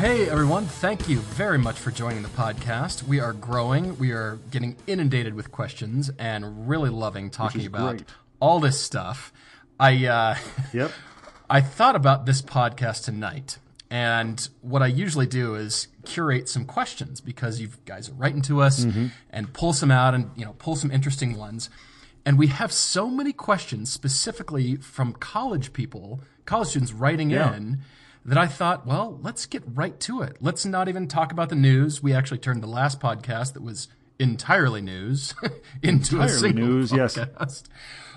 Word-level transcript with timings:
Hey 0.00 0.30
everyone, 0.30 0.64
thank 0.64 1.10
you 1.10 1.18
very 1.18 1.58
much 1.58 1.78
for 1.78 1.90
joining 1.90 2.22
the 2.22 2.30
podcast. 2.30 3.02
We 3.02 3.20
are 3.20 3.34
growing, 3.34 3.98
we 3.98 4.12
are 4.12 4.38
getting 4.50 4.76
inundated 4.86 5.34
with 5.34 5.52
questions, 5.52 6.10
and 6.18 6.66
really 6.66 6.88
loving 6.88 7.28
talking 7.28 7.66
about 7.66 7.96
great. 7.98 8.08
all 8.40 8.60
this 8.60 8.80
stuff. 8.80 9.30
I 9.78 10.06
uh, 10.06 10.36
Yep. 10.72 10.90
I 11.50 11.60
thought 11.60 11.96
about 11.96 12.24
this 12.24 12.40
podcast 12.40 13.04
tonight, 13.04 13.58
and 13.90 14.48
what 14.62 14.80
I 14.82 14.86
usually 14.86 15.26
do 15.26 15.54
is 15.54 15.88
curate 16.06 16.48
some 16.48 16.64
questions 16.64 17.20
because 17.20 17.60
you 17.60 17.68
guys 17.84 18.08
are 18.08 18.14
writing 18.14 18.40
to 18.42 18.62
us 18.62 18.86
and 19.28 19.52
pull 19.52 19.74
some 19.74 19.90
out 19.90 20.14
and 20.14 20.30
you 20.34 20.46
know 20.46 20.54
pull 20.54 20.76
some 20.76 20.90
interesting 20.90 21.36
ones. 21.36 21.68
And 22.24 22.38
we 22.38 22.46
have 22.46 22.72
so 22.72 23.10
many 23.10 23.34
questions 23.34 23.92
specifically 23.92 24.76
from 24.76 25.12
college 25.12 25.74
people, 25.74 26.20
college 26.46 26.68
students 26.68 26.94
writing 26.94 27.28
Yeah. 27.28 27.54
in 27.54 27.80
that 28.24 28.38
I 28.38 28.46
thought, 28.46 28.86
well, 28.86 29.18
let's 29.22 29.46
get 29.46 29.62
right 29.66 29.98
to 30.00 30.22
it. 30.22 30.36
Let's 30.40 30.64
not 30.64 30.88
even 30.88 31.08
talk 31.08 31.32
about 31.32 31.48
the 31.48 31.54
news. 31.56 32.02
We 32.02 32.12
actually 32.12 32.38
turned 32.38 32.62
the 32.62 32.66
last 32.68 33.00
podcast 33.00 33.54
that 33.54 33.62
was 33.62 33.88
entirely 34.18 34.82
news 34.82 35.34
into 35.82 36.16
a 36.18 36.22
Entirely 36.22 36.32
single 36.38 36.66
news, 36.66 36.92
yes. 36.92 37.16
podcast. 37.16 37.62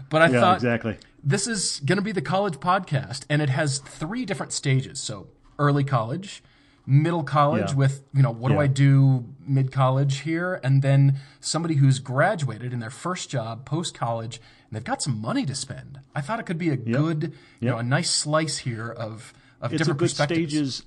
But 0.09 0.21
I 0.21 0.29
Yeah, 0.29 0.39
thought 0.41 0.55
exactly. 0.57 0.97
this 1.23 1.47
is 1.47 1.79
going 1.85 1.97
to 1.97 2.01
be 2.03 2.11
the 2.11 2.21
college 2.21 2.55
podcast, 2.55 3.25
and 3.29 3.41
it 3.41 3.49
has 3.49 3.79
three 3.79 4.25
different 4.25 4.51
stages. 4.51 4.99
So 4.99 5.27
early 5.57 5.85
college, 5.85 6.43
middle 6.85 7.23
college 7.23 7.69
Yeah. 7.71 7.75
with 7.77 8.03
you 8.13 8.21
know 8.21 8.31
what 8.31 8.51
do 8.51 8.59
I 8.59 8.67
do 8.67 9.23
mid 9.47 9.71
college 9.71 10.19
here, 10.19 10.59
and 10.63 10.81
then 10.81 11.15
somebody 11.39 11.75
who's 11.75 11.99
graduated 11.99 12.73
in 12.73 12.79
their 12.81 12.89
first 12.89 13.29
job 13.29 13.63
post 13.65 13.93
college 13.95 14.41
and 14.69 14.75
they've 14.75 14.83
got 14.83 15.01
some 15.01 15.21
money 15.21 15.45
to 15.45 15.55
spend. 15.55 15.99
I 16.13 16.19
thought 16.19 16.41
it 16.41 16.45
could 16.45 16.57
be 16.57 16.69
a 16.71 16.75
good, 16.75 17.31
you 17.61 17.69
know, 17.69 17.77
a 17.77 17.83
nice 17.83 18.11
slice 18.11 18.57
here 18.59 18.89
of 18.91 19.33
of 19.63 19.73
It's 19.73 19.87
a 19.87 19.91
good 19.93 19.97
perspectives. 19.99 20.53
stages, 20.53 20.83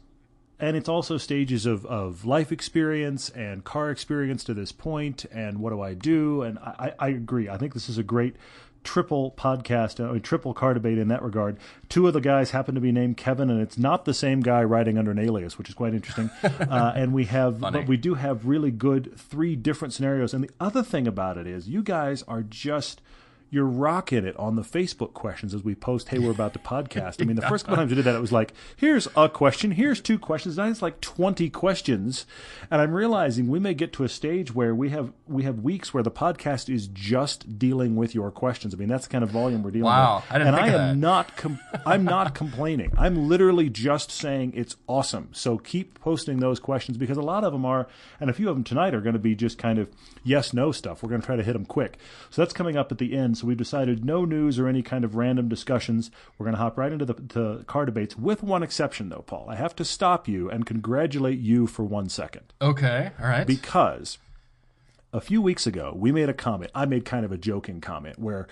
and 0.59 0.77
it's 0.77 0.89
also 0.89 1.17
stages 1.19 1.67
of, 1.67 1.85
of 1.87 2.25
life 2.25 2.53
experience 2.53 3.29
and 3.31 3.65
car 3.65 3.91
experience 3.91 4.45
to 4.45 4.55
this 4.55 4.73
point, 4.73 5.25
and 5.33 5.59
what 5.59 5.71
do 5.71 5.81
I 5.81 5.95
do? 5.95 6.43
And 6.43 6.59
I, 6.59 6.93
I 7.01 7.07
I 7.07 7.09
agree. 7.09 7.49
I 7.49 7.57
think 7.59 7.75
this 7.75 7.89
is 7.89 7.99
a 7.99 8.03
great 8.03 8.37
triple 8.85 9.33
podcast, 9.37 9.99
uh, 9.99 10.19
triple 10.21 10.55
car 10.55 10.73
debate 10.73 10.97
in 10.97 11.09
that 11.09 11.21
regard. 11.23 11.59
Two 11.89 12.07
of 12.07 12.15
the 12.15 12.21
guys 12.21 12.53
happen 12.53 12.75
to 12.77 12.81
be 12.81 12.93
named 12.93 13.17
Kevin, 13.17 13.51
and 13.51 13.61
it's 13.61 13.77
not 13.77 14.05
the 14.05 14.15
same 14.15 14.41
guy 14.41 14.63
writing 14.63 14.97
under 14.97 15.11
an 15.11 15.19
alias, 15.19 15.59
which 15.59 15.69
is 15.69 15.75
quite 15.75 15.93
interesting. 15.93 16.31
uh, 16.43 16.93
and 16.95 17.13
we 17.13 17.25
have, 17.25 17.59
Funny. 17.59 17.81
but 17.81 17.89
we 17.89 17.97
do 17.97 18.15
have 18.15 18.47
really 18.47 18.71
good 18.71 19.19
three 19.19 19.57
different 19.57 19.93
scenarios. 19.93 20.33
And 20.33 20.45
the 20.45 20.51
other 20.61 20.83
thing 20.85 21.09
about 21.09 21.37
it 21.37 21.47
is, 21.47 21.69
you 21.69 21.83
guys 21.83 22.23
are 22.29 22.43
just. 22.43 23.03
You're 23.49 23.65
rocking 23.65 24.25
it 24.27 24.37
on 24.37 24.57
the 24.57 24.63
Facebook 24.63 25.13
questions 25.15 25.55
as 25.55 25.63
we 25.63 25.75
post, 25.75 26.09
hey, 26.09 26.19
we're 26.19 26.33
about 26.33 26.53
to 26.55 26.59
podcast. 26.59 27.23
I 27.23 27.25
mean, 27.25 27.37
the 27.37 27.43
first 27.49 27.65
couple 27.65 27.77
times 27.77 27.91
we 27.91 27.97
did 27.97 28.05
that, 28.05 28.15
it 28.17 28.21
was 28.21 28.33
like, 28.33 28.53
here's 28.77 29.07
a 29.17 29.29
question, 29.29 29.71
here's 29.71 30.01
two 30.01 30.19
questions. 30.19 30.57
Now 30.57 30.65
it's 30.67 30.83
like 30.83 31.01
20 31.01 31.49
questions. 31.51 32.27
And 32.71 32.81
I'm 32.83 32.93
realizing 32.93 33.49
we 33.49 33.59
may 33.61 33.73
get 33.75 33.93
to 33.95 34.05
a 34.05 34.09
stage 34.09 34.55
where 34.55 34.75
we 34.75 34.89
have 34.91 35.13
we 35.29 35.45
have 35.45 35.61
weeks 35.61 35.95
where 35.95 36.03
the 36.03 36.11
podcast 36.11 36.73
is 36.73 36.89
just 36.89 37.59
dealing 37.59 37.95
with 37.97 38.15
your 38.15 38.31
questions. 38.31 38.75
I 38.75 38.77
mean, 38.79 38.89
that's 38.89 39.07
the 39.07 39.13
kind 39.13 39.23
of 39.25 39.31
volume 39.31 39.63
we're 39.63 39.71
dealing 39.71 39.85
Wow, 39.85 40.17
with. 40.17 40.33
I 40.33 40.39
didn't 40.39 40.49
and 40.55 40.57
think 40.57 40.69
I 40.69 40.73
am 40.91 41.01
that. 41.01 41.07
not 41.07 41.37
com- 41.37 41.61
I'm 41.87 42.05
not 42.05 42.35
complaining. 42.35 42.93
I'm 42.99 43.29
literally 43.29 43.71
just 43.71 44.11
saying 44.11 44.53
it's 44.57 44.77
awesome. 44.89 45.29
So 45.33 45.59
keep 45.59 45.99
posting 46.01 46.41
those 46.41 46.59
questions 46.59 46.97
because 46.99 47.17
a 47.17 47.23
lot 47.23 47.45
of 47.45 47.53
them 47.53 47.65
are, 47.65 47.87
and 48.21 48.29
a 48.29 48.33
few 48.33 48.49
of 48.49 48.57
them 48.57 48.65
tonight 48.65 48.95
are 48.95 49.01
going 49.01 49.13
to 49.15 49.19
be 49.21 49.35
just 49.37 49.57
kind 49.59 49.79
of 49.79 49.89
yes 50.25 50.53
no 50.53 50.73
stuff. 50.73 51.03
We're 51.03 51.11
going 51.11 51.21
to 51.21 51.27
try 51.27 51.37
to 51.37 51.43
hit 51.45 51.53
them 51.53 51.65
quick. 51.67 51.99
So 52.31 52.43
that's 52.43 52.53
coming 52.53 52.77
up 52.77 52.91
at 52.91 52.99
the 52.99 53.17
end. 53.17 53.39
So 53.39 53.46
we've 53.47 53.57
decided 53.57 54.05
no 54.05 54.25
news 54.25 54.59
or 54.59 54.67
any 54.69 54.83
kind 54.83 55.05
of 55.05 55.15
random 55.15 55.49
discussions. 55.49 56.11
We're 56.37 56.45
going 56.45 56.55
to 56.57 56.61
hop 56.61 56.77
right 56.77 56.93
into 56.93 57.05
the 57.05 57.15
to 57.15 57.65
car 57.67 57.87
debates 57.87 58.17
with 58.17 58.43
one 58.43 58.63
exception 58.63 59.09
though, 59.09 59.25
Paul. 59.27 59.47
I 59.49 59.55
have 59.57 59.75
to 59.77 59.85
stop 59.85 60.29
you 60.29 60.51
and 60.51 60.67
congratulate 60.67 61.39
you 61.39 61.67
for 61.67 61.85
one 61.85 62.09
second 62.09 62.53
Okay, 62.61 63.11
all 63.21 63.29
right. 63.29 63.47
because 63.47 64.19
a 65.13 65.21
few 65.21 65.41
weeks 65.41 65.67
ago 65.67 65.93
we 65.97 66.13
made 66.13 66.29
a 66.29 66.35
comment. 66.35 66.71
I 66.75 66.85
made 66.85 67.05
kind 67.05 67.25
of 67.25 67.33
a 67.33 67.39
joking 67.39 67.81
comment 67.81 68.19
where 68.19 68.47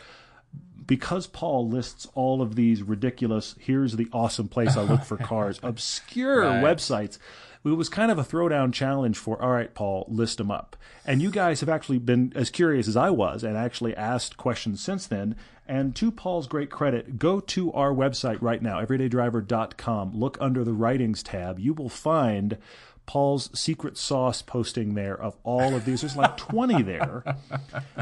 because 0.86 1.26
Paul 1.26 1.68
lists 1.68 2.06
all 2.14 2.42
of 2.42 2.56
these 2.56 2.82
ridiculous, 2.82 3.54
here's 3.58 3.96
the 3.96 4.06
awesome 4.12 4.48
place 4.48 4.76
I 4.76 4.82
look 4.82 5.02
for 5.04 5.16
cars, 5.32 5.58
obscure 5.62 6.40
Right. 6.42 6.62
websites. 6.62 7.18
It 7.64 7.70
was 7.70 7.88
kind 7.88 8.10
of 8.10 8.18
a 8.18 8.24
throwdown 8.24 8.72
challenge 8.72 9.16
for, 9.16 9.40
all 9.40 9.52
right, 9.52 9.72
Paul, 9.72 10.04
list 10.08 10.38
them 10.38 10.50
up. 10.50 10.76
And 11.06 11.22
you 11.22 11.30
guys 11.30 11.60
have 11.60 11.68
actually 11.68 11.98
been 11.98 12.32
as 12.34 12.50
curious 12.50 12.88
as 12.88 12.96
I 12.96 13.08
was 13.10 13.42
and 13.42 13.56
actually 13.56 13.96
asked 13.96 14.36
questions 14.36 14.82
since 14.82 15.06
then. 15.06 15.34
And 15.66 15.96
to 15.96 16.10
Paul's 16.10 16.46
great 16.46 16.70
credit, 16.70 17.18
go 17.18 17.40
to 17.40 17.72
our 17.72 17.90
website 17.90 18.42
right 18.42 18.60
now, 18.60 18.84
everydaydriver.com. 18.84 20.14
Look 20.14 20.36
under 20.40 20.62
the 20.62 20.74
writings 20.74 21.22
tab. 21.22 21.58
You 21.58 21.72
will 21.72 21.88
find 21.88 22.58
Paul's 23.06 23.50
secret 23.58 23.96
sauce 23.96 24.42
posting 24.42 24.94
there 24.94 25.18
of 25.18 25.36
all 25.42 25.74
of 25.74 25.84
these. 25.84 26.02
There's 26.02 26.16
like 26.16 26.36
20 26.36 26.82
there. 26.82 27.24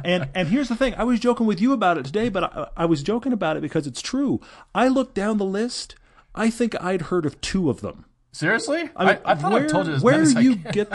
And 0.04 0.28
and 0.34 0.48
here's 0.48 0.68
the 0.68 0.76
thing. 0.76 0.94
I 0.94 1.04
was 1.04 1.20
joking 1.20 1.46
with 1.46 1.60
you 1.60 1.72
about 1.72 1.98
it 1.98 2.04
today, 2.04 2.28
but 2.28 2.44
I, 2.44 2.68
I 2.78 2.84
was 2.86 3.02
joking 3.02 3.32
about 3.32 3.56
it 3.56 3.60
because 3.60 3.86
it's 3.86 4.02
true. 4.02 4.40
I 4.74 4.88
looked 4.88 5.14
down 5.14 5.38
the 5.38 5.44
list. 5.44 5.94
I 6.34 6.50
think 6.50 6.80
I'd 6.82 7.02
heard 7.02 7.26
of 7.26 7.40
two 7.40 7.70
of 7.70 7.80
them. 7.80 8.06
Seriously, 8.34 8.88
I, 8.96 9.04
mean, 9.04 9.18
I, 9.26 9.34
thought 9.34 9.52
where, 9.52 9.64
I 9.64 9.68
told 9.68 9.86
you 9.88 9.92
as 9.92 10.02
where 10.02 10.22
I 10.36 10.40
you 10.40 10.56
get. 10.56 10.90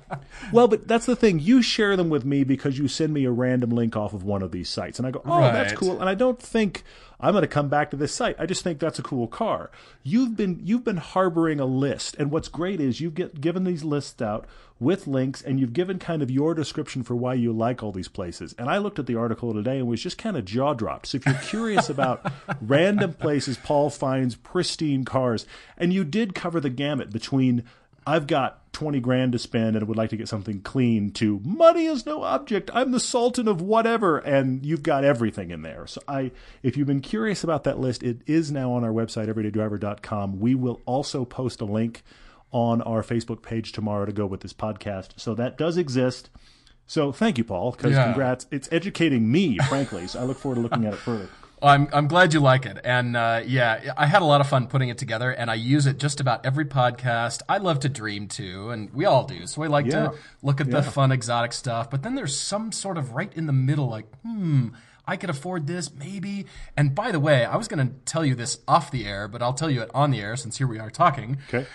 well, 0.52 0.66
but 0.66 0.88
that's 0.88 1.06
the 1.06 1.14
thing. 1.14 1.38
You 1.38 1.62
share 1.62 1.96
them 1.96 2.10
with 2.10 2.24
me 2.24 2.42
because 2.42 2.76
you 2.76 2.88
send 2.88 3.14
me 3.14 3.24
a 3.24 3.30
random 3.30 3.70
link 3.70 3.96
off 3.96 4.12
of 4.14 4.24
one 4.24 4.42
of 4.42 4.50
these 4.50 4.68
sites, 4.68 4.98
and 4.98 5.06
I 5.06 5.12
go, 5.12 5.22
"Oh, 5.24 5.40
that's 5.40 5.74
cool." 5.74 6.00
And 6.00 6.08
I 6.08 6.14
don't 6.14 6.42
think 6.42 6.82
I'm 7.22 7.32
going 7.32 7.42
to 7.42 7.48
come 7.48 7.68
back 7.68 7.90
to 7.90 7.96
this 7.96 8.12
site. 8.12 8.36
I 8.38 8.46
just 8.46 8.64
think 8.64 8.80
that's 8.80 8.98
a 8.98 9.02
cool 9.02 9.28
car. 9.28 9.70
You've 10.02 10.36
been 10.36 10.60
you've 10.64 10.84
been 10.84 10.96
harboring 10.96 11.60
a 11.60 11.64
list, 11.64 12.16
and 12.18 12.30
what's 12.30 12.48
great 12.48 12.80
is 12.80 13.00
you've 13.00 13.14
get 13.14 13.40
given 13.40 13.62
these 13.62 13.84
lists 13.84 14.20
out 14.20 14.46
with 14.80 15.06
links, 15.06 15.40
and 15.40 15.60
you've 15.60 15.72
given 15.72 16.00
kind 16.00 16.22
of 16.22 16.30
your 16.30 16.52
description 16.54 17.04
for 17.04 17.14
why 17.14 17.34
you 17.34 17.52
like 17.52 17.82
all 17.82 17.92
these 17.92 18.08
places. 18.08 18.54
And 18.58 18.68
I 18.68 18.78
looked 18.78 18.98
at 18.98 19.06
the 19.06 19.14
article 19.14 19.54
today 19.54 19.78
and 19.78 19.86
was 19.86 20.02
just 20.02 20.18
kind 20.18 20.36
of 20.36 20.44
jaw 20.44 20.74
dropped. 20.74 21.06
So 21.06 21.16
if 21.16 21.26
you're 21.26 21.34
curious 21.36 21.88
about 21.88 22.30
random 22.60 23.14
places 23.14 23.56
Paul 23.56 23.90
finds 23.90 24.34
pristine 24.34 25.04
cars, 25.04 25.46
and 25.78 25.92
you 25.92 26.02
did 26.02 26.34
cover 26.34 26.58
the 26.58 26.70
gamut 26.70 27.12
between 27.12 27.62
I've 28.06 28.26
got 28.26 28.72
20 28.72 29.00
grand 29.00 29.32
to 29.32 29.38
spend 29.38 29.76
and 29.76 29.86
would 29.86 29.96
like 29.96 30.10
to 30.10 30.16
get 30.16 30.28
something 30.28 30.60
clean 30.62 31.10
to 31.12 31.40
money 31.44 31.86
is 31.86 32.06
no 32.06 32.22
object. 32.22 32.70
I'm 32.74 32.90
the 32.90 32.98
sultan 33.00 33.46
of 33.46 33.60
whatever. 33.60 34.18
And 34.18 34.64
you've 34.64 34.82
got 34.82 35.04
everything 35.04 35.50
in 35.50 35.62
there. 35.62 35.86
So 35.86 36.00
I, 36.08 36.32
if 36.62 36.76
you've 36.76 36.86
been 36.86 37.00
curious 37.02 37.44
about 37.44 37.64
that 37.64 37.78
list, 37.78 38.02
it 38.02 38.22
is 38.26 38.50
now 38.50 38.72
on 38.72 38.82
our 38.82 38.90
website, 38.90 39.28
everydaydriver.com. 39.32 40.40
We 40.40 40.54
will 40.54 40.80
also 40.86 41.24
post 41.24 41.60
a 41.60 41.64
link 41.66 42.02
on 42.50 42.82
our 42.82 43.02
Facebook 43.02 43.42
page 43.42 43.72
tomorrow 43.72 44.04
to 44.06 44.12
go 44.12 44.26
with 44.26 44.40
this 44.40 44.52
podcast. 44.52 45.10
So 45.16 45.34
that 45.34 45.56
does 45.56 45.76
exist. 45.76 46.28
So 46.86 47.12
thank 47.12 47.38
you, 47.38 47.44
Paul, 47.44 47.70
because 47.72 47.92
Yeah. 47.92 48.04
congrats. 48.04 48.46
It's 48.50 48.68
educating 48.72 49.30
me, 49.30 49.58
frankly. 49.68 50.06
So 50.06 50.20
I 50.20 50.24
look 50.24 50.38
forward 50.38 50.56
to 50.56 50.60
looking 50.62 50.84
at 50.84 50.94
it 50.94 50.98
further. 50.98 51.28
Well, 51.62 51.70
I'm 51.70 51.88
I'm 51.92 52.08
glad 52.08 52.34
you 52.34 52.40
like 52.40 52.66
it, 52.66 52.78
and 52.82 53.16
uh, 53.16 53.42
yeah, 53.46 53.92
I 53.96 54.06
had 54.06 54.20
a 54.20 54.24
lot 54.24 54.40
of 54.40 54.48
fun 54.48 54.66
putting 54.66 54.88
it 54.88 54.98
together, 54.98 55.30
and 55.30 55.48
I 55.48 55.54
use 55.54 55.86
it 55.86 55.98
just 55.98 56.18
about 56.20 56.44
every 56.44 56.64
podcast. 56.64 57.42
I 57.48 57.58
love 57.58 57.78
to 57.80 57.88
dream 57.88 58.26
too, 58.26 58.70
and 58.70 58.92
we 58.92 59.04
all 59.04 59.24
do. 59.24 59.46
So 59.46 59.60
we 59.60 59.68
like 59.68 59.86
Yeah. 59.86 60.08
to 60.08 60.14
look 60.42 60.60
at 60.60 60.70
the 60.72 60.82
fun, 60.82 61.12
exotic 61.12 61.52
stuff. 61.52 61.88
But 61.88 62.02
then 62.02 62.16
there's 62.16 62.36
some 62.36 62.72
sort 62.72 62.98
of 62.98 63.12
right 63.12 63.32
in 63.34 63.46
the 63.46 63.52
middle, 63.52 63.88
like, 63.88 64.06
hmm, 64.22 64.70
I 65.06 65.16
could 65.16 65.30
afford 65.30 65.68
this, 65.68 65.92
maybe. 65.94 66.46
And 66.76 66.96
by 66.96 67.12
the 67.12 67.20
way, 67.20 67.44
I 67.44 67.56
was 67.56 67.68
going 67.68 67.86
to 67.86 67.94
tell 68.06 68.24
you 68.24 68.34
this 68.34 68.58
off 68.66 68.90
the 68.90 69.06
air, 69.06 69.28
but 69.28 69.40
I'll 69.40 69.54
tell 69.54 69.70
you 69.70 69.82
it 69.82 69.90
on 69.94 70.10
the 70.10 70.20
air 70.20 70.34
since 70.34 70.58
here 70.58 70.66
we 70.66 70.80
are 70.80 70.90
talking. 70.90 71.38
Okay. 71.48 71.66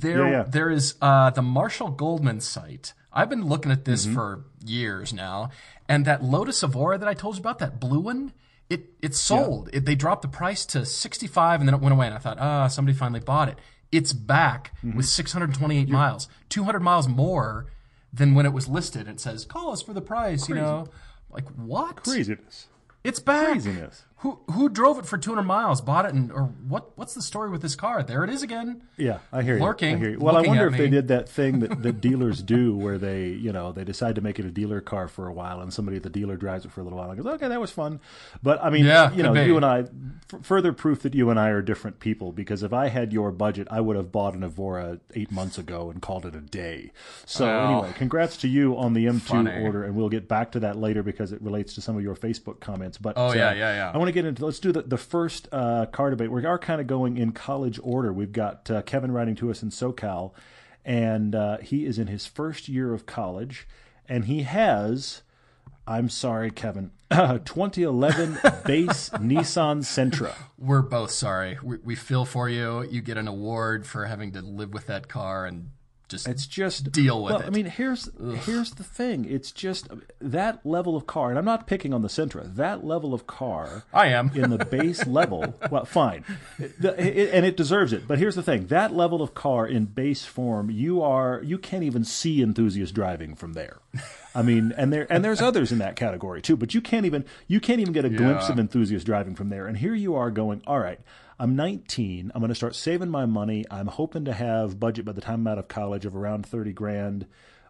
There, 0.00 0.24
Yeah, 0.24 0.30
yeah. 0.30 0.42
there 0.48 0.70
is 0.70 0.94
uh, 1.02 1.28
the 1.30 1.42
Marshall 1.42 1.90
Goldman 1.90 2.40
site. 2.40 2.94
I've 3.12 3.28
been 3.28 3.44
looking 3.46 3.70
at 3.72 3.84
this 3.84 4.06
Mm-hmm. 4.06 4.14
for 4.14 4.44
years 4.64 5.12
now, 5.12 5.50
and 5.86 6.06
that 6.06 6.24
Lotus 6.24 6.62
Evora 6.62 6.96
that 6.96 7.08
I 7.08 7.12
told 7.14 7.36
you 7.36 7.40
about, 7.40 7.58
that 7.58 7.78
blue 7.78 8.00
one, 8.00 8.32
it 8.70 8.90
it 9.02 9.14
sold. 9.14 9.70
It, 9.72 9.84
they 9.84 9.94
dropped 9.94 10.22
the 10.22 10.28
price 10.28 10.64
to 10.66 10.84
sixty 10.86 11.26
five, 11.26 11.60
and 11.60 11.68
then 11.68 11.74
it 11.74 11.80
went 11.80 11.92
away. 11.92 12.06
And 12.06 12.14
I 12.14 12.18
thought, 12.18 12.38
ah, 12.40 12.68
somebody 12.68 12.96
finally 12.96 13.20
bought 13.20 13.48
it. 13.48 13.58
It's 13.92 14.12
back 14.12 14.72
Mm-hmm. 14.84 14.96
with 14.96 15.06
six 15.06 15.32
hundred 15.32 15.54
twenty 15.54 15.78
eight 15.78 15.88
miles, 15.88 16.28
two 16.48 16.64
hundred 16.64 16.80
miles 16.80 17.06
more 17.08 17.66
than 18.12 18.34
when 18.34 18.46
it 18.46 18.52
was 18.52 18.68
listed. 18.68 19.08
It 19.08 19.20
says, 19.20 19.44
call 19.44 19.72
us 19.72 19.82
for 19.82 19.92
the 19.92 20.00
price. 20.00 20.48
You 20.48 20.54
know, 20.54 20.86
like 21.30 21.48
what? 21.50 21.96
Craziness. 22.04 22.68
It's 23.02 23.20
back. 23.20 23.48
Craziness. 23.52 24.04
Who 24.18 24.38
who 24.52 24.70
drove 24.70 24.98
it 24.98 25.04
for 25.04 25.18
200 25.18 25.42
miles, 25.42 25.82
bought 25.82 26.06
it, 26.06 26.14
and 26.14 26.32
or 26.32 26.44
what? 26.66 26.96
What's 26.96 27.12
the 27.12 27.20
story 27.20 27.50
with 27.50 27.60
this 27.60 27.74
car? 27.76 28.02
There 28.02 28.24
it 28.24 28.30
is 28.30 28.42
again. 28.42 28.82
Yeah, 28.96 29.18
I 29.30 29.42
hear 29.42 29.56
you. 29.58 29.62
Lurking, 29.62 29.96
I 29.96 29.98
hear 29.98 30.10
you. 30.12 30.18
Well, 30.18 30.34
I 30.36 30.40
wonder 30.40 30.66
if 30.66 30.78
they 30.78 30.88
did 30.88 31.08
that 31.08 31.28
thing 31.28 31.58
that, 31.60 31.82
that 31.82 32.00
dealers 32.00 32.40
do, 32.40 32.74
where 32.74 32.96
they, 32.96 33.26
you 33.28 33.52
know, 33.52 33.72
they 33.72 33.84
decide 33.84 34.14
to 34.14 34.22
make 34.22 34.38
it 34.38 34.46
a 34.46 34.50
dealer 34.50 34.80
car 34.80 35.08
for 35.08 35.26
a 35.26 35.32
while, 35.32 35.60
and 35.60 35.74
somebody 35.74 35.98
at 35.98 36.04
the 36.04 36.08
dealer 36.10 36.36
drives 36.36 36.64
it 36.64 36.72
for 36.72 36.80
a 36.80 36.84
little 36.84 36.98
while 36.98 37.10
and 37.10 37.22
goes, 37.22 37.34
"Okay, 37.34 37.48
that 37.48 37.60
was 37.60 37.70
fun." 37.70 38.00
But 38.42 38.64
I 38.64 38.70
mean, 38.70 38.86
Yeah, 38.86 39.12
you 39.12 39.22
know, 39.22 39.34
be. 39.34 39.42
you 39.42 39.56
and 39.56 39.64
I, 39.64 39.80
f- 39.80 40.40
further 40.42 40.72
proof 40.72 41.02
that 41.02 41.14
you 41.14 41.28
and 41.28 41.38
I 41.38 41.50
are 41.50 41.60
different 41.60 42.00
people. 42.00 42.32
Because 42.32 42.62
if 42.62 42.72
I 42.72 42.88
had 42.88 43.12
your 43.12 43.30
budget, 43.30 43.68
I 43.70 43.82
would 43.82 43.96
have 43.96 44.10
bought 44.10 44.32
an 44.34 44.42
Evora 44.42 45.00
eight 45.14 45.32
months 45.32 45.58
ago 45.58 45.90
and 45.90 46.00
called 46.00 46.24
it 46.24 46.34
a 46.34 46.40
day. 46.40 46.92
So 47.26 47.44
Well, 47.46 47.72
anyway, 47.82 47.94
congrats 47.98 48.38
to 48.38 48.48
you 48.48 48.74
on 48.78 48.94
the 48.94 49.04
M2 49.04 49.20
funny. 49.20 49.62
order, 49.62 49.84
and 49.84 49.94
we'll 49.96 50.08
get 50.08 50.28
back 50.28 50.52
to 50.52 50.60
that 50.60 50.76
later 50.78 51.02
because 51.02 51.30
it 51.32 51.42
relates 51.42 51.74
to 51.74 51.82
some 51.82 51.94
of 51.96 52.02
your 52.02 52.14
Facebook 52.16 52.60
comments. 52.60 52.96
But 52.96 53.14
Oh, 53.18 53.34
yeah, 53.34 53.48
uh, 53.48 53.52
yeah, 53.54 53.74
yeah. 53.74 53.92
I 53.92 53.98
want 54.04 54.14
to 54.14 54.20
get 54.20 54.28
into 54.28 54.44
let's 54.44 54.58
do 54.58 54.70
the, 54.70 54.82
the 54.82 54.98
first 54.98 55.48
uh, 55.50 55.86
car 55.86 56.10
debate. 56.10 56.30
We 56.30 56.44
are 56.44 56.58
kind 56.58 56.78
of 56.78 56.86
going 56.86 57.16
in 57.16 57.32
college 57.32 57.80
order. 57.82 58.12
We've 58.12 58.32
got 58.32 58.70
uh, 58.70 58.82
Kevin 58.82 59.12
writing 59.12 59.34
to 59.36 59.50
us 59.50 59.62
in 59.62 59.70
SoCal, 59.70 60.32
and 60.84 61.34
uh, 61.34 61.56
he 61.58 61.86
is 61.86 61.98
in 61.98 62.08
his 62.08 62.26
first 62.26 62.68
year 62.68 62.92
of 62.92 63.06
college, 63.06 63.66
and 64.06 64.26
he 64.26 64.42
has. 64.42 65.22
I'm 65.86 66.08
sorry, 66.08 66.50
Kevin. 66.50 66.92
2011 67.10 68.38
base 68.66 69.10
Nissan 69.10 69.82
Sentra. 69.82 70.34
We're 70.58 70.80
both 70.80 71.10
sorry. 71.10 71.58
We, 71.62 71.76
we 71.78 71.94
feel 71.94 72.24
for 72.24 72.48
you. 72.48 72.86
You 72.90 73.02
get 73.02 73.18
an 73.18 73.28
award 73.28 73.86
for 73.86 74.06
having 74.06 74.32
to 74.32 74.40
live 74.40 74.72
with 74.72 74.86
that 74.86 75.08
car 75.08 75.44
and 75.44 75.70
just 76.22 76.28
It's 76.28 76.46
just 76.46 76.92
Deal 76.92 77.22
with 77.22 77.32
well, 77.32 77.40
it. 77.42 77.46
I 77.46 77.50
mean, 77.50 77.66
here's 77.66 78.08
here's 78.44 78.70
the 78.72 78.84
thing. 78.84 79.24
It's 79.24 79.50
just 79.52 79.88
that 80.20 80.64
level 80.64 80.96
of 80.96 81.06
car, 81.06 81.30
and 81.30 81.38
I'm 81.38 81.44
not 81.44 81.66
picking 81.66 81.92
on 81.92 82.02
the 82.02 82.08
Sentra. 82.08 82.54
That 82.54 82.84
level 82.84 83.12
of 83.14 83.26
car. 83.26 83.84
I 83.92 84.06
am. 84.08 84.30
in 84.34 84.50
the 84.50 84.64
base 84.64 85.06
level. 85.18 85.54
Well, 85.70 85.84
fine, 85.84 86.24
it- 86.58 87.30
and 87.32 87.44
it 87.44 87.56
deserves 87.56 87.92
it. 87.92 88.06
But 88.06 88.18
here's 88.18 88.34
the 88.34 88.42
thing: 88.42 88.66
that 88.68 88.92
level 88.92 89.22
of 89.22 89.34
car 89.34 89.66
in 89.66 89.86
base 89.86 90.24
form, 90.24 90.70
you 90.70 91.02
are 91.02 91.40
you 91.42 91.58
can't 91.58 91.82
even 91.84 92.04
see 92.04 92.42
enthusiast 92.42 92.94
driving 92.94 93.34
from 93.34 93.52
there. 93.54 93.78
I 94.34 94.42
mean, 94.42 94.72
and 94.76 94.92
there 94.92 95.06
and 95.10 95.24
there's 95.24 95.40
others 95.40 95.70
in 95.72 95.78
that 95.78 95.96
category 95.96 96.42
too. 96.42 96.56
But 96.56 96.74
you 96.74 96.80
can't 96.80 97.06
even 97.06 97.24
you 97.46 97.60
can't 97.60 97.80
even 97.80 97.92
get 97.92 98.04
a 98.04 98.10
glimpse 98.10 98.48
of 98.48 98.58
enthusiast 98.58 99.06
driving 99.06 99.34
from 99.34 99.48
there. 99.48 99.66
And 99.66 99.76
here 99.78 99.94
you 99.94 100.14
are 100.16 100.30
going, 100.30 100.62
all 100.66 100.78
right. 100.80 101.00
I'm 101.38 101.56
19. 101.56 102.30
I'm 102.34 102.40
going 102.40 102.48
to 102.48 102.54
start 102.54 102.74
saving 102.74 103.10
my 103.10 103.26
money. 103.26 103.64
I'm 103.70 103.88
hoping 103.88 104.24
to 104.26 104.32
have 104.32 104.80
budget 104.80 105.04
by 105.04 105.12
the 105.12 105.20
time 105.20 105.40
I'm 105.40 105.46
out 105.48 105.58
of 105.58 105.68
college 105.68 106.06
of 106.06 106.14
around 106.14 106.46
30 106.46 106.72
grand, 106.72 107.26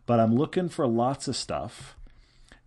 but 0.07 0.21
I'm 0.21 0.35
looking 0.35 0.69
for 0.69 0.87
lots 0.87 1.29
of 1.29 1.37
stuff 1.37 1.97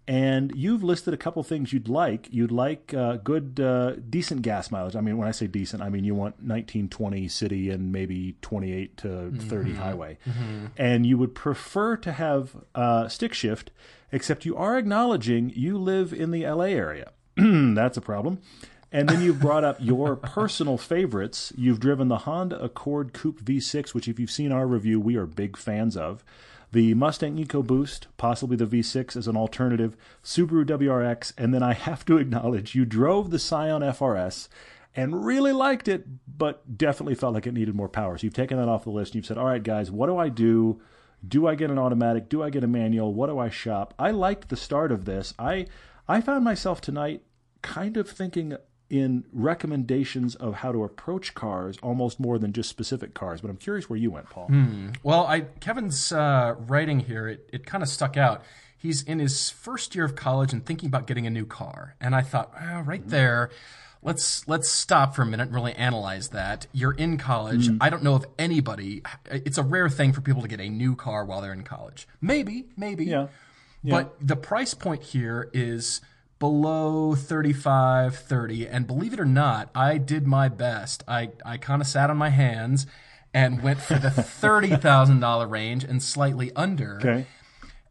and 0.07 0.53
you've 0.55 0.83
listed 0.83 1.13
a 1.13 1.17
couple 1.17 1.43
things 1.43 1.73
you'd 1.73 1.89
like. 1.89 2.29
You'd 2.31 2.51
like 2.51 2.93
uh, 2.93 3.17
good, 3.17 3.59
uh, 3.59 3.95
decent 4.09 4.41
gas 4.41 4.71
mileage. 4.71 4.95
I 4.95 5.01
mean, 5.01 5.17
when 5.17 5.27
I 5.27 5.31
say 5.31 5.47
decent, 5.47 5.83
I 5.83 5.89
mean 5.89 6.05
you 6.05 6.15
want 6.15 6.41
19, 6.41 6.87
20 6.87 7.27
city 7.27 7.69
and 7.69 7.91
maybe 7.91 8.35
28 8.41 8.97
to 8.97 9.31
30 9.37 9.73
highway. 9.73 10.17
And 10.77 11.05
you 11.05 11.17
would 11.17 11.35
prefer 11.35 11.97
to 11.97 12.13
have 12.13 12.55
uh, 12.73 13.09
stick 13.09 13.33
shift, 13.33 13.71
except 14.11 14.45
you 14.45 14.55
are 14.55 14.77
acknowledging 14.77 15.51
you 15.53 15.77
live 15.77 16.13
in 16.13 16.31
the 16.31 16.47
LA 16.47 16.65
area. 16.65 17.11
That's 17.35 17.97
a 17.97 18.01
problem. 18.01 18.39
And 18.91 19.09
then 19.09 19.21
you've 19.21 19.41
brought 19.41 19.65
up 19.65 19.77
your 19.79 20.15
personal 20.15 20.77
favorites. 20.77 21.51
You've 21.57 21.79
driven 21.79 22.07
the 22.07 22.19
Honda 22.19 22.61
Accord 22.61 23.13
Coupe 23.13 23.41
V6, 23.41 23.93
which, 23.93 24.07
if 24.07 24.19
you've 24.19 24.31
seen 24.31 24.51
our 24.51 24.65
review, 24.65 24.99
we 24.99 25.17
are 25.17 25.25
big 25.25 25.57
fans 25.57 25.97
of. 25.97 26.23
The 26.71 26.93
Mustang 26.93 27.37
EcoBoost, 27.37 28.07
possibly 28.17 28.57
the 28.57 28.65
V6 28.65 29.15
as 29.15 29.27
an 29.27 29.37
alternative, 29.37 29.95
Subaru 30.23 30.65
WRX, 30.65 31.33
and 31.37 31.53
then 31.53 31.63
I 31.63 31.73
have 31.73 32.05
to 32.05 32.17
acknowledge 32.17 32.75
you 32.75 32.85
drove 32.85 33.29
the 33.29 33.39
Scion 33.39 33.81
FRS 33.81 34.47
and 34.95 35.25
really 35.25 35.53
liked 35.53 35.87
it, 35.87 36.05
but 36.27 36.77
definitely 36.77 37.15
felt 37.15 37.33
like 37.33 37.47
it 37.47 37.53
needed 37.53 37.75
more 37.75 37.87
power. 37.87 38.17
So 38.17 38.25
you've 38.25 38.33
taken 38.33 38.57
that 38.57 38.67
off 38.67 38.83
the 38.83 38.89
list 38.89 39.11
and 39.11 39.15
you've 39.15 39.25
said, 39.25 39.37
all 39.37 39.45
right, 39.45 39.63
guys, 39.63 39.91
what 39.91 40.07
do 40.07 40.17
I 40.17 40.27
do? 40.27 40.81
Do 41.25 41.47
I 41.47 41.55
get 41.55 41.71
an 41.71 41.79
automatic? 41.79 42.29
Do 42.29 42.43
I 42.43 42.49
get 42.49 42.63
a 42.63 42.67
manual? 42.67 43.13
What 43.13 43.27
do 43.27 43.37
I 43.39 43.49
shop? 43.49 43.93
I 43.99 44.11
liked 44.11 44.49
the 44.49 44.57
start 44.57 44.91
of 44.91 45.05
this. 45.05 45.33
I 45.37 45.67
I 46.07 46.21
found 46.21 46.43
myself 46.43 46.81
tonight 46.81 47.23
kind 47.61 47.97
of 47.97 48.09
thinking 48.09 48.55
in 48.89 49.25
recommendations 49.33 50.35
of 50.35 50.55
how 50.55 50.71
to 50.71 50.83
approach 50.83 51.33
cars 51.33 51.77
almost 51.83 52.19
more 52.19 52.39
than 52.39 52.53
just 52.53 52.69
specific 52.69 53.13
cars. 53.13 53.41
But 53.41 53.49
I'm 53.49 53.57
curious 53.57 53.89
where 53.89 53.99
you 53.99 54.11
went, 54.11 54.29
Paul. 54.29 54.47
Hmm. 54.47 54.89
Well, 55.03 55.25
I 55.27 55.41
Kevin's 55.41 56.11
uh, 56.11 56.55
writing 56.57 57.01
here, 57.01 57.27
it, 57.27 57.49
it 57.51 57.65
kind 57.65 57.83
of 57.83 57.89
stuck 57.89 58.17
out. 58.17 58.43
He's 58.77 59.01
in 59.01 59.19
his 59.19 59.49
first 59.49 59.95
year 59.95 60.05
of 60.05 60.15
college 60.15 60.53
and 60.53 60.65
thinking 60.65 60.87
about 60.87 61.07
getting 61.07 61.25
a 61.25 61.31
new 61.31 61.45
car. 61.45 61.95
And 61.99 62.15
I 62.15 62.21
thought, 62.21 62.53
well, 62.59 62.81
right 62.83 63.01
hmm. 63.01 63.09
there, 63.09 63.49
let's 64.01 64.47
let's 64.47 64.69
stop 64.69 65.15
for 65.15 65.23
a 65.23 65.25
minute 65.25 65.47
and 65.47 65.55
really 65.55 65.73
analyze 65.73 66.29
that. 66.29 66.67
You're 66.71 66.93
in 66.93 67.17
college. 67.17 67.67
Hmm. 67.67 67.77
I 67.81 67.89
don't 67.89 68.03
know 68.03 68.15
if 68.15 68.23
anybody. 68.39 69.01
It's 69.29 69.57
a 69.57 69.63
rare 69.63 69.89
thing 69.89 70.13
for 70.13 70.21
people 70.21 70.41
to 70.43 70.47
get 70.47 70.61
a 70.61 70.69
new 70.69 70.95
car 70.95 71.25
while 71.25 71.41
they're 71.41 71.53
in 71.53 71.63
college. 71.63 72.07
Maybe, 72.21 72.65
maybe. 72.77 73.05
Yeah. 73.05 73.27
But 73.83 74.15
the 74.25 74.35
price 74.35 74.73
point 74.73 75.03
here 75.03 75.49
is 75.53 76.01
below 76.39 77.15
35 77.15 78.15
30 78.15 78.67
and 78.67 78.85
believe 78.85 79.13
it 79.13 79.19
or 79.19 79.25
not 79.25 79.69
i 79.73 79.97
did 79.97 80.27
my 80.27 80.47
best 80.47 81.03
i, 81.07 81.29
I 81.45 81.57
kind 81.57 81.81
of 81.81 81.87
sat 81.87 82.09
on 82.09 82.17
my 82.17 82.29
hands 82.29 82.85
and 83.33 83.61
went 83.61 83.79
for 83.81 83.95
the 83.95 84.09
$30000 84.41 85.49
range 85.49 85.83
and 85.83 86.01
slightly 86.01 86.51
under 86.55 86.97
Okay. 86.97 87.25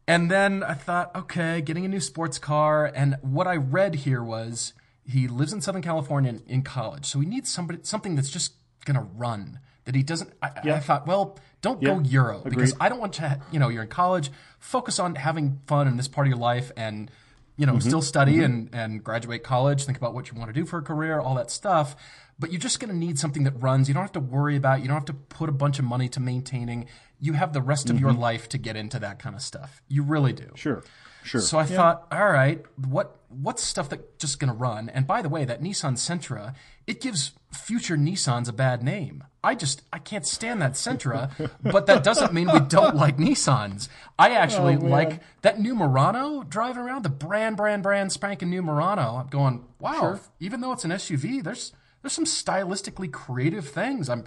and 0.07 0.29
then 0.31 0.63
I 0.63 0.73
thought, 0.73 1.15
okay, 1.15 1.61
getting 1.61 1.85
a 1.85 1.87
new 1.87 1.99
sports 1.99 2.39
car. 2.39 2.85
And 2.93 3.17
what 3.21 3.45
I 3.47 3.55
read 3.55 3.95
here 3.95 4.23
was 4.23 4.73
he 5.05 5.27
lives 5.27 5.53
in 5.53 5.61
Southern 5.61 5.81
California 5.81 6.29
in, 6.31 6.41
in 6.47 6.61
college, 6.63 7.05
so 7.05 7.19
he 7.19 7.27
needs 7.27 7.51
somebody 7.51 7.79
something 7.83 8.15
that's 8.15 8.29
just 8.29 8.53
gonna 8.85 9.07
run. 9.15 9.59
That 9.85 9.95
he 9.95 10.03
doesn't. 10.03 10.33
I, 10.41 10.49
I 10.65 10.79
thought, 10.79 11.07
well, 11.07 11.37
don't 11.61 11.81
go. 11.81 11.99
Euro 11.99 12.41
because 12.43 12.73
I 12.79 12.89
don't 12.89 12.99
want 12.99 13.13
to. 13.13 13.39
You 13.51 13.59
know, 13.59 13.69
you're 13.69 13.83
in 13.83 13.89
college. 13.89 14.31
Focus 14.59 14.99
on 14.99 15.15
having 15.15 15.61
fun 15.67 15.87
in 15.87 15.95
this 15.95 16.07
part 16.09 16.27
of 16.27 16.29
your 16.29 16.39
life, 16.39 16.71
and 16.75 17.09
you 17.57 17.65
know, 17.65 17.73
Mm-hmm. 17.73 17.87
still 17.89 18.01
study 18.01 18.43
and 18.43 18.69
and 18.73 19.03
graduate 19.03 19.43
college. 19.43 19.83
Think 19.85 19.97
about 19.97 20.13
what 20.13 20.29
you 20.31 20.37
want 20.37 20.49
to 20.49 20.53
do 20.53 20.65
for 20.65 20.77
a 20.79 20.81
career, 20.81 21.19
all 21.19 21.35
that 21.35 21.51
stuff. 21.51 21.95
But 22.39 22.51
you're 22.51 22.61
just 22.61 22.79
going 22.79 22.91
to 22.91 22.95
need 22.95 23.17
something 23.17 23.43
that 23.45 23.61
runs. 23.63 23.87
You 23.87 23.95
don't 23.95 24.03
have 24.03 24.11
to 24.11 24.19
worry 24.19 24.55
about. 24.55 24.81
You 24.81 24.87
don't 24.87 24.95
have 24.95 25.05
to 25.05 25.13
put 25.13 25.49
a 25.49 25.51
bunch 25.51 25.79
of 25.79 25.85
money 25.85 26.07
to 26.09 26.19
maintaining. 26.19 26.85
You 27.19 27.33
have 27.33 27.51
the 27.51 27.63
rest 27.63 27.89
of 27.89 27.99
your 27.99 28.13
life 28.13 28.47
to 28.49 28.59
get 28.59 28.75
into 28.75 28.99
that 28.99 29.17
kind 29.17 29.35
of 29.35 29.41
stuff. 29.41 29.81
You 29.87 30.03
really 30.03 30.33
do. 30.33 30.43
Mm-hmm. 30.43 30.55
Sure. 30.55 30.83
Sure. 31.23 31.41
So 31.41 31.57
I 31.57 31.65
thought, 31.65 32.07
all 32.11 32.29
right, 32.29 32.63
what 32.87 33.17
what's 33.29 33.63
stuff 33.63 33.89
that 33.89 34.17
just 34.19 34.39
going 34.39 34.53
to 34.53 34.57
run? 34.57 34.87
And 34.87 35.05
by 35.07 35.21
the 35.23 35.29
way, 35.29 35.43
that 35.45 35.61
Nissan 35.61 35.93
Sentra, 35.97 36.53
it 36.87 37.01
gives 37.01 37.33
future 37.51 37.97
Nissans 37.97 38.49
a 38.49 38.53
bad 38.53 38.81
name. 38.81 39.23
I 39.43 39.55
just 39.55 39.81
I 39.93 39.99
can't 39.99 40.25
stand 40.25 40.61
that 40.61 40.73
Sentra, 40.73 41.29
but 41.61 41.85
that 41.85 42.03
doesn't 42.03 42.33
mean 42.33 42.51
we 42.51 42.59
don't 42.59 42.95
like 43.03 43.17
Nissans. 43.17 43.87
I 44.17 44.31
actually 44.31 44.75
Oh, 44.75 44.79
like 44.79 45.21
that 45.41 45.59
new 45.59 45.75
Murano 45.75 46.43
driving 46.43 46.81
around 46.83 47.03
the 47.03 47.09
brand 47.09 47.55
brand 47.57 47.83
brand 47.83 48.11
spanking 48.11 48.49
new 48.49 48.61
Murano. 48.61 49.17
I'm 49.17 49.27
going, 49.27 49.65
wow, 49.79 50.19
even 50.39 50.61
though 50.61 50.71
it's 50.71 50.85
an 50.85 50.91
SUV, 50.91 51.43
there's 51.43 51.73
there's 52.01 52.13
some 52.13 52.25
stylistically 52.25 53.11
creative 53.11 53.67
things. 53.67 54.09
I'm 54.09 54.25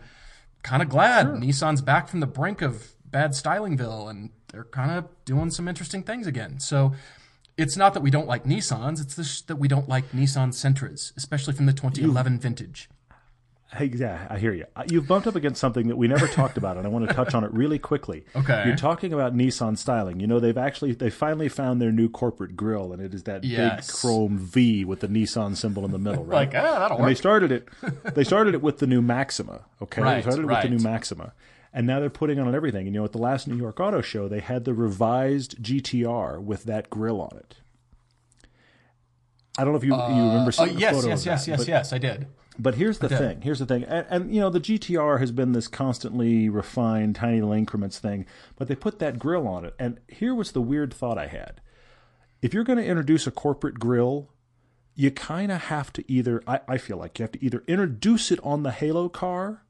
kind 0.62 0.82
of 0.82 0.88
glad 0.88 1.26
Nissan's 1.26 1.82
back 1.82 2.08
from 2.08 2.20
the 2.20 2.26
brink 2.26 2.62
of 2.62 2.92
bad 3.04 3.32
stylingville 3.32 4.08
and 4.08 4.30
they're 4.52 4.64
kind 4.64 4.90
of 4.90 5.08
doing 5.24 5.50
some 5.50 5.66
interesting 5.68 6.02
things 6.02 6.26
again. 6.26 6.60
So 6.60 6.92
it's 7.60 7.76
not 7.76 7.94
that 7.94 8.00
we 8.02 8.10
don't 8.10 8.26
like 8.26 8.44
Nissans, 8.44 9.00
it's 9.00 9.16
just 9.16 9.48
that 9.48 9.56
we 9.56 9.68
don't 9.68 9.88
like 9.88 10.10
Nissan 10.12 10.52
Sentras, 10.54 11.12
especially 11.16 11.54
from 11.54 11.66
the 11.66 11.72
2011 11.72 12.38
vintage. 12.38 12.88
Hey, 13.72 13.88
yeah, 13.94 14.26
I 14.28 14.38
hear 14.38 14.52
you. 14.52 14.64
Uh, 14.74 14.82
You've 14.90 15.06
bumped 15.06 15.28
up 15.28 15.36
against 15.36 15.60
something 15.60 15.86
that 15.86 15.96
we 15.96 16.08
never 16.08 16.26
talked 16.26 16.56
about, 16.56 16.76
and 16.76 16.84
I 16.84 16.90
want 16.90 17.06
to 17.08 17.14
touch 17.14 17.34
on 17.34 17.44
it 17.44 17.52
really 17.52 17.78
quickly. 17.78 18.24
Okay. 18.34 18.64
You're 18.66 18.74
talking 18.76 19.12
about 19.12 19.32
Nissan 19.36 19.78
styling. 19.78 20.18
You 20.18 20.26
know, 20.26 20.40
they've 20.40 20.58
actually 20.58 20.92
they 20.92 21.08
finally 21.10 21.48
found 21.48 21.80
their 21.80 21.92
new 21.92 22.08
corporate 22.08 22.56
grill, 22.56 22.92
and 22.92 23.00
it 23.00 23.14
is 23.14 23.22
that 23.24 23.44
Yes. 23.44 23.86
big 23.86 23.94
chrome 24.00 24.38
V 24.38 24.84
with 24.84 25.00
the 25.00 25.06
Nissan 25.08 25.56
symbol 25.56 25.84
in 25.84 25.92
the 25.92 25.98
middle, 25.98 26.24
right? 26.32 26.52
Like, 26.52 26.54
ah, 26.60 26.78
that'll 26.80 26.98
and 26.98 27.06
they 27.06 27.14
started 27.14 27.52
it. 27.52 27.68
They 28.14 28.24
started 28.24 28.54
it 28.54 28.62
with 28.62 28.78
the 28.78 28.88
new 28.88 29.02
Maxima. 29.02 29.60
Okay, 29.80 30.02
Right, 30.02 30.16
they 30.16 30.22
started 30.22 30.42
it 30.42 30.46
with 30.46 30.62
the 30.62 30.68
right. 30.68 30.70
new 30.72 30.82
Maxima, 30.82 31.32
and 31.72 31.86
now 31.86 32.00
they're 32.00 32.10
putting 32.10 32.38
on 32.38 32.54
everything. 32.54 32.86
And 32.86 32.94
you 32.94 33.00
know, 33.00 33.04
at 33.04 33.12
the 33.12 33.18
last 33.18 33.46
New 33.46 33.56
York 33.56 33.78
Auto 33.80 34.00
Show, 34.00 34.28
they 34.28 34.40
had 34.40 34.64
the 34.64 34.74
revised 34.74 35.62
GTR 35.62 36.42
with 36.42 36.64
that 36.64 36.90
grill 36.90 37.20
on 37.20 37.36
it. 37.36 37.56
I 39.58 39.64
don't 39.64 39.72
know 39.72 39.78
if 39.78 39.84
you, 39.84 39.94
you 39.94 40.00
uh, 40.00 40.08
remember 40.08 40.52
seeing 40.52 40.70
uh, 40.70 40.72
the 40.72 40.80
yes, 40.80 40.94
photo 40.94 41.08
yes, 41.08 41.20
of 41.20 41.26
yes, 41.26 41.44
that, 41.44 41.50
yes, 41.50 41.58
but- 41.60 41.68
yes, 41.68 41.92
I 41.92 41.98
did. 41.98 42.26
but 42.58 42.74
here's 42.76 42.98
the 42.98 43.08
thing. 43.08 43.42
Here's 43.42 43.58
the 43.58 43.66
thing. 43.66 43.84
And, 43.84 44.06
and, 44.08 44.34
you 44.34 44.40
know, 44.40 44.48
the 44.48 44.60
GTR 44.60 45.20
has 45.20 45.32
been 45.32 45.52
this 45.52 45.68
constantly 45.68 46.48
refined, 46.48 47.16
tiny 47.16 47.40
little 47.40 47.52
increments 47.52 47.98
thing, 47.98 48.26
but 48.56 48.68
they 48.68 48.74
put 48.74 48.98
that 49.00 49.18
grill 49.18 49.46
on 49.46 49.64
it. 49.64 49.74
And 49.78 49.98
here 50.08 50.34
was 50.34 50.52
the 50.52 50.62
weird 50.62 50.94
thought 50.94 51.18
I 51.18 51.26
had. 51.26 51.60
If 52.42 52.54
you're 52.54 52.64
going 52.64 52.78
to 52.78 52.84
introduce 52.84 53.26
a 53.26 53.30
corporate 53.30 53.78
grill, 53.78 54.30
you 54.94 55.10
kind 55.10 55.52
of 55.52 55.64
have 55.64 55.92
to 55.94 56.10
either, 56.10 56.42
I, 56.46 56.60
I 56.66 56.78
feel 56.78 56.96
like 56.96 57.18
you 57.18 57.24
have 57.24 57.32
to 57.32 57.44
either 57.44 57.62
introduce 57.66 58.30
it 58.30 58.40
on 58.42 58.62
the 58.62 58.70
Halo 58.70 59.08
car 59.08 59.64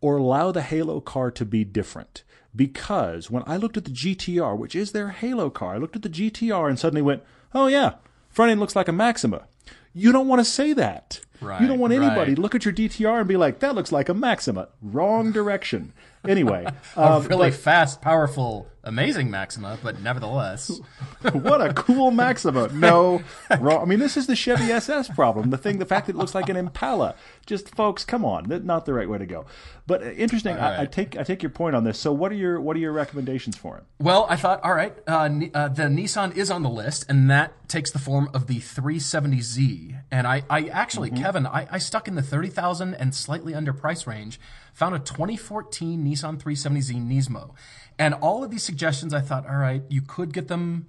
or 0.00 0.16
allow 0.16 0.52
the 0.52 0.62
Halo 0.62 1.00
car 1.00 1.30
to 1.30 1.44
be 1.44 1.64
different. 1.64 2.22
Because 2.54 3.30
when 3.30 3.44
I 3.46 3.56
looked 3.56 3.76
at 3.76 3.84
the 3.84 3.90
GTR, 3.90 4.56
which 4.56 4.74
is 4.74 4.92
their 4.92 5.10
Halo 5.10 5.50
car, 5.50 5.74
I 5.74 5.78
looked 5.78 5.96
at 5.96 6.02
the 6.02 6.08
GTR 6.08 6.68
and 6.68 6.78
suddenly 6.78 7.02
went, 7.02 7.22
oh 7.54 7.66
yeah, 7.66 7.94
front 8.28 8.50
end 8.50 8.60
looks 8.60 8.76
like 8.76 8.88
a 8.88 8.92
Maxima. 8.92 9.46
You 9.92 10.12
don't 10.12 10.28
want 10.28 10.40
to 10.40 10.44
say 10.44 10.72
that. 10.74 11.20
Right, 11.40 11.60
you 11.60 11.66
don't 11.66 11.78
want 11.78 11.92
anybody 11.94 12.32
right. 12.32 12.36
to 12.36 12.40
look 12.40 12.54
at 12.54 12.64
your 12.64 12.74
GTR 12.74 13.20
and 13.20 13.28
be 13.28 13.38
like, 13.38 13.60
"That 13.60 13.74
looks 13.74 13.90
like 13.90 14.10
a 14.10 14.14
Maxima." 14.14 14.68
Wrong 14.82 15.32
direction. 15.32 15.94
Anyway, 16.28 16.66
a 16.96 17.12
um, 17.12 17.26
really 17.28 17.48
but 17.48 17.58
fast, 17.58 18.02
powerful, 18.02 18.68
amazing 18.84 19.30
Maxima, 19.30 19.78
but 19.82 20.00
nevertheless, 20.00 20.80
what 21.32 21.60
a 21.60 21.72
cool 21.74 22.10
Maxima. 22.10 22.68
No, 22.68 23.22
wrong. 23.58 23.82
I 23.82 23.84
mean, 23.84 23.98
this 23.98 24.16
is 24.16 24.26
the 24.26 24.36
Chevy 24.36 24.72
SS 24.72 25.08
problem. 25.08 25.50
The 25.50 25.58
thing, 25.58 25.78
the 25.78 25.86
fact 25.86 26.06
that 26.06 26.14
it 26.16 26.18
looks 26.18 26.34
like 26.34 26.48
an 26.48 26.56
Impala. 26.56 27.14
Just, 27.46 27.74
folks, 27.74 28.04
come 28.04 28.24
on, 28.24 28.46
not 28.64 28.86
the 28.86 28.94
right 28.94 29.08
way 29.08 29.18
to 29.18 29.26
go. 29.26 29.46
But 29.86 30.02
uh, 30.02 30.10
interesting. 30.10 30.56
I, 30.56 30.82
I 30.82 30.86
take 30.86 31.16
I 31.16 31.24
take 31.24 31.42
your 31.42 31.50
point 31.50 31.74
on 31.74 31.84
this. 31.84 31.98
So, 31.98 32.12
what 32.12 32.30
are 32.30 32.36
your 32.36 32.60
what 32.60 32.76
are 32.76 32.80
your 32.80 32.92
recommendations 32.92 33.56
for 33.56 33.76
him? 33.76 33.84
well, 33.98 34.26
I 34.30 34.36
thought, 34.36 34.62
all 34.62 34.74
right, 34.74 34.96
uh, 35.06 35.28
uh, 35.54 35.68
the 35.68 35.84
Nissan 35.84 36.36
is 36.36 36.50
on 36.50 36.62
the 36.62 36.70
list, 36.70 37.06
and 37.08 37.28
that 37.30 37.52
takes 37.68 37.90
the 37.90 37.98
form 37.98 38.28
of 38.34 38.46
the 38.46 38.60
370Z. 38.60 40.02
And 40.10 40.26
I, 40.26 40.42
I 40.48 40.64
actually, 40.68 41.10
Mm-hmm. 41.10 41.22
Kevin, 41.22 41.46
I, 41.46 41.66
I 41.70 41.78
stuck 41.78 42.08
in 42.08 42.14
the 42.14 42.22
30,000 42.22 42.94
and 42.94 43.14
slightly 43.14 43.54
under 43.54 43.72
price 43.72 44.06
range, 44.06 44.38
found 44.72 44.94
a 44.94 44.98
2014 44.98 46.04
Nissan 46.04 46.40
370Z 46.40 46.94
Nismo. 47.06 47.52
And 48.00 48.14
all 48.14 48.42
of 48.42 48.50
these 48.50 48.62
suggestions, 48.62 49.12
I 49.14 49.20
thought, 49.20 49.46
all 49.48 49.56
right, 49.56 49.82
you 49.90 50.00
could 50.00 50.32
get 50.32 50.48
them 50.48 50.86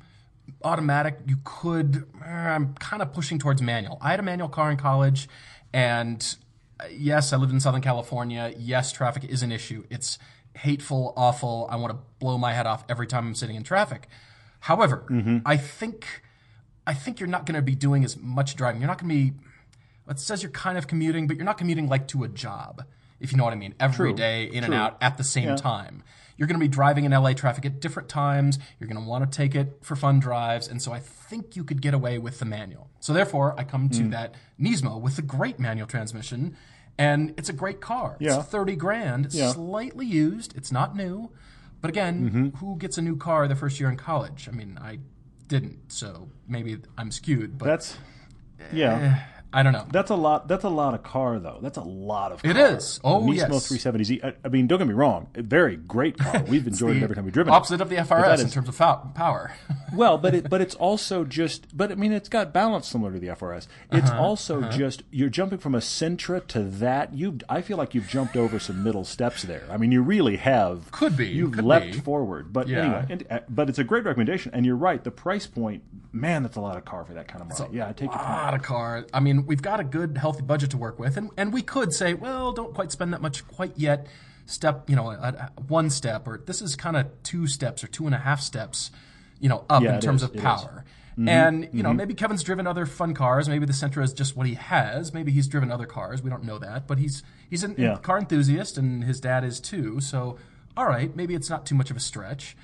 automatic. 0.63 1.19
You 1.27 1.37
could. 1.43 2.07
uh, 2.21 2.25
I'm 2.25 2.73
kind 2.75 3.01
of 3.01 3.13
pushing 3.13 3.37
towards 3.37 3.61
manual. 3.61 3.97
I 4.01 4.11
had 4.11 4.19
a 4.19 4.23
manual 4.23 4.49
car 4.49 4.71
in 4.71 4.77
college, 4.77 5.27
and 5.73 6.35
uh, 6.79 6.85
yes, 6.91 7.33
I 7.33 7.37
lived 7.37 7.51
in 7.51 7.59
Southern 7.59 7.81
California. 7.81 8.53
Yes, 8.57 8.91
traffic 8.91 9.25
is 9.25 9.43
an 9.43 9.51
issue. 9.51 9.83
It's 9.89 10.17
hateful, 10.55 11.13
awful. 11.17 11.67
I 11.69 11.75
want 11.75 11.91
to 11.93 11.99
blow 12.19 12.37
my 12.37 12.53
head 12.53 12.65
off 12.65 12.83
every 12.89 13.07
time 13.07 13.27
I'm 13.27 13.35
sitting 13.35 13.55
in 13.57 13.63
traffic. 13.63 14.07
However, 14.61 15.03
I 15.45 15.57
think 15.57 16.23
I 16.87 16.93
think 16.93 17.19
you're 17.19 17.29
not 17.29 17.45
going 17.45 17.55
to 17.55 17.61
be 17.61 17.75
doing 17.75 18.03
as 18.03 18.15
much 18.17 18.55
driving. 18.55 18.79
You're 18.81 18.87
not 18.87 18.99
going 18.99 19.09
to 19.09 19.15
be. 19.15 19.33
It 20.09 20.19
says 20.19 20.43
you're 20.43 20.51
kind 20.51 20.77
of 20.77 20.87
commuting, 20.87 21.27
but 21.27 21.35
you're 21.37 21.45
not 21.45 21.57
commuting 21.57 21.87
like 21.89 22.07
to 22.09 22.23
a 22.23 22.27
job, 22.27 22.83
if 23.19 23.31
you 23.31 23.37
know 23.37 23.43
what 23.43 23.53
I 23.53 23.57
mean. 23.57 23.73
Every 23.79 24.09
True. 24.09 24.15
day, 24.15 24.45
in 24.45 24.63
and 24.63 24.73
out 24.73 24.97
at 25.01 25.17
the 25.17 25.23
same 25.23 25.49
Yeah. 25.49 25.55
time. 25.55 26.03
You're 26.41 26.47
going 26.47 26.59
to 26.59 26.65
be 26.65 26.67
driving 26.67 27.05
in 27.05 27.11
LA 27.11 27.33
traffic 27.33 27.67
at 27.67 27.79
different 27.79 28.09
times. 28.09 28.57
You're 28.79 28.87
going 28.87 28.99
to 28.99 29.07
want 29.07 29.31
to 29.31 29.37
take 29.37 29.53
it 29.53 29.77
for 29.83 29.95
fun 29.95 30.19
drives. 30.19 30.67
And 30.67 30.81
so 30.81 30.91
I 30.91 30.97
think 30.97 31.55
you 31.55 31.63
could 31.63 31.83
get 31.83 31.93
away 31.93 32.17
with 32.17 32.39
the 32.39 32.45
manual. 32.45 32.89
So 32.99 33.13
therefore, 33.13 33.53
I 33.59 33.63
come 33.63 33.89
to 33.89 34.07
that 34.07 34.33
Nismo 34.59 34.99
with 34.99 35.17
the 35.17 35.21
great 35.21 35.59
manual 35.59 35.85
transmission. 35.85 36.57
And 36.97 37.35
it's 37.37 37.49
a 37.49 37.53
great 37.53 37.79
car. 37.79 38.17
Yeah. 38.19 38.39
It's 38.39 38.49
30 38.49 38.75
grand, 38.75 39.27
Yeah. 39.35 39.51
slightly 39.51 40.07
used. 40.07 40.57
It's 40.57 40.71
not 40.71 40.95
new. 40.95 41.29
But 41.79 41.89
again, 41.91 42.27
Mm-hmm. 42.31 42.57
who 42.57 42.75
gets 42.75 42.97
a 42.97 43.03
new 43.03 43.17
car 43.17 43.47
the 43.47 43.55
first 43.55 43.79
year 43.79 43.89
in 43.91 43.95
college? 43.95 44.49
I 44.51 44.51
mean, 44.51 44.79
I 44.81 44.97
didn't. 45.47 45.91
So 45.91 46.29
maybe 46.47 46.79
I'm 46.97 47.11
skewed. 47.11 47.59
But 47.59 47.65
That's 47.65 47.97
yeah. 48.73 49.25
I 49.53 49.63
don't 49.63 49.73
know. 49.73 49.85
That's 49.91 50.09
a 50.11 50.15
lot. 50.15 50.47
That's 50.47 50.63
a 50.63 50.69
lot 50.69 50.93
of 50.93 51.03
car, 51.03 51.37
though. 51.39 51.59
That's 51.61 51.77
a 51.77 51.81
lot 51.83 52.31
of. 52.31 52.41
Car. 52.41 52.51
It 52.51 52.57
is. 52.57 52.99
Oh, 53.03 53.21
Nismo 53.21 53.35
yes. 53.35 53.49
370Z. 53.69 54.23
I, 54.23 54.33
I 54.45 54.47
mean, 54.47 54.67
don't 54.67 54.77
get 54.79 54.87
me 54.87 54.93
wrong. 54.93 55.27
A 55.35 55.41
very 55.41 55.75
great 55.75 56.17
car. 56.17 56.43
We've 56.47 56.65
enjoyed 56.65 56.97
it 56.97 57.03
every 57.03 57.15
time 57.15 57.25
we've 57.25 57.33
driven. 57.33 57.51
it. 57.53 57.55
Opposite 57.55 57.81
of 57.81 57.89
the 57.89 57.97
FRS 57.97 58.41
in 58.41 58.49
terms 58.49 58.69
of 58.69 58.75
fou- 58.75 59.09
power. 59.13 59.53
Well, 59.93 60.17
but 60.17 60.33
it, 60.33 60.49
but 60.49 60.61
it's 60.61 60.73
also 60.75 61.25
just. 61.25 61.75
But 61.75 61.91
I 61.91 61.95
mean, 61.95 62.13
it's 62.13 62.29
got 62.29 62.53
balance 62.53 62.87
similar 62.87 63.11
to 63.11 63.19
the 63.19 63.27
FRS. 63.27 63.67
It's 63.91 64.09
Uh-huh, 64.09 64.21
also 64.21 64.61
just 64.69 65.03
you're 65.11 65.27
jumping 65.27 65.57
from 65.57 65.75
a 65.75 65.79
Sentra 65.79 66.47
to 66.47 66.63
that. 66.63 67.13
You, 67.13 67.39
I 67.49 67.61
feel 67.61 67.75
like 67.75 67.93
you've 67.93 68.07
jumped 68.07 68.37
over 68.37 68.57
some 68.57 68.83
middle 68.85 69.03
steps 69.03 69.41
there. 69.43 69.67
I 69.69 69.75
mean, 69.75 69.91
you 69.91 70.01
really 70.01 70.37
have. 70.37 70.89
Could 70.91 71.17
be, 71.17 71.27
You've 71.27 71.51
could 71.51 71.65
leapt 71.65 71.87
be. 71.87 71.99
forward. 71.99 72.53
But 72.53 72.69
Yeah. 72.69 72.79
anyway, 72.79 73.05
and, 73.09 73.27
uh, 73.29 73.39
but 73.49 73.67
it's 73.67 73.79
a 73.79 73.83
great 73.83 74.05
recommendation. 74.05 74.51
And 74.53 74.65
you're 74.65 74.77
right. 74.77 75.03
The 75.03 75.11
price 75.11 75.45
point, 75.45 75.83
man, 76.13 76.43
that's 76.43 76.55
a 76.55 76.61
lot 76.61 76.77
of 76.77 76.85
car 76.85 77.03
for 77.03 77.13
that 77.15 77.27
kind 77.27 77.41
of 77.41 77.49
money. 77.59 77.75
Yeah, 77.75 77.89
I 77.89 77.91
take 77.91 78.11
your 78.11 78.17
point. 78.17 78.29
A 78.29 78.31
lot 78.31 78.53
of 78.53 78.61
car. 78.63 79.05
I 79.13 79.19
mean, 79.19 79.40
we've 79.45 79.61
got 79.61 79.79
a 79.79 79.83
good, 79.83 80.17
healthy 80.17 80.41
budget 80.43 80.71
to 80.71 80.77
work 80.77 80.99
with, 80.99 81.17
and, 81.17 81.29
and 81.37 81.51
we 81.53 81.61
could 81.61 81.93
say, 81.93 82.13
well, 82.13 82.51
don't 82.51 82.73
quite 82.73 82.91
spend 82.91 83.13
that 83.13 83.21
much 83.21 83.47
quite 83.47 83.77
yet. 83.77 84.07
Step, 84.45 84.89
you 84.89 84.95
know, 84.95 85.09
a, 85.11 85.13
a- 85.57 85.61
one 85.67 85.89
step, 85.89 86.27
or 86.27 86.41
this 86.45 86.61
is 86.61 86.75
kind 86.75 86.97
of 86.97 87.07
two 87.23 87.47
steps 87.47 87.83
or 87.83 87.87
two 87.87 88.05
and 88.05 88.13
a 88.15 88.17
half 88.17 88.41
steps, 88.41 88.91
you 89.39 89.47
know, 89.49 89.65
up 89.69 89.81
Yeah, 89.83 89.95
in 89.95 90.01
terms 90.01 90.23
is, 90.23 90.29
of 90.29 90.35
power. 90.35 90.83
And 91.27 91.69
you 91.71 91.83
know, 91.83 91.93
maybe 91.93 92.15
Kevin's 92.15 92.41
driven 92.41 92.65
other 92.65 92.87
fun 92.87 93.13
cars. 93.13 93.47
Maybe 93.47 93.65
the 93.67 93.73
Sentra 93.73 94.01
is 94.03 94.11
just 94.11 94.35
what 94.35 94.47
he 94.47 94.55
has. 94.55 95.13
Maybe 95.13 95.31
he's 95.31 95.47
driven 95.47 95.69
other 95.69 95.85
cars. 95.85 96.23
We 96.23 96.31
don't 96.31 96.43
know 96.43 96.57
that, 96.57 96.87
but 96.87 96.97
he's 96.97 97.21
he's 97.47 97.63
a 97.63 97.75
Yeah. 97.77 97.97
car 97.97 98.17
enthusiast, 98.17 98.75
and 98.77 99.03
his 99.03 99.19
dad 99.19 99.43
is 99.43 99.59
too. 99.59 99.99
So, 100.01 100.37
all 100.75 100.87
right, 100.87 101.15
maybe 101.15 101.35
it's 101.35 101.49
not 101.49 101.65
too 101.65 101.75
much 101.75 101.91
of 101.91 101.97
a 101.97 101.99
stretch. 101.99 102.55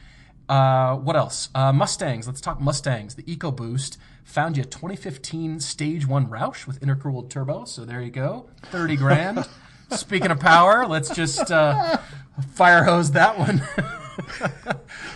Uh, 0.49 0.95
what 0.97 1.15
else? 1.15 1.49
Uh, 1.53 1.71
Mustangs. 1.73 2.27
Let's 2.27 2.41
talk 2.41 2.59
Mustangs. 2.61 3.15
The 3.15 3.23
EcoBoost 3.23 3.97
found 4.23 4.57
you 4.57 4.63
a 4.63 4.65
2015 4.65 5.59
Stage 5.59 6.07
1 6.07 6.27
Roush 6.27 6.65
with 6.67 6.79
intercooled 6.81 7.29
turbo. 7.29 7.65
So 7.65 7.85
there 7.85 8.01
you 8.01 8.11
go. 8.11 8.49
30 8.63 8.95
grand. 8.95 9.47
Speaking 9.91 10.31
of 10.31 10.39
power, 10.39 10.85
let's 10.85 11.09
just 11.15 11.49
uh, 11.51 11.97
fire 12.53 12.83
hose 12.83 13.11
that 13.11 13.37
one. 13.39 13.61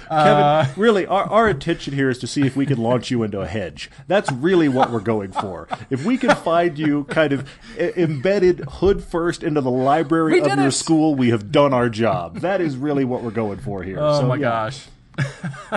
Kevin, 0.09 0.69
really, 0.77 1.05
our, 1.07 1.23
our 1.25 1.49
intention 1.49 1.93
here 1.93 2.09
is 2.09 2.19
to 2.19 2.27
see 2.27 2.45
if 2.45 2.55
we 2.55 2.65
can 2.65 2.77
launch 2.77 3.09
you 3.11 3.23
into 3.23 3.41
a 3.41 3.47
hedge. 3.47 3.89
That's 4.07 4.31
really 4.31 4.69
what 4.69 4.91
we're 4.91 4.99
going 4.99 5.31
for. 5.31 5.67
If 5.89 6.05
we 6.05 6.17
can 6.17 6.35
find 6.35 6.77
you 6.77 7.05
kind 7.05 7.33
of 7.33 7.49
embedded 7.77 8.59
hood 8.59 9.03
first 9.03 9.43
into 9.43 9.59
the 9.61 9.71
library 9.71 10.39
of 10.39 10.45
did 10.49 10.57
your 10.57 10.67
it. 10.67 10.71
school, 10.73 11.15
we 11.15 11.29
have 11.31 11.51
done 11.51 11.73
our 11.73 11.89
job. 11.89 12.39
That 12.41 12.61
is 12.61 12.77
really 12.77 13.05
what 13.05 13.23
we're 13.23 13.31
going 13.31 13.59
for 13.59 13.83
here. 13.83 13.97
Oh 13.99 14.19
So, 14.21 14.27
my 14.27 14.35
yeah. 14.35 14.41
gosh. 14.41 14.87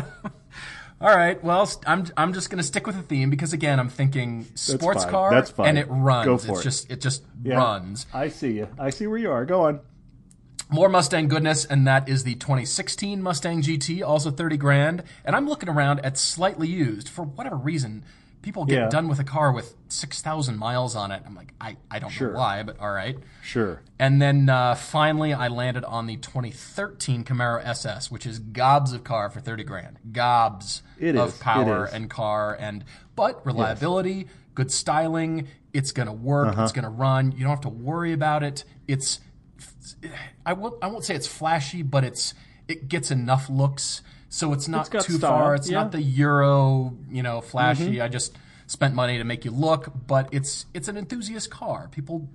All 1.00 1.14
right. 1.14 1.42
Well, 1.44 1.68
I'm 1.86 2.06
I'm 2.16 2.32
just 2.32 2.48
going 2.50 2.58
to 2.58 2.62
stick 2.64 2.86
with 2.86 2.96
the 2.96 3.02
theme 3.02 3.28
because 3.28 3.52
again, 3.52 3.78
I'm 3.78 3.88
thinking 3.90 4.46
sports 4.54 5.02
fine. 5.04 5.12
car 5.12 5.30
That's 5.30 5.50
fine. 5.50 5.68
and 5.70 5.78
it 5.78 5.86
runs. 5.90 6.24
Go 6.26 6.38
for 6.38 6.52
it's 6.52 6.60
it. 6.60 6.62
just 6.64 6.90
it 6.90 7.00
just 7.00 7.24
Yeah. 7.42 7.56
runs. 7.56 8.06
I 8.14 8.28
see 8.28 8.52
you. 8.52 8.68
I 8.78 8.90
see 8.90 9.06
where 9.06 9.18
you 9.18 9.30
are. 9.30 9.44
Go 9.44 9.64
on. 9.64 9.80
More 10.70 10.88
Mustang 10.88 11.28
goodness, 11.28 11.66
and 11.66 11.86
that 11.86 12.08
is 12.08 12.24
the 12.24 12.34
2016 12.36 13.22
Mustang 13.22 13.60
GT, 13.60 14.02
also 14.02 14.30
30 14.30 14.56
grand. 14.56 15.02
And 15.24 15.36
I'm 15.36 15.46
looking 15.46 15.68
around 15.68 16.00
at 16.00 16.16
slightly 16.16 16.68
used 16.68 17.08
for 17.08 17.22
whatever 17.22 17.56
reason. 17.56 18.02
People 18.44 18.66
get 18.66 18.74
Yeah. 18.78 18.88
done 18.90 19.08
with 19.08 19.18
a 19.18 19.24
car 19.24 19.52
with 19.52 19.74
6,000 19.88 20.58
miles 20.58 20.94
on 20.94 21.10
it. 21.12 21.22
I'm 21.24 21.34
like, 21.34 21.54
I, 21.58 21.78
I 21.90 21.98
don't 21.98 22.10
Sure. 22.10 22.32
know 22.34 22.38
why, 22.40 22.62
but 22.62 22.78
all 22.78 22.90
right. 22.92 23.16
Sure. 23.42 23.80
And 23.98 24.20
then 24.20 24.50
uh, 24.50 24.74
finally, 24.74 25.32
I 25.32 25.48
landed 25.48 25.82
on 25.86 26.06
the 26.06 26.18
2013 26.18 27.24
Camaro 27.24 27.64
SS, 27.64 28.10
which 28.10 28.26
is 28.26 28.38
gobs 28.38 28.92
of 28.92 29.02
car 29.02 29.30
for 29.30 29.40
30 29.40 29.64
grand. 29.64 29.98
Gobs 30.12 30.82
It 30.98 31.16
of 31.16 31.28
is. 31.30 31.38
Power 31.38 31.86
and 31.86 32.10
car 32.10 32.54
and 32.60 32.84
but 33.16 33.44
reliability, 33.46 34.28
good 34.54 34.70
styling. 34.70 35.48
It's 35.72 35.90
gonna 35.92 36.12
work. 36.12 36.48
Uh-huh. 36.48 36.64
It's 36.64 36.72
gonna 36.72 36.90
run. 36.90 37.32
You 37.32 37.40
don't 37.44 37.50
have 37.50 37.62
to 37.62 37.70
worry 37.70 38.12
about 38.12 38.42
it. 38.42 38.64
It's 38.86 39.20
I 40.44 40.52
won't 40.52 40.74
I 40.82 40.88
won't 40.88 41.04
say 41.04 41.14
it's 41.14 41.26
flashy, 41.26 41.80
but 41.82 42.04
it's 42.04 42.34
it 42.68 42.88
gets 42.88 43.10
enough 43.10 43.48
looks. 43.48 44.02
So 44.34 44.52
it's 44.52 44.66
not 44.66 44.92
It's 44.92 45.06
too 45.06 45.18
style, 45.18 45.30
far. 45.30 45.54
It's 45.54 45.70
yeah. 45.70 45.76
Mm-hmm. 45.78 45.84
not 45.84 45.92
the 45.92 46.02
Euro, 46.02 46.92
you 47.08 47.22
know, 47.22 47.40
flashy. 47.40 48.00
I 48.00 48.08
just 48.08 48.36
spent 48.66 48.92
money 48.92 49.18
to 49.18 49.24
make 49.24 49.44
you 49.44 49.52
look, 49.52 49.92
but 50.08 50.28
it's 50.32 50.66
it's 50.74 50.88
an 50.88 50.96
enthusiast 50.96 51.50
car. 51.50 51.88
People 51.92 52.28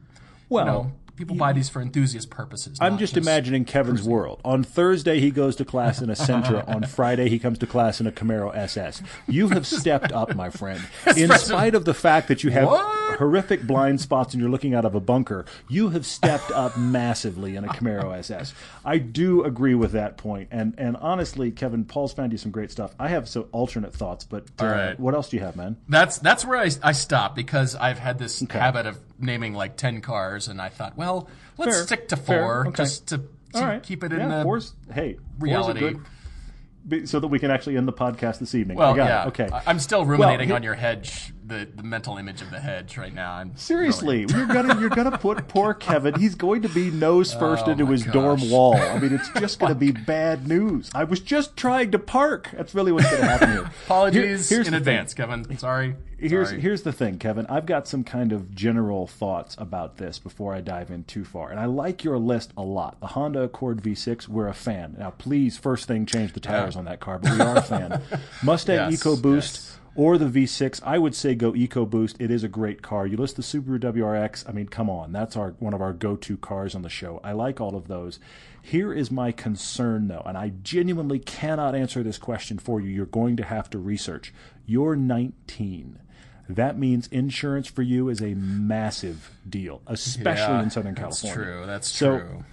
Well, 0.48 0.66
you 0.66 0.72
know, 0.72 0.92
people 1.20 1.36
buy 1.36 1.52
these 1.52 1.68
for 1.68 1.82
enthusiast 1.82 2.30
purposes. 2.30 2.78
I'm 2.80 2.94
not 2.94 3.00
just 3.02 3.18
imagining 3.18 3.66
Kevin's 3.66 4.04
world. 4.04 4.40
On 4.46 4.64
Thursday, 4.64 5.20
he 5.20 5.32
goes 5.32 5.58
to 5.58 5.66
class 5.66 6.02
in 6.02 6.10
a 6.10 6.14
Sentra. 6.14 6.66
On 6.74 6.82
Friday, 6.84 7.28
he 7.28 7.40
comes 7.40 7.58
to 7.58 7.68
class 7.68 8.00
in 8.00 8.08
a 8.08 8.12
Camaro 8.12 8.56
SS. 8.56 9.02
You 9.28 9.50
have 9.50 9.68
stepped 9.68 10.14
up, 10.14 10.34
my 10.34 10.50
friend. 10.50 10.82
In 11.18 11.30
spite 11.38 11.76
of 11.76 11.84
the 11.84 11.94
fact 11.94 12.30
that 12.30 12.42
you 12.46 12.52
have 12.52 12.70
What? 12.70 13.18
horrific 13.20 13.64
blind 13.64 14.00
spots 14.00 14.34
and 14.34 14.40
you're 14.40 14.50
looking 14.50 14.74
out 14.74 14.86
of 14.86 14.96
a 14.96 15.02
bunker, 15.02 15.44
you 15.68 15.90
have 15.90 16.06
stepped 16.06 16.52
up 16.52 16.78
massively 16.78 17.58
in 17.58 17.66
a 17.66 17.68
Camaro 17.68 18.14
SS. 18.18 18.54
I 18.86 18.98
do 18.98 19.44
agree 19.44 19.76
with 19.76 19.92
that 19.92 20.16
point. 20.16 20.48
And 20.52 20.74
and 20.78 20.96
honestly, 20.98 21.52
Kevin, 21.52 21.84
Paul's 21.84 22.14
found 22.14 22.32
you 22.32 22.38
some 22.38 22.52
great 22.52 22.72
stuff. 22.72 22.96
I 22.98 23.10
have 23.10 23.28
some 23.28 23.46
alternate 23.52 23.94
thoughts, 23.94 24.24
but 24.24 24.46
uh, 24.58 24.64
All 24.64 24.72
right. 24.72 24.98
what 25.00 25.14
else 25.14 25.28
do 25.30 25.36
you 25.36 25.44
have, 25.44 25.58
man? 25.58 25.76
That's 25.90 26.18
that's 26.18 26.46
where 26.46 26.58
I, 26.60 26.70
I 26.82 26.94
stopped 26.94 27.36
because 27.36 27.76
I've 27.76 28.00
had 28.00 28.20
this 28.20 28.40
habit 28.50 28.86
of 28.86 28.98
naming 29.20 29.54
like 29.54 29.76
ten 29.78 30.02
cars, 30.02 30.48
and 30.48 30.62
I 30.62 30.70
thought, 30.70 30.98
well, 30.98 31.30
let's 31.58 31.76
Fair. 31.76 31.86
stick 31.86 32.08
to 32.10 32.18
four 32.18 32.68
Okay. 32.68 32.78
just 32.78 33.08
to, 33.08 33.18
to 33.54 33.60
right. 33.62 33.84
keep 33.84 34.04
it 34.04 34.12
in 34.14 34.20
yeah, 34.20 34.38
the 34.40 34.44
four's, 34.44 34.74
hey, 34.94 35.14
four's 35.14 35.24
reality. 35.40 35.80
good- 35.80 37.08
so 37.08 37.20
that 37.20 37.28
we 37.28 37.38
can 37.38 37.52
actually 37.52 37.78
end 37.78 37.88
the 37.88 37.94
podcast 37.94 38.40
this 38.40 38.56
evening. 38.56 38.76
Well, 38.78 38.94
I 38.94 38.98
got 38.98 39.06
yeah. 39.08 39.24
it. 39.24 39.28
Okay. 39.28 39.50
I'm 39.68 39.78
still 39.80 40.06
ruminating 40.06 40.48
here- 40.48 40.56
on 40.56 40.64
your 40.64 40.74
hedge, 40.74 41.34
the, 41.50 41.68
the 41.76 41.84
mental 41.84 42.18
image 42.18 42.42
of 42.42 42.50
the 42.52 42.60
hedge 42.60 42.98
right 42.98 43.14
now. 43.14 43.34
I'm 43.34 43.56
Seriously, 43.58 44.26
you're 44.30 44.46
gonna 44.46 44.80
you're 44.80 44.90
gonna 44.90 45.18
put 45.18 45.48
poor 45.50 45.74
Kevin. 45.74 46.14
He's 46.20 46.36
going 46.36 46.62
to 46.62 46.70
be 46.70 46.90
nose 46.92 47.34
first 47.34 47.66
Oh 47.68 47.72
into 47.72 47.86
his 47.88 48.04
gosh. 48.04 48.14
dorm 48.14 48.50
wall. 48.50 48.76
I 48.76 48.98
mean, 49.00 49.14
it's 49.16 49.30
just 49.32 49.60
going 49.60 49.74
to 49.74 49.80
be 49.80 49.92
bad 49.92 50.48
news. 50.48 50.90
I 50.96 51.04
was 51.04 51.20
just 51.20 51.58
trying 51.58 51.92
to 51.92 52.00
park. 52.00 52.50
That's 52.56 52.74
really 52.74 52.92
what's 52.92 53.10
going 53.10 53.22
to 53.22 53.28
happen 53.28 53.52
here. 53.52 53.72
Apologies 53.86 54.48
Here- 54.50 54.60
in 54.60 54.64
the 54.66 54.70
thing. 54.72 54.78
advance, 54.78 55.14
Kevin. 55.14 55.58
Sorry. 55.58 55.96
Here's 56.22 56.50
Sorry. 56.50 56.60
here's 56.62 56.82
the 56.82 56.92
thing, 56.92 57.18
Kevin. 57.18 57.46
I've 57.48 57.66
got 57.66 57.88
some 57.88 58.04
kind 58.04 58.34
of 58.34 58.54
general 58.54 59.08
thoughts 59.08 59.56
about 59.58 59.96
this 59.96 60.20
before 60.20 60.54
I 60.54 60.60
dive 60.60 60.92
in 60.92 61.06
too 61.06 61.24
far. 61.24 61.50
And 61.50 61.58
I 61.58 61.64
like 61.66 62.04
your 62.04 62.18
list 62.18 62.52
a 62.58 62.62
lot. 62.62 63.00
The 63.00 63.08
Honda 63.08 63.44
Accord 63.44 63.82
V6, 63.82 64.28
we're 64.28 64.50
a 64.50 64.54
fan. 64.54 64.98
Now, 65.00 65.12
please, 65.12 65.58
first 65.58 65.88
thing, 65.88 66.06
change 66.06 66.34
the 66.34 66.42
tires 66.42 66.76
on 66.76 66.84
that 66.86 67.00
car, 67.00 67.20
but 67.20 67.32
we 67.32 67.40
are 67.40 67.56
a 67.56 67.62
fan. 67.62 68.02
Mustang 68.44 68.92
Yes, 68.92 69.02
EcoBoost. 69.02 69.36
yes. 69.36 69.69
Or 69.96 70.18
the 70.18 70.26
V6. 70.26 70.82
I 70.84 70.98
would 70.98 71.16
say 71.16 71.36
go 71.36 71.52
EcoBoost. 71.54 72.16
It 72.20 72.32
is 72.32 72.44
a 72.44 72.48
great 72.48 72.82
car. 72.82 73.06
You 73.08 73.18
list 73.18 73.36
the 73.36 73.42
Subaru 73.42 73.80
WRX. 73.80 74.48
I 74.48 74.52
mean, 74.52 74.68
come 74.68 74.90
on, 74.90 75.12
that's 75.12 75.36
our 75.36 75.52
one 75.60 75.74
of 75.74 75.82
our 75.82 75.94
go-to 75.94 76.38
cars 76.38 76.76
on 76.76 76.82
the 76.82 76.90
show. 76.90 77.20
I 77.24 77.32
like 77.34 77.60
all 77.62 77.76
of 77.76 77.88
those. 77.88 78.20
Here 78.62 78.94
is 78.94 79.10
my 79.10 79.32
concern, 79.32 80.08
though, 80.08 80.24
and 80.26 80.38
I 80.38 80.50
genuinely 80.64 81.20
cannot 81.20 81.76
answer 81.76 82.04
this 82.04 82.18
question 82.18 82.60
for 82.60 82.80
you. 82.80 82.90
You're 82.90 83.06
going 83.06 83.38
to 83.38 83.44
have 83.44 83.70
to 83.72 83.78
research. 83.80 84.34
You're 84.66 84.96
19. 84.96 86.00
That 86.48 86.78
means 86.78 87.08
insurance 87.08 87.68
for 87.68 87.82
you 87.84 88.10
is 88.10 88.22
a 88.22 88.34
massive 88.34 89.32
deal, 89.48 89.82
especially 89.88 90.42
Yeah, 90.56 90.64
in 90.64 90.70
Southern 90.72 90.96
California. 90.96 91.36
that's 91.38 91.48
true. 91.58 91.66
That's 91.66 91.88
So, 91.90 92.18
true. 92.20 92.44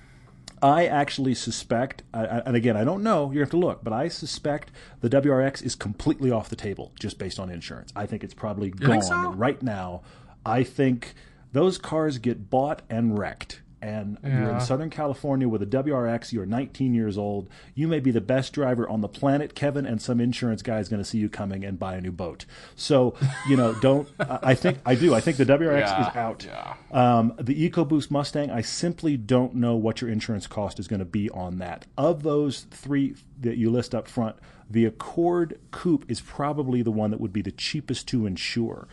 I 0.63 0.87
actually 0.87 1.35
suspect, 1.35 2.03
and 2.13 2.57
again, 2.57 2.77
I 2.77 2.85
don't 2.85 3.03
know, 3.03 3.31
you 3.31 3.41
have 3.41 3.51
to 3.51 3.59
look, 3.59 3.85
but 3.85 3.93
I 3.93 4.09
suspect 4.09 4.71
the 5.01 5.11
WRX 5.11 5.63
is 5.63 5.75
completely 5.75 6.31
off 6.31 6.49
the 6.49 6.57
table 6.57 6.93
just 6.99 7.19
based 7.19 7.39
on 7.39 7.51
insurance. 7.51 7.93
I 7.95 8.07
think 8.07 8.25
it's 8.25 8.35
probably 8.35 8.71
gone 8.71 9.03
so? 9.03 9.33
right 9.33 9.63
now. 9.63 10.03
I 10.45 10.63
think 10.63 11.15
those 11.53 11.77
cars 11.77 12.19
get 12.19 12.49
bought 12.49 12.83
and 12.89 13.19
wrecked. 13.19 13.61
And 13.87 14.19
you're 14.25 14.51
in 14.51 14.61
Southern 14.61 14.91
California 14.91 15.49
with 15.49 15.63
a 15.63 15.67
WRX, 15.67 16.33
you're 16.33 16.45
19 16.47 16.93
years 16.93 17.17
old. 17.17 17.49
You 17.75 17.87
may 17.87 18.01
be 18.01 18.11
the 18.11 18.21
best 18.21 18.53
driver 18.53 18.89
on 18.89 19.01
the 19.01 19.09
planet, 19.09 19.55
Kevin, 19.55 19.87
and 19.87 20.03
some 20.03 20.21
insurance 20.21 20.61
guy 20.63 20.81
is 20.81 20.89
going 20.89 21.01
to 21.03 21.09
see 21.09 21.19
you 21.19 21.29
coming 21.29 21.65
and 21.65 21.79
buy 21.79 21.95
a 21.95 22.01
new 22.01 22.11
boat. 22.11 22.47
So, 22.75 23.15
you 23.49 23.57
know, 23.57 23.75
don't, 23.81 24.09
I 24.19 24.39
I 24.43 24.55
think, 24.55 24.79
I 24.85 24.95
do. 24.97 25.15
I 25.15 25.21
think 25.21 25.37
the 25.37 25.47
WRX 25.47 25.81
Yeah, 25.81 26.11
is 26.11 26.17
out. 26.17 26.45
yeah. 26.45 26.75
Um, 26.91 27.35
the 27.39 27.69
EcoBoost 27.71 28.11
Mustang, 28.11 28.51
I 28.51 28.61
simply 28.63 29.17
don't 29.17 29.55
know 29.55 29.77
what 29.77 30.01
your 30.01 30.11
insurance 30.11 30.47
cost 30.47 30.81
is 30.81 30.89
going 30.89 30.99
to 31.01 31.05
be 31.05 31.31
on 31.31 31.59
that. 31.59 31.87
Of 31.97 32.23
those 32.25 32.63
three 32.71 33.15
that 33.41 33.57
you 33.57 33.71
list 33.71 33.95
up 33.95 34.09
front, 34.09 34.37
the 34.69 34.85
Accord 34.85 35.61
Coupe 35.71 36.11
is 36.11 36.21
probably 36.21 36.83
the 36.83 36.91
one 36.91 37.13
that 37.13 37.21
would 37.21 37.33
be 37.33 37.43
the 37.43 37.53
cheapest 37.53 38.09
to 38.09 38.27
insure. 38.27 38.89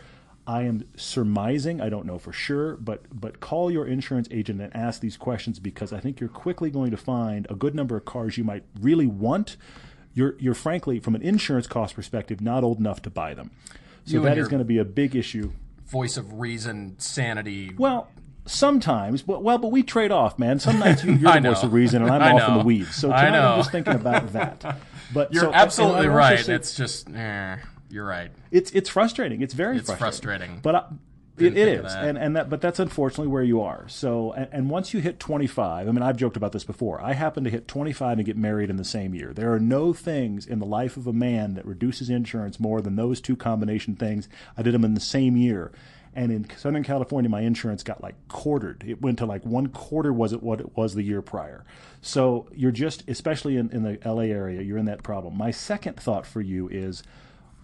I 0.46 0.62
am 0.62 0.84
surmising, 0.96 1.80
I 1.80 1.88
don't 1.88 2.04
know 2.06 2.18
for 2.18 2.32
sure, 2.32 2.76
but 2.76 3.02
but 3.18 3.40
call 3.40 3.70
your 3.70 3.86
insurance 3.86 4.28
agent 4.30 4.60
and 4.60 4.74
ask 4.76 5.00
these 5.00 5.16
questions 5.16 5.58
because 5.58 5.92
I 5.92 6.00
think 6.00 6.20
you're 6.20 6.28
quickly 6.28 6.70
going 6.70 6.90
to 6.90 6.96
find 6.98 7.46
a 7.48 7.54
good 7.54 7.74
number 7.74 7.96
of 7.96 8.04
cars 8.04 8.36
you 8.36 8.44
might 8.44 8.64
really 8.80 9.06
want. 9.06 9.56
You're 10.12 10.36
you're 10.38 10.54
frankly 10.54 11.00
from 11.00 11.14
an 11.14 11.22
insurance 11.22 11.66
cost 11.66 11.94
perspective 11.94 12.40
not 12.40 12.62
old 12.62 12.78
enough 12.78 13.00
to 13.02 13.10
buy 13.10 13.32
them. 13.34 13.50
So 14.04 14.14
You 14.18 14.22
that 14.22 14.36
is 14.36 14.48
going 14.48 14.58
to 14.60 14.64
be 14.66 14.78
a 14.78 14.84
big 14.84 15.16
issue 15.16 15.52
Voice 15.86 16.16
of 16.16 16.34
reason, 16.40 16.94
sanity. 16.98 17.72
well, 17.78 18.08
sometimes, 18.46 19.22
but 19.22 19.42
well, 19.42 19.58
but 19.58 19.68
we 19.70 19.82
trade 19.82 20.10
off, 20.12 20.38
man. 20.38 20.58
Some 20.60 20.78
nights 20.78 21.04
you, 21.04 21.12
you're 21.14 21.28
I 21.30 21.40
the 21.40 21.48
voice 21.50 21.62
of 21.62 21.72
reason, 21.72 22.02
and 22.02 22.10
I'm 22.22 22.36
off 22.36 22.48
in 22.48 22.58
the 22.58 22.64
weeds. 22.64 22.94
So 22.94 23.10
I 23.12 23.24
tonight 23.26 23.38
know. 23.38 23.48
I'm 23.52 23.58
just 23.60 23.72
thinking 23.72 23.94
about 23.94 24.32
that. 24.32 24.78
But 25.12 25.32
You're 25.32 25.44
so- 25.44 25.52
absolutely 25.52 26.06
I 26.06 26.08
will 26.08 26.16
also 26.16 26.18
right. 26.34 26.44
say 26.44 26.54
It's 26.54 26.74
just, 26.74 27.08
eh, 27.14 27.56
you're 27.90 28.04
right. 28.06 28.30
it's 28.50 28.70
it's 28.72 28.88
frustrating. 28.88 29.40
It's 29.42 29.54
very 29.54 29.78
It's 29.78 29.92
frustrating. 29.92 30.60
But 30.62 30.74
I, 30.74 30.84
it, 31.36 31.56
it 31.56 31.68
is, 31.68 31.82
that. 31.82 32.04
and 32.04 32.16
and 32.16 32.36
that, 32.36 32.48
but 32.48 32.60
that's 32.60 32.78
unfortunately 32.78 33.26
where 33.26 33.42
you 33.42 33.60
are. 33.60 33.88
So, 33.88 34.32
and, 34.32 34.48
and 34.52 34.70
once 34.70 34.94
you 34.94 35.00
hit 35.00 35.18
25, 35.18 35.88
I 35.88 35.90
mean, 35.90 36.02
I've 36.02 36.16
joked 36.16 36.36
about 36.36 36.52
this 36.52 36.62
before. 36.62 37.00
I 37.00 37.12
happen 37.14 37.42
to 37.42 37.50
hit 37.50 37.66
25 37.66 38.18
and 38.18 38.24
get 38.26 38.36
married 38.36 38.70
in 38.70 38.76
the 38.76 38.84
same 38.84 39.14
year. 39.14 39.32
There 39.32 39.52
are 39.52 39.58
no 39.58 39.92
things 39.92 40.46
in 40.46 40.60
the 40.60 40.66
life 40.66 40.96
of 40.96 41.08
a 41.08 41.12
man 41.12 41.54
that 41.54 41.66
reduces 41.66 42.08
insurance 42.08 42.60
more 42.60 42.80
than 42.80 42.94
those 42.94 43.20
two 43.20 43.34
combination 43.34 43.96
things. 43.96 44.28
I 44.56 44.62
did 44.62 44.74
them 44.74 44.84
in 44.84 44.94
the 44.94 45.00
same 45.00 45.36
year. 45.36 45.72
And 46.16 46.30
in 46.30 46.46
Southern 46.56 46.84
California, 46.84 47.28
my 47.28 47.40
insurance 47.40 47.82
got 47.82 48.00
like 48.00 48.14
quartered. 48.28 48.84
It 48.86 49.02
went 49.02 49.18
to 49.18 49.26
like 49.26 49.44
one 49.44 49.66
quarter 49.66 50.12
was 50.12 50.32
it 50.32 50.40
what 50.40 50.60
it 50.60 50.76
was 50.76 50.94
the 50.94 51.02
year 51.02 51.20
prior. 51.20 51.64
So 52.00 52.46
you're 52.54 52.70
just, 52.70 53.02
especially 53.08 53.56
in, 53.56 53.70
in 53.70 53.82
the 53.82 53.98
LA 54.04 54.22
area, 54.22 54.62
you're 54.62 54.78
in 54.78 54.84
that 54.84 55.02
problem. 55.02 55.36
My 55.36 55.50
second 55.50 55.96
thought 55.96 56.24
for 56.26 56.40
you 56.40 56.68
is 56.68 57.02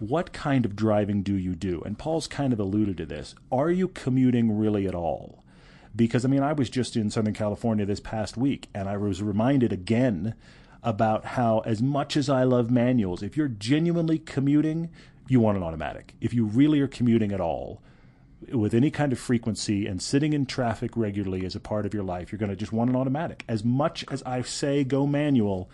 what 0.01 0.33
kind 0.33 0.65
of 0.65 0.75
driving 0.75 1.21
do 1.21 1.35
you 1.35 1.55
do? 1.55 1.81
And 1.85 1.97
Paul's 1.97 2.27
kind 2.27 2.53
of 2.53 2.59
alluded 2.59 2.97
to 2.97 3.05
this. 3.05 3.35
Are 3.51 3.69
you 3.69 3.87
commuting 3.87 4.57
really 4.57 4.87
at 4.87 4.95
all? 4.95 5.43
Because, 5.95 6.25
I 6.25 6.27
mean, 6.27 6.41
I 6.41 6.53
was 6.53 6.69
just 6.69 6.95
in 6.95 7.09
Southern 7.09 7.33
California 7.33 7.85
this 7.85 7.99
past 7.99 8.37
week, 8.37 8.69
and 8.73 8.89
I 8.89 8.97
was 8.97 9.21
reminded 9.21 9.71
again 9.71 10.35
about 10.83 11.25
how, 11.25 11.59
as 11.59 11.81
much 11.81 12.17
as 12.17 12.29
I 12.29 12.43
love 12.43 12.71
manuals, 12.71 13.21
if 13.21 13.37
you're 13.37 13.47
genuinely 13.47 14.17
commuting, 14.17 14.89
you 15.27 15.39
want 15.39 15.57
an 15.57 15.63
automatic. 15.63 16.15
If 16.19 16.33
you 16.33 16.45
really 16.45 16.79
are 16.79 16.87
commuting 16.87 17.31
at 17.31 17.41
all, 17.41 17.81
with 18.51 18.73
any 18.73 18.89
kind 18.89 19.11
of 19.11 19.19
frequency 19.19 19.85
and 19.85 20.01
sitting 20.01 20.33
in 20.33 20.45
traffic 20.45 20.97
regularly 20.97 21.45
as 21.45 21.55
a 21.55 21.59
part 21.59 21.85
of 21.85 21.93
your 21.93 22.03
life, 22.03 22.31
you're 22.31 22.39
going 22.39 22.49
to 22.49 22.55
just 22.55 22.73
want 22.73 22.89
an 22.89 22.95
automatic. 22.95 23.43
As 23.47 23.63
much 23.63 24.03
as 24.09 24.23
I 24.23 24.41
say 24.41 24.83
go 24.83 25.05
manual, 25.05 25.69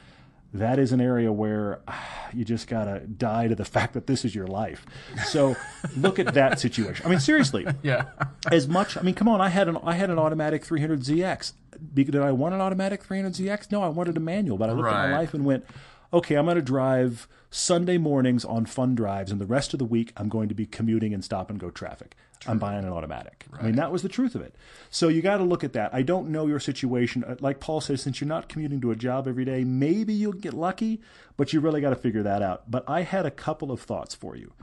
that 0.59 0.79
is 0.79 0.91
an 0.91 1.01
area 1.01 1.31
where 1.31 1.79
ah, 1.87 2.29
you 2.33 2.43
just 2.45 2.67
got 2.67 2.85
to 2.85 2.99
die 2.99 3.47
to 3.47 3.55
the 3.55 3.65
fact 3.65 3.93
that 3.93 4.07
this 4.07 4.25
is 4.25 4.35
your 4.35 4.47
life. 4.47 4.85
So 5.25 5.55
look 5.95 6.19
at 6.19 6.33
that 6.33 6.59
situation. 6.59 7.05
I 7.05 7.09
mean, 7.09 7.19
seriously, 7.19 7.65
Yeah. 7.83 8.05
as 8.51 8.67
much. 8.67 8.97
I 8.97 9.01
mean, 9.01 9.15
come 9.15 9.27
on. 9.29 9.41
I 9.41 9.49
had 9.49 9.67
an 9.67 9.77
I 9.83 9.93
had 9.93 10.09
an 10.09 10.19
automatic 10.19 10.63
300ZX. 10.65 11.53
Be- 11.93 12.03
Did 12.05 12.15
I 12.21 12.31
want 12.31 12.55
an 12.55 12.61
automatic 12.61 13.03
300ZX? 13.07 13.71
No, 13.71 13.81
I 13.83 13.87
wanted 13.89 14.17
a 14.17 14.19
manual. 14.19 14.57
But 14.57 14.69
I 14.69 14.73
looked 14.73 14.89
at 14.89 15.09
my 15.09 15.11
life 15.17 15.33
and 15.33 15.45
went, 15.45 15.65
okay, 16.11 16.35
I'm 16.35 16.45
going 16.45 16.55
to 16.55 16.61
drive 16.61 17.27
Sunday 17.49 17.97
mornings 17.97 18.43
on 18.43 18.65
fun 18.65 18.93
drives, 18.95 19.31
and 19.31 19.39
the 19.39 19.45
rest 19.45 19.73
of 19.73 19.79
the 19.79 19.85
week 19.85 20.11
I'm 20.17 20.27
going 20.27 20.49
to 20.49 20.55
be 20.55 20.65
commuting 20.65 21.13
and 21.13 21.23
stop 21.23 21.49
and 21.49 21.59
go 21.59 21.69
traffic. 21.69 22.15
I'm 22.45 22.59
buying 22.59 22.83
an 22.85 22.91
automatic. 22.91 23.45
I 23.59 23.63
mean, 23.63 23.75
that 23.77 23.91
was 23.91 24.03
the 24.03 24.09
truth 24.09 24.35
of 24.35 24.41
it. 24.41 24.55
So 24.89 25.07
you 25.07 25.21
got 25.21 25.37
to 25.37 25.43
look 25.43 25.63
at 25.63 25.73
that. 25.73 25.93
I 25.93 26.01
don't 26.01 26.29
know 26.29 26.45
your 26.47 26.59
situation. 26.59 27.23
Uh, 27.23 27.35
Like 27.39 27.59
Paul 27.59 27.81
says, 27.81 28.01
since 28.01 28.21
you're 28.21 28.27
not 28.27 28.47
commuting 28.47 28.79
to 28.81 28.91
a 28.91 28.95
job 28.95 29.27
every 29.27 29.43
day, 29.45 29.63
maybe 29.63 30.13
you'll 30.13 30.33
get 30.33 30.53
lucky, 30.53 31.01
but 31.35 31.51
you 31.51 31.59
really 31.59 31.81
got 31.81 31.89
to 31.89 31.95
figure 31.95 32.23
that 32.23 32.41
out. 32.41 32.69
But 32.69 32.83
I 32.87 33.01
had 33.01 33.25
a 33.25 33.31
couple 33.31 33.71
of 33.71 33.81
thoughts 33.81 34.13
for 34.13 34.35
you. 34.35 34.53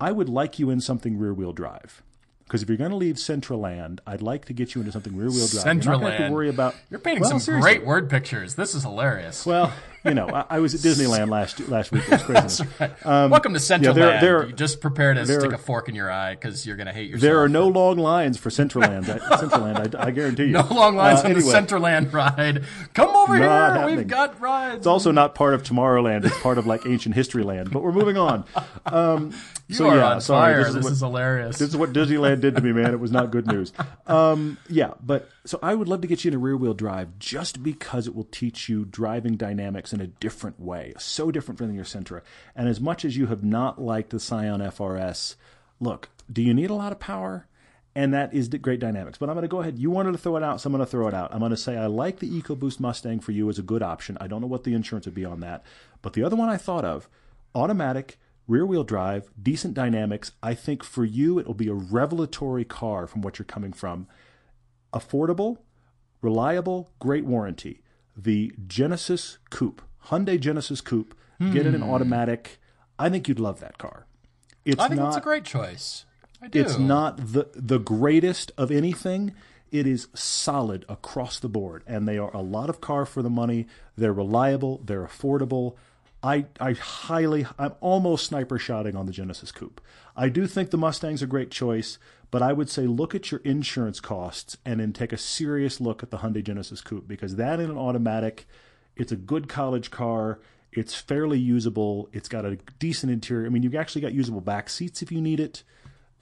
I 0.00 0.12
would 0.12 0.28
like 0.28 0.58
you 0.58 0.70
in 0.70 0.80
something 0.80 1.18
rear 1.18 1.32
wheel 1.34 1.52
drive. 1.52 2.02
Because 2.44 2.62
if 2.62 2.68
you're 2.68 2.78
going 2.78 2.90
to 2.92 2.96
leave 2.96 3.16
Centraland, 3.16 3.98
I'd 4.06 4.22
like 4.22 4.46
to 4.46 4.52
get 4.54 4.74
you 4.74 4.80
into 4.80 4.92
something 4.92 5.14
rear 5.16 5.28
wheel 5.28 5.46
drive. 5.48 5.64
You're 5.66 5.74
not 5.74 6.00
going 6.00 6.12
have 6.12 6.28
to 6.28 6.32
worry 6.32 6.48
about. 6.48 6.74
You're 6.90 7.00
painting 7.00 7.20
Well, 7.22 7.30
some 7.30 7.40
seriously. 7.40 7.74
great 7.74 7.84
word 7.86 8.08
pictures. 8.08 8.54
This 8.54 8.74
is 8.74 8.84
hilarious. 8.84 9.44
Well, 9.44 9.72
you 10.08 10.14
know, 10.14 10.28
I, 10.28 10.44
I 10.50 10.58
was 10.60 10.74
at 10.74 10.80
Disneyland 10.80 11.28
last 11.30 11.60
last 11.68 11.92
week. 11.92 12.04
It 12.06 12.10
was 12.10 12.22
crazy. 12.76 12.94
Welcome 13.04 13.54
to 13.54 13.60
Central 13.60 13.92
Um, 13.92 13.98
there- 13.98 14.08
Land. 14.08 14.22
there- 14.26 14.46
you 14.46 14.52
just 14.52 14.80
prepare 14.80 15.14
to 15.14 15.24
there- 15.24 15.40
stick 15.40 15.52
a 15.52 15.58
fork 15.58 15.88
in 15.88 15.94
your 15.94 16.10
eye 16.10 16.34
because 16.34 16.66
you're 16.66 16.76
going 16.76 16.86
to 16.86 16.92
hate 16.92 17.10
yourself. 17.10 17.22
There 17.22 17.42
are 17.42 17.48
no 17.48 17.68
long 17.68 17.98
lines 17.98 18.38
for 18.38 18.50
Centraland. 18.50 19.08
I- 19.08 19.18
Centraland, 19.36 19.94
I, 19.94 20.06
I 20.06 20.10
guarantee 20.10 20.44
you. 20.46 20.52
No 20.52 20.66
long 20.70 20.96
lines 20.96 21.20
Uh, 21.20 21.24
on 21.28 21.32
the 21.34 21.38
anyway, 21.38 21.52
Centraland 21.52 22.12
ride. 22.12 22.64
Come 22.94 23.10
over 23.14 23.34
Not 23.38 23.40
here. 23.40 23.48
happening. 23.48 23.96
We've 23.98 24.06
got 24.08 24.40
rides. 24.40 24.78
It's 24.78 24.86
also 24.86 25.10
not 25.10 25.34
part 25.34 25.54
of 25.54 25.62
Tomorrowland. 25.62 26.24
It's 26.24 26.38
part 26.40 26.58
of 26.58 26.66
like 26.66 26.86
ancient 26.86 27.14
history 27.14 27.42
land. 27.42 27.70
But 27.70 27.82
we're 27.82 27.92
moving 27.92 28.16
on. 28.16 28.44
Um, 28.86 29.32
you 29.68 29.74
so 29.74 29.88
are 29.88 29.96
yeah, 29.96 30.04
on 30.14 30.20
sorry. 30.20 30.54
fire. 30.54 30.64
This 30.64 30.74
This 30.74 30.86
is 30.86 30.92
is, 30.92 31.02
what- 31.02 31.08
hilarious. 31.08 31.58
This 31.58 31.68
is 31.70 31.76
what 31.76 31.92
Disneyland 31.92 32.40
did 32.40 32.54
to 32.56 32.62
me, 32.62 32.72
man. 32.72 32.92
It 32.92 33.00
was 33.00 33.12
not 33.12 33.30
good 33.30 33.46
news. 33.46 33.72
Um, 34.06 34.58
yeah, 34.68 34.92
but 35.02 35.28
so 35.48 35.58
I 35.62 35.74
would 35.74 35.88
love 35.88 36.02
to 36.02 36.06
get 36.06 36.24
you 36.24 36.28
into 36.28 36.38
rear 36.38 36.58
wheel 36.58 36.74
drive 36.74 37.18
just 37.18 37.62
because 37.62 38.06
it 38.06 38.14
will 38.14 38.24
teach 38.24 38.68
you 38.68 38.84
driving 38.84 39.38
dynamics 39.38 39.94
in 39.94 40.00
a 40.02 40.06
different 40.06 40.60
way, 40.60 40.92
so 40.98 41.30
different 41.30 41.56
from 41.56 41.74
your 41.74 41.86
Sentra. 41.86 42.20
And 42.54 42.68
as 42.68 42.82
much 42.82 43.02
as 43.02 43.16
you 43.16 43.28
have 43.28 43.42
not 43.42 43.80
liked 43.80 44.10
the 44.10 44.20
Scion 44.20 44.60
FRS, 44.60 45.36
look, 45.80 46.10
do 46.30 46.42
you 46.42 46.52
need 46.52 46.68
a 46.68 46.74
lot 46.74 46.92
of 46.92 47.00
power? 47.00 47.46
And 47.94 48.12
that 48.12 48.34
is 48.34 48.48
great 48.48 48.78
dynamics. 48.78 49.16
But 49.16 49.30
I'm 49.30 49.36
going 49.36 49.42
to 49.42 49.48
go 49.48 49.60
ahead. 49.60 49.78
You 49.78 49.90
wanted 49.90 50.12
to 50.12 50.18
throw 50.18 50.36
it 50.36 50.42
out, 50.42 50.60
so 50.60 50.66
I'm 50.68 50.74
going 50.74 50.84
to 50.84 50.90
throw 50.90 51.08
it 51.08 51.14
out. 51.14 51.32
I'm 51.32 51.38
going 51.38 51.50
to 51.50 51.56
say 51.56 51.78
I 51.78 51.86
like 51.86 52.18
the 52.18 52.28
EcoBoost 52.28 52.78
Mustang 52.78 53.18
for 53.18 53.32
you 53.32 53.48
as 53.48 53.58
a 53.58 53.62
good 53.62 53.82
option. 53.82 54.18
I 54.20 54.26
don't 54.26 54.42
know 54.42 54.46
what 54.46 54.64
the 54.64 54.74
insurance 54.74 55.06
would 55.06 55.14
be 55.14 55.24
on 55.24 55.40
that. 55.40 55.64
But 56.02 56.12
the 56.12 56.24
other 56.24 56.36
one 56.36 56.50
I 56.50 56.58
thought 56.58 56.84
of, 56.84 57.08
automatic, 57.54 58.18
rear 58.46 58.66
wheel 58.66 58.84
drive, 58.84 59.30
decent 59.42 59.72
dynamics. 59.72 60.32
I 60.42 60.52
think 60.52 60.84
for 60.84 61.06
you, 61.06 61.38
it 61.38 61.46
will 61.46 61.54
be 61.54 61.68
a 61.68 61.74
revelatory 61.74 62.66
car 62.66 63.06
from 63.06 63.22
what 63.22 63.38
you're 63.38 63.46
coming 63.46 63.72
from. 63.72 64.08
Affordable, 64.92 65.58
reliable, 66.22 66.90
great 66.98 67.24
warranty. 67.24 67.82
The 68.16 68.52
Genesis 68.66 69.38
Coupe, 69.50 69.82
Hyundai 70.06 70.40
Genesis 70.40 70.80
Coupe, 70.80 71.14
get 71.52 71.66
it 71.66 71.74
in 71.74 71.82
hmm. 71.82 71.90
automatic. 71.90 72.58
I 72.98 73.08
think 73.08 73.28
you'd 73.28 73.38
love 73.38 73.60
that 73.60 73.78
car. 73.78 74.06
It's 74.64 74.80
I 74.80 74.88
think 74.88 75.00
not 75.00 75.06
that's 75.06 75.18
a 75.18 75.20
great 75.20 75.44
choice. 75.44 76.04
I 76.42 76.48
do. 76.48 76.60
it's 76.60 76.78
not 76.78 77.16
the 77.18 77.48
the 77.54 77.78
greatest 77.78 78.52
of 78.56 78.70
anything. 78.70 79.34
It 79.70 79.86
is 79.86 80.08
solid 80.14 80.84
across 80.88 81.38
the 81.38 81.48
board, 81.48 81.84
and 81.86 82.08
they 82.08 82.18
are 82.18 82.34
a 82.34 82.40
lot 82.40 82.70
of 82.70 82.80
car 82.80 83.04
for 83.04 83.22
the 83.22 83.30
money. 83.30 83.66
They're 83.96 84.12
reliable. 84.12 84.80
They're 84.84 85.04
affordable. 85.04 85.76
I 86.22 86.46
I 86.60 86.72
highly 86.72 87.46
I'm 87.58 87.74
almost 87.80 88.26
sniper 88.26 88.58
shotting 88.58 88.96
on 88.96 89.06
the 89.06 89.12
Genesis 89.12 89.52
Coupe. 89.52 89.80
I 90.16 90.28
do 90.28 90.46
think 90.46 90.70
the 90.70 90.78
Mustang's 90.78 91.22
a 91.22 91.26
great 91.26 91.50
choice, 91.50 91.98
but 92.30 92.42
I 92.42 92.52
would 92.52 92.68
say 92.68 92.86
look 92.86 93.14
at 93.14 93.30
your 93.30 93.40
insurance 93.40 94.00
costs 94.00 94.56
and 94.64 94.80
then 94.80 94.92
take 94.92 95.12
a 95.12 95.18
serious 95.18 95.80
look 95.80 96.02
at 96.02 96.10
the 96.10 96.18
Hyundai 96.18 96.44
Genesis 96.44 96.80
Coupe 96.80 97.08
because 97.08 97.36
that 97.36 97.60
in 97.60 97.70
an 97.70 97.78
automatic, 97.78 98.46
it's 98.96 99.12
a 99.12 99.16
good 99.16 99.48
college 99.48 99.90
car. 99.90 100.40
It's 100.72 100.94
fairly 100.94 101.38
usable. 101.38 102.08
It's 102.12 102.28
got 102.28 102.44
a 102.44 102.58
decent 102.78 103.10
interior. 103.10 103.46
I 103.46 103.48
mean, 103.48 103.62
you've 103.62 103.74
actually 103.74 104.02
got 104.02 104.12
usable 104.12 104.42
back 104.42 104.68
seats 104.68 105.00
if 105.02 105.10
you 105.10 105.20
need 105.20 105.40
it 105.40 105.62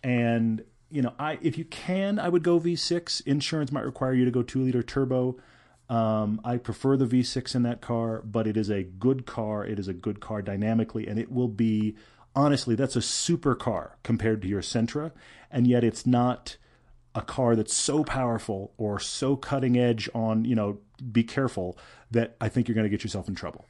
and 0.07 0.63
you 0.91 1.03
know 1.03 1.13
i 1.19 1.39
if 1.43 1.59
you 1.59 1.65
can 1.65 2.19
i 2.19 2.29
would 2.29 2.45
go 2.45 2.61
v6 2.61 3.27
insurance 3.27 3.73
might 3.73 3.85
require 3.85 4.15
you 4.15 4.25
to 4.25 4.31
go 4.31 4.43
2 4.43 4.63
liter 4.63 4.83
turbo 4.83 5.37
um, 5.89 6.41
i 6.45 6.57
prefer 6.57 6.97
the 6.97 7.07
v6 7.07 7.55
in 7.55 7.63
that 7.65 7.81
car 7.81 8.23
but 8.25 8.47
it 8.47 8.57
is 8.57 8.71
a 8.71 8.85
good 8.85 9.27
car 9.27 9.65
it 9.65 9.79
is 9.79 9.89
a 9.89 9.93
good 9.93 10.21
car 10.21 10.43
dynamically 10.43 11.07
and 11.07 11.19
it 11.19 11.31
will 11.31 11.49
be 11.49 11.97
honestly, 12.37 12.75
that's 12.77 12.95
a 12.95 13.03
super 13.03 13.55
car 13.57 13.97
compared 14.05 14.43
to 14.43 14.49
your 14.49 14.61
Sentra, 14.63 15.11
and 15.51 15.67
yet 15.67 15.83
it's 15.83 16.07
not 16.07 16.57
a 17.15 17.23
car 17.23 17.57
that's 17.57 17.75
so 17.75 18.05
powerful 18.05 18.73
or 18.77 19.01
so 19.01 19.35
cutting 19.37 19.77
edge 19.79 20.09
on, 20.15 20.45
you 20.45 20.55
know, 20.55 20.79
be 21.13 21.25
careful 21.25 21.77
that 22.11 22.37
I 22.41 22.49
think 22.51 22.69
you're 22.69 22.75
going 22.75 22.85
to 22.85 22.91
get 22.91 23.03
yourself 23.03 23.27
in 23.27 23.35
trouble. 23.35 23.65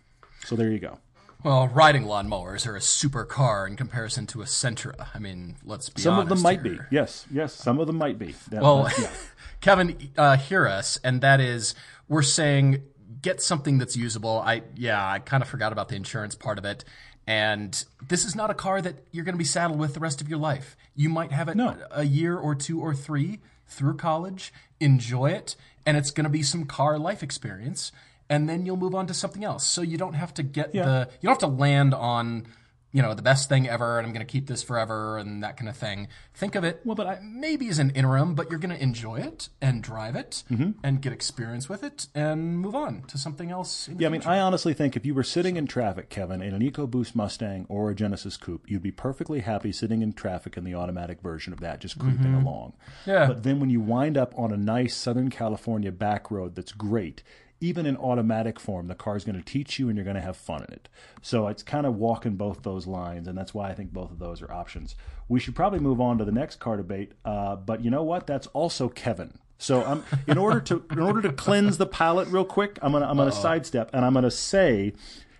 So 0.45 0.57
there 0.57 0.71
you 0.71 0.81
go. 0.81 0.99
Well, 1.45 1.69
riding 1.69 2.05
lawnmowers 2.05 2.67
are 2.67 2.75
a 2.75 2.81
super 2.81 3.25
car 3.25 3.67
in 3.69 3.77
comparison 3.77 4.27
to 4.29 4.43
a 4.43 4.47
Sentra. 4.47 5.07
I 5.15 5.21
mean, 5.21 5.57
let's 5.65 5.89
be 5.91 6.03
Some 6.03 6.19
of 6.19 6.29
them 6.29 6.43
might 6.43 6.63
here. 6.63 6.73
be. 6.91 6.97
Yes, 6.97 7.25
yes, 7.31 7.53
some 7.53 7.79
of 7.79 7.87
them 7.87 7.97
might 7.99 8.19
be. 8.19 8.35
That- 8.51 8.63
Well, 8.63 8.89
yeah. 8.99 9.11
Kevin, 9.61 10.11
uh, 10.19 10.37
hear 10.37 10.67
us, 10.67 10.99
and 11.05 11.21
that 11.21 11.41
is 11.41 11.75
we're 12.09 12.23
saying 12.23 12.83
get 13.27 13.43
something 13.43 13.79
that's 13.79 13.97
usable. 13.97 14.41
I 14.41 14.63
yeah, 14.77 15.05
I 15.05 15.19
kind 15.19 15.43
of 15.43 15.49
forgot 15.49 15.73
about 15.73 15.89
the 15.89 15.97
insurance 15.97 16.35
part 16.37 16.59
of 16.59 16.65
it. 16.65 16.85
And 17.27 17.85
this 18.07 18.25
is 18.25 18.37
not 18.37 18.51
a 18.51 18.55
car 18.55 18.81
that 18.81 18.95
you're 19.11 19.25
going 19.25 19.35
to 19.35 19.39
be 19.39 19.45
saddled 19.57 19.81
with 19.81 19.95
the 19.95 20.01
rest 20.01 20.21
of 20.21 20.29
your 20.29 20.39
life. 20.39 20.77
You 20.95 21.09
might 21.09 21.33
have 21.33 21.49
it 21.49 21.57
No. 21.57 21.77
a 21.91 22.05
year 22.05 22.37
or 22.39 22.55
two 22.55 22.81
or 22.81 22.95
three 22.95 23.41
through 23.67 23.97
college, 23.97 24.53
enjoy 24.79 25.31
it, 25.31 25.57
and 25.85 25.97
it's 25.97 26.13
going 26.13 26.23
to 26.23 26.31
be 26.31 26.45
some 26.45 26.67
car 26.67 26.99
life 27.01 27.25
experience. 27.25 27.91
And 28.31 28.49
then 28.49 28.65
you'll 28.65 28.77
move 28.77 28.95
on 28.95 29.09
to 29.09 29.15
something 29.15 29.45
else. 29.45 29.67
So 29.67 29.83
you 29.83 29.99
don't 29.99 30.15
have 30.15 30.33
to 30.35 30.45
get 30.45 30.73
the 30.73 31.09
you 31.21 31.27
don't 31.27 31.41
have 31.41 31.51
to 31.51 31.57
land 31.65 31.95
on 31.95 32.47
you 32.93 33.03
know 33.03 33.13
the 33.15 33.23
best 33.23 33.49
thing 33.49 33.69
ever, 33.69 33.99
and 33.99 34.07
I'm 34.07 34.13
going 34.13 34.25
to 34.27 34.31
keep 34.33 34.47
this 34.47 34.63
forever 34.63 35.19
and 35.19 35.43
that 35.43 35.57
kind 35.57 35.69
of 35.69 35.77
thing. 35.77 36.09
Think 36.35 36.55
of 36.55 36.65
it 36.65 36.81
Well, 36.85 36.95
but 36.95 37.07
I, 37.07 37.19
maybe 37.23 37.69
as 37.69 37.79
an 37.79 37.91
interim, 37.91 38.35
but 38.35 38.49
you're 38.51 38.59
going 38.59 38.75
to 38.75 38.83
enjoy 38.83 39.17
it 39.17 39.49
and 39.61 39.83
drive 39.83 40.17
it 40.17 40.45
Mm-hmm. 40.51 40.71
and 40.83 41.03
get 41.03 41.13
experience 41.13 41.69
with 41.69 41.83
it 41.83 42.07
and 42.15 42.59
move 42.59 42.75
on 42.75 43.03
to 43.09 43.19
something 43.19 43.51
else. 43.51 43.89
Yeah, 43.99 44.09
I 44.09 44.11
mean. 44.11 44.23
I 44.25 44.39
honestly 44.41 44.73
think 44.73 44.97
if 44.97 45.05
you 45.05 45.15
were 45.15 45.25
sitting 45.25 45.57
in 45.57 45.67
traffic, 45.67 46.09
Kevin, 46.09 46.41
in 46.43 46.55
an 46.55 46.63
EcoBoost 46.63 47.15
Mustang 47.15 47.67
or 47.69 47.91
a 47.91 47.95
Genesis 47.95 48.37
Coupe, 48.37 48.65
you'd 48.69 48.83
be 48.83 48.93
perfectly 48.93 49.41
happy 49.41 49.73
sitting 49.73 50.01
in 50.03 50.13
traffic 50.13 50.57
in 50.57 50.65
the 50.65 50.75
automatic 50.75 51.21
version 51.21 51.53
of 51.53 51.61
that, 51.61 51.81
just 51.81 51.99
creeping 51.99 52.35
along. 52.35 52.75
Mm-hmm. 53.05 53.11
Yeah. 53.11 53.27
But 53.27 53.43
then 53.43 53.61
when 53.61 53.71
you 53.71 53.81
wind 53.81 54.17
up 54.17 54.33
on 54.39 54.53
a 54.53 54.57
nice 54.57 54.97
Southern 54.97 55.29
California 55.31 55.93
back 55.93 56.31
road 56.31 56.55
that's 56.55 56.73
great, 56.73 57.23
even 57.61 57.87
in 57.87 57.97
automatic 57.97 58.61
form, 58.61 58.89
the 58.89 58.95
car 58.95 59.17
is 59.17 59.25
going 59.25 59.37
to 59.37 59.45
teach 59.45 59.79
you 59.79 59.89
and 59.89 59.97
you're 59.97 60.05
going 60.05 60.17
to 60.17 60.23
have 60.23 60.37
fun 60.37 60.65
in 60.65 60.73
it. 60.73 60.89
So 61.23 61.49
it's 61.49 61.63
kind 61.63 61.87
of 61.87 61.97
walking 61.97 62.37
both 62.37 62.63
those 62.63 62.87
lines, 62.87 63.27
and 63.27 63.37
that's 63.37 63.55
why 63.55 63.71
I 63.71 63.75
think 63.75 63.93
both 63.93 64.11
of 64.11 64.19
those 64.19 64.43
are 64.43 64.53
options. 64.53 64.95
We 65.29 65.41
should 65.41 65.55
probably 65.55 65.79
move 65.79 66.01
on 66.01 66.19
to 66.19 66.25
the 66.25 66.33
next 66.33 66.61
car 66.61 66.77
debate, 66.77 67.13
uh, 67.25 67.57
but 67.57 67.83
you 67.83 67.91
know 67.91 68.03
what? 68.03 68.27
That's 68.27 68.47
also 68.49 68.89
Kevin. 68.89 69.39
So 69.59 69.83
I'm 69.85 70.05
in 70.27 70.37
order 70.39 70.61
to 70.61 70.85
in 70.91 70.99
order 70.99 71.23
to 71.23 71.33
cleanse 71.33 71.79
the 71.79 71.87
palate 71.87 72.29
real 72.29 72.45
quick, 72.45 72.79
I'm 72.83 72.93
gonna 72.93 73.07
I'm 73.07 73.17
gonna 73.17 73.33
sidestep 73.33 73.91
and 73.95 74.05
I'm 74.05 74.13
gonna 74.13 74.31
say, 74.31 74.93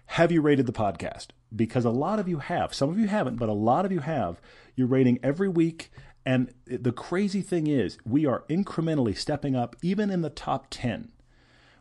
have 0.07 0.33
you 0.33 0.41
rated 0.41 0.67
the 0.67 0.73
podcast? 0.73 1.29
Because 1.55 1.85
a 1.85 1.91
lot 1.91 2.19
of 2.19 2.29
you 2.29 2.39
have. 2.39 2.73
Some 2.73 2.91
of 2.91 2.99
you 2.99 3.09
haven't, 3.09 3.37
but 3.37 3.49
a 3.49 3.55
lot 3.55 3.85
of 3.85 3.93
you 3.93 4.01
have. 4.01 4.41
You're 4.75 4.87
rating 4.87 5.19
every 5.23 5.49
week. 5.49 5.91
And 6.25 6.53
the 6.67 6.91
crazy 6.91 7.41
thing 7.41 7.69
is, 7.69 7.99
we 8.05 8.27
are 8.27 8.43
incrementally 8.49 9.17
stepping 9.17 9.55
up, 9.55 9.77
even 9.81 10.11
in 10.11 10.23
the 10.23 10.31
top 10.31 10.67
10. 10.71 11.13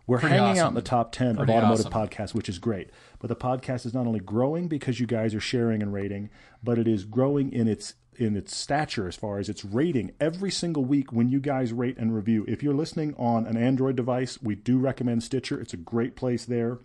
We're 0.07 0.19
Pretty 0.19 0.35
hanging 0.35 0.59
out 0.59 0.69
in 0.69 0.75
the 0.75 0.81
top 0.81 1.11
10 1.11 1.37
Pretty 1.37 1.51
of 1.51 1.57
automotive 1.57 1.87
awesome. 1.87 2.07
podcasts, 2.09 2.33
which 2.33 2.47
is 2.47 2.59
great. 2.59 2.91
But 3.19 3.27
the 3.27 3.35
podcast 3.35 3.85
is 3.85 3.93
not 3.93 4.05
only 4.05 4.19
growing 4.19 4.67
because 4.67 4.99
you 4.99 5.07
guys 5.07 5.33
are 5.33 5.39
sharing 5.39 5.81
and 5.81 5.91
rating, 5.91 6.29
but 6.63 6.77
it 6.77 6.87
is 6.87 7.05
growing 7.05 7.51
in 7.51 7.67
its 7.67 7.95
in 8.17 8.37
its 8.37 8.55
stature 8.55 9.09
as 9.09 9.15
far 9.17 9.39
as 9.39 9.49
its 9.49 9.65
rating 9.65 10.13
every 10.21 10.49
single 10.49 10.85
week 10.85 11.11
when 11.11 11.27
you 11.27 11.39
guys 11.39 11.73
rate 11.73 11.97
and 11.97 12.15
review. 12.15 12.45
If 12.47 12.63
you're 12.63 12.73
listening 12.73 13.13
on 13.17 13.45
an 13.45 13.57
Android 13.57 13.97
device, 13.97 14.41
we 14.41 14.55
do 14.55 14.77
recommend 14.77 15.21
Stitcher. 15.21 15.59
It's 15.59 15.73
a 15.73 15.77
great 15.77 16.15
place 16.15 16.45
there. 16.45 16.79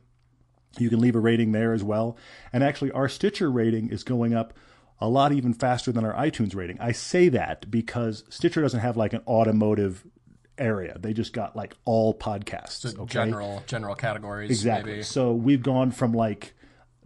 You 0.79 0.89
can 0.89 0.99
leave 0.99 1.15
a 1.15 1.21
rating 1.21 1.53
there 1.53 1.73
as 1.73 1.85
well. 1.85 2.17
And 2.53 2.65
actually, 2.65 2.91
our 2.93 3.09
Stitcher 3.09 3.51
rating 3.51 3.91
is 3.91 4.03
going 4.03 4.35
up 4.35 4.55
a 5.01 5.09
lot 5.09 5.33
even 5.33 5.55
faster 5.55 5.93
than 5.93 6.05
our 6.05 6.15
iTunes 6.15 6.55
rating. 6.55 6.79
I 6.81 6.93
say 6.93 7.29
that 7.29 7.71
because 7.71 8.25
Stitcher 8.29 8.61
doesn't 8.61 8.81
have 8.81 8.97
like 8.97 9.13
an 9.13 9.23
automotive 9.27 10.05
area. 10.61 10.97
They 10.99 11.13
just 11.13 11.33
got 11.33 11.57
like 11.57 11.75
all 11.85 12.15
podcasts. 12.15 12.99
okay? 12.99 13.13
general 13.13 13.63
general 13.67 13.95
categories. 13.95 14.51
Exactly. 14.51 14.93
Maybe. 14.93 15.03
So 15.03 15.33
we've 15.33 15.63
gone 15.63 15.91
from 15.91 16.13
like 16.13 16.55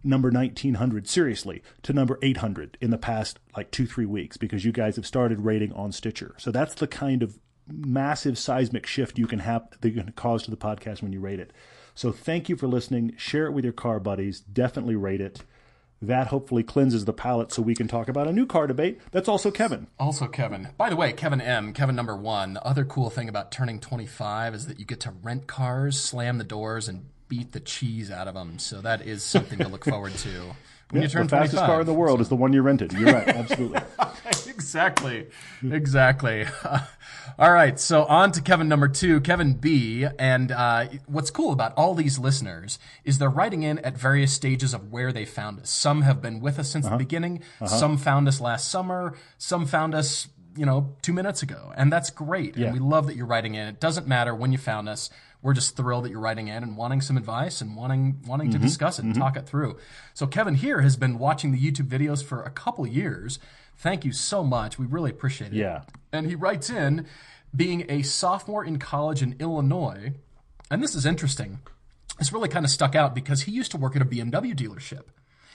number 0.03 0.31
1900 0.31 1.09
seriously 1.09 1.63
to 1.83 1.93
number 1.93 2.19
800 2.23 2.77
in 2.81 2.91
the 2.91 2.99
past 2.99 3.39
like 3.57 3.71
2 3.71 3.87
3 3.87 4.05
weeks 4.07 4.37
because 4.37 4.65
you 4.65 4.73
guys 4.73 4.97
have 4.97 5.07
started 5.07 5.41
rating 5.41 5.73
on 5.73 5.93
Stitcher. 5.93 6.35
So 6.39 6.51
that's 6.51 6.75
the 6.75 6.87
kind 6.87 7.23
of 7.23 7.39
massive 7.67 8.37
seismic 8.39 8.87
shift 8.87 9.19
you 9.19 9.27
can 9.27 9.39
have 9.39 9.67
that 9.81 9.89
you 9.89 10.03
can 10.03 10.13
cause 10.13 10.43
to 10.43 10.51
the 10.51 10.57
podcast 10.57 11.03
when 11.03 11.13
you 11.13 11.21
rate 11.21 11.41
it. 11.41 11.53
So 11.95 12.13
thank 12.13 12.49
you 12.49 12.57
for 12.57 12.67
listening. 12.67 13.15
Share 13.17 13.47
it 13.47 13.53
with 13.53 13.65
your 13.65 13.73
car 13.73 14.01
buddies. 14.01 14.41
Definitely 14.41 14.97
rate 14.97 15.21
it. 15.21 15.43
That 16.03 16.27
hopefully 16.27 16.63
cleanses 16.63 17.05
the 17.05 17.13
palate 17.13 17.53
so 17.53 17.63
we 17.63 17.75
can 17.75 17.89
talk 17.89 18.09
about 18.09 18.27
a 18.27 18.33
new 18.33 18.47
car 18.47 18.67
debate. 18.67 19.01
That's 19.11 19.29
also 19.29 19.51
Kevin. 19.51 19.87
Also, 19.99 20.27
Kevin. 20.27 20.69
By 20.77 20.91
the 20.91 20.97
way, 20.97 21.13
Kevin 21.13 21.41
M. 21.41 21.73
Kevin 21.73 21.97
number 21.97 22.17
one. 22.17 22.55
The 22.55 22.65
other 22.65 22.85
cool 22.85 23.11
thing 23.11 23.29
about 23.29 23.51
turning 23.51 23.81
25 23.81 24.55
is 24.55 24.67
that 24.67 24.79
you 24.79 24.85
get 24.85 25.01
to 25.01 25.13
rent 25.23 25.47
cars, 25.47 25.99
slam 25.99 26.39
the 26.39 26.45
doors, 26.45 26.89
and 26.89 27.07
beat 27.29 27.53
the 27.53 27.61
cheese 27.61 28.11
out 28.11 28.29
of 28.29 28.35
them. 28.35 28.59
So 28.59 28.81
that 28.83 29.03
is 29.03 29.23
something 29.23 29.59
to 29.59 29.69
look 29.69 29.85
forward 29.85 30.15
to 30.17 30.55
when 30.95 31.03
you 31.03 31.09
the 31.09 31.13
turn 31.13 31.29
fastest 31.29 31.55
25. 31.55 31.67
car 31.67 31.81
in 31.81 31.87
the 31.87 31.95
world 31.95 32.21
is 32.21 32.29
the 32.29 32.37
one 32.37 32.53
you 32.53 32.63
rented. 32.63 32.93
You're 32.93 33.13
right. 33.13 33.29
Absolutely. 33.45 33.81
exactly. 34.49 35.27
Exactly. 35.63 36.47
all 37.39 37.53
right. 37.53 37.79
So 37.79 38.05
on 38.05 38.33
to 38.33 38.41
Kevin 38.41 38.69
number 38.69 38.89
two, 38.89 39.21
Kevin 39.21 39.55
B. 39.55 40.07
And 40.19 40.51
uh, 40.53 40.87
what's 41.07 41.31
cool 41.31 41.53
about 41.53 41.75
all 41.77 41.95
these 41.95 42.19
listeners 42.19 42.79
is 43.05 43.19
they're 43.19 43.29
writing 43.29 43.63
in 43.63 43.79
at 43.81 43.97
various 43.97 44.33
stages 44.33 44.75
of 44.75 44.93
where 44.93 45.13
they 45.13 45.25
found 45.25 45.61
us. 45.61 45.71
Some 45.71 46.03
have 46.03 46.23
been 46.23 46.41
with 46.41 46.59
us 46.59 46.71
since 46.71 46.89
the 46.89 46.97
beginning. 46.97 47.43
Some 47.67 47.97
found 47.99 48.29
us 48.29 48.41
last 48.41 48.71
summer. 48.71 49.15
Some 49.39 49.67
found 49.67 49.95
us, 49.95 50.29
you 50.57 50.67
know, 50.67 50.97
two 51.03 51.13
minutes 51.13 51.43
ago. 51.43 51.73
And 51.77 51.93
that's 51.93 52.11
great. 52.11 52.57
Yeah. 52.57 52.67
And 52.67 52.75
we 52.75 52.81
love 52.81 53.07
that 53.07 53.17
you're 53.17 53.27
writing 53.27 53.55
in. 53.55 53.69
It 53.69 53.81
doesn't 53.81 54.07
matter 54.07 54.35
when 54.35 54.53
you 54.53 54.59
found 54.59 54.89
us. 54.89 55.11
We're 55.45 55.53
just 55.53 55.77
thrilled 55.77 56.07
that 56.07 56.11
you're 56.11 56.21
writing 56.21 56.49
in 56.49 56.63
and 56.63 56.75
wanting 56.75 57.03
some 57.03 57.19
advice 57.19 57.61
and 57.61 57.77
wanting 57.77 58.23
wanting 58.27 58.49
Mm-hmm. 58.49 58.61
to 58.61 58.67
discuss 58.67 58.99
it 58.99 59.05
and 59.05 59.13
mm-hmm. 59.13 59.23
talk 59.23 59.37
it 59.37 59.47
through. 59.47 59.77
So 60.15 60.27
Kevin 60.27 60.55
here 60.55 60.81
has 60.81 60.97
been 60.97 61.19
watching 61.19 61.53
the 61.53 61.59
YouTube 61.59 61.87
videos 61.87 62.25
for 62.25 62.43
a 62.43 62.51
couple 62.51 62.87
years. 62.87 63.39
Thank 63.77 64.07
you 64.07 64.13
so 64.13 64.43
much. 64.43 64.79
We 64.79 64.87
really 64.87 65.11
appreciate 65.11 65.53
it. 65.53 65.57
Yeah. 65.57 65.83
And 66.13 66.27
he 66.27 66.35
writes 66.35 66.71
in, 66.71 67.07
being 67.55 67.85
a 67.91 68.03
sophomore 68.03 68.65
in 68.65 68.79
college 68.79 69.23
in 69.23 69.37
Illinois, 69.39 70.15
and 70.71 70.83
this 70.83 70.95
is 70.95 71.05
interesting. 71.05 71.61
This 72.19 72.33
really 72.33 72.49
kind 72.49 72.65
of 72.65 72.71
stuck 72.71 72.95
out 72.95 73.15
because 73.15 73.43
he 73.43 73.53
used 73.53 73.71
to 73.73 73.77
work 73.77 73.95
at 73.95 74.03
a 74.03 74.07
BMW 74.07 74.55
dealership. 74.55 75.05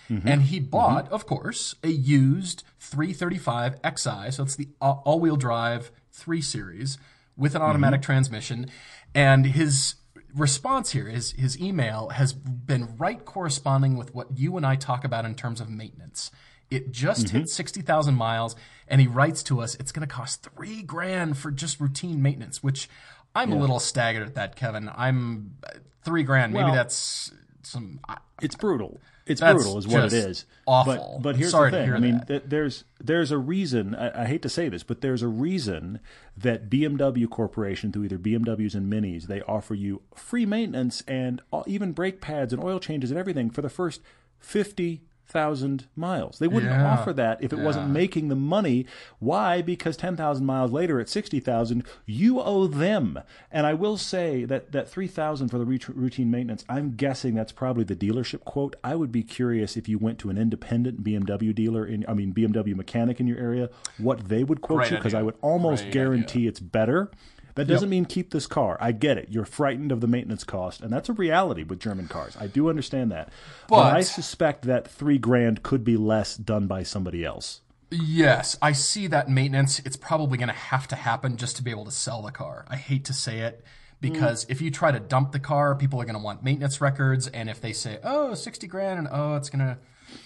Mm-hmm. 0.09 0.27
And 0.27 0.41
he 0.43 0.59
mm-hmm. 0.59 0.69
bought, 0.69 1.11
of 1.11 1.25
course, 1.25 1.75
a 1.83 1.89
used 1.89 2.63
335 2.79 3.79
Xi. 3.97 4.31
So 4.31 4.43
it's 4.43 4.55
the 4.55 4.67
all 4.79 5.19
wheel 5.19 5.35
drive 5.35 5.91
3 6.11 6.41
Series 6.41 6.97
with 7.37 7.55
an 7.55 7.61
automatic 7.61 8.01
transmission. 8.01 8.69
And 9.13 9.45
his 9.45 9.95
response 10.35 10.91
here 10.91 11.07
is 11.07 11.31
his, 11.31 11.59
email, 11.59 12.09
has 12.09 12.33
been 12.33 12.95
right 12.97 13.23
corresponding 13.23 13.97
with 13.97 14.13
what 14.13 14.37
you 14.37 14.57
and 14.57 14.65
I 14.65 14.75
talk 14.75 15.03
about 15.03 15.25
in 15.25 15.35
terms 15.35 15.59
of 15.59 15.69
maintenance. 15.69 16.31
It 16.69 16.91
just 16.91 17.27
mm-hmm. 17.27 17.39
hit 17.39 17.49
60,000 17.49 18.13
miles, 18.13 18.55
and 18.87 19.01
he 19.01 19.07
writes 19.07 19.41
to 19.43 19.59
us, 19.61 19.75
it's 19.75 19.91
going 19.91 20.07
to 20.07 20.13
cost 20.13 20.43
three 20.43 20.83
grand 20.83 21.37
for 21.37 21.49
just 21.49 21.79
routine 21.79 22.21
maintenance, 22.21 22.61
which 22.61 22.87
I'm 23.35 23.51
a 23.51 23.57
little 23.57 23.79
staggered 23.79 24.27
at 24.27 24.35
that, 24.35 24.55
Kevin. 24.55 24.89
I'm 24.95 25.55
uh, 25.63 25.79
three 26.03 26.23
grand. 26.23 26.53
Maybe 26.53 26.65
Well- 26.65 26.75
that's 26.75 27.31
some. 27.63 27.99
I- 28.07 28.17
It's 28.41 28.55
brutal. 28.55 28.99
It's 29.29 29.41
That's 29.41 29.53
brutal, 29.55 29.77
is 29.77 29.87
what 29.87 30.05
it 30.05 30.13
is. 30.13 30.45
awful. 30.67 30.93
But, 31.17 31.21
but 31.21 31.35
here's 31.37 31.51
Sorry 31.51 31.71
the 31.71 31.77
thing. 31.77 31.93
I 31.93 31.99
mean, 31.99 32.21
th- 32.27 32.43
there's 32.45 32.83
there's 32.99 33.31
a 33.31 33.37
reason. 33.37 33.93
I, 33.95 34.23
I 34.23 34.25
hate 34.25 34.41
to 34.41 34.49
say 34.49 34.67
this, 34.69 34.83
but 34.83 35.01
there's 35.01 35.21
a 35.21 35.27
reason 35.27 35.99
that 36.35 36.69
BMW 36.69 37.29
Corporation, 37.29 37.91
through 37.91 38.05
either 38.05 38.17
BMWs 38.17 38.73
and 38.75 38.91
Minis, 38.91 39.23
they 39.27 39.41
offer 39.43 39.75
you 39.75 40.01
free 40.15 40.45
maintenance 40.45 41.03
and 41.07 41.41
all- 41.51 41.63
even 41.67 41.91
brake 41.91 42.21
pads 42.21 42.51
and 42.53 42.63
oil 42.63 42.79
changes 42.79 43.11
and 43.11 43.19
everything 43.19 43.49
for 43.49 43.61
the 43.61 43.69
first 43.69 44.01
fifty 44.39 45.01
thousand 45.29 45.85
miles. 45.95 46.39
They 46.39 46.47
wouldn't 46.47 46.71
Yeah. 46.71 46.91
offer 46.91 47.13
that 47.13 47.41
if 47.43 47.53
it 47.53 47.59
wasn't 47.59 47.91
making 47.91 48.27
the 48.29 48.35
money. 48.35 48.85
Why? 49.19 49.61
Because 49.61 49.95
ten 49.95 50.17
thousand 50.17 50.45
miles 50.45 50.71
later 50.71 50.99
at 50.99 51.07
sixty 51.07 51.39
thousand, 51.39 51.83
you 52.05 52.41
owe 52.41 52.65
them. 52.67 53.19
And 53.51 53.65
I 53.67 53.73
will 53.75 53.95
say 53.97 54.43
that 54.45 54.71
that 54.71 54.89
three 54.89 55.07
thousand 55.07 55.49
for 55.49 55.57
the 55.59 55.65
routine 55.65 56.31
maintenance. 56.31 56.65
I'm 56.67 56.95
guessing 56.95 57.35
that's 57.35 57.51
probably 57.51 57.83
the 57.83 57.95
dealership 57.95 58.43
quote. 58.43 58.75
I 58.83 58.95
would 58.95 59.11
be 59.11 59.23
curious 59.23 59.77
if 59.77 59.87
you 59.87 59.97
went 59.99 60.17
to 60.19 60.29
an 60.29 60.37
independent 60.37 61.03
BMW 61.03 61.53
dealer 61.53 61.85
in, 61.85 62.03
I 62.07 62.13
mean 62.15 62.33
BMW 62.33 62.75
mechanic 62.75 63.19
in 63.19 63.27
your 63.27 63.37
area, 63.37 63.69
what 63.99 64.27
they 64.29 64.43
would 64.43 64.61
quote 64.61 64.79
Great 64.79 64.91
you 64.91 64.97
because. 64.97 65.13
I 65.13 65.21
would 65.21 65.35
almost 65.41 65.83
Great 65.85 65.93
guarantee 65.93 66.47
it's 66.47 66.59
better. 66.59 67.11
That 67.55 67.67
doesn't 67.67 67.89
mean 67.89 68.05
keep 68.05 68.31
this 68.31 68.47
car. 68.47 68.77
I 68.79 68.91
get 68.91 69.17
it. 69.17 69.27
You're 69.29 69.45
frightened 69.45 69.91
of 69.91 70.01
the 70.01 70.07
maintenance 70.07 70.43
cost, 70.43 70.81
and 70.81 70.91
that's 70.93 71.09
a 71.09 71.13
reality 71.13 71.63
with 71.63 71.79
German 71.79 72.07
cars. 72.07 72.37
I 72.39 72.47
do 72.47 72.69
understand 72.69 73.11
that. 73.11 73.29
but 73.67 73.75
But- 73.83 73.95
I 73.95 74.01
suspect 74.01 74.63
that 74.65 74.87
three 74.87 75.17
grand 75.17 75.63
could 75.63 75.83
be 75.83 75.97
less 75.97 76.35
done 76.37 76.67
by 76.67 76.83
somebody 76.83 77.23
else. 77.25 77.61
Yes, 77.91 78.55
I 78.61 78.71
see 78.73 79.07
that 79.07 79.29
maintenance. 79.29 79.79
It's 79.79 79.97
probably 79.97 80.37
going 80.37 80.49
to 80.49 80.53
have 80.53 80.87
to 80.89 80.95
happen 80.95 81.37
just 81.37 81.55
to 81.55 81.63
be 81.63 81.71
able 81.71 81.85
to 81.85 81.91
sell 81.91 82.21
the 82.21 82.31
car. 82.31 82.65
I 82.67 82.75
hate 82.75 83.03
to 83.05 83.13
say 83.13 83.39
it 83.39 83.63
because 83.99 84.45
if 84.47 84.61
you 84.61 84.69
try 84.69 84.91
to 84.91 84.99
dump 84.99 85.31
the 85.31 85.39
car, 85.39 85.73
people 85.75 85.99
are 85.99 86.05
going 86.05 86.15
to 86.15 86.21
want 86.23 86.43
maintenance 86.43 86.79
records. 86.81 87.27
And 87.27 87.49
if 87.49 87.59
they 87.59 87.73
say, 87.73 87.97
oh, 88.03 88.35
60 88.35 88.67
grand, 88.67 88.99
and 88.99 89.07
oh, 89.11 89.35
it's 89.37 89.49
going 89.49 89.65
to, 89.65 89.77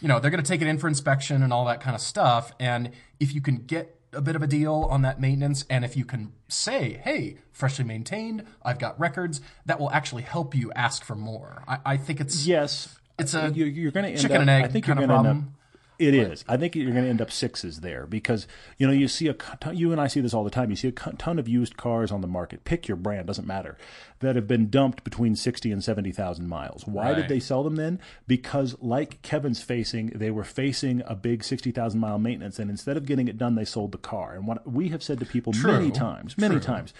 you 0.02 0.10
know, 0.10 0.20
they're 0.20 0.30
going 0.30 0.44
to 0.44 0.48
take 0.48 0.62
it 0.62 0.68
in 0.68 0.78
for 0.78 0.90
inspection 0.90 1.42
and 1.42 1.54
all 1.54 1.64
that 1.66 1.80
kind 1.80 1.96
of 1.96 2.02
stuff. 2.02 2.52
And 2.60 2.92
if 3.22 3.34
you 3.34 3.40
can 3.40 3.56
get 3.58 3.98
a 4.14 4.22
bit 4.22 4.36
of 4.36 4.44
a 4.44 4.48
deal 4.48 4.88
on 4.90 5.02
that 5.04 5.20
maintenance, 5.20 5.66
and 5.70 5.84
if 5.84 5.98
you 5.98 6.06
can 6.06 6.34
say, 6.48 7.02
"Hey, 7.04 7.38
freshly 7.52 7.86
maintained, 7.86 8.46
I've 8.64 8.80
got 8.80 9.00
records," 9.00 9.42
that 9.66 9.80
will 9.80 9.92
actually 9.92 10.24
help 10.24 10.56
you 10.56 10.72
ask 10.76 11.04
for 11.04 11.16
more. 11.16 11.64
I, 11.68 11.80
I 11.86 11.98
think 11.98 12.20
it's 12.20 12.46
yes, 12.46 12.98
it's 13.20 13.34
a 13.34 13.52
you're, 13.54 13.68
you're 13.68 13.92
going 13.92 14.06
to 14.06 14.12
end 14.12 14.20
chicken 14.20 14.38
up, 14.38 14.42
and 14.42 14.50
egg 14.50 14.66
I 14.66 14.68
think 14.68 14.86
kind 14.86 15.00
you're 15.00 15.06
of 15.06 15.10
going 15.10 15.24
to 15.24 15.30
problem. 15.30 15.56
It 16.00 16.16
is. 16.16 16.44
I 16.48 16.58
think 16.58 16.76
you're 16.76 16.92
going 16.92 17.04
to 17.04 17.10
end 17.10 17.22
up 17.22 17.32
sixes 17.32 17.82
there 17.82 18.06
because 18.08 18.48
you 18.78 18.88
know 18.88 18.94
you 18.94 19.08
see 19.08 19.28
a 19.28 19.34
ton- 19.34 19.78
you 19.78 19.92
and 19.92 20.02
I 20.02 20.08
see 20.08 20.22
this 20.22 20.34
all 20.34 20.44
the 20.44 20.50
time. 20.50 20.70
You 20.70 20.76
see 20.76 20.88
a 20.88 20.92
ton 20.92 21.38
of 21.40 21.48
used 21.48 21.78
cars 21.78 22.12
on 22.12 22.22
the 22.22 22.28
market. 22.28 22.66
Pick 22.66 22.88
your 22.88 22.98
brand, 22.98 23.28
doesn't 23.28 23.48
matter, 23.48 23.78
that 24.20 24.36
have 24.36 24.48
been 24.48 24.70
dumped 24.70 25.04
between 25.04 25.36
sixty 25.36 25.72
and 25.72 25.84
seventy 25.84 26.12
thousand 26.12 26.48
miles. 26.48 26.86
Why 26.88 27.10
Right. 27.12 27.16
did 27.18 27.28
they 27.30 27.40
sell 27.40 27.64
them 27.64 27.76
then? 27.76 28.00
Because 28.28 28.76
like 28.82 29.22
Kevin's 29.22 29.62
facing, 29.62 30.08
they 30.08 30.32
were 30.32 30.44
facing 30.44 31.02
a 31.06 31.16
big 31.16 31.44
sixty 31.44 31.72
thousand 31.72 32.00
mile 32.00 32.18
maintenance, 32.20 32.60
and 32.60 32.70
instead 32.70 32.98
of 32.98 33.06
getting 33.06 33.28
it 33.28 33.38
done, 33.38 33.56
they 33.56 33.66
sold 33.66 33.92
the 33.92 33.98
car. 33.98 34.34
And 34.34 34.48
what 34.48 34.70
we 34.70 34.90
have 34.90 35.04
said 35.04 35.20
to 35.20 35.26
people 35.26 35.54
many 35.64 35.92
times, 35.92 36.38
many 36.38 36.60
times 36.60 36.94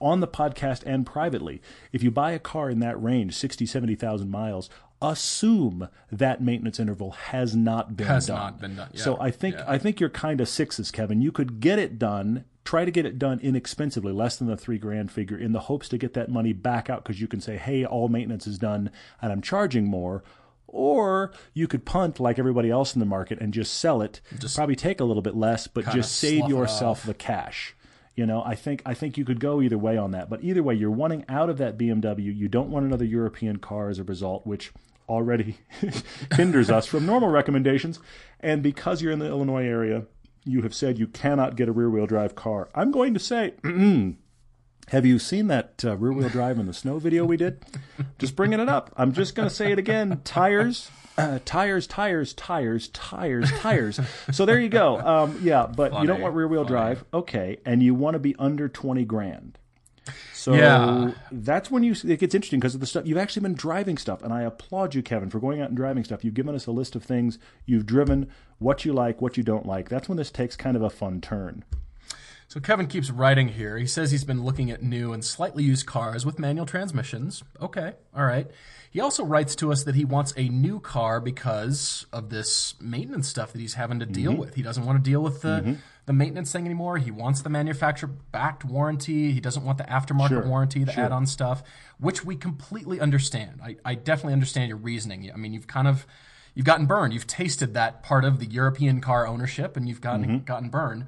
on 0.00 0.20
the 0.20 0.28
podcast 0.28 0.84
and 0.86 1.04
privately, 1.04 1.60
if 1.92 2.02
you 2.04 2.10
buy 2.10 2.30
a 2.30 2.38
car 2.38 2.70
in 2.70 2.78
that 2.78 3.02
range, 3.02 3.34
60, 3.34 3.66
70,000 3.66 4.30
miles, 4.30 4.70
assume 5.00 5.88
that 6.10 6.42
maintenance 6.42 6.80
interval 6.80 7.12
has 7.12 7.54
not 7.54 7.96
been 7.96 8.06
Has 8.06 8.26
done. 8.26 8.36
not 8.36 8.60
been 8.60 8.76
done, 8.76 8.90
yeah. 8.92 9.00
So 9.02 9.16
I 9.20 9.30
think 9.30 9.54
Yeah. 9.56 9.64
I 9.66 9.78
think 9.78 10.00
you're 10.00 10.10
kind 10.10 10.40
of 10.40 10.48
sixes, 10.48 10.90
Kevin. 10.90 11.20
You 11.20 11.32
could 11.32 11.60
get 11.60 11.78
it 11.78 11.98
done. 11.98 12.44
Try 12.64 12.84
to 12.84 12.90
get 12.90 13.06
it 13.06 13.18
done 13.18 13.38
inexpensively, 13.40 14.12
less 14.12 14.36
than 14.36 14.46
the 14.48 14.56
three 14.56 14.76
grand 14.78 15.10
figure, 15.10 15.38
in 15.38 15.52
the 15.52 15.60
hopes 15.60 15.88
to 15.90 15.98
get 15.98 16.12
that 16.14 16.28
money 16.30 16.52
back 16.52 16.90
out 16.90 17.02
because 17.02 17.20
you 17.20 17.26
can 17.26 17.40
say, 17.40 17.56
"Hey, 17.56 17.84
all 17.84 18.08
maintenance 18.08 18.46
is 18.46 18.58
done, 18.58 18.90
and 19.22 19.32
I'm 19.32 19.40
charging 19.40 19.86
more." 19.86 20.22
Or 20.66 21.32
you 21.54 21.66
could 21.66 21.86
punt 21.86 22.20
like 22.20 22.38
everybody 22.38 22.70
else 22.70 22.94
in 22.94 23.00
the 23.00 23.06
market 23.06 23.40
and 23.40 23.54
just 23.54 23.72
sell 23.74 24.02
it. 24.02 24.20
Just 24.38 24.54
probably 24.54 24.76
take 24.76 25.00
a 25.00 25.04
little 25.04 25.22
bit 25.22 25.34
less, 25.34 25.66
but 25.66 25.86
just 25.90 26.12
save 26.16 26.46
yourself 26.48 27.04
the 27.04 27.14
cash. 27.14 27.74
You 28.14 28.26
know, 28.26 28.42
I 28.44 28.54
think 28.54 28.82
I 28.84 28.92
think 28.92 29.16
you 29.16 29.24
could 29.24 29.40
go 29.40 29.62
either 29.62 29.78
way 29.78 29.96
on 29.96 30.10
that. 30.10 30.28
But 30.28 30.42
either 30.44 30.62
way, 30.62 30.74
you're 30.74 30.90
wanting 30.90 31.24
out 31.28 31.48
of 31.48 31.56
that 31.58 31.78
BMW. 31.78 32.36
You 32.36 32.48
don't 32.48 32.68
want 32.68 32.84
another 32.84 33.04
European 33.06 33.56
car 33.60 33.88
as 33.88 33.98
a 33.98 34.04
result, 34.04 34.46
which 34.46 34.72
already 35.08 35.58
hinders 36.34 36.70
us 36.70 36.86
from 36.86 37.06
normal 37.06 37.30
recommendations. 37.30 37.98
And 38.40 38.62
because 38.62 39.02
you're 39.02 39.12
in 39.12 39.18
the 39.18 39.26
Illinois 39.26 39.64
area, 39.64 40.06
you 40.44 40.62
have 40.62 40.74
said 40.74 40.98
you 40.98 41.06
cannot 41.06 41.56
get 41.56 41.68
a 41.68 41.72
rear-wheel 41.72 42.06
drive 42.06 42.34
car. 42.34 42.68
I'm 42.74 42.90
going 42.90 43.14
to 43.14 43.20
say, 43.20 43.54
have 44.88 45.04
you 45.04 45.18
seen 45.18 45.48
that 45.48 45.84
uh, 45.84 45.96
rear-wheel 45.96 46.28
drive 46.30 46.58
in 46.58 46.66
the 46.66 46.72
snow 46.72 46.98
video 46.98 47.24
we 47.24 47.36
did? 47.36 47.62
Just 48.18 48.34
bringing 48.36 48.60
it 48.60 48.68
up. 48.68 48.92
I'm 48.96 49.12
just 49.12 49.34
going 49.34 49.48
to 49.48 49.54
say 49.54 49.72
it 49.72 49.78
again. 49.78 50.20
Tires, 50.24 50.90
uh, 51.18 51.40
tires, 51.44 51.86
tires, 51.86 52.32
tires, 52.32 52.88
tires, 52.88 53.50
tires. 53.58 54.00
So 54.32 54.46
there 54.46 54.60
you 54.60 54.68
go. 54.68 54.98
Um, 54.98 55.38
yeah, 55.42 55.66
but 55.66 56.00
you 56.00 56.06
don't 56.06 56.20
want 56.20 56.34
rear-wheel 56.34 56.64
drive. 56.64 57.04
Okay, 57.12 57.58
and 57.66 57.82
you 57.82 57.94
want 57.94 58.14
to 58.14 58.18
be 58.18 58.34
under 58.38 58.68
20 58.68 59.04
grand. 59.04 59.57
So 60.48 60.54
Yeah. 60.54 61.12
that's 61.30 61.70
when 61.70 61.82
you 61.82 61.92
it 62.04 62.18
gets 62.20 62.34
interesting 62.34 62.58
because 62.58 62.74
of 62.74 62.80
the 62.80 62.86
stuff 62.86 63.06
you've 63.06 63.18
actually 63.18 63.42
been 63.42 63.54
driving 63.54 63.98
stuff, 63.98 64.22
and 64.22 64.32
I 64.32 64.42
applaud 64.42 64.94
you, 64.94 65.02
Kevin, 65.02 65.28
for 65.28 65.38
going 65.40 65.60
out 65.60 65.68
and 65.68 65.76
driving 65.76 66.04
stuff. 66.04 66.24
You've 66.24 66.34
given 66.34 66.54
us 66.54 66.66
a 66.66 66.70
list 66.70 66.96
of 66.96 67.04
things 67.04 67.38
you've 67.66 67.84
driven, 67.84 68.28
what 68.58 68.84
you 68.86 68.92
like, 68.94 69.20
what 69.20 69.36
you 69.36 69.42
don't 69.42 69.66
like. 69.66 69.88
That's 69.90 70.08
when 70.08 70.16
this 70.16 70.30
takes 70.30 70.56
kind 70.56 70.74
of 70.76 70.82
a 70.82 70.88
fun 70.90 71.20
turn. 71.20 71.64
So 72.48 72.60
Kevin 72.60 72.86
keeps 72.86 73.10
writing 73.10 73.48
here. 73.48 73.76
He 73.76 73.86
says 73.86 74.10
he's 74.10 74.24
been 74.24 74.42
looking 74.42 74.70
at 74.70 74.82
new 74.82 75.12
and 75.12 75.22
slightly 75.22 75.64
used 75.64 75.84
cars 75.84 76.24
with 76.24 76.38
manual 76.38 76.64
transmissions. 76.64 77.44
Okay, 77.60 77.92
all 78.16 78.24
right. 78.24 78.50
He 78.90 79.00
also 79.00 79.22
writes 79.22 79.54
to 79.56 79.70
us 79.70 79.84
that 79.84 79.94
he 79.96 80.06
wants 80.06 80.32
a 80.34 80.48
new 80.48 80.80
car 80.80 81.20
because 81.20 82.06
of 82.10 82.30
this 82.30 82.74
maintenance 82.80 83.28
stuff 83.28 83.52
that 83.52 83.60
he's 83.60 83.74
having 83.74 83.98
to 83.98 84.06
deal 84.06 84.30
Mm-hmm. 84.32 84.40
with. 84.40 84.54
He 84.54 84.62
doesn't 84.62 84.86
want 84.86 85.04
to 85.04 85.10
deal 85.10 85.20
with 85.22 85.42
the 85.42 85.76
the 86.08 86.12
maintenance 86.12 86.50
thing 86.50 86.64
anymore. 86.64 86.96
He 86.98 87.12
wants 87.12 87.42
the 87.42 87.48
manufacturer 87.50 88.08
backed 88.32 88.64
warranty. 88.64 89.30
He 89.30 89.38
doesn't 89.40 89.64
want 89.64 89.78
the 89.78 89.84
aftermarket 89.84 90.28
Sure, 90.30 90.48
warranty, 90.48 90.82
the 90.82 90.92
sure. 90.92 91.04
add-on 91.04 91.26
stuff, 91.26 91.62
which 92.00 92.24
we 92.24 92.34
completely 92.34 92.98
understand. 92.98 93.60
I, 93.62 93.76
I 93.84 93.94
definitely 93.94 94.32
understand 94.32 94.68
your 94.68 94.78
reasoning. 94.78 95.30
I 95.32 95.36
mean, 95.36 95.52
you've 95.52 95.68
kind 95.68 95.86
of 95.86 96.04
you've 96.56 96.66
gotten 96.66 96.86
burned. 96.86 97.12
You've 97.14 97.26
tasted 97.28 97.74
that 97.74 98.02
part 98.02 98.24
of 98.24 98.40
the 98.40 98.46
European 98.46 99.00
car 99.00 99.26
ownership, 99.28 99.76
and 99.76 99.88
you've 99.88 100.00
gotten 100.00 100.24
Mm-hmm. 100.24 100.44
gotten 100.44 100.68
burned. 100.70 101.06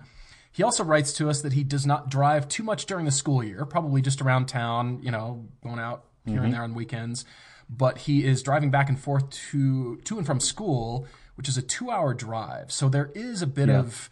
He 0.52 0.62
also 0.62 0.84
writes 0.84 1.12
to 1.14 1.28
us 1.30 1.42
that 1.42 1.52
he 1.54 1.64
does 1.64 1.86
not 1.86 2.08
drive 2.10 2.46
too 2.48 2.62
much 2.62 2.86
during 2.86 3.04
the 3.04 3.10
school 3.12 3.42
year, 3.42 3.64
probably 3.64 4.02
just 4.02 4.20
around 4.20 4.46
town, 4.46 5.00
you 5.02 5.10
know, 5.10 5.46
going 5.64 5.78
out 5.80 6.04
here 6.26 6.36
Mm-hmm. 6.36 6.44
and 6.44 6.54
there 6.54 6.62
on 6.62 6.74
weekends. 6.74 7.24
But 7.68 7.98
he 7.98 8.24
is 8.24 8.42
driving 8.42 8.70
back 8.70 8.88
and 8.88 8.98
forth 8.98 9.30
to 9.50 9.96
to 10.04 10.18
and 10.18 10.26
from 10.26 10.40
school, 10.40 11.06
which 11.36 11.48
is 11.48 11.56
a 11.56 11.62
two 11.62 11.90
hour 11.90 12.12
drive. 12.14 12.70
So 12.70 12.88
there 12.88 13.10
is 13.14 13.40
a 13.42 13.46
bit 13.46 13.70
of 13.70 14.10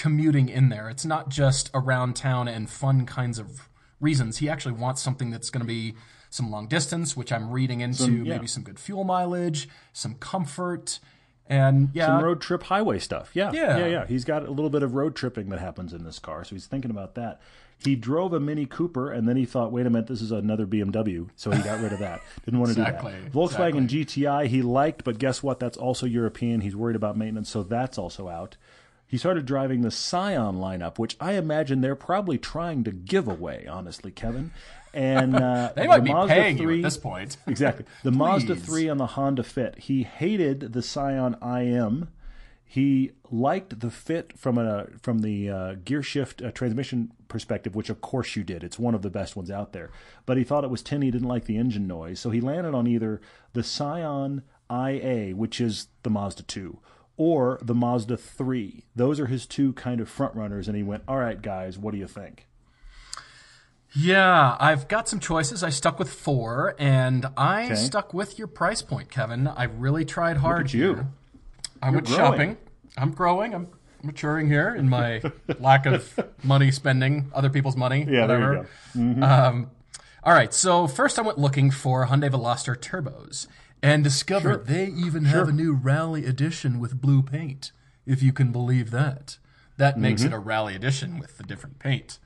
commuting 0.00 0.48
in 0.48 0.70
there. 0.70 0.88
It's 0.88 1.04
not 1.04 1.28
just 1.28 1.70
around 1.74 2.16
town 2.16 2.48
and 2.48 2.70
fun 2.70 3.04
kinds 3.04 3.38
of 3.38 3.68
reasons. 4.00 4.38
He 4.38 4.48
actually 4.48 4.72
wants 4.72 5.02
something 5.02 5.30
that's 5.30 5.50
going 5.50 5.60
to 5.60 5.66
be 5.66 5.94
some 6.30 6.50
long 6.50 6.68
distance, 6.68 7.14
which 7.14 7.30
I'm 7.30 7.50
reading 7.50 7.82
into 7.82 8.10
yeah. 8.10 8.32
maybe 8.32 8.46
some 8.46 8.62
good 8.62 8.80
fuel 8.80 9.04
mileage, 9.04 9.68
some 9.92 10.14
comfort, 10.14 11.00
and 11.50 11.90
yeah, 11.92 12.06
Some 12.06 12.24
road 12.24 12.40
trip 12.40 12.62
highway 12.62 12.98
stuff. 12.98 13.32
Yeah. 13.34 13.50
Yeah. 13.52 13.76
Yeah, 13.76 13.86
yeah. 13.88 14.06
He's 14.06 14.24
got 14.24 14.46
a 14.46 14.50
little 14.50 14.70
bit 14.70 14.82
of 14.82 14.94
road 14.94 15.14
tripping 15.16 15.50
that 15.50 15.58
happens 15.58 15.92
in 15.92 16.04
this 16.04 16.18
car, 16.18 16.44
so 16.44 16.54
he's 16.54 16.66
thinking 16.66 16.90
about 16.90 17.14
that. 17.16 17.42
He 17.84 17.94
drove 17.94 18.32
a 18.32 18.40
Mini 18.40 18.64
Cooper 18.64 19.10
and 19.10 19.28
then 19.28 19.36
he 19.36 19.44
thought, 19.44 19.70
wait 19.70 19.84
a 19.84 19.90
minute, 19.90 20.06
this 20.06 20.22
is 20.22 20.32
another 20.32 20.66
BMW. 20.66 21.28
So 21.36 21.50
he 21.50 21.62
got 21.62 21.80
rid 21.80 21.92
of 21.92 21.98
that. 21.98 22.20
Didn't 22.44 22.60
want 22.60 22.74
to 22.74 22.80
Exactly, 22.80 23.12
do 23.12 23.22
that. 23.22 23.32
Volkswagen 23.32 23.88
GTI 23.88 24.46
he 24.46 24.62
liked, 24.62 25.02
but 25.02 25.18
guess 25.18 25.42
what? 25.42 25.60
That's 25.60 25.76
also 25.76 26.06
European. 26.06 26.60
He's 26.60 26.76
worried 26.76 26.96
about 26.96 27.18
maintenance, 27.18 27.50
so 27.50 27.62
that's 27.62 27.98
also 27.98 28.28
out. 28.28 28.56
He 29.10 29.18
started 29.18 29.44
driving 29.44 29.80
the 29.80 29.90
Scion 29.90 30.58
lineup, 30.58 30.96
which 30.96 31.16
I 31.18 31.32
imagine 31.32 31.80
they're 31.80 31.96
probably 31.96 32.38
trying 32.38 32.84
to 32.84 32.92
give 32.92 33.26
away, 33.26 33.66
honestly, 33.68 34.12
Kevin. 34.12 34.52
And 34.94 35.34
uh, 35.42 35.72
they 35.74 35.88
might 35.88 35.98
the 35.98 36.02
be 36.04 36.12
Mazda 36.12 36.32
paying 36.32 36.58
you 36.58 36.62
3 36.62 36.76
at 36.76 36.82
this 36.84 36.96
point. 36.96 37.36
exactly. 37.48 37.86
The 38.04 38.12
Mazda 38.12 38.54
3 38.54 38.86
and 38.86 39.00
the 39.00 39.06
Honda 39.06 39.42
Fit. 39.42 39.78
He 39.78 40.04
hated 40.04 40.72
the 40.72 40.80
Scion 40.80 41.34
IM. 41.42 42.08
He 42.64 43.10
liked 43.32 43.80
the 43.80 43.90
Fit 43.90 44.38
from 44.38 44.56
a 44.56 44.86
from 45.02 45.22
the 45.22 45.50
uh, 45.50 45.74
gear 45.84 46.04
shift 46.04 46.40
uh, 46.40 46.52
transmission 46.52 47.10
perspective, 47.26 47.74
which 47.74 47.90
of 47.90 48.00
course 48.00 48.36
you 48.36 48.44
did. 48.44 48.62
It's 48.62 48.78
one 48.78 48.94
of 48.94 49.02
the 49.02 49.10
best 49.10 49.34
ones 49.34 49.50
out 49.50 49.72
there. 49.72 49.90
But 50.24 50.36
he 50.36 50.44
thought 50.44 50.62
it 50.62 50.70
was 50.70 50.82
tinny. 50.82 51.06
He 51.06 51.10
didn't 51.10 51.26
like 51.26 51.46
the 51.46 51.56
engine 51.56 51.88
noise, 51.88 52.20
so 52.20 52.30
he 52.30 52.40
landed 52.40 52.76
on 52.76 52.86
either 52.86 53.20
the 53.54 53.64
Scion 53.64 54.42
IA, 54.70 55.34
which 55.34 55.60
is 55.60 55.88
the 56.04 56.10
Mazda 56.10 56.44
2, 56.44 56.78
or 57.20 57.58
the 57.60 57.74
Mazda 57.74 58.16
3. 58.16 58.82
Those 58.96 59.20
are 59.20 59.26
his 59.26 59.44
two 59.46 59.74
kind 59.74 60.00
of 60.00 60.08
front 60.08 60.34
runners. 60.34 60.68
And 60.68 60.76
he 60.76 60.82
went, 60.82 61.02
"All 61.06 61.18
right, 61.18 61.40
guys, 61.42 61.76
what 61.78 61.92
do 61.92 61.98
you 61.98 62.06
think?" 62.06 62.46
Yeah, 63.94 64.56
I've 64.60 64.88
got 64.88 65.08
some 65.08 65.18
choices. 65.20 65.62
I 65.64 65.70
stuck 65.70 65.98
with 65.98 66.08
four, 66.10 66.74
and 66.78 67.26
I 67.36 67.64
Okay. 67.66 67.74
stuck 67.74 68.14
with 68.14 68.38
your 68.38 68.46
price 68.48 68.82
point, 68.82 69.10
Kevin. 69.10 69.48
I 69.48 69.64
really 69.64 70.04
tried 70.04 70.38
hard 70.38 70.66
at 70.66 70.74
you. 70.74 70.94
here. 70.94 71.06
I 71.82 71.90
went 71.90 72.06
growing. 72.06 72.18
shopping. 72.18 72.56
I'm 72.96 73.10
growing. 73.10 73.54
I'm 73.54 73.68
maturing 74.02 74.46
here 74.48 74.74
in 74.74 74.88
my 74.88 75.20
lack 75.58 75.86
of 75.86 76.18
money 76.42 76.70
spending 76.70 77.30
other 77.34 77.50
people's 77.50 77.76
money. 77.76 78.06
Yeah, 78.08 78.26
there 78.26 78.38
whatever. 78.40 78.68
you 78.94 79.14
go. 79.14 79.22
Um, 79.26 79.70
all 80.22 80.32
right, 80.34 80.54
so 80.54 80.86
first 80.86 81.18
I 81.18 81.22
went 81.22 81.38
looking 81.38 81.70
for 81.70 82.06
Hyundai 82.06 82.30
Veloster 82.30 82.76
turbos 82.76 83.46
and 83.82 84.04
discovered 84.04 84.66
they 84.66 84.86
even 84.86 85.24
have 85.26 85.48
a 85.48 85.52
new 85.52 85.72
Rally 85.74 86.26
Edition 86.26 86.78
with 86.80 87.00
blue 87.00 87.22
paint. 87.22 87.72
If 88.06 88.22
you 88.22 88.32
can 88.32 88.52
believe 88.52 88.90
that, 88.90 89.38
that 89.76 89.98
makes 89.98 90.22
it 90.22 90.32
a 90.32 90.38
Rally 90.38 90.74
Edition 90.74 91.18
with 91.18 91.36
the 91.38 91.44
different 91.44 91.78
paint. 91.78 92.18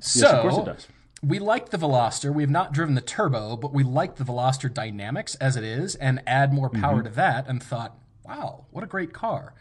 So, 0.00 0.26
Mm-hmm. 0.26 0.36
of 0.36 0.42
course 0.42 0.58
it 0.58 0.64
does. 0.72 0.88
we 1.22 1.38
like 1.38 1.70
the 1.70 1.76
Veloster. 1.78 2.32
We 2.32 2.42
have 2.42 2.50
not 2.50 2.72
driven 2.72 2.94
the 2.94 3.00
turbo, 3.00 3.56
but 3.56 3.72
we 3.72 3.82
like 3.84 4.16
the 4.16 4.24
Veloster 4.24 4.72
dynamics 4.72 5.34
as 5.36 5.56
it 5.56 5.64
is 5.64 5.94
and 5.96 6.22
add 6.26 6.52
more 6.52 6.70
power 6.70 6.96
Mm-hmm. 6.98 7.04
to 7.08 7.14
that 7.16 7.46
and 7.48 7.62
thought, 7.62 7.96
wow, 8.24 8.66
what 8.70 8.84
a 8.84 8.86
great 8.86 9.12
car. 9.12 9.54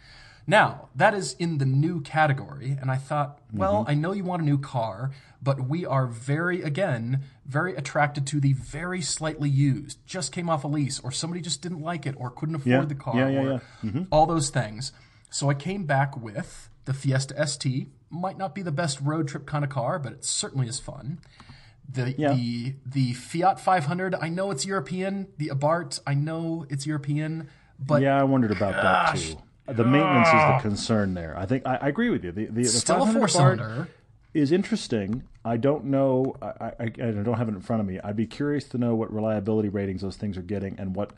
Now, 0.50 0.88
that 0.96 1.14
is 1.14 1.34
in 1.34 1.58
the 1.58 1.66
new 1.66 2.00
category. 2.02 2.78
And 2.80 2.90
I 2.90 2.96
thought, 2.96 3.40
well, 3.54 3.82
Mm-hmm. 3.82 3.92
I 3.92 3.94
know 3.96 4.14
you 4.14 4.24
want 4.24 4.42
a 4.42 4.46
new 4.46 4.58
car, 4.58 5.12
but 5.44 5.68
we 5.68 5.86
are 5.86 6.08
very, 6.08 6.62
again, 6.62 7.24
very 7.46 7.76
attracted 7.76 8.26
to 8.28 8.40
the 8.40 8.54
very 8.54 9.02
slightly 9.02 9.50
used, 9.50 10.00
just 10.06 10.32
came 10.32 10.50
off 10.50 10.64
a 10.64 10.68
lease, 10.68 11.00
or 11.02 11.12
somebody 11.12 11.42
just 11.42 11.62
didn't 11.62 11.82
like 11.82 12.06
it 12.06 12.16
or 12.18 12.30
couldn't 12.30 12.56
afford 12.56 12.68
Yeah. 12.72 12.86
the 12.86 12.96
car, 12.96 13.16
Yeah, 13.18 13.30
yeah, 13.30 13.40
or 13.42 13.62
yeah. 13.84 14.04
all 14.10 14.26
those 14.26 14.50
things. 14.50 14.94
So 15.30 15.50
I 15.50 15.54
came 15.54 15.84
back 15.86 16.16
with 16.16 16.70
the 16.86 16.94
Fiesta 16.94 17.36
ST. 17.46 17.90
Might 18.10 18.38
not 18.38 18.56
be 18.56 18.62
the 18.62 18.72
best 18.72 19.02
road 19.02 19.28
trip 19.28 19.46
kind 19.46 19.66
of 19.66 19.70
car, 19.70 20.00
but 20.00 20.14
it 20.14 20.24
certainly 20.24 20.68
is 20.68 20.80
fun. 20.80 21.20
The 21.90 22.14
Yeah. 22.18 22.34
the 22.34 22.76
the 22.86 23.14
Fiat 23.14 23.60
500. 23.60 24.16
I 24.16 24.30
know 24.30 24.52
it's 24.52 24.66
European. 24.66 25.28
The 25.38 25.50
Abarth. 25.50 26.00
I 26.08 26.14
know 26.14 26.66
it's 26.70 26.86
European, 26.86 27.50
but 27.80 28.02
yeah, 28.02 28.18
I 28.20 28.24
wondered 28.24 28.52
about 28.52 28.74
that 28.74 29.18
too. 29.18 29.38
The 29.68 29.84
maintenance 29.84 30.28
is 30.30 30.34
the 30.34 30.60
concern 30.62 31.14
there. 31.14 31.38
I 31.38 31.46
think 31.46 31.66
I, 31.66 31.76
I 31.76 31.88
agree 31.90 32.10
with 32.10 32.24
you. 32.24 32.32
The, 32.32 32.46
the, 32.46 32.64
the 32.64 32.66
still 32.70 33.04
a 33.04 33.12
four 33.14 33.28
cylinder. 33.28 33.90
is 34.34 34.52
interesting. 34.52 35.24
I 35.44 35.58
don't 35.58 35.86
know. 35.86 36.36
I, 36.42 36.46
I, 36.46 36.74
I 36.80 36.90
don't 37.12 37.38
have 37.38 37.48
it 37.50 37.56
in 37.56 37.62
front 37.62 37.82
of 37.82 37.88
me. 37.88 38.00
I'd 38.04 38.16
be 38.16 38.28
curious 38.28 38.66
to 38.70 38.78
know 38.78 38.96
what 38.96 39.14
reliability 39.14 39.70
ratings 39.70 40.02
those 40.02 40.16
things 40.18 40.38
are 40.38 40.42
getting 40.42 40.78
and 40.80 40.96
what, 40.96 41.12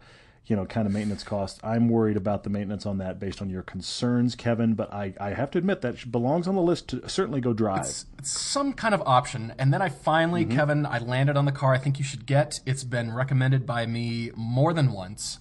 you 0.45 0.55
know, 0.55 0.65
kind 0.65 0.87
of 0.87 0.93
maintenance 0.93 1.23
costs. 1.23 1.59
I'm 1.63 1.89
worried 1.89 2.17
about 2.17 2.43
the 2.43 2.49
maintenance 2.49 2.85
on 2.85 2.97
that 2.99 3.19
based 3.19 3.41
on 3.41 3.49
your 3.49 3.61
concerns, 3.63 4.35
Kevin. 4.35 4.73
But 4.73 4.91
I, 4.93 5.13
I 5.19 5.29
have 5.31 5.51
to 5.51 5.57
admit 5.57 5.81
that 5.81 6.11
belongs 6.11 6.47
on 6.47 6.55
the 6.55 6.61
list 6.61 6.87
to 6.89 7.07
certainly 7.09 7.41
go 7.41 7.53
drive. 7.53 7.81
It's, 7.81 8.05
it's 8.17 8.31
some 8.31 8.73
kind 8.73 8.93
of 8.95 9.01
option. 9.05 9.53
And 9.59 9.71
then 9.73 9.81
I 9.81 9.89
finally, 9.89 10.45
Mm-hmm. 10.45 10.57
Kevin, 10.57 10.85
I 10.85 10.99
landed 10.99 11.37
on 11.37 11.45
the 11.45 11.51
car 11.51 11.73
I 11.73 11.77
think 11.77 11.99
you 11.99 12.05
should 12.05 12.25
get. 12.25 12.59
It's 12.65 12.83
been 12.83 13.13
recommended 13.13 13.65
by 13.65 13.85
me 13.85 14.31
more 14.35 14.73
than 14.73 14.91
once. 14.91 15.37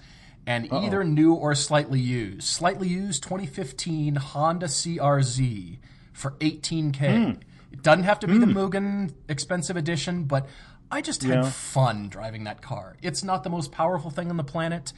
And 0.49 0.73
either 0.73 1.05
new 1.05 1.35
or 1.35 1.55
slightly 1.55 2.01
used. 2.01 2.45
Slightly 2.45 2.89
used 2.89 3.23
2015 3.23 4.17
Honda 4.17 4.67
CRZ 4.67 5.79
for 6.15 6.31
18K. 6.41 7.25
Hmm. 7.35 7.41
It 7.71 7.83
doesn't 7.83 8.05
have 8.05 8.19
to 8.21 8.27
be 8.27 8.39
the 8.39 8.47
Mugen 8.47 9.13
expensive 9.29 9.77
edition, 9.77 10.25
but 10.25 10.47
I 10.91 11.03
just 11.03 11.23
had 11.23 11.45
Yeah. 11.45 11.51
fun 11.51 12.09
driving 12.09 12.45
that 12.45 12.63
car. 12.63 12.97
It's 13.03 13.23
not 13.23 13.45
the 13.45 13.51
most 13.51 13.73
powerful 13.73 14.11
thing 14.11 14.31
on 14.31 14.39
the 14.39 14.45
planet. 14.45 14.95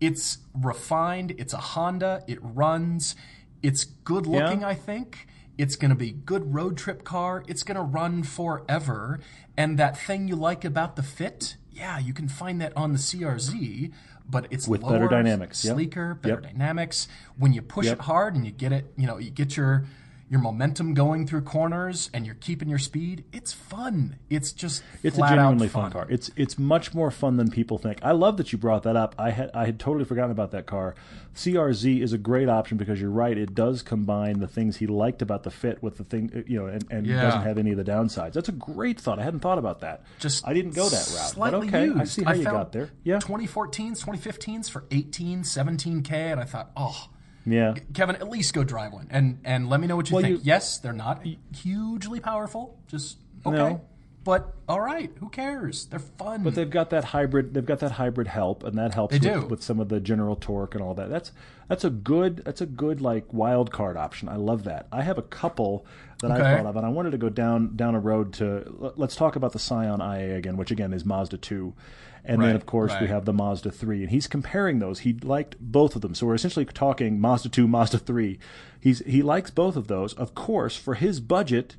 It's 0.00 0.38
refined. 0.52 1.30
It's 1.38 1.52
a 1.54 1.58
Honda. 1.58 2.24
It 2.26 2.40
runs. 2.42 3.14
It's 3.62 3.84
good 3.84 4.26
looking, 4.26 4.62
Yeah. 4.62 4.68
I 4.68 4.74
think. 4.74 5.28
It's 5.56 5.76
going 5.76 5.90
to 5.90 5.96
be 5.96 6.10
good 6.10 6.54
road 6.54 6.76
trip 6.76 7.04
car. 7.04 7.44
It's 7.46 7.62
going 7.62 7.76
to 7.76 7.82
run 7.82 8.24
forever. 8.24 9.20
And 9.56 9.78
that 9.78 9.96
thing 9.96 10.26
you 10.28 10.34
like 10.36 10.64
about 10.64 10.96
the 10.96 11.02
fit, 11.04 11.56
yeah, 11.78 11.98
you 11.98 12.12
can 12.12 12.28
find 12.28 12.60
that 12.60 12.76
on 12.76 12.92
the 12.92 12.98
CRZ, 12.98 13.92
but 14.28 14.46
it's 14.50 14.66
With 14.68 14.82
lower, 14.82 14.92
better 14.92 15.08
dynamics, 15.08 15.64
yep. 15.64 15.74
sleeker, 15.74 16.14
better 16.14 16.34
Yep. 16.42 16.52
dynamics. 16.52 17.08
When 17.36 17.52
you 17.52 17.62
push 17.62 17.86
Yep. 17.86 17.98
it 17.98 18.00
hard 18.02 18.34
and 18.34 18.44
you 18.44 18.50
get 18.52 18.72
it, 18.72 18.92
you 18.96 19.06
know, 19.06 19.18
you 19.18 19.30
get 19.30 19.56
your 19.56 19.84
your 20.30 20.40
momentum 20.40 20.92
going 20.92 21.26
through 21.26 21.40
corners 21.40 22.10
and 22.12 22.26
you're 22.26 22.34
keeping 22.34 22.68
your 22.68 22.78
speed. 22.78 23.24
It's 23.32 23.52
fun. 23.52 24.16
It's 24.28 24.52
just 24.52 24.82
It's 25.02 25.16
a 25.16 25.20
genuinely 25.22 25.66
out 25.68 25.72
fun 25.72 25.90
car. 25.92 26.06
It's 26.10 26.30
it's 26.36 26.58
much 26.58 26.92
more 26.92 27.10
fun 27.10 27.36
than 27.38 27.50
people 27.50 27.78
think. 27.78 27.98
I 28.02 28.12
love 28.12 28.36
that 28.36 28.52
you 28.52 28.58
brought 28.58 28.82
that 28.82 28.94
up. 28.96 29.14
I 29.18 29.30
had 29.30 29.50
I 29.54 29.64
had 29.64 29.78
totally 29.80 30.04
forgotten 30.04 30.30
about 30.30 30.50
that 30.50 30.66
car. 30.66 30.94
CRZ 31.34 32.02
is 32.02 32.12
a 32.12 32.18
great 32.18 32.48
option 32.48 32.76
because 32.76 33.00
you're 33.00 33.10
right. 33.10 33.36
It 33.38 33.54
does 33.54 33.82
combine 33.82 34.40
the 34.40 34.48
things 34.48 34.76
he 34.78 34.86
liked 34.86 35.22
about 35.22 35.44
the 35.44 35.50
fit 35.50 35.82
with 35.82 35.96
the 35.96 36.04
thing 36.04 36.30
uh, 36.34 36.40
you 36.46 36.58
know, 36.58 36.66
and, 36.66 36.84
and 36.90 37.06
Yeah. 37.06 37.22
doesn't 37.22 37.42
have 37.42 37.58
any 37.58 37.70
of 37.70 37.76
the 37.76 37.84
downsides. 37.84 38.32
That's 38.32 38.48
a 38.48 38.52
great 38.52 39.00
thought. 39.00 39.18
I 39.18 39.22
hadn't 39.22 39.40
thought 39.40 39.58
about 39.58 39.80
that. 39.80 40.02
Just 40.18 40.46
I 40.46 40.52
didn't 40.52 40.74
go 40.74 40.88
that 40.88 41.10
route. 41.14 41.34
But 41.38 41.54
okay, 41.54 41.84
used. 41.86 41.98
I 42.00 42.04
see 42.04 42.24
how 42.24 42.32
you 42.34 42.44
got 42.44 42.72
there. 42.72 42.90
Yeah, 43.04 43.18
2014s, 43.18 44.04
2015s 44.04 44.68
for 44.70 44.84
18, 44.90 45.42
17k, 45.42 46.10
and 46.12 46.40
I 46.40 46.44
thought, 46.44 46.70
oh, 46.76 47.08
yeah. 47.52 47.74
Kevin, 47.94 48.16
at 48.16 48.28
least 48.28 48.54
go 48.54 48.64
drive 48.64 48.92
one 48.92 49.08
and 49.10 49.38
and 49.44 49.68
let 49.68 49.80
me 49.80 49.86
know 49.86 49.96
what 49.96 50.08
you 50.10 50.14
Well, 50.16 50.22
think. 50.24 50.38
you- 50.38 50.44
yes, 50.44 50.78
they're 50.78 50.92
not 50.92 51.24
hugely 51.56 52.20
powerful. 52.20 52.78
Just 52.86 53.18
okay, 53.46 53.56
No. 53.56 53.80
but 54.24 54.54
all 54.68 54.80
right, 54.80 55.10
who 55.20 55.28
cares? 55.28 55.86
They're 55.86 55.98
fun. 55.98 56.42
But 56.42 56.54
they've 56.54 56.68
got 56.70 56.90
that 56.90 57.04
hybrid. 57.04 57.54
They've 57.54 57.64
got 57.64 57.78
that 57.80 57.92
hybrid 57.92 58.28
help, 58.28 58.64
and 58.64 58.76
that 58.78 58.94
helps 58.94 59.18
with, 59.18 59.50
with 59.50 59.62
some 59.62 59.80
of 59.80 59.88
the 59.88 60.00
general 60.00 60.36
torque 60.36 60.74
and 60.74 60.82
all 60.82 60.94
that. 60.94 61.08
That's 61.10 61.32
that's 61.68 61.84
a 61.84 61.90
good 61.90 62.42
that's 62.44 62.60
a 62.60 62.66
good 62.66 63.00
like 63.00 63.32
wild 63.32 63.70
card 63.70 63.96
option. 63.96 64.28
I 64.28 64.36
love 64.36 64.64
that. 64.64 64.86
I 64.92 65.02
have 65.02 65.18
a 65.18 65.22
couple 65.22 65.84
that 66.20 66.30
I 66.32 66.56
thought 66.56 66.66
of, 66.66 66.76
and 66.76 66.84
I 66.84 66.88
wanted 66.88 67.10
to 67.12 67.18
go 67.18 67.28
down 67.28 67.76
down 67.76 67.94
a 67.94 68.00
road 68.00 68.32
to. 68.34 68.92
Let's 68.96 69.14
talk 69.16 69.36
about 69.36 69.52
the 69.52 69.58
Scion 69.58 70.00
IA 70.00 70.36
again, 70.36 70.56
which 70.56 70.70
again 70.70 70.92
is 70.92 71.04
Mazda 71.04 71.38
two, 71.38 71.74
and 72.24 72.42
then 72.42 72.56
of 72.56 72.66
course 72.66 72.92
we 73.00 73.06
have 73.08 73.24
the 73.24 73.32
Mazda 73.32 73.70
three, 73.70 74.02
and 74.02 74.10
he's 74.10 74.26
comparing 74.26 74.78
those. 74.78 75.00
He 75.00 75.12
liked 75.12 75.56
both 75.60 75.96
of 75.96 76.02
them, 76.02 76.14
so 76.14 76.26
we're 76.26 76.34
essentially 76.34 76.64
talking 76.64 77.20
Mazda 77.20 77.48
two, 77.48 77.68
Mazda 77.68 77.98
three. 77.98 78.38
He's 78.80 79.00
he 79.00 79.22
likes 79.22 79.50
both 79.50 79.76
of 79.76 79.88
those. 79.88 80.14
Of 80.14 80.34
course, 80.34 80.76
for 80.76 80.94
his 80.94 81.20
budget 81.20 81.76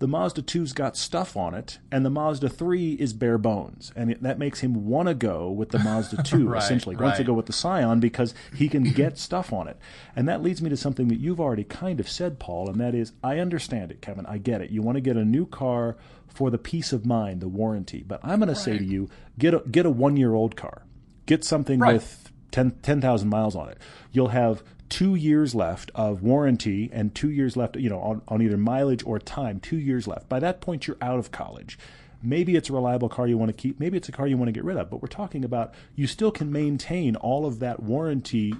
the 0.00 0.08
Mazda 0.08 0.42
2's 0.42 0.72
got 0.72 0.96
stuff 0.96 1.36
on 1.36 1.54
it, 1.54 1.78
and 1.92 2.04
the 2.04 2.10
Mazda 2.10 2.48
3 2.48 2.94
is 2.94 3.12
bare 3.12 3.38
bones, 3.38 3.92
and 3.94 4.10
it, 4.10 4.22
that 4.22 4.38
makes 4.38 4.58
him 4.60 4.86
want 4.88 5.08
to 5.08 5.14
go 5.14 5.50
with 5.50 5.68
the 5.68 5.78
Mazda 5.78 6.22
2. 6.24 6.48
Right, 6.48 6.62
essentially, 6.62 6.96
wants 6.96 7.18
to 7.18 7.24
go 7.24 7.32
with 7.34 7.46
the 7.46 7.52
Scion 7.52 8.00
because 8.00 8.34
he 8.54 8.68
can 8.68 8.82
get 8.82 9.16
stuff 9.18 9.52
on 9.52 9.68
it, 9.68 9.76
and 10.16 10.26
that 10.28 10.42
leads 10.42 10.60
me 10.60 10.68
to 10.70 10.76
something 10.76 11.06
that 11.08 11.20
you've 11.20 11.40
already 11.40 11.64
kind 11.64 12.00
of 12.00 12.08
said, 12.08 12.38
Paul, 12.40 12.68
and 12.68 12.80
that 12.80 12.94
is, 12.94 13.12
I 13.22 13.38
understand 13.38 13.92
it, 13.92 14.00
Kevin. 14.02 14.26
I 14.26 14.38
get 14.38 14.60
it. 14.60 14.70
You 14.70 14.82
want 14.82 14.96
to 14.96 15.00
get 15.02 15.16
a 15.16 15.24
new 15.24 15.46
car 15.46 15.96
for 16.26 16.50
the 16.50 16.58
peace 16.58 16.92
of 16.92 17.06
mind, 17.06 17.40
the 17.40 17.48
warranty, 17.48 18.02
but 18.06 18.20
I'm 18.22 18.38
going 18.40 18.48
to 18.48 18.54
say 18.56 18.78
to 18.78 18.84
you, 18.84 19.08
get 19.38 19.52
a 19.54 19.58
get 19.70 19.84
a 19.86 19.90
one 19.90 20.16
year 20.16 20.32
old 20.34 20.56
car, 20.56 20.82
get 21.26 21.44
something 21.44 21.78
Right. 21.78 21.94
with 21.94 22.32
10 22.52 22.70
10,000 22.82 23.28
miles 23.28 23.54
on 23.54 23.68
it. 23.68 23.78
You'll 24.12 24.28
have 24.28 24.62
two 24.90 25.14
years 25.14 25.54
left 25.54 25.90
of 25.94 26.22
warranty 26.22 26.90
and 26.92 27.14
two 27.14 27.30
years 27.30 27.56
left, 27.56 27.76
you 27.76 27.88
know, 27.88 28.00
on, 28.00 28.22
on 28.28 28.42
either 28.42 28.58
mileage 28.58 29.02
or 29.06 29.18
time, 29.18 29.60
two 29.60 29.78
years 29.78 30.06
left. 30.06 30.28
By 30.28 30.40
that 30.40 30.60
point, 30.60 30.86
you're 30.86 30.98
out 31.00 31.18
of 31.18 31.30
college. 31.30 31.78
Maybe 32.22 32.54
it's 32.56 32.68
a 32.68 32.72
reliable 32.74 33.08
car 33.08 33.26
you 33.26 33.38
want 33.38 33.48
to 33.48 33.54
keep. 33.54 33.80
Maybe 33.80 33.96
it's 33.96 34.08
a 34.08 34.12
car 34.12 34.26
you 34.26 34.36
want 34.36 34.48
to 34.48 34.52
get 34.52 34.64
rid 34.64 34.76
of. 34.76 34.90
But 34.90 35.00
we're 35.00 35.08
talking 35.08 35.44
about 35.44 35.72
you 35.94 36.06
still 36.06 36.30
can 36.30 36.52
maintain 36.52 37.16
all 37.16 37.46
of 37.46 37.60
that 37.60 37.82
warranty 37.82 38.54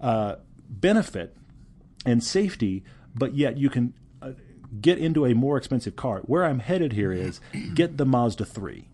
uh, 0.00 0.36
benefit 0.70 1.36
and 2.06 2.24
safety, 2.24 2.84
but 3.14 3.34
yet 3.34 3.58
you 3.58 3.68
can 3.68 3.92
uh, 4.22 4.30
get 4.80 4.98
into 4.98 5.26
a 5.26 5.34
more 5.34 5.58
expensive 5.58 5.96
car. 5.96 6.20
Where 6.20 6.44
I'm 6.44 6.60
headed 6.60 6.94
here 6.94 7.12
is 7.12 7.40
get 7.74 7.98
the 7.98 8.06
Mazda 8.06 8.46
3. 8.46 8.88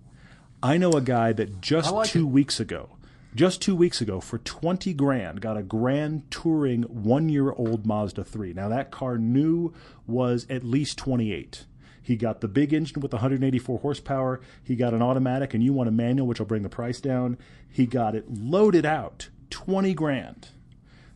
I 0.63 0.79
know 0.79 0.93
a 0.93 1.01
guy 1.01 1.33
that 1.35 1.61
just 1.61 1.93
like 1.93 2.11
two 2.11 2.27
it. 2.27 2.31
weeks 2.31 2.59
ago, 2.59 2.91
just 3.35 3.61
two 3.63 3.77
weeks 3.77 4.01
ago, 4.01 4.21
for 4.21 4.39
20 4.39 4.93
grand, 4.95 5.41
got 5.41 5.57
a 5.57 5.63
grand 5.63 6.31
touring 6.31 6.83
one 6.85 7.29
year 7.29 7.53
old 7.53 7.87
Mazda 7.87 8.25
3. 8.25 8.53
Now, 8.53 8.69
that 8.69 8.91
car 8.91 9.19
new 9.19 9.73
was 10.07 10.47
at 10.49 10.65
least 10.65 10.99
28. 10.99 11.67
He 12.03 12.17
got 12.17 12.41
the 12.41 12.49
big 12.49 12.73
engine 12.73 13.03
with 13.03 13.13
184 13.13 13.81
horsepower. 13.81 14.41
He 14.65 14.77
got 14.77 14.95
an 14.95 15.03
automatic, 15.03 15.53
and 15.53 15.63
you 15.63 15.75
want 15.75 15.91
a 15.91 15.93
manual, 15.93 16.27
which 16.27 16.39
will 16.39 16.47
bring 16.47 16.63
the 16.63 16.71
price 16.71 17.01
down. 17.01 17.37
He 17.71 17.85
got 17.85 18.15
it 18.15 18.25
loaded 18.33 18.87
out, 18.87 19.29
20 19.51 19.93
grand. 19.93 20.49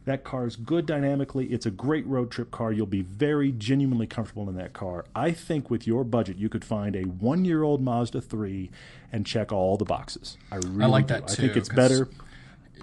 That 0.04 0.24
car 0.24 0.46
is 0.46 0.56
good 0.56 0.86
dynamically. 0.86 1.46
It's 1.46 1.66
a 1.66 1.70
great 1.70 2.06
road 2.06 2.30
trip 2.30 2.50
car. 2.50 2.72
You'll 2.72 2.86
be 2.86 3.02
very 3.02 3.52
genuinely 3.52 4.06
comfortable 4.06 4.48
in 4.48 4.56
that 4.56 4.72
car. 4.72 5.04
I 5.14 5.30
think 5.30 5.70
with 5.70 5.86
your 5.86 6.02
budget, 6.02 6.38
you 6.38 6.48
could 6.48 6.64
find 6.64 6.96
a 6.96 7.02
one 7.02 7.44
year 7.44 7.62
old 7.62 7.80
Mazda 7.82 8.20
3 8.20 8.70
and 9.12 9.24
check 9.24 9.52
all 9.52 9.76
the 9.76 9.84
boxes. 9.84 10.36
I 10.50 10.56
really 10.56 10.90
like 10.90 11.06
do. 11.06 11.14
that 11.14 11.30
I 11.30 11.34
think 11.34 11.56
it's 11.56 11.68
better. 11.68 12.08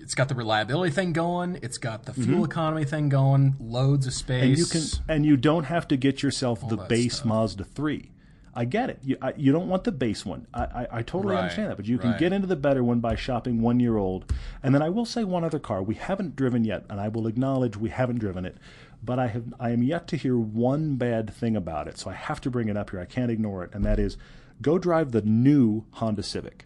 it's 0.01 0.15
got 0.15 0.29
the 0.29 0.35
reliability 0.35 0.93
thing 0.93 1.11
going. 1.11 1.59
It's 1.61 1.77
got 1.77 2.05
the 2.05 2.13
fuel 2.13 2.45
economy 2.45 2.85
thing 2.85 3.09
going. 3.09 3.57
Loads 3.59 4.07
of 4.07 4.13
space. 4.13 4.41
Mm-hmm. 4.41 4.49
And 4.49 4.57
you 4.57 4.65
can 4.65 5.15
and 5.15 5.25
you 5.25 5.35
don't 5.35 5.65
have 5.65 5.87
to 5.89 5.97
get 5.97 6.23
yourself 6.23 6.67
the 6.69 6.77
base 6.77 7.17
stuff. 7.17 7.25
Mazda 7.25 7.65
3. 7.65 8.11
I 8.55 8.65
get 8.65 8.89
it. 8.89 8.99
You, 9.03 9.17
I, 9.21 9.33
you 9.37 9.51
don't 9.51 9.67
want 9.67 9.83
the 9.83 9.91
base 9.91 10.25
one. 10.25 10.47
I, 10.53 10.61
I, 10.63 10.87
I 10.91 11.01
totally 11.03 11.33
Right, 11.33 11.41
understand 11.43 11.69
that. 11.71 11.77
But 11.77 11.85
you 11.85 11.97
can 11.97 12.11
right. 12.11 12.19
get 12.19 12.33
into 12.33 12.47
the 12.47 12.55
better 12.55 12.83
one 12.83 12.99
by 12.99 13.15
shopping 13.15 13.61
one 13.61 13.79
year 13.79 13.97
old. 13.97 14.33
And 14.63 14.73
then 14.73 14.81
I 14.81 14.89
will 14.89 15.05
say 15.05 15.23
one 15.23 15.43
other 15.43 15.59
car 15.59 15.83
we 15.83 15.95
haven't 15.95 16.35
driven 16.35 16.63
yet, 16.65 16.85
and 16.89 16.99
I 16.99 17.07
will 17.07 17.27
acknowledge 17.27 17.77
we 17.77 17.89
haven't 17.89 18.19
driven 18.19 18.45
it. 18.45 18.57
But 19.03 19.19
I 19.19 19.27
have 19.27 19.53
I 19.59 19.69
am 19.69 19.81
yet 19.83 20.07
to 20.09 20.17
hear 20.17 20.37
one 20.37 20.95
bad 20.95 21.33
thing 21.33 21.55
about 21.55 21.87
it, 21.87 21.97
so 21.97 22.09
I 22.09 22.13
have 22.13 22.41
to 22.41 22.49
bring 22.51 22.67
it 22.67 22.75
up 22.75 22.89
here. 22.89 22.99
I 22.99 23.05
can't 23.05 23.31
ignore 23.31 23.63
it, 23.63 23.69
and 23.73 23.85
that 23.85 23.99
is 23.99 24.17
go 24.61 24.77
drive 24.77 25.11
the 25.11 25.21
new 25.21 25.85
Honda 25.91 26.23
Civic. 26.23 26.65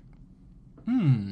Hmm. 0.85 1.31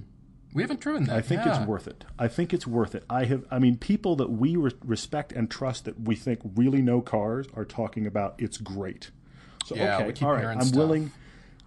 We 0.53 0.63
haven't 0.63 0.81
driven 0.81 1.05
that. 1.05 1.15
I 1.15 1.21
think 1.21 1.45
yeah. 1.45 1.57
it's 1.57 1.67
worth 1.67 1.87
it. 1.87 2.03
I 2.19 2.27
think 2.27 2.53
it's 2.53 2.67
worth 2.67 2.93
it. 2.93 3.03
I 3.09 3.23
have. 3.25 3.45
I 3.49 3.57
mean, 3.57 3.77
people 3.77 4.15
that 4.17 4.29
we 4.29 4.57
re- 4.57 4.71
respect 4.83 5.31
and 5.31 5.49
trust 5.49 5.85
that 5.85 6.01
we 6.01 6.15
think 6.15 6.41
really 6.55 6.81
know 6.81 7.01
cars 7.01 7.47
are 7.55 7.65
talking 7.65 8.05
about 8.05 8.35
it's 8.37 8.57
great. 8.57 9.11
So 9.65 9.75
Yeah, 9.75 10.03
okay, 10.03 10.25
all 10.25 10.33
right. 10.33 10.45
I'm 10.45 10.61
stuff. 10.61 10.77
willing. 10.77 11.11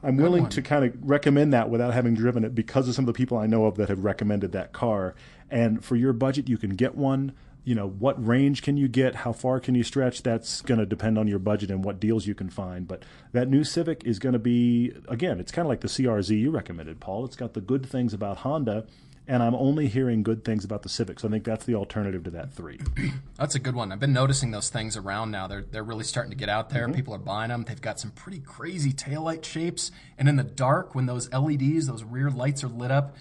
I'm 0.03 0.19
willing 0.19 0.43
one. 0.43 0.51
to 0.51 0.63
kind 0.63 0.85
of 0.85 0.95
recommend 1.01 1.55
that 1.55 1.71
without 1.71 1.95
having 1.95 2.15
driven 2.15 2.45
it 2.45 2.55
because 2.55 2.89
of 2.89 2.95
some 2.95 3.05
of 3.05 3.07
the 3.07 3.17
people 3.17 3.39
I 3.39 3.47
know 3.47 3.65
of 3.65 3.77
that 3.77 3.89
have 3.89 4.05
recommended 4.05 4.53
that 4.53 4.73
car. 4.73 5.15
And 5.51 5.83
for 5.83 5.97
your 5.97 6.13
budget, 6.13 6.47
you 6.49 6.59
can 6.59 6.71
get 6.77 6.95
one. 6.95 7.33
You 7.65 7.75
know, 7.75 7.89
what 7.89 8.23
range 8.25 8.61
can 8.61 8.77
you 8.77 8.87
get? 8.89 9.15
How 9.15 9.33
far 9.33 9.59
can 9.61 9.75
you 9.75 9.83
stretch? 9.83 10.23
That's 10.23 10.61
going 10.61 10.79
to 10.79 10.85
depend 10.85 11.17
on 11.17 11.27
your 11.27 11.39
budget 11.39 11.71
and 11.71 11.83
what 11.83 11.99
deals 12.01 12.27
you 12.27 12.35
can 12.35 12.51
find. 12.51 12.87
But 12.87 13.03
that 13.33 13.49
new 13.49 13.65
Civic 13.65 14.05
is 14.05 14.19
going 14.19 14.35
to 14.35 14.39
be, 14.39 14.93
again, 15.09 15.41
it's 15.41 15.51
kind 15.51 15.65
of 15.65 15.71
like 15.71 15.81
the 15.81 15.89
CRZ 15.89 16.39
you 16.39 16.51
recommended, 16.51 17.01
Paul. 17.01 17.25
It's 17.25 17.37
got 17.37 17.55
the 17.55 17.63
good 17.63 17.87
things 17.87 18.13
about 18.13 18.39
Honda, 18.39 18.85
and 19.27 19.43
I'm 19.43 19.55
only 19.55 19.89
hearing 19.89 20.23
good 20.23 20.45
things 20.45 20.65
about 20.65 20.83
the 20.83 20.89
Civic. 20.89 21.21
So 21.21 21.29
I 21.29 21.31
think 21.31 21.45
that's 21.45 21.65
the 21.65 21.75
alternative 21.75 22.25
to 22.25 22.31
that 22.31 22.53
three. 22.53 22.81
That's 23.39 23.55
a 23.55 23.59
good 23.59 23.75
one. 23.75 23.91
I've 23.91 23.99
been 24.01 24.13
noticing 24.13 24.51
those 24.53 24.69
things 24.69 24.97
around 24.97 25.31
now. 25.31 25.47
They're 25.47 25.63
they're 25.63 25.83
really 25.83 26.05
starting 26.05 26.31
to 26.31 26.37
get 26.37 26.49
out 26.49 26.71
there. 26.71 26.85
Mm-hmm. 26.85 26.95
People 26.95 27.15
are 27.15 27.19
buying 27.19 27.49
them. 27.49 27.65
They've 27.65 27.81
got 27.81 27.99
some 27.99 28.11
pretty 28.13 28.39
crazy 28.39 28.93
taillight 28.93 29.45
shapes, 29.45 29.91
and 30.19 30.29
in 30.29 30.37
the 30.37 30.45
dark, 30.45 30.95
when 30.95 31.07
those 31.07 31.33
LEDs, 31.33 31.87
those 31.87 32.05
rear 32.05 32.31
lights 32.31 32.63
are 32.63 32.69
lit 32.69 32.91
up, 32.91 33.17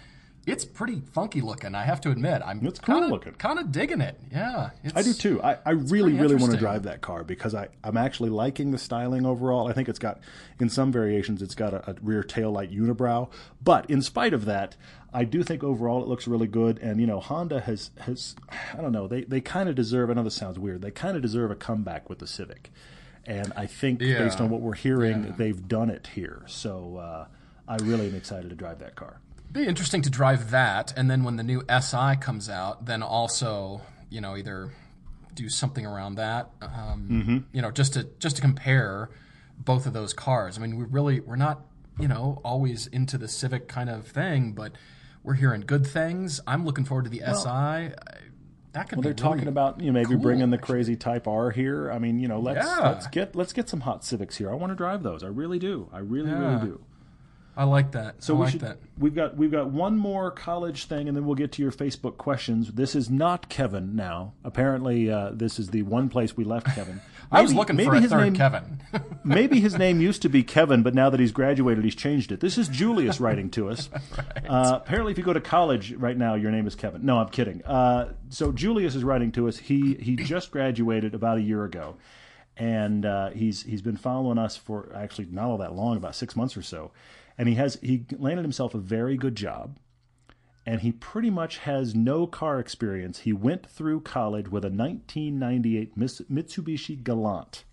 it's 0.46 0.64
pretty 0.64 1.00
funky 1.12 1.40
looking. 1.40 1.74
I 1.74 1.84
have 1.84 2.00
to 2.02 2.10
admit, 2.10 2.42
I'm 2.44 2.64
It's 2.66 2.78
cool 2.78 2.96
kinda, 2.96 3.08
looking. 3.08 3.32
Kind 3.34 3.58
of 3.58 3.72
digging 3.72 4.00
it. 4.00 4.20
Yeah, 4.30 4.70
I 4.94 5.02
do 5.02 5.14
too. 5.14 5.42
I, 5.42 5.58
I 5.64 5.70
really, 5.70 6.12
really 6.12 6.34
want 6.34 6.52
to 6.52 6.58
drive 6.58 6.82
that 6.82 7.00
car 7.00 7.24
because 7.24 7.54
I, 7.54 7.68
I'm 7.82 7.96
actually 7.96 8.30
liking 8.30 8.70
the 8.70 8.78
styling 8.78 9.24
overall. 9.24 9.68
I 9.68 9.72
think 9.72 9.88
it's 9.88 9.98
got, 9.98 10.20
in 10.60 10.68
some 10.68 10.92
variations, 10.92 11.40
it's 11.40 11.54
got 11.54 11.72
a, 11.72 11.90
a 11.90 11.94
rear 12.02 12.22
tail 12.22 12.52
light 12.52 12.70
unibrow. 12.70 13.30
But 13.62 13.88
in 13.88 14.02
spite 14.02 14.34
of 14.34 14.44
that, 14.44 14.76
I 15.14 15.24
do 15.24 15.42
think 15.44 15.62
overall 15.62 16.02
it 16.02 16.08
looks 16.08 16.26
really 16.26 16.48
good. 16.48 16.78
And, 16.80 17.00
you 17.00 17.06
know, 17.06 17.20
Honda 17.20 17.60
has, 17.60 17.90
has 18.00 18.34
I 18.76 18.80
don't 18.82 18.92
know, 18.92 19.06
they, 19.06 19.22
they 19.24 19.40
kind 19.40 19.68
of 19.68 19.74
deserve, 19.76 20.10
I 20.10 20.14
know 20.14 20.24
this 20.24 20.34
sounds 20.34 20.58
weird, 20.58 20.82
they 20.82 20.90
kind 20.90 21.16
of 21.16 21.22
deserve 21.22 21.50
a 21.52 21.54
comeback 21.54 22.10
with 22.10 22.18
the 22.18 22.26
Civic. 22.26 22.70
And 23.24 23.52
I 23.56 23.66
think 23.66 24.00
Yeah. 24.02 24.18
based 24.18 24.40
on 24.40 24.50
what 24.50 24.60
we're 24.60 24.74
hearing, 24.74 25.34
they've 25.38 25.66
done 25.68 25.88
it 25.88 26.08
here. 26.14 26.42
So 26.46 26.96
uh, 26.98 27.26
I 27.68 27.76
really 27.76 28.08
am 28.08 28.14
excited 28.14 28.50
to 28.50 28.56
drive 28.56 28.80
that 28.80 28.96
car. 28.96 29.20
Be 29.52 29.64
interesting 29.66 30.02
to 30.02 30.10
drive 30.10 30.50
that, 30.50 30.92
and 30.96 31.08
then 31.08 31.22
when 31.22 31.36
the 31.36 31.44
new 31.44 31.62
SI 31.70 32.16
comes 32.20 32.50
out, 32.50 32.86
then 32.86 33.04
also 33.04 33.82
you 34.10 34.20
know 34.20 34.36
either 34.36 34.72
do 35.32 35.48
something 35.48 35.86
around 35.86 36.16
that, 36.16 36.50
um, 36.60 37.08
Mm-hmm. 37.08 37.38
you 37.52 37.62
know, 37.62 37.70
just 37.70 37.92
to 37.94 38.08
just 38.18 38.34
to 38.36 38.42
compare 38.42 39.10
both 39.56 39.86
of 39.86 39.92
those 39.92 40.12
cars. 40.12 40.58
I 40.58 40.60
mean, 40.62 40.76
we 40.76 40.84
really 40.84 41.20
we're 41.20 41.36
not 41.36 41.60
you 42.00 42.08
know 42.08 42.40
always 42.44 42.88
into 42.88 43.16
the 43.16 43.28
Civic 43.28 43.68
kind 43.68 43.88
of 43.88 44.08
thing, 44.08 44.52
but 44.54 44.72
we're 45.24 45.34
hearing 45.34 45.62
good 45.62 45.84
things. 45.86 46.40
I'm 46.46 46.64
looking 46.64 46.84
forward 46.84 47.04
to 47.06 47.10
the 47.10 47.22
SI. 47.26 47.48
I- 47.48 47.92
That 48.72 48.88
could 48.88 48.96
be. 48.96 48.96
Well, 48.96 49.02
be 49.02 49.08
they're 49.08 49.14
talking 49.14 49.48
about 49.48 49.80
you 49.80 49.86
know 49.86 49.92
maybe 49.92 50.10
cool, 50.10 50.18
bringing 50.18 50.50
the 50.50 50.58
crazy 50.58 50.94
Type 50.96 51.26
R 51.26 51.50
here. 51.50 51.90
I 51.90 51.98
mean, 51.98 52.18
you 52.20 52.28
know, 52.28 52.38
let's 52.40 52.66
Yeah. 52.66 52.88
let's 52.90 53.06
get 53.08 53.34
let's 53.34 53.52
get 53.52 53.68
some 53.68 53.80
hot 53.80 54.04
Civics 54.04 54.36
here. 54.36 54.50
I 54.50 54.54
want 54.54 54.70
to 54.70 54.76
drive 54.76 55.02
those. 55.02 55.24
I 55.24 55.28
really 55.28 55.58
do. 55.58 55.88
I 55.92 55.98
really 55.98 56.30
Yeah. 56.30 56.38
really 56.56 56.66
do. 56.66 56.80
I 57.56 57.62
like 57.62 57.92
that. 57.92 58.20
So 58.20 58.34
I 58.34 58.36
we 58.38 58.42
like 58.46 58.50
should. 58.52 58.60
that. 58.62 58.78
We've 58.98 59.14
got 59.14 59.36
we've 59.36 59.52
got 59.52 59.70
one 59.70 59.96
more 59.96 60.32
college 60.32 60.86
thing, 60.86 61.06
and 61.06 61.16
then 61.16 61.24
we'll 61.24 61.36
get 61.36 61.52
to 61.52 61.62
your 61.62 61.70
Facebook 61.70 62.16
questions. 62.16 62.72
This 62.72 62.96
is 62.96 63.08
not 63.08 63.48
Kevin 63.48 63.94
now. 63.94 64.32
Apparently, 64.42 65.08
uh, 65.08 65.30
this 65.32 65.60
is 65.60 65.68
the 65.70 65.82
one 65.82 66.08
place 66.08 66.36
we 66.36 66.42
left 66.44 66.66
Kevin. 66.74 67.00
I 67.34 67.42
was 67.42 67.54
looking 67.54 67.76
maybe 67.76 67.88
for 67.88 67.94
a 67.96 68.00
his 68.00 68.10
third 68.10 68.24
name, 68.24 68.34
Kevin. 68.34 68.80
maybe 69.24 69.60
his 69.60 69.76
name 69.76 70.00
used 70.00 70.22
to 70.22 70.28
be 70.28 70.42
Kevin, 70.42 70.82
but 70.82 70.94
now 70.94 71.10
that 71.10 71.20
he's 71.20 71.32
graduated, 71.32 71.84
he's 71.84 71.94
changed 71.94 72.32
it. 72.32 72.40
This 72.40 72.58
is 72.58 72.68
Julius 72.68 73.20
writing 73.20 73.50
to 73.50 73.68
us. 73.68 73.90
uh, 74.48 74.80
apparently, 74.82 75.12
if 75.12 75.18
you 75.18 75.24
go 75.24 75.32
to 75.32 75.40
college 75.40 75.92
right 75.92 76.16
now, 76.16 76.34
your 76.34 76.50
name 76.50 76.66
is 76.66 76.74
Kevin. 76.74 77.04
No, 77.04 77.18
I'm 77.18 77.28
kidding. 77.28 77.64
Uh, 77.64 78.12
so 78.28 78.52
Julius 78.52 78.94
is 78.94 79.04
writing 79.04 79.32
to 79.32 79.48
us. 79.48 79.58
He 79.58 79.94
he 79.94 80.16
just 80.16 80.50
graduated 80.50 81.14
about 81.14 81.38
a 81.38 81.42
year 81.42 81.64
ago, 81.64 81.96
and 82.56 83.04
uh, 83.04 83.30
he's 83.30 83.62
he's 83.62 83.82
been 83.82 83.96
following 83.96 84.38
us 84.38 84.56
for 84.56 84.92
actually 84.94 85.26
not 85.30 85.46
all 85.46 85.58
that 85.58 85.74
long, 85.74 85.96
about 85.96 86.14
six 86.14 86.36
months 86.36 86.56
or 86.56 86.62
so, 86.62 86.92
and 87.36 87.48
he 87.48 87.54
has 87.56 87.78
he 87.82 88.04
landed 88.18 88.42
himself 88.42 88.74
a 88.74 88.78
very 88.78 89.16
good 89.16 89.34
job. 89.34 89.76
And 90.66 90.80
he 90.80 90.92
pretty 90.92 91.30
much 91.30 91.58
has 91.58 91.94
no 91.94 92.26
car 92.26 92.58
experience. 92.58 93.20
He 93.20 93.32
went 93.32 93.66
through 93.66 94.00
college 94.00 94.48
with 94.48 94.64
a 94.64 94.70
1998 94.70 95.98
Mitsubishi 95.98 97.02
Galant 97.02 97.64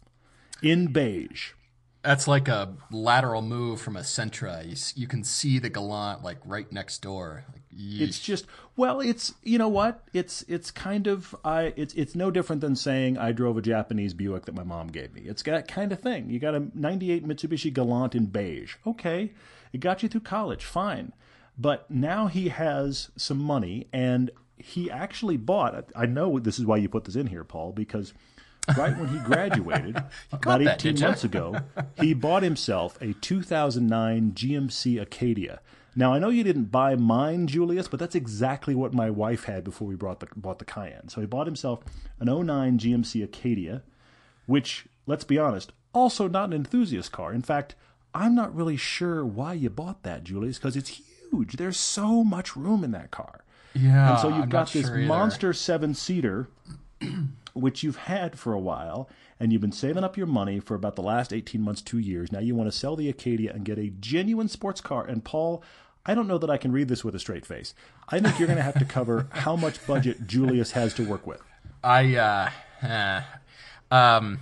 in 0.61 0.87
beige. 0.87 1.51
That's 2.03 2.27
like 2.27 2.47
a 2.47 2.75
lateral 2.91 3.41
move 3.41 3.79
from 3.79 3.95
a 3.95 4.01
Sentra. 4.01 4.65
You, 4.65 5.01
you 5.01 5.07
can 5.07 5.23
see 5.23 5.59
the 5.59 5.69
Galant 5.69 6.23
like 6.23 6.39
right 6.45 6.71
next 6.71 7.01
door. 7.01 7.45
Like. 7.53 7.61
It's 7.73 8.19
just 8.19 8.47
well, 8.75 8.99
it's 8.99 9.33
you 9.43 9.57
know 9.57 9.69
what? 9.69 10.03
It's 10.11 10.43
it's 10.47 10.71
kind 10.71 11.07
of 11.07 11.35
I 11.45 11.73
it's 11.77 11.93
it's 11.93 12.15
no 12.15 12.31
different 12.31 12.61
than 12.61 12.75
saying 12.75 13.17
I 13.17 13.31
drove 13.31 13.57
a 13.57 13.61
Japanese 13.61 14.13
Buick 14.13 14.45
that 14.45 14.55
my 14.55 14.63
mom 14.63 14.87
gave 14.87 15.13
me. 15.13 15.21
It's 15.21 15.43
that 15.43 15.67
kind 15.67 15.91
of 15.91 16.01
thing. 16.01 16.29
You 16.29 16.39
got 16.39 16.55
a 16.55 16.67
98 16.73 17.25
Mitsubishi 17.25 17.71
Galant 17.71 18.15
in 18.15 18.25
beige. 18.25 18.75
Okay. 18.85 19.31
It 19.71 19.79
got 19.79 20.03
you 20.03 20.09
through 20.09 20.21
college. 20.21 20.65
Fine. 20.65 21.13
But 21.61 21.91
now 21.91 22.25
he 22.25 22.49
has 22.49 23.11
some 23.15 23.37
money 23.37 23.87
and 23.93 24.31
he 24.57 24.89
actually 24.89 25.37
bought 25.37 25.91
I 25.95 26.07
know 26.07 26.39
this 26.39 26.57
is 26.57 26.65
why 26.65 26.77
you 26.77 26.89
put 26.89 27.05
this 27.05 27.15
in 27.15 27.27
here, 27.27 27.43
Paul, 27.43 27.71
because 27.71 28.13
right 28.75 28.97
when 28.97 29.09
he 29.09 29.19
graduated 29.25 30.03
about 30.31 30.61
18 30.63 30.77
did 30.77 30.99
ya? 30.99 31.07
months 31.07 31.23
ago, 31.23 31.57
he 31.99 32.15
bought 32.15 32.41
himself 32.41 32.99
a 32.99 33.13
2009 33.13 34.31
GMC 34.31 34.99
Acadia. 34.99 35.61
Now 35.95 36.13
I 36.13 36.19
know 36.19 36.29
you 36.29 36.43
didn't 36.43 36.71
buy 36.71 36.95
mine, 36.95 37.45
Julius, 37.45 37.87
but 37.87 37.99
that's 37.99 38.15
exactly 38.15 38.73
what 38.73 38.93
my 38.93 39.11
wife 39.11 39.43
had 39.43 39.63
before 39.63 39.87
we 39.87 39.95
brought 39.95 40.19
the 40.19 40.27
bought 40.35 40.57
the 40.57 40.65
Cayenne. 40.65 41.09
So 41.09 41.21
he 41.21 41.27
bought 41.27 41.45
himself 41.45 41.83
an 42.19 42.25
09 42.25 42.79
GMC 42.79 43.23
Acadia, 43.23 43.83
which 44.47 44.87
let's 45.05 45.25
be 45.25 45.37
honest, 45.37 45.73
also 45.93 46.27
not 46.27 46.45
an 46.45 46.53
enthusiast 46.53 47.11
car. 47.11 47.31
In 47.31 47.43
fact, 47.43 47.75
I'm 48.15 48.33
not 48.33 48.55
really 48.55 48.77
sure 48.77 49.23
why 49.23 49.53
you 49.53 49.69
bought 49.69 50.01
that, 50.03 50.23
Julius, 50.23 50.57
because 50.57 50.75
it's 50.75 51.01
huge. 51.31 51.53
There's 51.53 51.77
so 51.77 52.23
much 52.23 52.55
room 52.55 52.83
in 52.83 52.91
that 52.91 53.11
car. 53.11 53.43
yeah. 53.73 54.11
And 54.11 54.19
so 54.19 54.29
you've 54.29 54.43
I'm 54.43 54.49
got 54.49 54.71
this 54.71 54.87
sure 54.87 54.97
monster 54.97 55.53
seven 55.53 55.93
seater, 55.93 56.49
which 57.53 57.83
you've 57.83 57.97
had 57.97 58.37
for 58.37 58.53
a 58.53 58.59
while, 58.59 59.09
and 59.39 59.51
you've 59.51 59.61
been 59.61 59.71
saving 59.71 60.03
up 60.03 60.17
your 60.17 60.27
money 60.27 60.59
for 60.59 60.75
about 60.75 60.95
the 60.95 61.01
last 61.01 61.33
18 61.33 61.61
months, 61.61 61.81
two 61.81 61.99
years. 61.99 62.31
Now 62.31 62.39
you 62.39 62.55
want 62.55 62.71
to 62.71 62.77
sell 62.77 62.95
the 62.95 63.09
Acadia 63.09 63.51
and 63.53 63.65
get 63.65 63.77
a 63.77 63.89
genuine 63.89 64.47
sports 64.47 64.81
car. 64.81 65.05
And 65.05 65.23
Paul, 65.23 65.63
I 66.05 66.13
don't 66.13 66.27
know 66.27 66.37
that 66.37 66.49
I 66.49 66.57
can 66.57 66.71
read 66.71 66.87
this 66.87 67.03
with 67.03 67.15
a 67.15 67.19
straight 67.19 67.45
face. 67.45 67.73
I 68.09 68.19
think 68.19 68.39
you're 68.39 68.47
going 68.47 68.57
to 68.57 68.63
have 68.63 68.79
to 68.79 68.85
cover 68.85 69.27
how 69.31 69.55
much 69.55 69.85
budget 69.87 70.27
Julius 70.27 70.71
has 70.71 70.93
to 70.95 71.05
work 71.05 71.25
with. 71.25 71.41
I 71.83 72.15
uh, 72.15 72.49
eh. 72.85 73.21
um, 73.89 74.39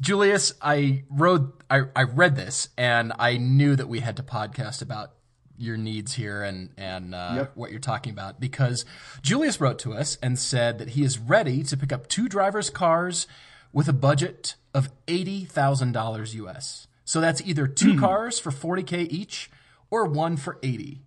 Julius, 0.00 0.52
I 0.60 1.04
wrote, 1.08 1.62
I, 1.70 1.82
I 1.94 2.02
read 2.02 2.36
this, 2.36 2.68
and 2.76 3.12
I 3.18 3.38
knew 3.38 3.76
that 3.76 3.88
we 3.88 4.00
had 4.00 4.16
to 4.16 4.22
podcast 4.22 4.82
about 4.82 5.12
your 5.58 5.76
needs 5.76 6.14
here 6.14 6.42
and 6.42 6.70
and 6.76 7.14
uh, 7.14 7.32
Yep. 7.36 7.52
what 7.54 7.70
you're 7.70 7.80
talking 7.80 8.12
about 8.12 8.40
because 8.40 8.84
Julius 9.22 9.60
wrote 9.60 9.78
to 9.80 9.92
us 9.94 10.18
and 10.22 10.38
said 10.38 10.78
that 10.78 10.90
he 10.90 11.02
is 11.02 11.18
ready 11.18 11.62
to 11.64 11.76
pick 11.76 11.92
up 11.92 12.08
two 12.08 12.28
drivers' 12.28 12.70
cars 12.70 13.26
with 13.72 13.88
a 13.88 13.92
budget 13.92 14.54
of 14.74 14.90
eighty 15.08 15.44
thousand 15.44 15.92
dollars 15.92 16.34
US. 16.34 16.86
So 17.04 17.20
that's 17.20 17.40
either 17.42 17.66
two 17.66 17.98
cars 17.98 18.38
for 18.38 18.50
forty 18.50 18.82
k 18.82 19.02
each 19.02 19.50
or 19.90 20.04
one 20.06 20.36
for 20.36 20.58
80 20.62 21.02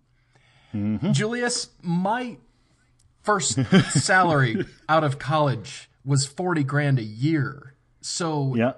Julius, 1.12 1.68
my 1.82 2.36
first 3.22 3.58
salary 3.90 4.64
out 4.88 5.04
of 5.04 5.18
college 5.18 5.90
was 6.04 6.26
40 6.26 6.64
grand 6.64 6.98
a 6.98 7.02
year. 7.02 7.74
So 8.00 8.54
Yeah. 8.56 8.72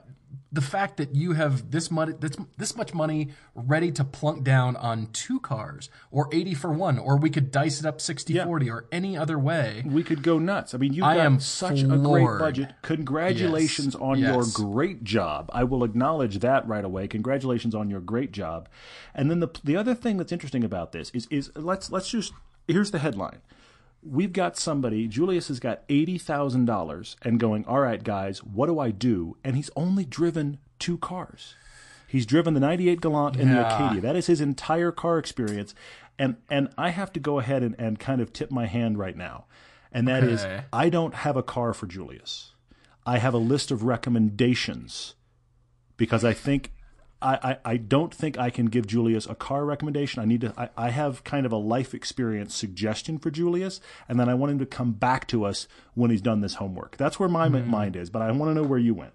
The 0.55 0.61
fact 0.61 0.98
that 0.98 1.14
you 1.14 1.32
have 1.32 1.70
this 1.70 1.90
money 1.90 2.12
this, 2.20 2.36
this 2.59 2.76
much 2.76 2.92
money 2.92 3.30
ready 3.55 3.90
to 3.90 4.05
plunk 4.05 4.44
down 4.44 4.76
on 4.76 5.07
two 5.12 5.40
cars 5.40 5.88
or 6.11 6.28
80 6.30 6.55
for 6.55 6.70
one 6.70 6.98
or 6.98 7.16
we 7.16 7.30
could 7.30 7.50
dice 7.50 7.80
it 7.80 7.86
up 7.86 8.00
60 8.00 8.34
Yeah. 8.34 8.44
40 8.44 8.70
or 8.70 8.84
any 8.92 9.16
other 9.16 9.38
way. 9.38 9.82
We 9.86 10.03
could 10.03 10.22
go 10.22 10.38
nuts. 10.38 10.74
I 10.74 10.78
mean, 10.78 10.92
you've 10.92 11.05
I 11.05 11.16
got 11.16 11.24
am 11.26 11.40
such 11.40 11.80
a 11.82 11.86
great 11.86 12.38
budget. 12.38 12.74
Congratulations 12.82 13.94
Yes. 13.94 14.03
on 14.03 14.18
your 14.18 14.44
great 14.53 15.05
job. 15.05 15.48
I 15.53 15.64
will 15.64 15.84
acknowledge 15.84 16.40
that 16.40 16.66
right 16.68 16.84
away. 16.84 17.09
Congratulations 17.09 17.74
on 17.74 17.88
your 17.88 18.00
great 18.00 18.32
job. 18.32 18.68
And 19.14 19.30
then 19.30 19.40
the 19.40 19.48
the 19.64 19.76
other 19.76 19.94
thing 19.94 20.16
that's 20.18 20.32
interesting 20.32 20.64
about 20.64 20.92
this 20.92 21.11
is 21.11 21.26
is 21.30 21.50
let's 21.57 21.90
let's 21.90 22.11
just 22.11 22.32
here's 22.68 22.90
the 22.90 22.98
headline. 22.98 23.40
We've 24.05 24.32
got 24.32 24.57
somebody, 24.57 25.07
Julius 25.07 25.48
has 25.48 25.61
got 25.61 25.86
$80,000 25.88 27.16
and 27.22 27.38
going, 27.38 27.64
"All 27.66 27.80
right, 27.80 28.03
guys, 28.03 28.42
what 28.42 28.66
do 28.66 28.78
I 28.78 28.90
do?" 28.90 29.36
And 29.44 29.55
he's 29.57 29.70
only 29.76 30.05
driven 30.05 30.59
two 30.78 30.98
cars. 30.98 31.55
He's 32.09 32.26
driven 32.26 32.55
the 32.55 32.61
98 32.61 33.00
Galant 33.00 33.36
and 33.36 33.50
the 33.53 33.66
Acadia. 33.66 34.00
That 34.00 34.16
is 34.16 34.26
his 34.26 34.40
entire 34.40 34.92
car 34.92 35.18
experience. 35.18 35.74
And 36.18 36.36
and 36.50 36.68
I 36.76 36.90
have 36.90 37.12
to 37.14 37.20
go 37.20 37.38
ahead 37.38 37.62
and, 37.62 37.74
and 37.78 37.98
kind 37.98 38.20
of 38.20 38.32
tip 38.32 38.50
my 38.50 38.66
hand 38.66 38.98
right 38.98 39.16
now. 39.16 39.44
And 39.92 40.07
that 40.09 40.24
is, 40.24 40.42
Okay. 40.44 40.64
I 40.72 40.88
don't 40.88 41.14
have 41.14 41.36
a 41.36 41.42
car 41.42 41.72
for 41.72 41.86
Julius. 41.86 42.53
I 43.07 43.18
have 43.18 43.34
a 43.34 43.38
list 43.38 43.70
of 43.70 43.82
recommendations 43.84 45.14
because 45.96 46.24
I 46.24 46.32
think 46.32 46.72
I, 47.23 47.51
I, 47.53 47.57
I 47.64 47.77
don't 47.77 48.14
think 48.14 48.39
I 48.39 48.51
can 48.51 48.66
give 48.66 48.87
Julius 48.87 49.27
a 49.27 49.35
car 49.35 49.64
recommendation. 49.64 50.23
I 50.23 50.25
need 50.25 50.43
to 50.43 50.55
I, 50.57 50.68
I 50.77 50.91
have 50.91 51.25
kind 51.25 51.47
of 51.47 51.53
a 51.53 51.57
life 51.57 51.95
experience 51.95 52.55
suggestion 52.55 53.18
for 53.18 53.31
Julius, 53.31 53.81
and 54.09 54.18
then 54.18 54.29
I 54.29 54.35
want 54.35 54.53
him 54.53 54.59
to 54.59 54.66
come 54.66 54.93
back 54.93 55.27
to 55.29 55.45
us 55.45 55.68
when 55.95 56.11
he's 56.11 56.23
done 56.23 56.41
this 56.41 56.55
homework. 56.55 56.97
That's 56.97 57.18
where 57.18 57.29
my 57.29 57.49
hmm. 57.49 57.68
mind 57.68 57.97
is, 57.97 58.11
but 58.11 58.23
I 58.23 58.31
want 58.33 58.51
to 58.51 58.55
know 58.55 58.66
where 58.66 58.79
you 58.79 58.95
went. 58.95 59.12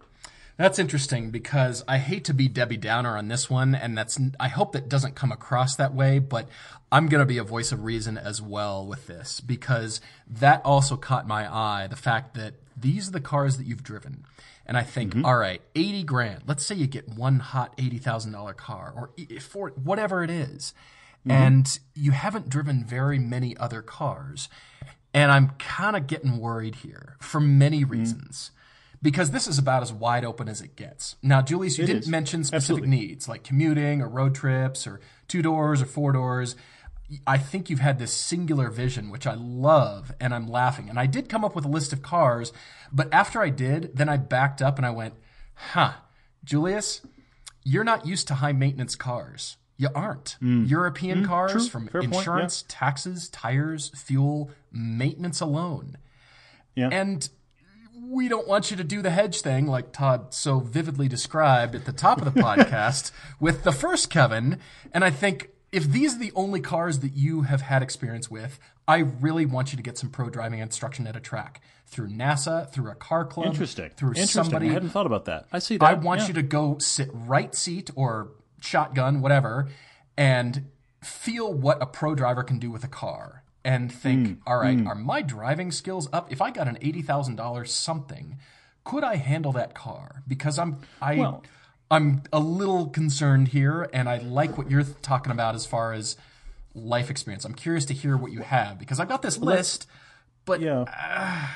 That's 0.58 0.80
interesting 0.80 1.30
because 1.30 1.84
I 1.88 2.00
hate 2.00 2.26
to 2.26 2.34
be 2.34 2.48
Debbie 2.48 2.78
Downer 2.78 3.16
on 3.16 3.28
this 3.28 3.48
one, 3.48 3.76
and 3.76 3.96
that's 3.96 4.20
I 4.40 4.48
hope 4.48 4.72
that 4.72 4.90
doesn't 4.90 5.16
come 5.16 5.32
across 5.32 5.76
that 5.76 5.94
way, 5.94 6.18
but 6.18 6.50
I'm 6.92 7.08
going 7.08 7.20
to 7.20 7.28
be 7.28 7.38
a 7.38 7.44
voice 7.44 7.72
of 7.72 7.84
reason 7.84 8.18
as 8.18 8.42
well 8.42 8.86
with 8.86 9.06
this 9.06 9.40
because 9.40 10.02
that 10.28 10.66
also 10.66 10.98
caught 10.98 11.28
my 11.28 11.48
eye. 11.54 11.86
The 11.88 11.96
fact 11.96 12.34
that 12.34 12.56
these 12.76 13.10
are 13.10 13.12
the 13.12 13.22
cars 13.22 13.58
that 13.58 13.68
you've 13.68 13.84
driven, 13.84 14.26
and 14.68 14.78
I 14.78 14.84
think, 14.84 15.14
mm-hmm. 15.14 15.26
all 15.26 15.38
right, 15.38 15.62
eighty 15.76 16.04
grand. 16.04 16.44
Let's 16.46 16.66
say 16.66 16.76
you 16.76 16.86
get 16.86 17.08
one 17.08 17.40
hot 17.40 17.74
eighty 17.78 17.98
thousand 17.98 18.34
dollar 18.34 18.54
car, 18.54 18.94
or 18.96 19.40
for 19.40 19.70
whatever 19.70 20.24
it 20.24 20.30
is, 20.30 20.74
mm-hmm. 21.22 21.32
and 21.32 21.80
you 21.96 22.12
haven't 22.12 22.50
driven 22.50 22.84
very 22.84 23.18
many 23.18 23.56
other 23.58 23.82
cars, 23.82 24.50
and 25.14 25.32
I'm 25.32 25.52
kind 25.58 25.96
of 25.96 26.06
getting 26.06 26.38
worried 26.38 26.76
here 26.76 27.16
for 27.20 27.40
many 27.40 27.82
mm-hmm. 27.82 27.92
reasons 27.92 28.52
because 29.02 29.32
this 29.32 29.48
is 29.48 29.58
about 29.58 29.84
as 29.84 29.94
wide 29.94 30.26
open 30.26 30.50
as 30.50 30.62
it 30.62 30.76
gets. 30.76 31.16
Now, 31.22 31.42
Julius, 31.42 31.78
you 31.78 31.86
didn't 31.86 32.04
is. 32.04 32.08
mention 32.10 32.44
specific 32.44 32.84
Absolutely. 32.84 32.90
needs 32.90 33.30
like 33.30 33.44
commuting 33.44 34.02
or 34.02 34.10
road 34.10 34.36
trips 34.36 34.86
or 34.86 35.00
two 35.28 35.42
doors 35.42 35.82
or 35.82 35.86
four 35.86 36.12
doors. 36.12 36.56
I 37.26 37.38
think 37.38 37.70
you've 37.70 37.80
had 37.80 38.00
this 38.00 38.12
singular 38.14 38.70
vision, 38.70 39.10
which 39.10 39.26
I 39.26 39.34
love, 39.36 40.14
and 40.20 40.34
I'm 40.34 40.48
laughing. 40.48 40.90
And 40.90 41.00
I 41.00 41.06
did 41.06 41.30
come 41.30 41.46
up 41.46 41.56
with 41.56 41.64
a 41.66 41.70
list 41.70 41.94
of 41.94 42.02
cars, 42.02 42.52
but 42.92 43.08
after 43.14 43.42
I 43.42 43.50
did, 43.50 43.96
then 43.96 44.10
I 44.10 44.18
backed 44.18 44.62
up 44.62 44.78
and 44.78 44.86
I 44.86 44.90
went, 44.92 45.14
huh, 45.56 45.94
Julius, 46.44 47.02
you're 47.64 47.84
not 47.86 48.06
used 48.06 48.28
to 48.28 48.36
high 48.36 48.52
maintenance 48.52 48.96
cars. 48.96 49.56
You 49.78 49.90
aren't. 49.94 50.38
European 50.42 51.24
cars 51.26 51.52
Hmm. 51.52 51.58
true. 51.60 51.68
from 51.70 51.88
Fair 51.88 52.02
point, 52.02 52.14
yeah. 52.14 52.20
insurance, 52.20 52.66
taxes, 52.68 53.30
tires, 53.30 53.90
fuel, 53.96 54.50
maintenance 54.72 55.40
alone. 55.40 55.98
Yeah. 56.76 56.90
And 56.92 57.30
we 58.10 58.28
don't 58.28 58.48
want 58.48 58.70
you 58.72 58.78
to 58.78 58.84
do 58.84 59.02
the 59.02 59.12
hedge 59.12 59.42
thing 59.42 59.68
like 59.68 59.92
Todd 59.94 60.34
so 60.34 60.60
vividly 60.60 61.08
described 61.08 61.76
at 61.76 61.86
the 61.86 61.92
top 61.94 62.22
of 62.22 62.34
the 62.34 62.42
podcast 62.42 63.12
with 63.40 63.64
the 63.64 63.72
first 63.72 64.10
Kevin. 64.10 64.60
And 64.92 65.04
I 65.06 65.10
think 65.10 65.50
if 65.78 65.86
these 65.92 66.16
are 66.16 66.20
the 66.20 66.32
only 66.36 66.60
cars 66.60 67.00
that 67.00 67.14
you 67.14 67.44
have 67.44 67.62
had 67.62 67.84
experience 67.84 68.32
with, 68.32 68.60
I 68.88 68.98
really 68.98 69.46
want 69.46 69.72
you 69.72 69.78
to 69.78 69.84
get 69.84 69.98
some 69.98 70.10
pro 70.10 70.30
driving 70.30 70.60
instruction 70.60 71.06
at 71.06 71.16
a 71.16 71.20
track 71.20 71.62
through 71.86 72.08
NASA, 72.08 72.70
through 72.72 72.90
a 72.90 72.96
car 72.96 73.26
club, 73.26 73.46
Interesting. 73.48 73.92
through 73.92 74.10
Interesting. 74.10 74.44
somebody. 74.46 74.70
I 74.70 74.74
hadn't 74.74 74.90
thought 74.90 75.06
about 75.06 75.26
that. 75.26 75.46
I 75.54 75.60
see 75.60 75.78
that. 75.78 75.86
I 75.86 75.94
want 75.94 76.22
yeah. 76.22 76.28
you 76.30 76.34
to 76.34 76.42
go 76.42 76.78
sit 76.80 77.10
right 77.14 77.54
seat 77.54 77.92
or 77.96 78.30
shotgun, 78.60 79.22
whatever, 79.22 79.68
and 80.18 80.66
feel 81.04 81.54
what 81.54 81.82
a 81.82 81.86
pro 81.86 82.16
driver 82.16 82.42
can 82.44 82.58
do 82.60 82.72
with 82.72 82.84
a 82.84 82.88
car. 82.90 83.44
And 83.64 83.92
think, 83.92 84.28
Mm, 84.28 84.38
all 84.48 84.58
right, 84.58 84.86
are 84.88 84.96
my 84.96 85.22
driving 85.22 85.72
skills 85.72 86.08
up? 86.14 86.32
If 86.32 86.42
I 86.42 86.52
got 86.52 86.68
an 86.70 86.78
eighty 86.82 87.02
thousand 87.02 87.36
dollars 87.36 87.72
something, 87.74 88.38
could 88.86 89.04
I 89.04 89.16
handle 89.18 89.52
that 89.54 89.76
car? 89.76 90.24
Because 90.26 90.58
I'm 90.58 90.78
I 91.02 91.16
Well- 91.18 91.44
I'm 91.90 92.24
a 92.34 92.40
little 92.40 92.88
concerned 92.88 93.50
here, 93.50 93.90
and 93.94 94.10
I 94.10 94.18
like 94.18 94.58
what 94.58 94.70
you're 94.70 94.84
talking 94.84 95.32
about 95.32 95.56
as 95.56 95.66
far 95.66 95.94
as 95.94 96.18
life 96.74 97.10
experience. 97.10 97.46
I'm 97.46 97.54
curious 97.54 97.86
to 97.86 97.94
hear 97.94 98.18
what 98.18 98.32
you 98.32 98.42
have 98.42 98.78
because 98.78 99.00
I've 99.00 99.08
got 99.08 99.22
this 99.22 99.38
list, 99.38 99.88
but 100.46 100.62
Yeah. 100.62 100.86
Uh, 100.88 101.48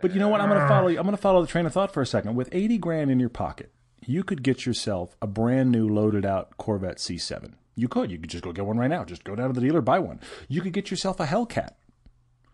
but 0.00 0.12
you 0.12 0.20
know 0.20 0.28
what? 0.28 0.42
I'm 0.42 0.48
going 0.48 0.58
to 0.60 0.66
uh. 0.66 0.68
follow. 0.68 0.88
I'm 0.88 0.96
going 0.96 1.10
to 1.12 1.16
follow 1.16 1.40
the 1.40 1.46
train 1.46 1.64
of 1.64 1.72
thought 1.72 1.92
for 1.92 2.02
a 2.02 2.06
second. 2.06 2.34
With 2.34 2.48
80 2.52 2.78
grand 2.78 3.10
in 3.10 3.18
your 3.18 3.30
pocket, 3.30 3.72
you 4.04 4.22
could 4.22 4.42
get 4.42 4.66
yourself 4.66 5.16
a 5.22 5.26
brand 5.26 5.70
new 5.72 5.88
loaded 5.88 6.26
out 6.26 6.56
Corvette 6.58 6.98
C7. 6.98 7.54
You 7.74 7.88
could. 7.88 8.10
You 8.10 8.18
could 8.18 8.30
just 8.30 8.44
go 8.44 8.52
get 8.52 8.66
one 8.66 8.76
right 8.76 8.90
now. 8.90 9.04
Just 9.04 9.24
go 9.24 9.34
down 9.34 9.48
to 9.48 9.58
the 9.58 9.66
dealer, 9.66 9.80
buy 9.80 9.98
one. 9.98 10.20
You 10.48 10.60
could 10.60 10.72
get 10.72 10.90
yourself 10.90 11.20
a 11.20 11.26
Hellcat. 11.26 11.70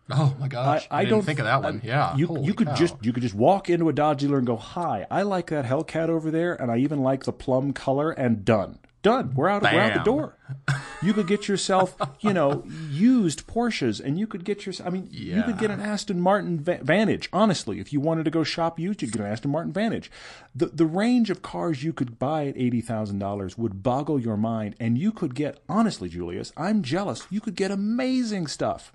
Oh 0.09 0.35
my 0.39 0.47
gosh, 0.47 0.87
I, 0.89 0.99
I 0.99 1.01
didn't 1.03 1.11
don't 1.17 1.25
think 1.25 1.39
of 1.39 1.45
that 1.45 1.61
one. 1.63 1.81
Yeah, 1.83 2.15
You 2.15 2.37
you 2.41 2.53
could 2.53 2.67
cow. 2.67 2.75
just 2.75 2.95
you 3.01 3.13
could 3.13 3.23
just 3.23 3.35
walk 3.35 3.69
into 3.69 3.87
a 3.89 3.93
Dodge 3.93 4.19
dealer 4.21 4.37
and 4.37 4.47
go, 4.47 4.55
"Hi, 4.57 5.05
I 5.11 5.21
like 5.21 5.47
that 5.51 5.65
Hellcat 5.65 6.09
over 6.09 6.31
there, 6.31 6.53
and 6.59 6.71
I 6.71 6.77
even 6.77 6.99
like 7.01 7.23
the 7.25 7.33
plum 7.33 7.71
color." 7.73 8.11
And 8.11 8.43
done, 8.43 8.79
done. 9.01 9.33
We're 9.35 9.47
out. 9.49 9.61
We're 9.61 9.79
out 9.79 9.93
the 9.93 9.99
door. 10.03 10.37
You 11.03 11.13
could 11.13 11.25
get 11.25 11.47
yourself, 11.47 11.95
you 12.19 12.31
know, 12.31 12.63
used 12.91 13.47
Porsches, 13.47 13.99
and 13.99 14.19
you 14.19 14.27
could 14.27 14.43
get 14.43 14.67
yourself. 14.67 14.85
I 14.87 14.91
mean, 14.91 15.07
you 15.09 15.41
could 15.41 15.57
get 15.57 15.71
an 15.71 15.79
Aston 15.79 16.21
Martin 16.21 16.59
Va- 16.59 16.77
Vantage. 16.83 17.27
Honestly, 17.33 17.79
if 17.79 17.91
you 17.91 17.99
wanted 17.99 18.25
to 18.25 18.29
go 18.29 18.43
shop 18.43 18.77
used, 18.79 19.01
you'd 19.01 19.11
get 19.11 19.21
an 19.21 19.25
Aston 19.25 19.49
Martin 19.49 19.73
Vantage. 19.73 20.11
The 20.53 20.67
the 20.67 20.85
range 20.85 21.31
of 21.31 21.41
cars 21.41 21.83
you 21.83 21.91
could 21.91 22.19
buy 22.19 22.45
at 22.45 22.55
eighty 22.55 22.81
thousand 22.81 23.17
dollars 23.17 23.57
would 23.57 23.81
boggle 23.81 24.19
your 24.19 24.37
mind, 24.37 24.75
and 24.79 24.95
you 24.95 25.11
could 25.11 25.33
get 25.33 25.57
honestly, 25.67 26.07
Julius, 26.07 26.53
I'm 26.55 26.83
jealous. 26.83 27.25
You 27.31 27.41
could 27.41 27.55
get 27.55 27.71
amazing 27.71 28.45
stuff, 28.45 28.93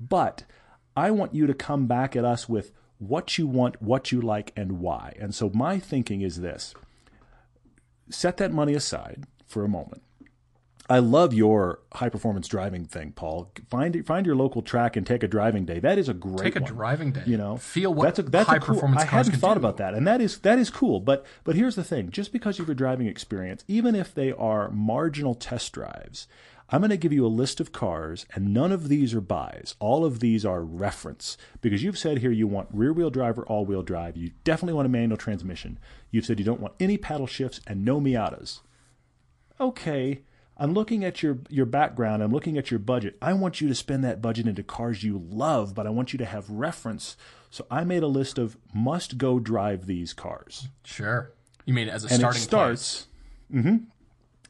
but 0.00 0.44
I 0.96 1.10
want 1.10 1.34
you 1.34 1.46
to 1.46 1.54
come 1.54 1.86
back 1.86 2.16
at 2.16 2.24
us 2.24 2.48
with 2.48 2.72
what 2.98 3.38
you 3.38 3.46
want, 3.46 3.80
what 3.80 4.10
you 4.10 4.20
like, 4.20 4.52
and 4.56 4.80
why. 4.80 5.14
And 5.20 5.34
so 5.34 5.50
my 5.54 5.78
thinking 5.78 6.20
is 6.20 6.40
this 6.40 6.74
set 8.10 8.36
that 8.38 8.52
money 8.52 8.74
aside 8.74 9.24
for 9.46 9.64
a 9.64 9.68
moment. 9.68 10.02
I 10.90 11.00
love 11.00 11.34
your 11.34 11.80
high 11.92 12.08
performance 12.08 12.48
driving 12.48 12.86
thing, 12.86 13.12
Paul. 13.12 13.52
Find 13.68 14.06
find 14.06 14.24
your 14.24 14.34
local 14.34 14.62
track 14.62 14.96
and 14.96 15.06
take 15.06 15.22
a 15.22 15.28
driving 15.28 15.66
day. 15.66 15.80
That 15.80 15.98
is 15.98 16.08
a 16.08 16.14
great 16.14 16.54
Take 16.54 16.56
a 16.56 16.60
one. 16.60 16.72
driving 16.72 17.12
day. 17.12 17.24
You 17.26 17.36
know, 17.36 17.58
Feel 17.58 17.92
what 17.92 18.04
that's 18.04 18.18
a, 18.20 18.22
that's 18.22 18.48
high 18.48 18.56
a 18.56 18.60
cool, 18.60 18.74
performance 18.74 19.02
I 19.02 19.06
cars 19.06 19.26
hadn't 19.26 19.32
can 19.32 19.40
thought 19.40 19.54
do. 19.54 19.58
about 19.60 19.76
that, 19.76 19.92
and 19.92 20.06
that 20.06 20.22
is 20.22 20.38
that 20.38 20.58
is 20.58 20.70
cool. 20.70 21.00
But 21.00 21.26
but 21.44 21.56
here's 21.56 21.74
the 21.76 21.84
thing: 21.84 22.10
just 22.10 22.32
because 22.32 22.56
you 22.58 22.64
have 22.64 22.70
a 22.70 22.74
driving 22.74 23.06
experience, 23.06 23.64
even 23.68 23.94
if 23.94 24.14
they 24.14 24.32
are 24.32 24.70
marginal 24.70 25.34
test 25.34 25.72
drives, 25.72 26.26
I'm 26.70 26.80
going 26.80 26.90
to 26.90 26.96
give 26.96 27.12
you 27.12 27.24
a 27.24 27.28
list 27.28 27.60
of 27.60 27.72
cars, 27.72 28.26
and 28.34 28.52
none 28.52 28.72
of 28.72 28.88
these 28.88 29.14
are 29.14 29.20
buys. 29.20 29.74
All 29.78 30.04
of 30.04 30.20
these 30.20 30.44
are 30.44 30.62
reference 30.62 31.38
because 31.60 31.82
you've 31.82 31.98
said 31.98 32.18
here 32.18 32.30
you 32.30 32.46
want 32.46 32.68
rear 32.72 32.92
wheel 32.92 33.10
drive 33.10 33.38
or 33.38 33.46
all 33.46 33.64
wheel 33.64 33.82
drive. 33.82 34.16
You 34.16 34.32
definitely 34.44 34.74
want 34.74 34.86
a 34.86 34.90
manual 34.90 35.16
transmission. 35.16 35.78
You've 36.10 36.26
said 36.26 36.38
you 36.38 36.44
don't 36.44 36.60
want 36.60 36.74
any 36.78 36.98
paddle 36.98 37.26
shifts 37.26 37.60
and 37.66 37.84
no 37.84 38.00
Miatas 38.00 38.60
okay, 39.60 40.22
I'm 40.56 40.72
looking 40.72 41.04
at 41.04 41.22
your 41.22 41.38
your 41.48 41.66
background, 41.66 42.22
I'm 42.22 42.32
looking 42.32 42.58
at 42.58 42.70
your 42.70 42.80
budget. 42.80 43.16
I 43.22 43.32
want 43.32 43.60
you 43.60 43.68
to 43.68 43.74
spend 43.74 44.04
that 44.04 44.20
budget 44.20 44.46
into 44.46 44.62
cars 44.62 45.02
you 45.02 45.22
love, 45.30 45.74
but 45.74 45.86
I 45.86 45.90
want 45.90 46.12
you 46.12 46.18
to 46.18 46.24
have 46.24 46.48
reference. 46.50 47.16
So 47.50 47.66
I 47.70 47.84
made 47.84 48.02
a 48.02 48.08
list 48.08 48.38
of 48.38 48.56
must 48.74 49.18
go 49.18 49.38
drive 49.38 49.86
these 49.86 50.12
cars. 50.12 50.68
Sure. 50.84 51.32
You 51.64 51.74
mean 51.74 51.88
as 51.88 52.04
a 52.04 52.08
And 52.08 52.18
starting 52.18 52.42
it 52.42 52.44
starts 52.44 53.06
hmm 53.50 53.76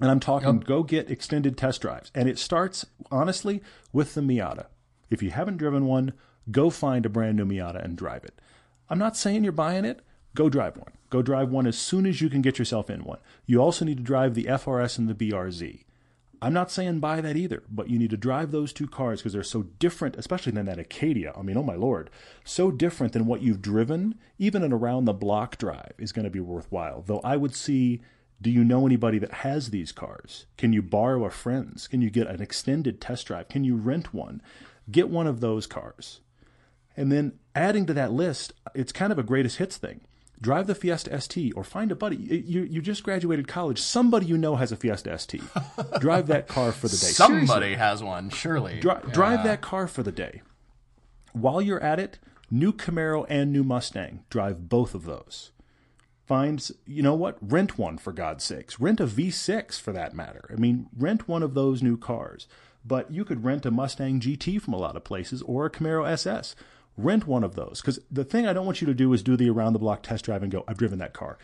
and 0.01 0.11
I'm 0.11 0.21
talking 0.21 0.61
go 0.61 0.83
get 0.83 1.11
extended 1.11 1.57
test 1.57 1.81
drives. 1.83 2.11
And 2.15 2.29
it 2.29 2.39
starts 2.39 2.87
honestly 3.11 3.63
with 3.93 4.15
the 4.15 4.21
Miata. 4.21 4.67
If 5.11 5.23
you 5.23 5.31
haven't 5.31 5.57
driven 5.57 5.87
one, 5.87 6.13
go 6.51 6.71
find 6.71 7.05
a 7.07 7.09
brand 7.11 7.37
new 7.37 7.45
Miata 7.45 7.83
and 7.83 7.97
drive 7.97 8.25
it. 8.25 8.41
I'm 8.89 8.99
not 8.99 9.17
saying 9.17 9.43
you're 9.43 9.53
buying 9.53 9.85
it. 9.85 10.01
Go 10.35 10.49
drive 10.49 10.77
one. 10.77 10.93
Go 11.11 11.23
drive 11.23 11.51
one 11.51 11.67
as 11.67 11.79
soon 11.79 12.07
as 12.07 12.21
you 12.21 12.29
can 12.29 12.43
get 12.43 12.59
yourself 12.59 12.91
in 12.91 13.05
one. 13.05 13.19
You 13.47 13.61
also 13.61 13.85
need 13.85 13.97
to 13.97 14.03
drive 14.03 14.35
the 14.35 14.45
FRS 14.45 14.99
and 14.99 15.09
the 15.09 15.15
BRZ. 15.15 15.85
I'm 16.41 16.53
not 16.53 16.71
saying 16.71 17.01
buy 17.01 17.21
that 17.21 17.37
either, 17.37 17.65
but 17.69 17.91
you 17.91 17.99
need 17.99 18.11
to 18.11 18.17
drive 18.17 18.53
those 18.53 18.73
two 18.73 18.87
cars 18.87 19.21
because 19.21 19.33
they're 19.33 19.43
so 19.43 19.65
different, 19.81 20.17
especially 20.17 20.53
than 20.53 20.67
that 20.67 20.79
Acadia. 20.79 21.33
I 21.37 21.43
mean, 21.43 21.57
oh 21.57 21.65
my 21.65 21.75
lord, 21.75 22.11
so 22.45 22.71
different 22.71 23.13
than 23.13 23.27
what 23.27 23.43
you've 23.43 23.61
driven. 23.61 24.15
Even 24.39 24.63
an 24.63 24.73
around 24.73 25.07
the 25.07 25.13
block 25.13 25.59
drive 25.59 25.95
is 25.99 26.13
going 26.13 26.25
to 26.25 26.31
be 26.31 26.41
worthwhile. 26.41 27.03
Though 27.05 27.21
I 27.25 27.37
would 27.37 27.57
see, 27.57 28.01
do 28.41 28.51
you 28.51 28.63
know 28.63 28.87
anybody 28.87 29.19
that 29.19 29.33
has 29.33 29.71
these 29.71 29.91
cars? 29.93 30.47
Can 30.57 30.73
you 30.73 30.81
borrow 30.83 31.25
a 31.25 31.31
friend's? 31.31 31.89
Can 31.89 32.01
you 32.03 32.11
get 32.11 32.29
an 32.29 32.41
extended 32.41 33.01
test 33.01 33.27
drive? 33.27 33.49
Can 33.49 33.65
you 33.65 33.77
rent 33.77 34.15
one? 34.15 34.41
Get 34.91 35.09
one 35.11 35.27
of 35.27 35.41
those 35.41 35.67
cars. 35.67 36.21
And 36.97 37.11
then 37.11 37.39
adding 37.55 37.87
to 37.87 37.95
that 37.95 38.13
list, 38.13 38.53
it's 38.75 38.93
kind 38.93 39.13
of 39.13 39.19
a 39.19 39.23
greatest 39.25 39.59
hits 39.59 39.77
thing. 39.77 40.03
Drive 40.41 40.69
the 40.69 40.75
Fiesta 40.77 41.21
ST 41.21 41.53
or 41.57 41.65
find 41.65 41.91
a 41.91 41.97
buddy. 41.97 42.17
You, 42.17 42.63
you 42.63 42.81
just 42.81 43.03
graduated 43.03 43.49
college. 43.49 43.81
Somebody 43.81 44.27
you 44.27 44.39
know 44.39 44.55
has 44.55 44.71
a 44.71 44.77
Fiesta 44.77 45.19
ST. 45.19 45.43
Drive 46.01 46.29
that 46.29 46.47
car 46.47 46.71
for 46.71 46.87
the 46.87 46.97
day. 46.97 47.07
Somebody 47.07 47.47
Seriously. 47.47 47.75
has 47.75 48.05
one, 48.05 48.31
surely. 48.31 48.79
Dri- 48.79 48.95
Drive 49.11 49.43
that 49.43 49.61
car 49.63 49.89
for 49.89 50.05
the 50.05 50.13
day. 50.13 50.43
While 51.33 51.61
you're 51.61 51.83
at 51.83 51.99
it, 51.99 52.21
new 52.53 52.73
Camaro 52.73 53.27
and 53.29 53.53
new 53.53 53.65
Mustang. 53.65 54.25
Drive 54.31 54.69
both 54.69 54.95
of 54.95 55.05
those. 55.05 55.51
Find, 56.29 56.59
s- 56.61 56.71
you 56.87 57.03
know 57.03 57.15
what? 57.15 57.39
Rent 57.41 57.79
one 57.79 57.97
for 57.99 58.13
God's 58.13 58.45
sakes. 58.45 58.79
Rent 58.79 59.01
a 59.01 59.07
V6 59.07 59.81
for 59.81 59.93
that 59.93 60.15
matter. 60.15 60.49
I 60.53 60.57
mean, 60.57 60.89
rent 60.97 61.27
one 61.27 61.43
of 61.43 61.55
those 61.55 61.83
new 61.83 61.97
cars. 61.97 62.47
But 62.85 63.11
you 63.11 63.25
could 63.25 63.45
rent 63.45 63.67
a 63.67 63.71
Mustang 63.71 64.21
GT 64.21 64.61
from 64.61 64.75
a 64.75 64.79
lot 64.79 64.95
of 64.97 65.05
places 65.05 65.43
or 65.43 65.65
a 65.67 65.71
Camaro 65.71 66.07
SS. 66.09 66.55
Rent 66.97 67.27
one 67.27 67.45
of 67.45 67.55
those. 67.55 67.81
Because 67.81 67.99
the 68.11 68.25
thing 68.25 68.47
I 68.47 68.53
don't 68.53 68.67
want 68.67 68.81
you 68.81 68.87
to 68.87 68.95
do 68.95 69.13
is 69.13 69.23
do 69.23 69.37
the 69.37 69.49
around 69.51 69.73
the 69.73 69.79
block 69.79 70.03
test 70.03 70.27
drive 70.27 70.43
and 70.43 70.53
go, 70.53 70.65
I've 70.69 70.79
driven 70.79 70.99
that 70.99 71.13
car. 71.15 71.39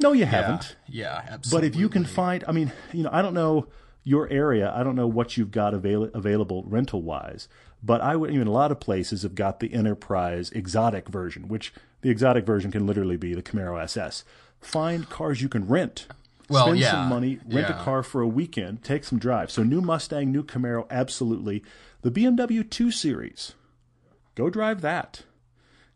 No, 0.00 0.12
you 0.12 0.20
Yeah. 0.20 0.26
haven't. 0.26 0.76
Yeah, 0.88 1.20
But 1.24 1.32
absolutely. 1.32 1.68
if 1.68 1.76
you 1.76 1.88
can 1.88 2.04
find, 2.04 2.42
I 2.48 2.52
mean, 2.52 2.72
you 2.92 3.02
know, 3.04 3.10
I 3.12 3.20
don't 3.22 3.34
know 3.34 3.68
your 4.02 4.28
area. 4.30 4.72
I 4.74 4.82
don't 4.82 4.96
know 4.96 5.06
what 5.06 5.36
you've 5.36 5.50
got 5.52 5.74
avail- 5.74 6.10
available 6.14 6.64
rental 6.66 7.02
wise. 7.02 7.48
But 7.82 8.00
I 8.00 8.16
would, 8.16 8.30
even 8.30 8.46
a 8.48 8.52
lot 8.52 8.72
of 8.72 8.80
places 8.80 9.22
have 9.22 9.34
got 9.34 9.60
the 9.60 9.72
Enterprise 9.74 10.50
exotic 10.50 11.08
version, 11.08 11.48
which 11.48 11.72
the 12.02 12.10
exotic 12.10 12.44
version 12.44 12.70
can 12.70 12.86
literally 12.86 13.16
be 13.16 13.34
the 13.34 13.42
Camaro 13.42 13.80
SS. 13.82 14.24
Find 14.60 15.08
cars 15.08 15.40
you 15.40 15.48
can 15.48 15.66
rent. 15.66 16.06
Well, 16.48 16.66
Spend 16.66 16.78
yeah, 16.80 16.90
some 16.90 17.08
money, 17.08 17.38
rent 17.46 17.68
yeah. 17.68 17.80
a 17.80 17.84
car 17.84 18.02
for 18.02 18.20
a 18.20 18.28
weekend, 18.28 18.84
take 18.84 19.04
some 19.04 19.18
drives. 19.18 19.54
So 19.54 19.62
new 19.62 19.80
Mustang, 19.80 20.30
new 20.30 20.42
Camaro, 20.42 20.86
absolutely. 20.90 21.62
The 22.02 22.10
BMW 22.10 22.68
2 22.68 22.90
Series, 22.90 23.54
go 24.34 24.50
drive 24.50 24.82
that. 24.82 25.22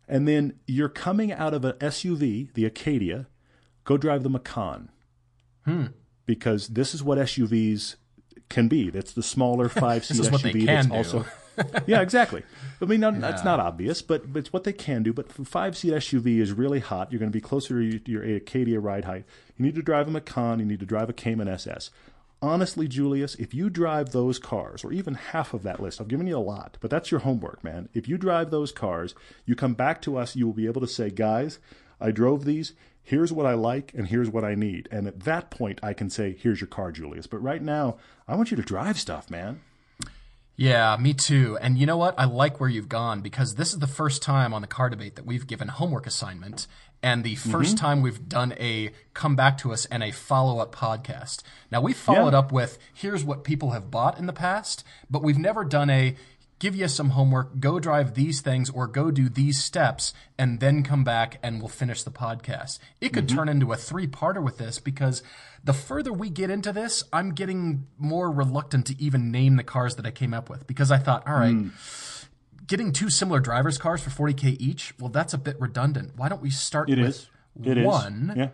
And 0.09 0.27
then 0.27 0.55
you're 0.67 0.89
coming 0.89 1.33
out 1.33 1.53
of 1.53 1.65
an 1.65 1.73
SUV, 1.75 2.53
the 2.55 2.65
Acadia, 2.65 3.27
go 3.85 3.97
drive 3.97 4.23
the 4.23 4.31
Macan. 4.31 4.89
Hmm. 5.65 5.87
Because 6.25 6.69
this 6.69 6.95
is 6.95 7.03
what 7.03 7.19
SUVs 7.19 7.97
can 8.49 8.69
be. 8.69 8.89
That's 8.89 9.13
the 9.13 9.23
smaller 9.23 9.69
five 9.69 10.05
seat 10.05 10.21
is 10.21 10.31
what 10.31 10.43
they 10.43 10.53
SUV 10.53 10.59
can 10.59 10.67
that's 10.67 10.87
do. 10.87 10.95
also 10.95 11.27
Yeah, 11.87 12.01
exactly. 12.01 12.43
I 12.81 12.85
mean, 12.85 13.01
no, 13.01 13.11
that's 13.13 13.45
not 13.45 13.61
obvious, 13.61 14.03
but, 14.03 14.33
but 14.33 14.41
it's 14.41 14.53
what 14.53 14.65
they 14.65 14.73
can 14.73 15.03
do. 15.03 15.13
But 15.13 15.31
five 15.33 15.77
seat 15.77 15.93
SUV 15.93 16.39
is 16.39 16.53
really 16.53 16.81
hot. 16.81 17.13
You're 17.13 17.19
going 17.19 17.31
to 17.31 17.37
be 17.37 17.41
closer 17.41 17.81
to 17.81 17.85
your, 17.85 18.23
your 18.25 18.37
Acadia 18.37 18.81
ride 18.81 19.05
height. 19.05 19.25
You 19.57 19.65
need 19.65 19.75
to 19.77 19.83
drive 19.83 20.09
a 20.09 20.11
Macan. 20.11 20.59
You 20.59 20.67
need 20.67 20.81
to 20.81 20.87
drive 20.87 21.09
a 21.09 21.13
Cayman 21.13 21.49
SS. 21.49 21.91
Honestly, 22.43 22.87
Julius, 22.87 23.35
if 23.37 23.55
you 23.55 23.71
drive 23.71 24.11
those 24.11 24.39
cars, 24.39 24.85
or 24.85 24.93
even 24.93 25.15
half 25.15 25.55
of 25.55 25.63
that 25.63 25.81
list, 25.81 26.01
I've 26.01 26.09
given 26.09 26.27
you 26.27 26.37
a 26.37 26.39
lot, 26.39 26.77
but 26.81 26.91
that's 26.91 27.11
your 27.11 27.21
homework, 27.21 27.65
man. 27.65 27.89
If 27.95 28.09
you 28.09 28.19
drive 28.19 28.51
those 28.51 28.73
cars, 28.73 29.15
you 29.47 29.55
come 29.57 29.73
back 29.73 30.03
to 30.03 30.19
us, 30.19 30.37
you 30.37 30.47
will 30.47 30.53
be 30.53 30.67
able 30.67 30.83
to 30.83 30.87
say, 30.87 31.09
guys, 31.11 31.59
I 31.99 32.11
drove 32.11 32.45
these. 32.45 32.75
Here's 33.03 33.33
what 33.33 33.47
I 33.47 33.55
like, 33.55 33.95
and 33.95 34.09
here's 34.09 34.29
what 34.29 34.45
I 34.45 34.55
need. 34.55 34.87
And 34.91 35.07
at 35.07 35.21
that 35.21 35.51
point, 35.51 35.81
I 35.83 35.95
can 35.95 36.11
say, 36.11 36.37
here's 36.39 36.61
your 36.61 36.69
car, 36.69 36.93
Julius. 36.93 37.27
But 37.27 37.39
right 37.43 37.63
now, 37.63 37.97
I 38.29 38.35
want 38.35 38.51
you 38.51 38.57
to 38.57 38.63
drive 38.63 38.99
stuff, 38.99 39.31
man. 39.31 39.61
Yeah, 40.57 40.97
me 40.99 41.13
too. 41.13 41.59
And 41.61 41.77
you 41.77 41.85
know 41.87 41.99
what? 41.99 42.15
I 42.19 42.25
like 42.25 42.61
where 42.61 42.69
you've 42.71 42.89
gone 42.89 43.21
because 43.21 43.57
this 43.57 43.73
is 43.75 43.79
the 43.79 43.87
first 43.87 44.23
time 44.23 44.55
on 44.55 44.63
the 44.63 44.67
car 44.69 44.89
debate 44.89 45.17
that 45.17 45.27
we've 45.27 45.47
given 45.47 45.69
homework 45.69 46.07
assignment 46.07 46.67
and 47.03 47.23
the 47.25 47.37
1st 47.37 47.51
Mm-hmm. 47.53 47.75
time 47.75 48.01
we've 48.01 48.27
done 48.27 48.55
a 48.59 48.91
come 49.13 49.37
back 49.37 49.59
to 49.59 49.73
us 49.73 49.85
and 49.87 50.03
a 50.03 50.11
follow 50.13 50.59
up 50.61 50.75
podcast. 50.75 51.43
Now 51.71 51.83
we 51.83 51.93
followed 51.93 52.33
Yeah. 52.33 52.39
up 52.39 52.53
with 52.53 52.79
here's 52.95 53.23
what 53.23 53.45
people 53.45 53.73
have 53.73 53.91
bought 53.91 54.19
in 54.19 54.25
the 54.27 54.33
past, 54.33 54.83
but 55.11 55.23
we've 55.23 55.37
never 55.39 55.63
done 55.63 55.91
a 55.91 56.17
give 56.59 56.75
you 56.75 56.89
some 56.89 57.11
homework, 57.11 57.61
go 57.61 57.79
drive 57.79 58.15
these 58.15 58.41
things 58.41 58.71
or 58.71 58.87
go 58.87 59.11
do 59.11 59.29
these 59.29 59.63
steps, 59.63 60.15
and 60.39 60.59
then 60.59 60.83
come 60.83 61.05
back 61.05 61.39
and 61.43 61.61
we'll 61.61 61.69
finish 61.69 62.03
the 62.03 62.11
podcast. 62.11 62.79
It 62.99 63.13
could 63.13 63.29
turn 63.29 63.51
into 63.51 63.73
a 63.73 63.77
three 63.77 64.07
parter 64.07 64.43
with 64.43 64.57
this 64.57 64.79
because 64.79 65.23
the 65.67 65.73
further 65.73 66.13
we 66.13 66.31
get 66.31 66.49
into 66.49 66.73
this, 66.73 67.03
I'm 67.13 67.35
getting 67.35 67.89
more 67.99 68.31
reluctant 68.31 68.87
to 68.87 69.03
even 69.03 69.33
name 69.33 69.57
the 69.57 69.65
cars 69.65 69.97
that 69.97 70.07
I 70.07 70.13
came 70.13 70.33
up 70.33 70.49
with 70.49 70.65
because 70.69 70.93
I 70.93 70.99
thought, 70.99 71.27
all 71.27 71.35
right, 71.35 71.57
getting 72.69 72.93
two 72.93 73.11
similar 73.11 73.41
drivers' 73.41 73.77
cars 73.77 74.01
for 74.01 74.11
40K 74.11 74.57
each, 74.61 74.95
well, 75.01 75.09
that's 75.09 75.35
a 75.35 75.39
bit 75.39 75.61
redundant. 75.61 76.13
Why 76.17 76.29
don't 76.29 76.41
we 76.41 76.51
start 76.51 76.89
It 76.89 76.99
with 76.99 77.09
is. 77.09 77.31
It 77.65 77.79
is. 77.79 77.85
one? 77.85 78.33
Yeah. 78.37 78.49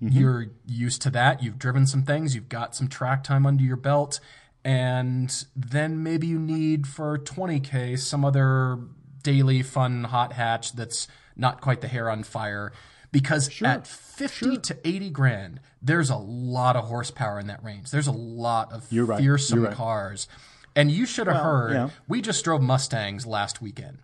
Mm-hmm. 0.00 0.08
You're 0.16 0.46
used 0.64 1.02
to 1.02 1.10
that. 1.10 1.42
You've 1.42 1.58
driven 1.58 1.88
some 1.88 2.04
things. 2.04 2.36
You've 2.36 2.48
got 2.48 2.76
some 2.76 2.86
track 2.86 3.24
time 3.24 3.46
under 3.46 3.64
your 3.64 3.76
belt. 3.76 4.20
And 4.64 5.44
then 5.56 6.04
maybe 6.04 6.28
you 6.28 6.38
need 6.38 6.86
for 6.86 7.18
20K 7.18 7.98
some 7.98 8.24
other 8.24 8.78
daily 9.24 9.62
fun 9.62 10.04
hot 10.04 10.34
hatch 10.34 10.72
that's 10.74 11.08
not 11.36 11.60
quite 11.60 11.80
the 11.80 11.88
hair 11.88 12.08
on 12.08 12.22
fire. 12.22 12.72
Because 13.14 13.62
at 13.62 13.86
50 13.86 14.58
to 14.58 14.76
80 14.84 15.10
grand, 15.10 15.60
there's 15.80 16.10
a 16.10 16.16
lot 16.16 16.76
of 16.76 16.84
horsepower 16.84 17.38
in 17.38 17.46
that 17.46 17.62
range. 17.64 17.90
There's 17.90 18.08
a 18.08 18.12
lot 18.12 18.72
of 18.72 18.84
You're 18.90 19.04
right. 19.06 19.20
fearsome 19.20 19.60
You're 19.60 19.68
right. 19.68 19.76
cars. 19.76 20.28
And 20.76 20.90
you 20.90 21.06
should 21.06 21.28
have 21.28 21.36
heard, 21.42 21.72
yeah. 21.72 21.88
we 22.08 22.20
just 22.20 22.44
drove 22.44 22.60
Mustangs 22.60 23.24
last 23.26 23.62
weekend. 23.62 23.98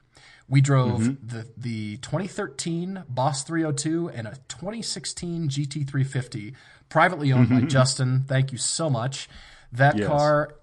We 0.49 0.61
drove 0.61 1.01
Mm-hmm. 1.01 1.27
the 1.29 1.47
the 1.57 1.97
2013 1.99 3.05
Boss 3.09 3.43
302 3.43 4.09
and 4.11 4.27
a 4.27 4.33
2016 4.49 5.49
GT350, 5.49 6.55
privately 6.89 7.33
owned 7.33 7.51
by 7.51 7.61
Justin. 7.63 8.25
Thank 8.27 8.53
you 8.53 8.59
so 8.59 8.89
much. 8.91 9.29
That 9.73 9.95
Mm-hmm. 9.95 10.01
Yes. 10.03 10.09
car, 10.09 10.55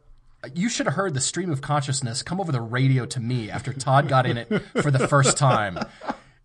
you 0.54 0.70
should 0.70 0.86
have 0.86 0.96
heard 0.96 1.14
the 1.14 1.22
stream 1.22 1.52
of 1.52 1.62
consciousness 1.62 2.22
come 2.24 2.40
over 2.40 2.52
the 2.52 2.62
radio 2.62 3.06
to 3.08 3.20
me 3.20 3.50
after 3.50 3.74
Todd 3.74 4.08
got 4.08 4.26
in 4.26 4.38
it 4.38 4.48
for 4.82 4.92
the 4.92 5.08
first 5.08 5.38
time. 5.38 5.78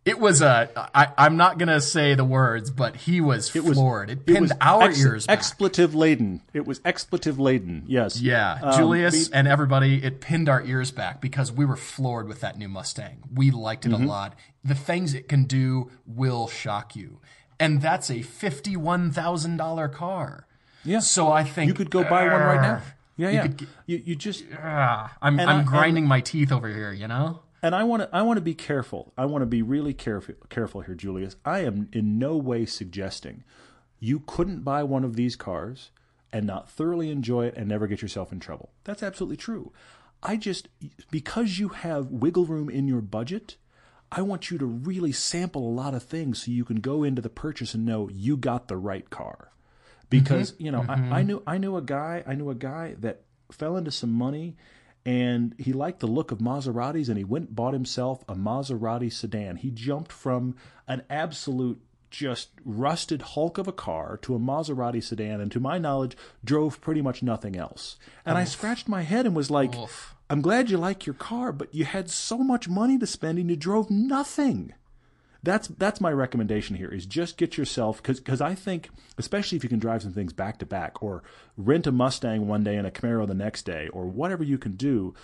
It 0.05 0.19
was 0.19 0.43
a. 0.43 0.69
I, 0.95 1.09
I'm 1.17 1.37
not 1.37 1.59
gonna 1.59 1.81
say 1.81 2.15
the 2.15 2.25
words, 2.25 2.73
but 2.73 2.97
he 2.97 3.21
was 3.21 3.55
was- 3.55 3.75
floored. 3.77 4.11
It 4.11 4.19
It 4.19 4.27
pinned 4.27 4.41
was 4.41 4.53
our 4.61 4.83
ex- 4.89 5.01
ears 5.01 5.27
back. 5.29 5.39
expletive 5.39 5.95
laden. 5.95 6.41
It 6.53 6.67
was 6.67 6.81
expletive 6.85 7.39
laden. 7.39 7.85
Yes. 7.87 8.21
Yeah, 8.21 8.59
Um, 8.63 8.77
Julius 8.77 9.29
and 9.31 9.47
everybody, 9.47 10.03
it 10.03 10.21
pinned 10.21 10.49
our 10.49 10.61
ears 10.65 10.91
back 10.91 11.21
because 11.21 11.53
we 11.53 11.65
were 11.65 11.77
floored 11.77 12.27
with 12.27 12.41
that 12.41 12.59
new 12.59 12.69
Mustang. 12.69 13.19
We 13.33 13.53
liked 13.53 13.87
it 13.87 13.93
Mm-hmm. 13.93 14.03
a 14.05 14.07
lot. 14.09 14.35
The 14.65 14.75
things 14.75 15.15
it 15.15 15.29
can 15.29 15.45
do 15.45 15.91
will 16.05 16.49
shock 16.49 16.97
you. 16.97 17.21
And 17.61 17.81
that's 17.81 18.11
a 18.11 18.25
$51,000 18.25 19.93
car. 19.93 20.47
Yeah. 20.85 20.99
So 20.99 21.31
I 21.31 21.45
think 21.45 21.69
you 21.69 21.75
could 21.75 21.91
go 21.91 22.03
buy 22.03 22.25
one 22.25 22.41
right 22.43 22.61
now. 22.61 22.83
Yeah, 23.17 23.29
You 23.29 23.35
yeah. 23.37 23.43
could 23.43 23.69
You, 23.87 24.03
you 24.05 24.17
just 24.17 24.45
Ah, 24.61 25.17
I'm, 25.23 25.39
I'm 25.39 25.49
I- 25.49 25.59
and- 25.61 25.67
grinding 25.67 26.07
my 26.09 26.21
teeth 26.21 26.51
over 26.51 26.69
here, 26.69 26.93
you 26.93 27.07
know? 27.07 27.42
And 27.63 27.75
I 27.75 27.85
want 27.85 28.03
to 28.03 28.09
I 28.13 28.23
want 28.23 28.39
to 28.39 28.43
be 28.43 28.55
careful. 28.55 29.13
I 29.17 29.27
want 29.27 29.43
to 29.43 29.47
be 29.47 29.63
really 29.63 29.95
careful 29.95 30.35
careful 30.49 30.81
here, 30.83 30.95
Julius. 30.95 31.37
I 31.45 31.61
am 31.61 31.89
in 31.93 32.19
no 32.19 32.37
way 32.37 32.67
suggesting 32.67 33.45
you 34.01 34.21
couldn't 34.27 34.65
buy 34.65 34.83
one 34.83 35.05
of 35.05 35.15
these 35.15 35.37
cars 35.37 35.91
and 36.33 36.47
not 36.47 36.69
thoroughly 36.69 37.11
enjoy 37.11 37.47
it 37.47 37.55
and 37.57 37.69
never 37.69 37.87
get 37.87 38.03
yourself 38.03 38.33
in 38.33 38.41
trouble. 38.41 38.71
That's 38.85 39.03
absolutely 39.03 39.37
true. 39.37 39.73
I 40.23 40.37
just 40.37 40.69
because 41.11 41.59
you 41.59 41.69
have 41.69 42.11
wiggle 42.11 42.47
room 42.47 42.69
in 42.69 42.89
your 42.89 43.01
budget, 43.01 43.57
I 44.11 44.23
want 44.23 44.51
you 44.51 44.59
to 44.59 44.67
really 44.67 45.13
sample 45.13 45.67
a 45.67 45.71
lot 45.71 45.95
of 45.95 46.03
things 46.03 46.45
so 46.45 46.51
you 46.51 46.65
can 46.65 46.81
go 46.81 47.05
into 47.05 47.23
the 47.23 47.29
purchase 47.29 47.75
and 47.75 47.85
know 47.85 48.09
you 48.11 48.37
got 48.37 48.69
the 48.69 48.77
right 48.77 49.09
car. 49.09 49.53
Because 50.11 50.53
mm-hmm. 50.53 50.65
you 50.65 50.71
know, 50.73 50.81
I, 50.81 50.97
mm-hmm. 50.97 51.13
I 51.13 51.23
knew 51.23 51.43
I 51.47 51.59
knew 51.59 51.77
a 51.77 51.83
guy 51.83 52.23
I 52.27 52.35
knew 52.35 52.51
a 52.51 52.55
guy 52.55 52.97
that 52.99 53.23
fell 53.51 53.77
into 53.77 53.91
some 53.91 54.13
money, 54.13 54.57
and 55.05 55.55
he 55.59 55.73
liked 55.73 56.01
the 56.01 56.07
look 56.07 56.31
of 56.31 56.39
Maseratis, 56.39 57.09
and 57.09 57.19
he 57.19 57.25
went 57.25 57.49
and 57.49 57.57
bought 57.57 57.75
himself 57.75 58.25
a 58.29 58.35
Maserati 58.35 59.13
sedan. 59.13 59.57
He 59.57 59.71
jumped 59.71 60.13
from 60.13 60.55
an 60.87 61.03
absolute 61.11 61.81
just 62.11 62.51
rusted 62.65 63.23
hulk 63.23 63.59
of 63.59 63.67
a 63.67 63.73
car 63.73 64.19
to 64.23 64.35
a 64.35 64.39
Maserati 64.39 65.03
sedan, 65.03 65.41
and 65.41 65.51
to 65.51 65.59
my 65.59 65.79
knowledge, 65.79 66.17
drove 66.45 66.81
pretty 66.81 67.03
much 67.03 67.23
nothing 67.23 67.57
else. 67.57 67.97
And 68.25 68.39
I 68.39 68.45
scratched 68.45 68.89
my 68.89 69.03
head 69.03 69.27
and 69.27 69.35
was 69.35 69.51
like, 69.51 69.75
Oof. 69.75 70.15
I'm 70.31 70.41
glad 70.41 70.71
you 70.71 70.79
like 70.79 71.05
your 71.05 71.15
car, 71.15 71.53
but 71.53 71.75
you 71.75 71.85
had 71.85 72.09
so 72.09 72.39
much 72.39 72.69
money 72.69 72.97
to 72.99 73.07
spend 73.07 73.39
and 73.39 73.51
you 73.51 73.57
drove 73.57 73.91
nothing. 73.91 74.73
That's 75.43 75.69
that's 75.69 76.01
my 76.01 76.13
recommendation 76.13 76.77
here 76.77 76.89
is 76.89 77.05
just 77.05 77.37
get 77.37 77.57
yourself 77.57 77.97
because 77.97 78.21
because 78.21 78.41
I 78.41 78.55
think 78.55 78.91
especially 79.19 79.57
if 79.57 79.65
you 79.65 79.69
can 79.69 79.81
drive 79.81 80.03
some 80.03 80.13
things 80.13 80.33
back 80.33 80.59
to 80.59 80.67
back 80.67 81.03
or 81.03 81.25
rent 81.57 81.87
a 81.87 81.93
Mustang 81.93 82.47
one 82.47 82.63
day 82.63 82.77
and 82.77 82.87
a 82.87 82.93
Camaro 82.93 83.27
the 83.27 83.35
next 83.35 83.65
day 83.65 83.89
or 83.89 84.07
whatever 84.07 84.45
you 84.45 84.57
can 84.57 84.73
do, 84.73 85.15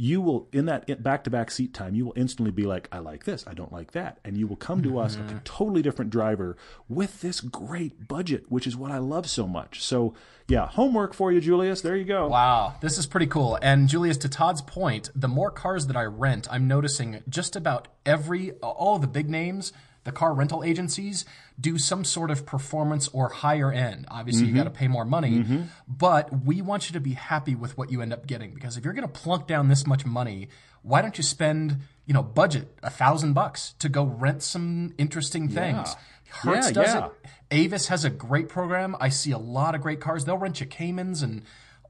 you 0.00 0.20
will 0.20 0.48
in 0.52 0.66
that 0.66 1.02
back 1.02 1.24
to 1.24 1.30
back 1.30 1.50
seat 1.50 1.74
time 1.74 1.94
you 1.94 2.06
will 2.06 2.12
instantly 2.14 2.52
be 2.52 2.62
like 2.62 2.88
I 2.92 3.00
like 3.00 3.24
this 3.24 3.44
I 3.48 3.52
don't 3.52 3.72
like 3.72 3.90
that 3.92 4.20
and 4.24 4.36
you 4.36 4.46
will 4.46 4.56
come 4.56 4.80
to 4.84 4.98
us 4.98 5.16
a 5.16 5.18
mm-hmm. 5.18 5.38
totally 5.44 5.82
different 5.82 6.12
driver 6.12 6.56
with 6.88 7.20
this 7.20 7.40
great 7.40 8.06
budget 8.06 8.44
which 8.48 8.66
is 8.66 8.76
what 8.76 8.92
I 8.92 8.98
love 8.98 9.28
so 9.28 9.46
much. 9.48 9.82
So 9.82 10.14
yeah, 10.46 10.66
homework 10.66 11.12
for 11.12 11.30
you, 11.30 11.42
Julius. 11.42 11.82
There 11.82 11.96
you 11.96 12.06
go. 12.06 12.28
Wow, 12.28 12.76
this 12.80 12.96
is 12.96 13.06
pretty 13.06 13.26
cool. 13.26 13.58
And 13.60 13.86
Julius, 13.86 14.16
to 14.18 14.30
Todd's 14.30 14.62
point, 14.62 15.10
the 15.14 15.28
more 15.28 15.50
cars 15.50 15.88
that 15.88 15.96
I 15.96 16.04
rent, 16.04 16.48
I'm 16.50 16.66
noticing 16.66 17.22
just 17.28 17.54
about 17.54 17.88
every, 18.06 18.52
all 18.62 18.98
the 18.98 19.06
big 19.06 19.28
names, 19.28 19.74
the 20.04 20.12
car 20.12 20.32
rental 20.32 20.64
agencies 20.64 21.26
do 21.60 21.76
some 21.78 22.04
sort 22.04 22.30
of 22.30 22.46
performance 22.46 23.08
or 23.12 23.28
higher 23.30 23.72
end. 23.72 24.06
Obviously, 24.10 24.46
you 24.46 24.54
got 24.54 24.64
to 24.64 24.70
pay 24.70 24.86
more 24.88 25.04
money, 25.04 25.64
but 25.88 26.44
we 26.44 26.62
want 26.62 26.88
you 26.88 26.92
to 26.94 27.00
be 27.00 27.14
happy 27.14 27.54
with 27.54 27.76
what 27.76 27.90
you 27.90 28.00
end 28.02 28.12
up 28.12 28.26
getting 28.26 28.54
because 28.54 28.76
if 28.76 28.84
you're 28.84 28.94
going 28.94 29.06
to 29.06 29.12
plunk 29.20 29.46
down 29.46 29.68
this 29.68 29.86
much 29.86 30.06
money, 30.06 30.48
why 30.82 31.02
don't 31.02 31.18
you 31.18 31.24
spend, 31.24 31.78
you 32.06 32.14
know, 32.14 32.22
budget 32.22 32.68
a 32.82 32.90
thousand 32.90 33.32
bucks 33.32 33.74
to 33.80 33.88
go 33.88 34.04
rent 34.04 34.42
some 34.42 34.94
interesting 34.98 35.48
things? 35.48 35.96
Hertz 36.30 36.66
Yeah, 36.68 36.72
does 36.72 36.94
yeah. 36.94 37.06
it. 37.06 37.12
Avis 37.50 37.88
has 37.88 38.04
a 38.04 38.10
great 38.10 38.48
program. 38.48 38.94
I 39.00 39.08
see 39.08 39.32
a 39.32 39.38
lot 39.38 39.74
of 39.74 39.80
great 39.80 40.00
cars. 40.00 40.24
They'll 40.26 40.36
rent 40.38 40.60
you 40.60 40.66
Caymans 40.66 41.22
and 41.22 41.42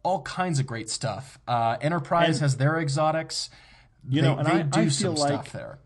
all 0.04 0.22
kinds 0.22 0.58
of 0.60 0.66
great 0.66 0.88
stuff. 0.88 1.38
Uh, 1.46 1.76
Enterprise 1.80 2.40
has 2.40 2.56
their 2.56 2.78
exotics. 2.80 3.50
You 4.08 4.22
they, 4.22 4.28
know, 4.28 4.38
and 4.38 4.46
they 4.46 4.52
I- 4.52 4.62
do 4.62 4.80
I 4.80 4.84
feel 4.84 4.90
some 4.90 5.14
like- 5.16 5.28
stuff 5.32 5.52
there. 5.52 5.78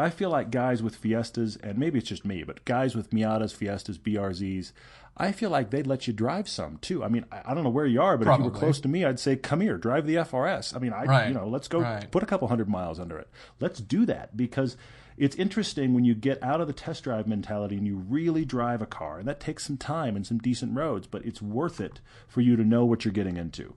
I 0.00 0.08
feel 0.08 0.30
like 0.30 0.50
guys 0.50 0.82
with 0.82 0.96
Fiestas, 0.96 1.56
and 1.56 1.76
maybe 1.76 1.98
it's 1.98 2.08
just 2.08 2.24
me, 2.24 2.42
but 2.42 2.64
guys 2.64 2.96
with 2.96 3.10
Miatas, 3.10 3.54
Fiestas, 3.54 3.98
BRZs, 3.98 4.72
I 5.14 5.30
feel 5.30 5.50
like 5.50 5.68
they'd 5.68 5.86
let 5.86 6.06
you 6.06 6.14
drive 6.14 6.48
some 6.48 6.78
too. 6.78 7.04
I 7.04 7.08
mean, 7.08 7.26
I, 7.30 7.52
don't 7.52 7.64
know 7.64 7.70
where 7.70 7.84
you 7.84 8.00
are, 8.00 8.16
but 8.16 8.26
if 8.26 8.38
you 8.38 8.44
were 8.44 8.50
close 8.50 8.80
to 8.80 8.88
me, 8.88 9.04
I'd 9.04 9.20
say, 9.20 9.36
come 9.36 9.60
here, 9.60 9.76
drive 9.76 10.06
the 10.06 10.14
FRS. 10.14 10.74
I 10.74 10.78
mean, 10.78 10.94
I, 10.94 11.04
Right, 11.04 11.28
you 11.28 11.34
know, 11.34 11.46
let's 11.46 11.68
go 11.68 11.80
right. 11.80 12.10
put 12.10 12.22
a 12.22 12.26
couple 12.26 12.48
hundred 12.48 12.70
miles 12.70 12.98
under 12.98 13.18
it. 13.18 13.28
Let's 13.60 13.78
do 13.80 14.06
that 14.06 14.34
because 14.38 14.78
it's 15.18 15.36
interesting 15.36 15.92
when 15.92 16.06
you 16.06 16.14
get 16.14 16.42
out 16.42 16.62
of 16.62 16.66
the 16.66 16.72
test 16.72 17.04
drive 17.04 17.26
mentality 17.26 17.76
and 17.76 17.86
you 17.86 17.96
really 17.96 18.46
drive 18.46 18.80
a 18.80 18.86
car, 18.86 19.18
and 19.18 19.28
that 19.28 19.38
takes 19.38 19.66
some 19.66 19.76
time 19.76 20.16
and 20.16 20.26
some 20.26 20.38
decent 20.38 20.74
roads, 20.74 21.06
but 21.06 21.26
it's 21.26 21.42
worth 21.42 21.78
it 21.78 22.00
for 22.26 22.40
you 22.40 22.56
to 22.56 22.64
know 22.64 22.86
what 22.86 23.04
you're 23.04 23.12
getting 23.12 23.36
into. 23.36 23.74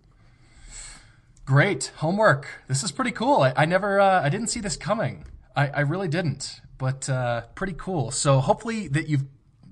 Great 1.45 1.91
homework. 1.97 2.47
This 2.69 2.82
is 2.82 2.93
pretty 2.93 3.11
cool. 3.11 3.41
I, 3.41 3.51
I 3.57 3.65
never, 3.65 3.99
uh, 3.99 4.21
I 4.24 4.30
didn't 4.30 4.47
see 4.47 4.61
this 4.61 4.78
coming. 4.78 5.26
I, 5.56 5.68
I 5.68 5.80
really 5.82 6.08
didn't, 6.08 6.62
but 6.78 7.10
uh, 7.10 7.41
pretty 7.56 7.74
cool. 7.78 8.12
So 8.12 8.39
hopefully 8.39 8.88
that 8.89 9.08
you've, 9.08 9.24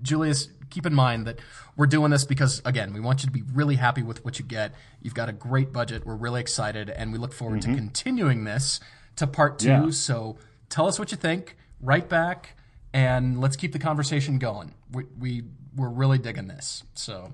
Julius, 0.02 0.50
keep 0.70 0.86
in 0.86 0.94
mind 0.94 1.28
that 1.28 1.40
we're 1.76 1.88
doing 1.88 2.12
this 2.12 2.24
because 2.24 2.62
again, 2.66 2.94
we 2.94 3.00
want 3.00 3.22
you 3.22 3.28
to 3.28 3.32
be 3.32 3.44
really 3.54 3.76
happy 3.76 4.04
with 4.04 4.24
what 4.24 4.40
you 4.40 4.46
get. 4.46 4.74
You've 5.02 5.14
got 5.14 5.30
a 5.30 5.34
great 5.34 5.74
budget. 5.74 6.06
We're 6.06 6.16
really 6.16 6.42
excited, 6.42 6.90
and 6.90 7.12
we 7.12 7.18
look 7.18 7.34
forward 7.34 7.62
to 7.64 7.74
continuing 7.76 8.44
this 8.44 8.80
to 9.18 9.28
part 9.28 9.60
two. 9.60 9.68
Yeah. 9.68 9.90
So 9.92 10.38
tell 10.70 10.88
us 10.88 10.98
what 11.00 11.12
you 11.12 11.18
think. 11.18 11.58
Write 11.82 12.10
back, 12.10 12.56
and 12.94 13.42
let's 13.42 13.56
keep 13.56 13.74
the 13.74 13.80
conversation 13.80 14.38
going. 14.38 14.76
We, 14.92 15.06
we 15.20 15.44
we're 15.76 15.90
really 15.90 16.18
digging 16.18 16.48
this. 16.48 16.84
So. 16.94 17.34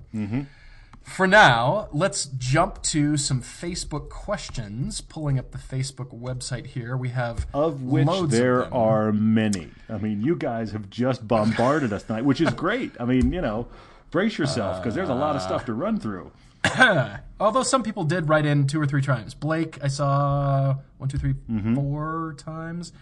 For 1.02 1.26
now, 1.26 1.88
let's 1.92 2.26
jump 2.26 2.82
to 2.84 3.16
some 3.16 3.40
Facebook 3.42 4.08
questions. 4.10 5.00
Pulling 5.00 5.38
up 5.38 5.50
the 5.52 5.58
Facebook 5.58 6.16
website 6.16 6.66
here, 6.66 6.96
we 6.96 7.08
have 7.08 7.46
Of 7.54 7.82
which 7.82 8.06
there 8.28 8.64
of 8.64 8.72
are 8.74 9.12
many. 9.12 9.70
I 9.88 9.98
mean, 9.98 10.20
you 10.20 10.36
guys 10.36 10.72
have 10.72 10.90
just 10.90 11.26
bombarded 11.26 11.92
us 11.92 12.02
tonight, 12.04 12.24
which 12.24 12.40
is 12.40 12.50
great. 12.52 12.92
I 13.00 13.04
mean, 13.06 13.32
you 13.32 13.40
know, 13.40 13.68
brace 14.10 14.36
yourself 14.38 14.80
because 14.82 14.94
there's 14.94 15.08
a 15.08 15.14
lot 15.14 15.34
of 15.34 15.42
stuff 15.42 15.64
to 15.64 15.72
run 15.74 15.98
through. 15.98 16.30
Although 17.40 17.62
some 17.62 17.82
people 17.82 18.04
did 18.04 18.28
write 18.28 18.44
in 18.44 18.66
two 18.66 18.80
or 18.80 18.86
three 18.86 19.02
times. 19.02 19.32
Blake, 19.34 19.78
I 19.82 19.88
saw 19.88 20.76
one, 20.98 21.08
two, 21.08 21.18
three, 21.18 21.34
Mm-hmm. 21.50 21.74
four 21.74 22.34
times. 22.36 22.92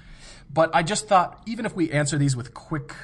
But 0.53 0.70
I 0.74 0.82
just 0.84 1.09
thought, 1.09 1.42
even 1.47 1.66
if 1.66 1.74
we 1.74 1.90
answer 1.90 2.16
these 2.18 2.36
with 2.36 2.55
quick, 2.55 2.94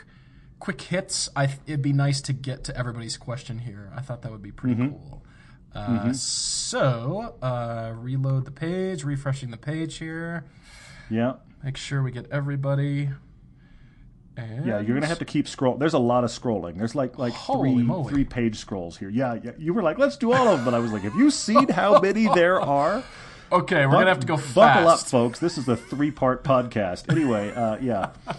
quick 0.63 0.81
hits, 0.81 1.29
I, 1.35 1.49
it'd 1.67 1.83
be 1.83 1.93
nice 1.93 2.21
to 2.23 2.33
get 2.33 2.63
to 2.65 2.77
everybody's 2.79 3.17
question 3.17 3.59
here. 3.59 3.91
I 3.97 4.01
thought 4.01 4.23
that 4.23 4.31
would 4.31 4.43
be 4.43 4.53
pretty 4.53 4.77
Mm-hmm. 4.77 4.91
cool. 4.91 5.23
Uh, 5.75 6.13
So, 6.13 7.35
uh, 7.43 7.93
reload 7.97 8.45
the 8.45 8.53
page, 8.53 9.03
refreshing 9.05 9.51
the 9.51 9.57
page 9.57 9.97
here. 9.99 10.45
Yeah. 11.11 11.35
Make 11.65 11.77
sure 11.77 12.01
we 12.03 12.13
get 12.13 12.31
everybody. 12.31 13.09
And 14.37 14.65
Yeah, 14.65 14.79
you're 14.81 14.95
gonna 14.95 15.07
have 15.09 15.19
to 15.19 15.25
keep 15.25 15.49
scroll. 15.49 15.77
There's 15.77 15.95
a 15.95 15.99
lot 15.99 16.23
of 16.25 16.31
scrolling. 16.31 16.79
There's 16.79 16.95
like 16.95 17.19
like 17.19 17.35
three 17.35 17.75
moly. 17.83 18.13
three 18.13 18.25
page 18.25 18.57
scrolls 18.57 18.97
here. 18.97 19.11
Yeah, 19.11 19.39
yeah. 19.43 19.51
You 19.59 19.75
were 19.75 19.83
like, 19.83 19.99
let's 19.99 20.17
do 20.17 20.33
all 20.33 20.47
of 20.49 20.59
them, 20.59 20.65
but 20.65 20.75
I 20.75 20.79
was 20.79 20.93
like, 20.93 21.03
have 21.03 21.17
you 21.17 21.31
seen 21.31 21.69
how 21.69 22.01
many 22.01 22.27
there 22.35 22.61
are? 22.81 23.03
Okay, 23.51 23.85
we're 23.85 23.93
gonna 23.93 24.07
have 24.07 24.21
to 24.21 24.27
go 24.27 24.37
fast. 24.39 24.55
Buckle 24.55 24.89
up, 24.89 25.01
folks. 25.01 25.39
This 25.39 25.59
is 25.59 25.69
a 25.69 25.77
three-part 25.77 26.45
podcast. 26.45 27.11
Anyway, 27.11 27.53
uh, 27.53 27.77
yeah. 27.83 28.11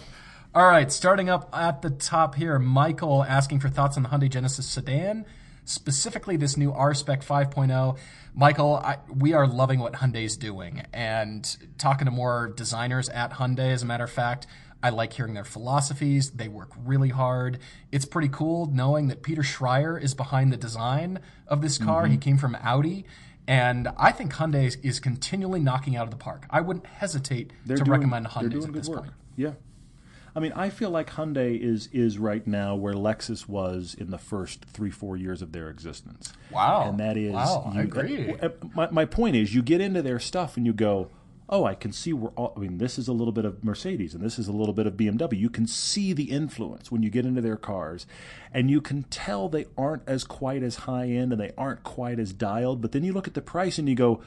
All 0.54 0.68
right, 0.68 0.92
starting 0.92 1.28
up 1.28 1.48
at 1.52 1.82
the 1.82 1.90
top 1.90 2.36
here, 2.36 2.60
Michael 2.60 3.24
asking 3.24 3.58
for 3.58 3.68
thoughts 3.68 3.96
on 3.96 4.04
the 4.04 4.08
Hyundai 4.08 4.30
Genesis 4.30 4.66
sedan, 4.66 5.26
specifically 5.64 6.36
this 6.36 6.56
new 6.56 6.72
R-Spec 6.72 7.24
5.0. 7.24 7.98
Michael, 8.36 8.76
I, 8.76 8.98
we 9.12 9.32
are 9.32 9.48
loving 9.48 9.80
what 9.80 9.94
Hyundai's 9.94 10.36
doing, 10.36 10.84
and 10.92 11.56
talking 11.76 12.04
to 12.04 12.12
more 12.12 12.52
designers 12.54 13.08
at 13.08 13.32
Hyundai, 13.32 13.72
as 13.72 13.82
a 13.82 13.86
matter 13.86 14.04
of 14.04 14.12
fact, 14.12 14.46
I 14.80 14.90
like 14.90 15.14
hearing 15.14 15.34
their 15.34 15.44
philosophies. 15.44 16.30
They 16.30 16.46
work 16.46 16.70
really 16.84 17.08
hard. 17.08 17.58
It's 17.90 18.04
pretty 18.04 18.28
cool 18.28 18.66
knowing 18.66 19.08
that 19.08 19.24
Peter 19.24 19.42
Schreyer 19.42 20.00
is 20.00 20.14
behind 20.14 20.52
the 20.52 20.56
design 20.56 21.18
of 21.48 21.62
this 21.62 21.78
car. 21.78 22.04
Mm-hmm. 22.04 22.12
He 22.12 22.18
came 22.18 22.38
from 22.38 22.56
Audi. 22.62 23.06
And 23.48 23.88
I 23.96 24.12
think 24.12 24.34
Hyundai 24.34 24.76
is, 24.84 25.00
continually 25.00 25.58
knocking 25.58 25.96
out 25.96 26.04
of 26.04 26.10
the 26.12 26.16
park. 26.16 26.46
I 26.48 26.60
wouldn't 26.60 26.86
hesitate 26.86 27.50
They're 27.66 27.76
to 27.76 27.84
doing, 27.84 27.98
recommend 27.98 28.26
Hyundai 28.26 28.62
at 28.62 28.72
this 28.72 28.88
work. 28.88 29.00
point. 29.00 29.12
Yeah. 29.36 29.52
I 30.36 30.40
mean, 30.40 30.52
I 30.56 30.68
feel 30.70 30.90
like 30.90 31.10
Hyundai 31.10 31.58
is 31.60 31.88
is 31.92 32.18
right 32.18 32.44
now 32.46 32.74
where 32.74 32.94
Lexus 32.94 33.48
was 33.48 33.94
in 33.98 34.10
the 34.10 34.18
first 34.18 34.64
three 34.64 34.90
four 34.90 35.16
years 35.16 35.42
of 35.42 35.52
their 35.52 35.68
existence. 35.70 36.32
Wow. 36.50 36.88
and 36.88 36.98
that 37.00 37.16
is 37.16 37.32
Wow, 37.34 37.70
I 37.72 37.76
you- 37.76 37.80
agree. 37.82 38.34
uh, 38.40 38.48
my 38.74 38.90
my 38.90 39.04
point 39.04 39.36
is, 39.36 39.54
you 39.54 39.62
get 39.62 39.80
into 39.80 40.02
their 40.02 40.18
stuff 40.18 40.56
and 40.56 40.66
you 40.66 40.72
go, 40.72 41.08
oh, 41.48 41.64
I 41.64 41.74
can 41.74 41.92
see 41.92 42.12
we're 42.12 42.30
all. 42.30 42.52
I 42.56 42.60
mean, 42.60 42.78
this 42.78 42.98
is 42.98 43.06
a 43.06 43.12
little 43.12 43.32
bit 43.32 43.44
of 43.44 43.62
Mercedes 43.62 44.12
and 44.14 44.24
this 44.24 44.38
is 44.38 44.48
a 44.48 44.52
little 44.52 44.74
bit 44.74 44.86
of 44.88 44.94
BMW. 44.94 45.38
You 45.38 45.50
can 45.50 45.66
see 45.68 46.12
the 46.12 46.24
influence 46.30 46.90
when 46.90 47.02
you 47.04 47.10
get 47.10 47.24
into 47.26 47.40
their 47.40 47.56
cars, 47.56 48.04
and 48.52 48.68
you 48.70 48.80
can 48.80 49.04
tell 49.04 49.48
they 49.48 49.66
aren't 49.78 50.02
as 50.08 50.24
quite 50.24 50.62
as 50.64 50.76
high 50.76 51.06
end 51.10 51.30
and 51.32 51.40
they 51.40 51.52
aren't 51.56 51.84
quite 51.84 52.18
as 52.18 52.32
dialed. 52.32 52.80
But 52.80 52.90
then 52.92 53.04
you 53.04 53.12
look 53.12 53.28
at 53.28 53.34
the 53.34 53.42
price 53.42 53.78
and 53.78 53.88
you 53.88 53.94
go. 53.94 54.20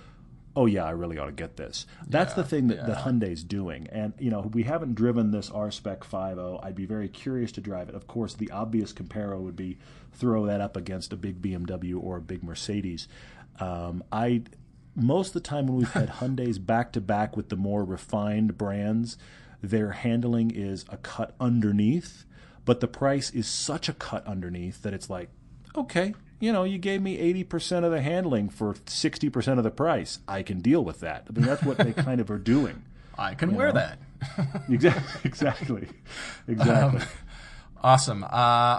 Oh 0.58 0.66
yeah, 0.66 0.86
I 0.86 0.90
really 0.90 1.20
ought 1.20 1.28
to 1.28 1.32
get 1.32 1.56
this. 1.56 1.86
That's 2.08 2.34
the 2.34 2.44
thing 2.44 2.70
that, 2.70 2.88
that 2.88 2.98
Hyundai's 2.98 3.44
doing, 3.44 3.88
and 3.92 4.14
you 4.18 4.32
know 4.32 4.50
we 4.54 4.64
haven't 4.64 4.96
driven 4.96 5.30
this 5.30 5.52
R 5.52 5.70
Spec 5.70 6.00
5.0. 6.00 6.66
I'd 6.66 6.74
be 6.74 6.88
very 6.88 7.08
curious 7.08 7.52
to 7.54 7.62
drive 7.62 7.90
it. 7.90 7.96
Of 7.96 8.08
course, 8.08 8.34
the 8.34 8.50
obvious 8.50 8.92
comparo 8.92 9.40
would 9.40 9.56
be 9.56 9.78
throw 10.14 10.48
that 10.48 10.60
up 10.60 10.76
against 10.76 11.14
a 11.14 11.16
big 11.16 11.44
BMW 11.44 12.02
or 12.02 12.18
a 12.18 12.22
big 12.22 12.44
Mercedes. 12.44 13.08
Um, 13.60 14.04
I 14.12 14.42
most 14.96 15.28
of 15.28 15.34
the 15.34 15.42
time 15.42 15.68
when 15.68 15.78
we've 15.78 15.92
had 15.92 16.10
Hyundai's 16.22 16.58
back 16.58 16.92
to 16.94 17.02
back 17.02 17.38
with 17.38 17.50
the 17.50 17.56
more 17.56 17.86
refined 17.86 18.58
brands, 18.58 19.16
their 19.62 19.92
handling 19.92 20.50
is 20.50 20.86
a 20.90 20.98
cut 20.98 21.36
underneath, 21.40 22.26
but 22.66 22.80
the 22.80 22.88
price 22.88 23.30
is 23.30 23.46
such 23.48 23.88
a 23.90 23.94
cut 23.94 24.26
underneath 24.26 24.82
that 24.82 24.96
it's 24.96 25.08
like, 25.08 25.30
okay, 25.76 26.16
you 26.40 26.52
know, 26.54 26.64
you 26.64 26.78
gave 26.78 27.02
me 27.02 27.18
80% 27.44 27.84
of 27.84 27.92
the 27.92 28.02
handling 28.02 28.50
for 28.50 28.74
60% 28.74 29.58
of 29.58 29.64
the 29.64 29.72
price. 29.72 30.20
I 30.28 30.44
can 30.44 30.60
deal 30.60 30.84
with 30.84 31.00
that. 31.00 31.28
I 31.30 31.34
mean, 31.38 31.46
that's 31.46 31.64
what 31.64 31.78
they 31.78 31.94
kind 31.94 32.22
of 32.22 32.30
are 32.30 32.38
doing. 32.38 32.84
I 33.18 33.34
can 33.34 33.56
wear 33.56 33.72
that. 33.72 34.00
Exactly. 34.70 35.22
Exactly. 35.24 35.88
Exactly. 36.48 37.02
Awesome. 37.84 38.24
Uh, 38.24 38.28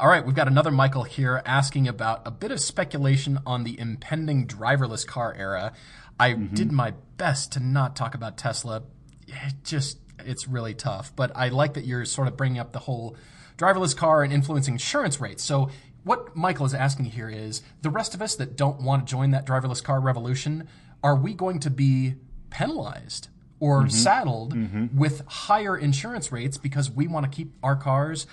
all 0.02 0.08
right, 0.08 0.26
we've 0.26 0.34
got 0.34 0.48
another 0.48 0.72
Michael 0.72 1.04
here 1.04 1.40
asking 1.46 1.86
about 1.86 2.22
a 2.26 2.30
bit 2.32 2.50
of 2.50 2.60
speculation 2.60 3.38
on 3.46 3.62
the 3.62 3.78
impending 3.78 4.46
driverless 4.46 5.06
car 5.06 5.34
era. 5.38 5.72
I 6.18 6.32
did 6.32 6.72
my 6.72 6.94
best 7.16 7.52
to 7.52 7.60
not 7.60 7.94
talk 7.94 8.16
about 8.16 8.36
Tesla. 8.36 8.82
It 9.28 9.54
just, 9.62 9.98
it's 10.18 10.48
really 10.48 10.74
tough. 10.74 11.14
But 11.14 11.30
I 11.36 11.48
like 11.48 11.74
that 11.74 11.84
you're 11.84 12.04
sort 12.04 12.26
of 12.26 12.36
bringing 12.36 12.58
up 12.58 12.72
the 12.72 12.80
whole 12.80 13.16
driverless 13.56 13.96
car 13.96 14.24
and 14.24 14.32
influencing 14.32 14.74
insurance 14.74 15.20
rates. 15.20 15.44
So, 15.44 15.70
what 16.04 16.34
Michael 16.36 16.66
is 16.66 16.74
asking 16.74 17.06
here 17.06 17.28
is 17.28 17.62
the 17.82 17.90
rest 17.90 18.14
of 18.14 18.22
us 18.22 18.34
that 18.36 18.56
don't 18.56 18.80
want 18.80 19.06
to 19.06 19.10
join 19.10 19.30
that 19.32 19.46
driverless 19.46 19.82
car 19.82 20.00
revolution, 20.00 20.68
are 21.02 21.16
we 21.16 21.34
going 21.34 21.60
to 21.60 21.70
be 21.70 22.14
penalized 22.50 23.28
or 23.60 23.80
mm-hmm. 23.80 23.88
saddled 23.90 24.54
mm-hmm. 24.54 24.96
with 24.96 25.26
higher 25.26 25.76
insurance 25.76 26.32
rates 26.32 26.56
because 26.56 26.90
we 26.90 27.06
want 27.06 27.30
to 27.30 27.36
keep 27.36 27.52
our 27.62 27.76
cars? 27.76 28.26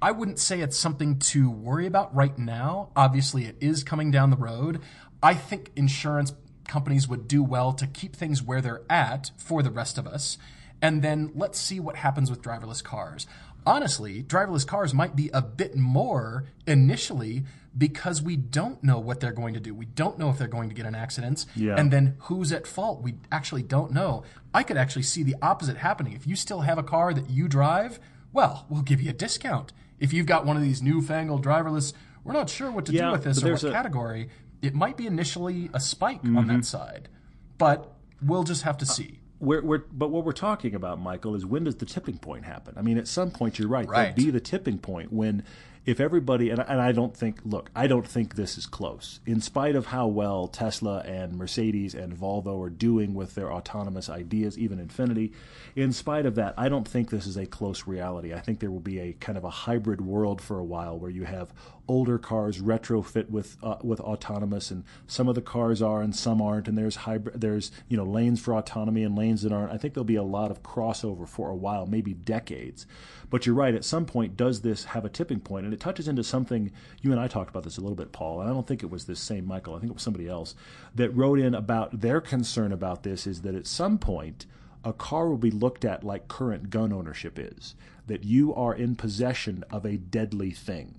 I 0.00 0.10
wouldn't 0.10 0.40
say 0.40 0.60
it's 0.60 0.76
something 0.76 1.18
to 1.20 1.48
worry 1.48 1.86
about 1.86 2.12
right 2.14 2.36
now. 2.36 2.90
Obviously, 2.96 3.44
it 3.44 3.56
is 3.60 3.84
coming 3.84 4.10
down 4.10 4.30
the 4.30 4.36
road. 4.36 4.80
I 5.22 5.34
think 5.34 5.70
insurance 5.76 6.32
companies 6.66 7.06
would 7.06 7.28
do 7.28 7.42
well 7.42 7.72
to 7.74 7.86
keep 7.86 8.16
things 8.16 8.42
where 8.42 8.60
they're 8.60 8.82
at 8.90 9.30
for 9.36 9.62
the 9.62 9.70
rest 9.70 9.98
of 9.98 10.06
us. 10.06 10.38
And 10.80 11.02
then 11.02 11.30
let's 11.36 11.60
see 11.60 11.78
what 11.78 11.94
happens 11.94 12.30
with 12.30 12.42
driverless 12.42 12.82
cars. 12.82 13.28
Honestly, 13.64 14.22
driverless 14.22 14.66
cars 14.66 14.92
might 14.92 15.14
be 15.14 15.30
a 15.32 15.40
bit 15.42 15.76
more 15.76 16.44
initially 16.66 17.44
because 17.76 18.20
we 18.20 18.36
don't 18.36 18.82
know 18.84 18.98
what 18.98 19.20
they're 19.20 19.32
going 19.32 19.54
to 19.54 19.60
do. 19.60 19.74
We 19.74 19.86
don't 19.86 20.18
know 20.18 20.28
if 20.30 20.36
they're 20.38 20.48
going 20.48 20.68
to 20.68 20.74
get 20.74 20.84
in 20.84 20.94
accidents. 20.94 21.46
Yeah. 21.54 21.76
And 21.78 21.90
then 21.90 22.16
who's 22.20 22.52
at 22.52 22.66
fault? 22.66 23.02
We 23.02 23.14
actually 23.30 23.62
don't 23.62 23.92
know. 23.92 24.24
I 24.52 24.62
could 24.62 24.76
actually 24.76 25.04
see 25.04 25.22
the 25.22 25.36
opposite 25.40 25.78
happening. 25.78 26.12
If 26.12 26.26
you 26.26 26.36
still 26.36 26.60
have 26.62 26.76
a 26.76 26.82
car 26.82 27.14
that 27.14 27.30
you 27.30 27.48
drive, 27.48 27.98
well, 28.32 28.66
we'll 28.68 28.82
give 28.82 29.00
you 29.00 29.10
a 29.10 29.14
discount. 29.14 29.72
If 30.00 30.12
you've 30.12 30.26
got 30.26 30.44
one 30.44 30.56
of 30.56 30.62
these 30.62 30.82
newfangled 30.82 31.44
driverless, 31.44 31.92
we're 32.24 32.32
not 32.34 32.50
sure 32.50 32.70
what 32.70 32.84
to 32.86 32.92
Yeah, 32.92 33.06
do 33.06 33.12
with 33.12 33.24
this 33.24 33.42
or 33.42 33.52
what 33.52 33.62
a- 33.62 33.66
Mm-hmm. 33.66 33.74
category, 33.74 34.28
it 34.60 34.74
might 34.74 34.96
be 34.96 35.06
initially 35.06 35.70
a 35.72 35.80
spike 35.80 36.24
on 36.24 36.48
that 36.48 36.64
side. 36.64 37.08
But 37.58 37.92
we'll 38.20 38.44
just 38.44 38.62
have 38.62 38.76
to 38.78 38.86
see. 38.86 39.20
We're, 39.42 39.60
we're, 39.60 39.78
but 39.92 40.08
what 40.10 40.24
we're 40.24 40.32
talking 40.32 40.74
about, 40.74 41.00
Michael, 41.00 41.34
is 41.34 41.44
when 41.44 41.64
does 41.64 41.74
the 41.74 41.84
tipping 41.84 42.16
point 42.16 42.44
happen? 42.44 42.74
I 42.76 42.82
mean, 42.82 42.96
at 42.96 43.08
some 43.08 43.32
point, 43.32 43.58
you're 43.58 43.68
right. 43.68 43.88
Right. 43.88 44.14
There'll 44.14 44.14
be 44.14 44.30
the 44.30 44.40
tipping 44.40 44.78
point 44.78 45.12
when, 45.12 45.42
if 45.84 45.98
everybody, 45.98 46.50
and, 46.50 46.60
and 46.60 46.80
I 46.80 46.92
don't 46.92 47.16
think, 47.16 47.40
look, 47.44 47.70
I 47.74 47.88
don't 47.88 48.06
think 48.06 48.36
this 48.36 48.56
is 48.56 48.66
close. 48.66 49.18
In 49.26 49.40
spite 49.40 49.74
of 49.74 49.86
how 49.86 50.06
well 50.06 50.46
Tesla 50.46 51.00
and 51.00 51.36
Mercedes 51.36 51.94
and 51.94 52.16
Volvo 52.16 52.64
are 52.64 52.70
doing 52.70 53.14
with 53.14 53.34
their 53.34 53.52
autonomous 53.52 54.08
ideas, 54.08 54.56
even 54.56 54.78
Infiniti, 54.78 55.32
in 55.74 55.92
spite 55.92 56.24
of 56.24 56.36
that, 56.36 56.54
I 56.56 56.68
don't 56.68 56.86
think 56.86 57.10
this 57.10 57.26
is 57.26 57.36
a 57.36 57.46
close 57.46 57.86
reality. 57.86 58.32
I 58.32 58.38
think 58.38 58.60
there 58.60 58.70
will 58.70 58.80
be 58.80 59.00
a 59.00 59.12
kind 59.14 59.36
of 59.36 59.42
a 59.42 59.50
hybrid 59.50 60.00
world 60.00 60.40
for 60.40 60.58
a 60.58 60.64
while 60.64 60.98
where 60.98 61.10
you 61.10 61.24
have 61.24 61.52
older 61.88 62.16
cars 62.16 62.60
retrofit 62.60 63.28
with 63.28 63.56
uh, 63.62 63.76
with 63.82 64.00
autonomous, 64.00 64.70
and 64.70 64.84
some 65.06 65.28
of 65.28 65.34
the 65.34 65.42
cars 65.42 65.82
are 65.82 66.00
and 66.00 66.14
some 66.14 66.40
aren't, 66.40 66.68
and 66.68 66.78
there's 66.78 66.96
hybrid, 66.96 67.40
there's 67.40 67.72
you 67.88 67.96
know 67.96 68.04
lanes 68.04 68.40
for 68.40 68.54
autonomy 68.54 69.02
and 69.02 69.16
lanes 69.16 69.42
that 69.42 69.52
aren't. 69.52 69.72
I 69.72 69.78
think 69.78 69.94
there'll 69.94 70.04
be 70.04 70.16
a 70.16 70.22
lot 70.22 70.50
of 70.50 70.62
crossover 70.62 71.28
for 71.28 71.50
a 71.50 71.56
while, 71.56 71.86
maybe 71.86 72.14
decades. 72.14 72.86
But 73.32 73.46
you're 73.46 73.54
right. 73.54 73.74
At 73.74 73.86
some 73.86 74.04
point, 74.04 74.36
does 74.36 74.60
this 74.60 74.84
have 74.84 75.06
a 75.06 75.08
tipping 75.08 75.40
point? 75.40 75.64
And 75.64 75.72
it 75.72 75.80
touches 75.80 76.06
into 76.06 76.22
something 76.22 76.70
you 77.00 77.12
and 77.12 77.18
I 77.18 77.28
talked 77.28 77.48
about 77.48 77.62
this 77.62 77.78
a 77.78 77.80
little 77.80 77.96
bit, 77.96 78.12
Paul. 78.12 78.42
And 78.42 78.50
I 78.50 78.52
don't 78.52 78.66
think 78.66 78.82
it 78.82 78.90
was 78.90 79.06
this 79.06 79.20
same 79.20 79.46
Michael. 79.46 79.74
I 79.74 79.78
think 79.78 79.88
it 79.88 79.94
was 79.94 80.02
somebody 80.02 80.28
else 80.28 80.54
that 80.94 81.16
wrote 81.16 81.38
in 81.38 81.54
about 81.54 82.02
their 82.02 82.20
concern 82.20 82.72
about 82.72 83.04
this 83.04 83.26
is 83.26 83.40
that 83.40 83.54
at 83.54 83.66
some 83.66 83.96
point 83.96 84.44
a 84.84 84.92
car 84.92 85.30
will 85.30 85.38
be 85.38 85.50
looked 85.50 85.82
at 85.82 86.04
like 86.04 86.28
current 86.28 86.68
gun 86.68 86.92
ownership 86.92 87.38
is 87.38 87.74
that 88.06 88.22
you 88.22 88.54
are 88.54 88.74
in 88.74 88.96
possession 88.96 89.64
of 89.70 89.86
a 89.86 89.96
deadly 89.96 90.50
thing 90.50 90.96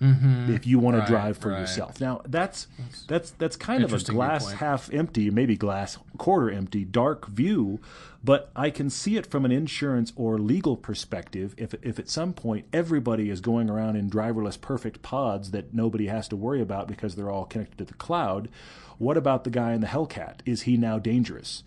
Mm-hmm. 0.00 0.52
if 0.52 0.66
you 0.66 0.78
want 0.78 1.00
to 1.00 1.06
drive 1.06 1.38
for 1.38 1.50
right. 1.50 1.60
yourself. 1.60 2.02
Now 2.02 2.20
that's 2.26 2.66
that's 3.08 3.30
that's 3.30 3.56
kind 3.56 3.82
of 3.82 3.94
a 3.94 3.98
glass 3.98 4.52
half 4.52 4.92
empty, 4.92 5.30
maybe 5.30 5.56
glass 5.56 5.96
quarter 6.18 6.50
empty, 6.50 6.84
dark 6.84 7.28
view, 7.28 7.80
but 8.22 8.50
I 8.54 8.68
can 8.68 8.90
see 8.90 9.16
it 9.16 9.26
from 9.26 9.46
an 9.46 9.52
insurance 9.52 10.12
or 10.14 10.38
legal 10.38 10.76
perspective. 10.76 11.54
If 11.56 11.74
if 11.82 11.98
at 11.98 12.10
some 12.10 12.34
point 12.34 12.66
everybody 12.74 13.30
is 13.30 13.40
going 13.40 13.70
around 13.70 13.96
in 13.96 14.10
driverless 14.10 14.60
perfect 14.60 15.00
pods 15.00 15.50
that 15.52 15.72
nobody 15.72 16.08
has 16.08 16.28
to 16.28 16.36
worry 16.36 16.60
about 16.60 16.88
because 16.88 17.14
they're 17.14 17.30
all 17.30 17.46
connected 17.46 17.78
to 17.78 17.84
the 17.86 17.94
cloud, 17.94 18.50
what 18.98 19.16
about 19.16 19.44
the 19.44 19.50
guy 19.50 19.72
in 19.72 19.80
the 19.80 19.86
Hellcat? 19.86 20.40
Is 20.44 20.62
he 20.62 20.76
now 20.76 20.98
dangerous? 20.98 21.62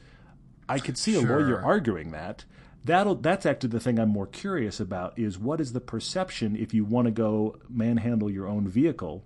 I 0.67 0.77
could 0.77 0.99
see 0.99 1.15
a 1.15 1.21
lawyer 1.21 1.59
arguing 1.59 2.11
that. 2.11 2.45
That'll 2.83 3.15
that's 3.15 3.45
actually 3.45 3.69
the 3.69 3.79
thing 3.79 3.99
I'm 3.99 4.09
more 4.09 4.27
curious 4.27 4.79
about 4.79 5.17
is 5.19 5.37
what 5.37 5.59
is 5.59 5.73
the 5.73 5.81
perception 5.81 6.55
if 6.55 6.73
you 6.73 6.85
want 6.85 7.05
to 7.05 7.11
go 7.11 7.57
manhandle 7.69 8.29
your 8.29 8.47
own 8.47 8.67
vehicle? 8.67 9.23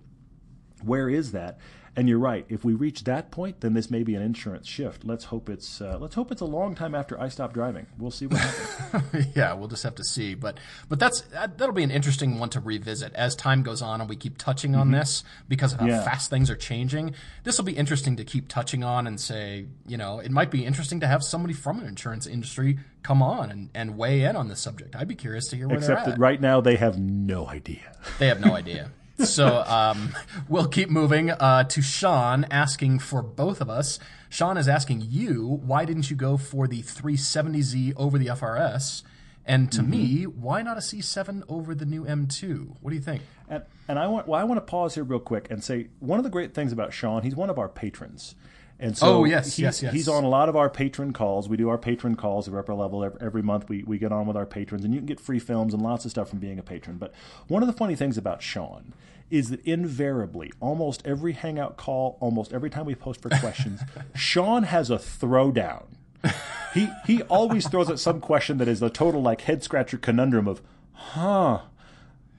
Where 0.82 1.08
is 1.08 1.32
that? 1.32 1.58
And 1.96 2.08
you're 2.08 2.18
right. 2.18 2.44
If 2.48 2.64
we 2.64 2.72
reach 2.74 3.04
that 3.04 3.30
point, 3.30 3.60
then 3.60 3.74
this 3.74 3.88
may 3.88 4.02
be 4.02 4.16
an 4.16 4.22
insurance 4.22 4.66
shift. 4.66 5.04
Let's 5.04 5.26
hope 5.26 5.48
it's 5.48 5.80
uh, 5.80 5.96
let's 6.00 6.16
hope 6.16 6.32
it's 6.32 6.40
a 6.40 6.44
long 6.44 6.74
time 6.74 6.92
after 6.92 7.20
I 7.20 7.28
stop 7.28 7.52
driving. 7.54 7.86
We'll 7.98 8.10
see 8.10 8.26
what 8.26 8.40
happens. 8.40 9.26
yeah, 9.36 9.52
we'll 9.54 9.68
just 9.68 9.84
have 9.84 9.94
to 9.94 10.02
see. 10.04 10.34
But 10.34 10.58
but 10.88 10.98
that's 10.98 11.20
that- 11.32 11.56
that'll 11.56 11.72
be 11.74 11.84
an 11.84 11.92
interesting 11.92 12.40
one 12.40 12.48
to 12.50 12.58
revisit 12.58 13.14
as 13.14 13.36
time 13.36 13.62
goes 13.62 13.80
on 13.80 14.00
and 14.00 14.10
we 14.10 14.16
keep 14.16 14.38
touching 14.38 14.74
on 14.74 14.90
this 14.90 15.22
because 15.48 15.72
of 15.72 15.78
how 15.80 15.86
Yeah. 15.86 16.02
fast 16.02 16.30
things 16.30 16.50
are 16.50 16.56
changing. 16.56 17.14
This 17.44 17.58
will 17.58 17.64
be 17.64 17.76
interesting 17.76 18.16
to 18.16 18.24
keep 18.24 18.48
touching 18.48 18.82
on 18.82 19.06
and 19.06 19.20
say, 19.20 19.66
you 19.86 19.96
know, 19.96 20.18
it 20.18 20.32
might 20.32 20.50
be 20.50 20.64
interesting 20.66 20.98
to 20.98 21.06
have 21.06 21.22
somebody 21.22 21.54
from 21.54 21.78
an 21.78 21.86
insurance 21.86 22.26
industry 22.26 22.78
come 23.04 23.22
on 23.22 23.52
and, 23.52 23.70
and 23.72 23.96
weigh 23.96 24.22
in 24.24 24.34
on 24.34 24.48
this 24.48 24.58
subject. 24.60 24.96
I'd 24.96 25.06
be 25.06 25.14
curious 25.14 25.46
to 25.50 25.56
hear 25.56 25.68
where 25.68 25.76
Except 25.78 25.98
they're 26.00 26.06
that 26.06 26.14
at. 26.14 26.18
right 26.18 26.40
now 26.40 26.60
they 26.60 26.74
have 26.74 26.98
no 26.98 27.46
idea. 27.46 27.96
They 28.18 28.26
have 28.26 28.40
no 28.40 28.52
idea. 28.56 28.90
So 29.18 29.62
um, 29.66 30.14
we'll 30.48 30.68
keep 30.68 30.90
moving 30.90 31.30
uh, 31.30 31.64
to 31.64 31.82
Sean 31.82 32.44
asking 32.50 32.98
for 33.00 33.22
both 33.22 33.60
of 33.60 33.70
us. 33.70 33.98
Sean 34.28 34.56
is 34.56 34.68
asking 34.68 35.06
you, 35.08 35.60
why 35.64 35.84
didn't 35.84 36.10
you 36.10 36.16
go 36.16 36.36
for 36.36 36.66
the 36.66 36.82
370Z 36.82 37.92
over 37.96 38.18
the 38.18 38.26
FRS? 38.26 39.02
And 39.46 39.70
to 39.72 39.82
me, 39.82 40.24
why 40.24 40.62
not 40.62 40.78
a 40.78 40.80
C7 40.80 41.42
over 41.48 41.74
the 41.74 41.84
new 41.84 42.04
M2? 42.04 42.76
What 42.80 42.90
do 42.90 42.96
you 42.96 43.02
think? 43.02 43.22
And, 43.48 43.62
and 43.88 43.98
I 43.98 44.06
want 44.06 44.26
well, 44.26 44.40
I 44.40 44.44
want 44.44 44.56
to 44.56 44.62
pause 44.62 44.94
here 44.94 45.04
real 45.04 45.20
quick 45.20 45.50
and 45.50 45.62
say 45.62 45.88
one 46.00 46.18
of 46.18 46.24
the 46.24 46.30
great 46.30 46.54
things 46.54 46.72
about 46.72 46.94
Sean, 46.94 47.22
he's 47.22 47.36
one 47.36 47.50
of 47.50 47.58
our 47.58 47.68
patrons. 47.68 48.34
And 48.78 48.92
oh, 48.92 48.94
so 48.94 49.06
Oh, 49.06 49.24
yes, 49.24 49.56
he's, 49.56 49.58
yes, 49.60 49.82
yes. 49.82 49.92
he's 49.92 50.08
on 50.08 50.24
a 50.24 50.28
lot 50.28 50.48
of 50.48 50.56
our 50.56 50.68
patron 50.68 51.12
calls. 51.12 51.48
We 51.48 51.56
do 51.56 51.68
our 51.68 51.78
patron 51.78 52.16
calls 52.16 52.48
at 52.48 52.54
upper 52.54 52.74
level 52.74 53.04
every, 53.04 53.20
every 53.20 53.42
month. 53.42 53.68
We, 53.68 53.82
we 53.84 53.98
get 53.98 54.12
on 54.12 54.26
with 54.26 54.36
our 54.36 54.46
patrons, 54.46 54.84
and 54.84 54.92
you 54.92 55.00
can 55.00 55.06
get 55.06 55.20
free 55.20 55.38
films 55.38 55.72
and 55.74 55.82
lots 55.82 56.04
of 56.04 56.10
stuff 56.10 56.28
from 56.30 56.40
being 56.40 56.58
a 56.58 56.62
patron. 56.62 56.96
But 56.98 57.12
one 57.48 57.62
of 57.62 57.66
the 57.66 57.72
funny 57.72 57.94
things 57.94 58.18
about 58.18 58.42
Sean 58.42 58.92
is 59.30 59.50
that 59.50 59.60
invariably, 59.64 60.52
almost 60.60 61.06
every 61.06 61.32
hangout 61.32 61.76
call, 61.76 62.18
almost 62.20 62.52
every 62.52 62.68
time 62.70 62.84
we 62.84 62.94
post 62.94 63.22
for 63.22 63.28
questions, 63.40 63.80
Sean 64.14 64.64
has 64.64 64.90
a 64.90 64.96
throwdown. 64.96 65.84
He 66.72 66.88
he 67.06 67.22
always 67.22 67.68
throws 67.68 67.88
at 67.90 67.98
some 67.98 68.20
question 68.20 68.58
that 68.58 68.66
is 68.68 68.82
a 68.82 68.90
total 68.90 69.22
like 69.22 69.42
head 69.42 69.62
scratcher 69.62 69.98
conundrum 69.98 70.48
of, 70.48 70.60
huh. 70.92 71.60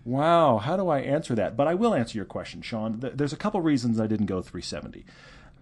Wow, 0.03 0.57
how 0.57 0.77
do 0.77 0.87
I 0.89 0.99
answer 0.99 1.33
that? 1.35 1.57
But 1.57 1.67
I 1.67 1.73
will 1.73 1.93
answer 1.93 2.17
your 2.17 2.25
question, 2.25 2.61
Sean. 2.61 2.99
There's 2.99 3.33
a 3.33 3.37
couple 3.37 3.59
reasons 3.61 3.99
I 3.99 4.05
didn't 4.05 4.27
go 4.27 4.41
370. 4.41 5.03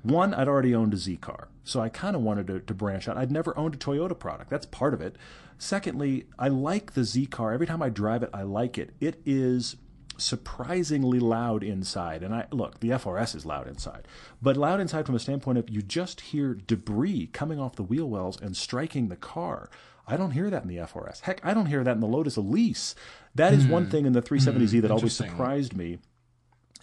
One, 0.03 0.33
I'd 0.33 0.49
already 0.49 0.75
owned 0.75 0.93
a 0.93 0.97
Z 0.97 1.17
car, 1.17 1.47
so 1.63 1.79
I 1.79 1.89
kind 1.89 2.15
of 2.15 2.21
wanted 2.21 2.47
to, 2.47 2.59
to 2.59 2.73
branch 2.73 3.07
out. 3.07 3.17
I'd 3.17 3.31
never 3.31 3.57
owned 3.57 3.75
a 3.75 3.77
Toyota 3.77 4.17
product. 4.17 4.49
That's 4.49 4.65
part 4.65 4.93
of 4.93 5.01
it. 5.01 5.15
Secondly, 5.57 6.25
I 6.37 6.49
like 6.49 6.93
the 6.93 7.05
Z 7.05 7.27
car. 7.27 7.53
Every 7.53 7.65
time 7.65 7.81
I 7.81 7.89
drive 7.89 8.21
it, 8.21 8.29
I 8.33 8.43
like 8.43 8.77
it. 8.77 8.93
It 8.99 9.21
is 9.25 9.77
surprisingly 10.17 11.19
loud 11.19 11.63
inside. 11.63 12.21
And 12.21 12.35
I 12.35 12.47
look, 12.51 12.79
the 12.79 12.89
FRS 12.89 13.35
is 13.35 13.45
loud 13.45 13.67
inside, 13.67 14.07
but 14.41 14.57
loud 14.57 14.79
inside 14.79 15.05
from 15.05 15.15
a 15.15 15.19
standpoint 15.19 15.57
of 15.57 15.69
you 15.69 15.81
just 15.81 16.21
hear 16.21 16.53
debris 16.53 17.27
coming 17.27 17.59
off 17.59 17.75
the 17.75 17.83
wheel 17.83 18.09
wells 18.09 18.39
and 18.39 18.55
striking 18.55 19.07
the 19.07 19.15
car. 19.15 19.69
I 20.05 20.17
don't 20.17 20.31
hear 20.31 20.49
that 20.49 20.63
in 20.63 20.67
the 20.67 20.77
FRS. 20.77 21.21
Heck, 21.21 21.39
I 21.45 21.53
don't 21.53 21.67
hear 21.67 21.83
that 21.83 21.93
in 21.93 22.01
the 22.01 22.07
Lotus 22.07 22.35
Elise. 22.35 22.93
That 23.35 23.53
is 23.53 23.65
one 23.65 23.85
hmm. 23.85 23.91
thing 23.91 24.05
in 24.05 24.11
the 24.11 24.21
370Z 24.21 24.81
that 24.81 24.87
hmm. 24.87 24.93
always 24.93 25.15
surprised 25.15 25.75
me. 25.75 25.99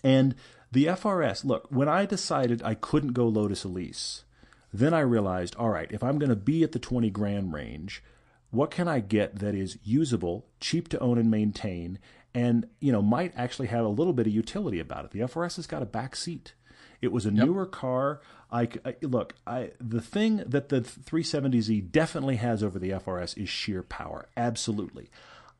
And 0.02 0.34
the 0.72 0.86
FRS, 0.86 1.44
look, 1.44 1.66
when 1.70 1.88
I 1.88 2.06
decided 2.06 2.62
I 2.62 2.74
couldn't 2.74 3.12
go 3.12 3.26
Lotus 3.26 3.64
Elise, 3.64 4.24
then 4.72 4.94
I 4.94 5.00
realized, 5.00 5.56
all 5.56 5.70
right, 5.70 5.90
if 5.90 6.02
I'm 6.02 6.18
going 6.18 6.30
to 6.30 6.36
be 6.36 6.62
at 6.62 6.72
the 6.72 6.78
20 6.78 7.10
grand 7.10 7.52
range, 7.52 8.02
what 8.50 8.70
can 8.70 8.86
I 8.88 9.00
get 9.00 9.38
that 9.40 9.54
is 9.54 9.78
usable, 9.82 10.46
cheap 10.60 10.88
to 10.88 10.98
own 11.00 11.18
and 11.18 11.30
maintain, 11.30 11.98
and 12.34 12.68
you 12.80 12.92
know 12.92 13.02
might 13.02 13.32
actually 13.36 13.66
have 13.68 13.84
a 13.84 13.88
little 13.88 14.12
bit 14.12 14.26
of 14.26 14.32
utility 14.32 14.78
about 14.80 15.04
it? 15.04 15.10
The 15.10 15.20
FRS 15.20 15.56
has 15.56 15.66
got 15.66 15.82
a 15.82 15.86
back 15.86 16.14
seat. 16.16 16.54
It 17.00 17.12
was 17.12 17.26
a 17.26 17.30
newer 17.30 17.66
car. 17.66 18.20
I, 18.50 18.68
I- 18.84 18.96
look. 19.02 19.34
I 19.46 19.70
the 19.80 20.00
thing 20.00 20.38
that 20.46 20.68
the 20.68 20.80
370Z 20.80 21.90
definitely 21.90 22.36
has 22.36 22.62
over 22.62 22.78
the 22.78 22.90
FRS 22.90 23.36
is 23.40 23.48
sheer 23.48 23.82
power. 23.82 24.28
Absolutely. 24.36 25.10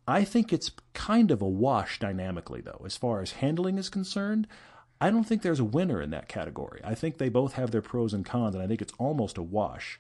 I 0.07 0.25
think 0.25 0.53
it's 0.53 0.73
kind 0.93 1.31
of 1.31 1.41
a 1.41 1.49
wash 1.49 1.99
dynamically, 2.01 2.61
though, 2.61 2.83
as 2.85 2.97
far 2.97 3.21
as 3.23 3.33
handling 3.33 3.79
is 3.79 3.89
concerned. 3.89 4.49
I 5.01 5.11
don't 5.11 5.25
think 5.25 5.43
there's 5.43 5.61
a 5.61 5.65
winner 5.65 6.03
in 6.03 6.11
that 6.11 6.29
category. 6.29 6.81
I 6.85 6.95
think 6.95 7.19
they 7.19 7.29
both 7.29 7.55
have 7.55 7.71
their 7.71 7.81
pros 7.81 8.13
and 8.13 8.25
cons, 8.25 8.55
and 8.55 8.63
I 8.63 8.67
think 8.67 8.83
it's 8.83 8.93
almost 8.99 9.39
a 9.39 9.43
wash. 9.43 9.99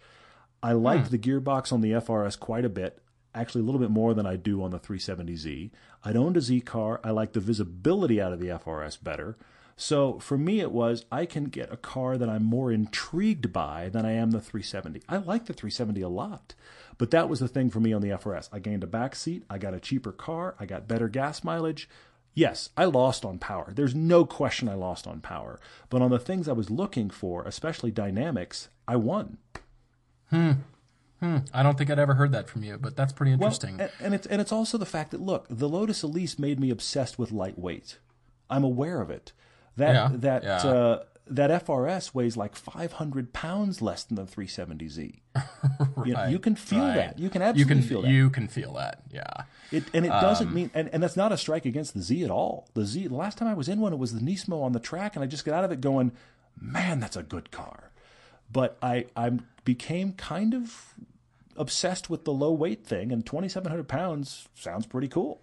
I 0.62 0.72
like 0.72 1.06
hmm. 1.06 1.10
the 1.10 1.18
gearbox 1.18 1.72
on 1.72 1.80
the 1.80 1.92
FRS 1.92 2.38
quite 2.38 2.64
a 2.64 2.68
bit, 2.68 3.00
actually 3.34 3.62
a 3.62 3.64
little 3.64 3.80
bit 3.80 3.90
more 3.90 4.12
than 4.12 4.26
I 4.26 4.36
do 4.36 4.62
on 4.62 4.70
the 4.70 4.78
370Z. 4.78 5.70
I'd 6.04 6.16
owned 6.16 6.36
a 6.36 6.40
Z 6.40 6.60
car. 6.62 7.00
I 7.02 7.10
like 7.10 7.32
the 7.32 7.40
visibility 7.40 8.20
out 8.20 8.32
of 8.32 8.40
the 8.40 8.48
FRS 8.48 9.02
better. 9.02 9.36
So 9.80 10.18
for 10.18 10.36
me, 10.36 10.60
it 10.60 10.72
was 10.72 11.06
I 11.10 11.24
can 11.24 11.44
get 11.44 11.72
a 11.72 11.76
car 11.78 12.18
that 12.18 12.28
I'm 12.28 12.44
more 12.44 12.70
intrigued 12.70 13.50
by 13.50 13.88
than 13.88 14.04
I 14.04 14.12
am 14.12 14.30
the 14.30 14.40
370. 14.40 15.00
I 15.08 15.16
like 15.16 15.46
the 15.46 15.54
370 15.54 16.02
a 16.02 16.08
lot, 16.10 16.54
but 16.98 17.10
that 17.12 17.30
was 17.30 17.40
the 17.40 17.48
thing 17.48 17.70
for 17.70 17.80
me 17.80 17.94
on 17.94 18.02
the 18.02 18.10
FRS. 18.10 18.50
I 18.52 18.58
gained 18.58 18.84
a 18.84 18.86
back 18.86 19.16
seat. 19.16 19.44
I 19.48 19.56
got 19.56 19.72
a 19.72 19.80
cheaper 19.80 20.12
car. 20.12 20.54
I 20.60 20.66
got 20.66 20.86
better 20.86 21.08
gas 21.08 21.42
mileage. 21.42 21.88
Yes, 22.34 22.70
I 22.76 22.84
lost 22.84 23.24
on 23.24 23.38
power. 23.38 23.72
There's 23.74 23.94
no 23.94 24.24
question 24.24 24.68
I 24.68 24.74
lost 24.74 25.06
on 25.06 25.20
power. 25.20 25.58
But 25.88 26.00
on 26.00 26.10
the 26.10 26.18
things 26.18 26.48
I 26.48 26.52
was 26.52 26.70
looking 26.70 27.10
for, 27.10 27.42
especially 27.44 27.90
dynamics, 27.90 28.68
I 28.86 28.96
won. 28.96 29.38
Hmm. 30.30 30.52
Hmm. 31.18 31.38
I 31.52 31.62
don't 31.62 31.76
think 31.76 31.90
I'd 31.90 31.98
ever 31.98 32.14
heard 32.14 32.32
that 32.32 32.48
from 32.48 32.62
you, 32.62 32.78
but 32.78 32.96
that's 32.96 33.12
pretty 33.12 33.32
interesting. 33.32 33.76
Well, 33.76 33.90
and, 33.98 34.06
and 34.06 34.14
it's 34.14 34.26
and 34.26 34.40
it's 34.40 34.52
also 34.52 34.78
the 34.78 34.86
fact 34.86 35.10
that 35.10 35.20
look, 35.20 35.46
the 35.50 35.68
Lotus 35.68 36.02
Elise 36.02 36.38
made 36.38 36.58
me 36.58 36.70
obsessed 36.70 37.18
with 37.18 37.30
lightweight. 37.30 37.98
I'm 38.48 38.64
aware 38.64 39.00
of 39.02 39.10
it. 39.10 39.32
That 39.76 39.92
Yeah, 39.92 40.10
that 40.14 40.42
yeah. 40.42 40.56
Uh, 40.56 41.02
that 41.30 41.64
FRS 41.64 42.12
weighs 42.12 42.36
like 42.36 42.56
500 42.56 43.32
pounds 43.32 43.80
less 43.80 44.02
than 44.04 44.16
the 44.16 44.24
370Z. 44.24 45.20
you, 46.04 46.12
know, 46.12 46.26
you 46.26 46.38
can 46.38 46.56
feel 46.56 46.80
Right. 46.80 46.96
that. 46.96 47.18
You 47.18 47.30
can 47.30 47.40
you 47.40 47.46
absolutely 47.48 47.74
can 47.74 47.82
feel 47.88 48.02
that. 48.02 48.10
you 48.10 48.30
can 48.30 48.48
feel 48.48 48.72
that. 48.74 49.02
Yeah. 49.12 49.44
It, 49.70 49.84
and 49.94 50.04
it 50.04 50.08
doesn't 50.08 50.48
Um, 50.48 50.54
mean, 50.54 50.70
and, 50.74 50.88
and 50.92 51.02
that's 51.02 51.16
not 51.16 51.30
a 51.32 51.36
strike 51.36 51.64
against 51.64 51.94
the 51.94 52.02
Z 52.02 52.24
at 52.24 52.30
all. 52.30 52.68
The 52.74 52.84
Z, 52.84 53.06
the 53.06 53.14
last 53.14 53.38
time 53.38 53.48
I 53.48 53.54
was 53.54 53.68
in 53.68 53.80
one, 53.80 53.92
it 53.92 53.98
was 53.98 54.12
the 54.12 54.20
Nismo 54.20 54.62
on 54.62 54.72
the 54.72 54.80
track, 54.80 55.14
and 55.14 55.22
I 55.22 55.26
just 55.28 55.44
got 55.44 55.54
out 55.54 55.64
of 55.64 55.70
it 55.72 55.80
going, 55.80 56.10
man, 56.60 56.98
that's 57.00 57.16
a 57.16 57.22
good 57.22 57.50
car. 57.52 57.90
But 58.52 58.76
I, 58.82 59.06
I 59.14 59.30
became 59.64 60.12
kind 60.14 60.52
of 60.54 60.94
obsessed 61.56 62.10
with 62.10 62.24
the 62.24 62.32
low 62.32 62.52
weight 62.52 62.84
thing, 62.84 63.12
and 63.12 63.24
2,700 63.24 63.86
pounds 63.86 64.48
sounds 64.56 64.86
pretty 64.86 65.06
cool. 65.08 65.40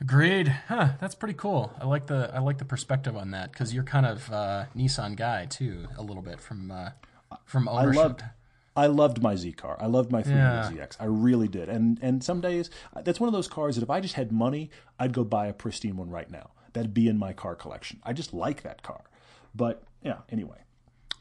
Agreed. 0.00 0.48
Huh, 0.68 0.90
that's 1.00 1.14
pretty 1.14 1.34
cool. 1.34 1.72
I 1.80 1.86
like 1.86 2.06
the 2.06 2.30
I 2.32 2.38
like 2.38 2.58
the 2.58 2.64
perspective 2.64 3.16
on 3.16 3.32
that 3.32 3.52
because 3.52 3.74
you're 3.74 3.84
kind 3.84 4.06
of 4.06 4.30
uh, 4.32 4.64
Nissan 4.76 5.16
guy 5.16 5.46
too, 5.46 5.88
a 5.96 6.02
little 6.02 6.22
bit 6.22 6.40
from 6.40 6.70
uh, 6.70 6.90
from 7.44 7.68
I 7.68 7.84
loved, 7.86 8.22
I 8.76 8.86
loved 8.86 9.20
my 9.22 9.34
Z 9.34 9.52
car. 9.52 9.76
I 9.80 9.86
loved 9.86 10.12
my 10.12 10.22
300ZX. 10.22 10.96
I 11.00 11.04
really 11.06 11.48
did. 11.48 11.68
And 11.68 11.98
and 12.00 12.22
some 12.22 12.40
days 12.40 12.70
that's 13.02 13.18
one 13.18 13.26
of 13.26 13.32
those 13.32 13.48
cars 13.48 13.74
that 13.74 13.82
if 13.82 13.90
I 13.90 14.00
just 14.00 14.14
had 14.14 14.30
money, 14.30 14.70
I'd 15.00 15.12
go 15.12 15.24
buy 15.24 15.46
a 15.48 15.52
pristine 15.52 15.96
one 15.96 16.10
right 16.10 16.30
now. 16.30 16.50
That'd 16.74 16.94
be 16.94 17.08
in 17.08 17.18
my 17.18 17.32
car 17.32 17.56
collection. 17.56 18.00
I 18.04 18.12
just 18.12 18.32
like 18.32 18.62
that 18.62 18.82
car. 18.82 19.02
But 19.54 19.82
yeah, 20.02 20.18
anyway. 20.30 20.58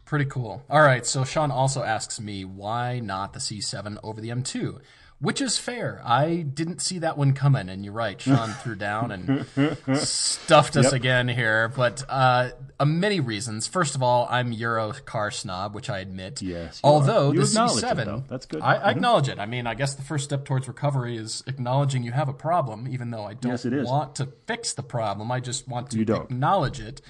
Pretty 0.05 0.25
cool. 0.25 0.63
All 0.69 0.81
right, 0.81 1.05
so 1.05 1.25
Sean 1.25 1.51
also 1.51 1.83
asks 1.83 2.17
me 2.21 2.45
why 2.45 2.99
not 3.01 3.33
the 3.33 3.39
C7 3.39 3.97
over 4.03 4.21
the 4.21 4.29
M2, 4.29 4.79
which 5.19 5.41
is 5.41 5.57
fair. 5.57 6.01
I 6.05 6.37
didn't 6.37 6.79
see 6.81 6.99
that 6.99 7.17
one 7.17 7.33
coming, 7.33 7.69
and 7.69 7.83
you're 7.83 7.93
right. 7.93 8.19
Sean 8.21 8.49
threw 8.49 8.75
down 8.75 9.11
and 9.11 9.45
stuffed 9.97 10.77
us 10.77 10.85
Yep. 10.85 10.93
again 10.93 11.27
here, 11.27 11.69
but 11.69 12.03
uh, 12.07 12.49
uh, 12.79 12.85
many 12.85 13.19
reasons. 13.19 13.65
First 13.67 13.95
of 13.95 14.03
all, 14.03 14.27
I'm 14.29 14.51
Euro 14.51 14.93
car 15.05 15.31
snob, 15.31 15.73
which 15.73 15.89
I 15.89 15.99
admit. 15.99 16.41
Yes, 16.41 16.79
Although 16.83 17.31
the 17.31 17.41
acknowledge 17.41 17.83
C7, 17.83 18.05
though. 18.05 18.23
That's 18.27 18.45
good. 18.45 18.61
I, 18.61 18.75
I 18.75 18.79
Mhm. 18.79 18.91
acknowledge 18.97 19.29
it. 19.29 19.39
I 19.39 19.45
mean, 19.47 19.65
I 19.67 19.73
guess 19.73 19.95
the 19.95 20.03
first 20.03 20.23
step 20.25 20.45
towards 20.45 20.67
recovery 20.67 21.17
is 21.17 21.43
acknowledging 21.47 22.03
you 22.03 22.11
have 22.11 22.29
a 22.29 22.33
problem, 22.33 22.87
even 22.87 23.09
though 23.11 23.23
I 23.25 23.33
don't 23.33 23.51
Yes, 23.53 23.65
it 23.65 23.73
want 23.85 24.15
to 24.17 24.27
fix 24.45 24.73
the 24.73 24.83
problem. 24.83 25.31
I 25.31 25.39
just 25.39 25.67
want 25.67 25.89
to 25.91 26.01
acknowledge 26.01 26.79
it. 26.79 27.01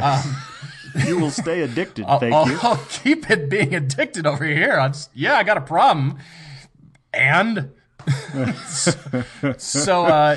Um, 0.00 0.36
You 1.06 1.18
will 1.18 1.30
stay 1.30 1.60
addicted. 1.62 2.06
I'll, 2.06 2.18
Thank 2.18 2.34
I'll, 2.34 2.48
you. 2.48 2.58
I'll 2.62 2.80
keep 2.88 3.28
it 3.30 3.50
being 3.50 3.74
addicted 3.74 4.26
over 4.26 4.44
here. 4.44 4.76
Just, 4.88 5.10
yeah, 5.14 5.34
I 5.34 5.42
got 5.44 5.56
a 5.58 5.60
problem. 5.60 6.18
And 7.16 7.72
so 9.58 10.04
uh, 10.06 10.36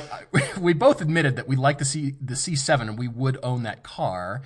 we 0.59 0.73
both 0.73 1.01
admitted 1.01 1.36
that 1.36 1.47
we 1.47 1.55
like 1.55 1.77
the 1.77 1.86
C 1.86 2.15
the 2.21 2.34
C7 2.34 2.82
and 2.82 2.97
we 2.97 3.07
would 3.07 3.38
own 3.43 3.63
that 3.63 3.84
car. 3.84 4.41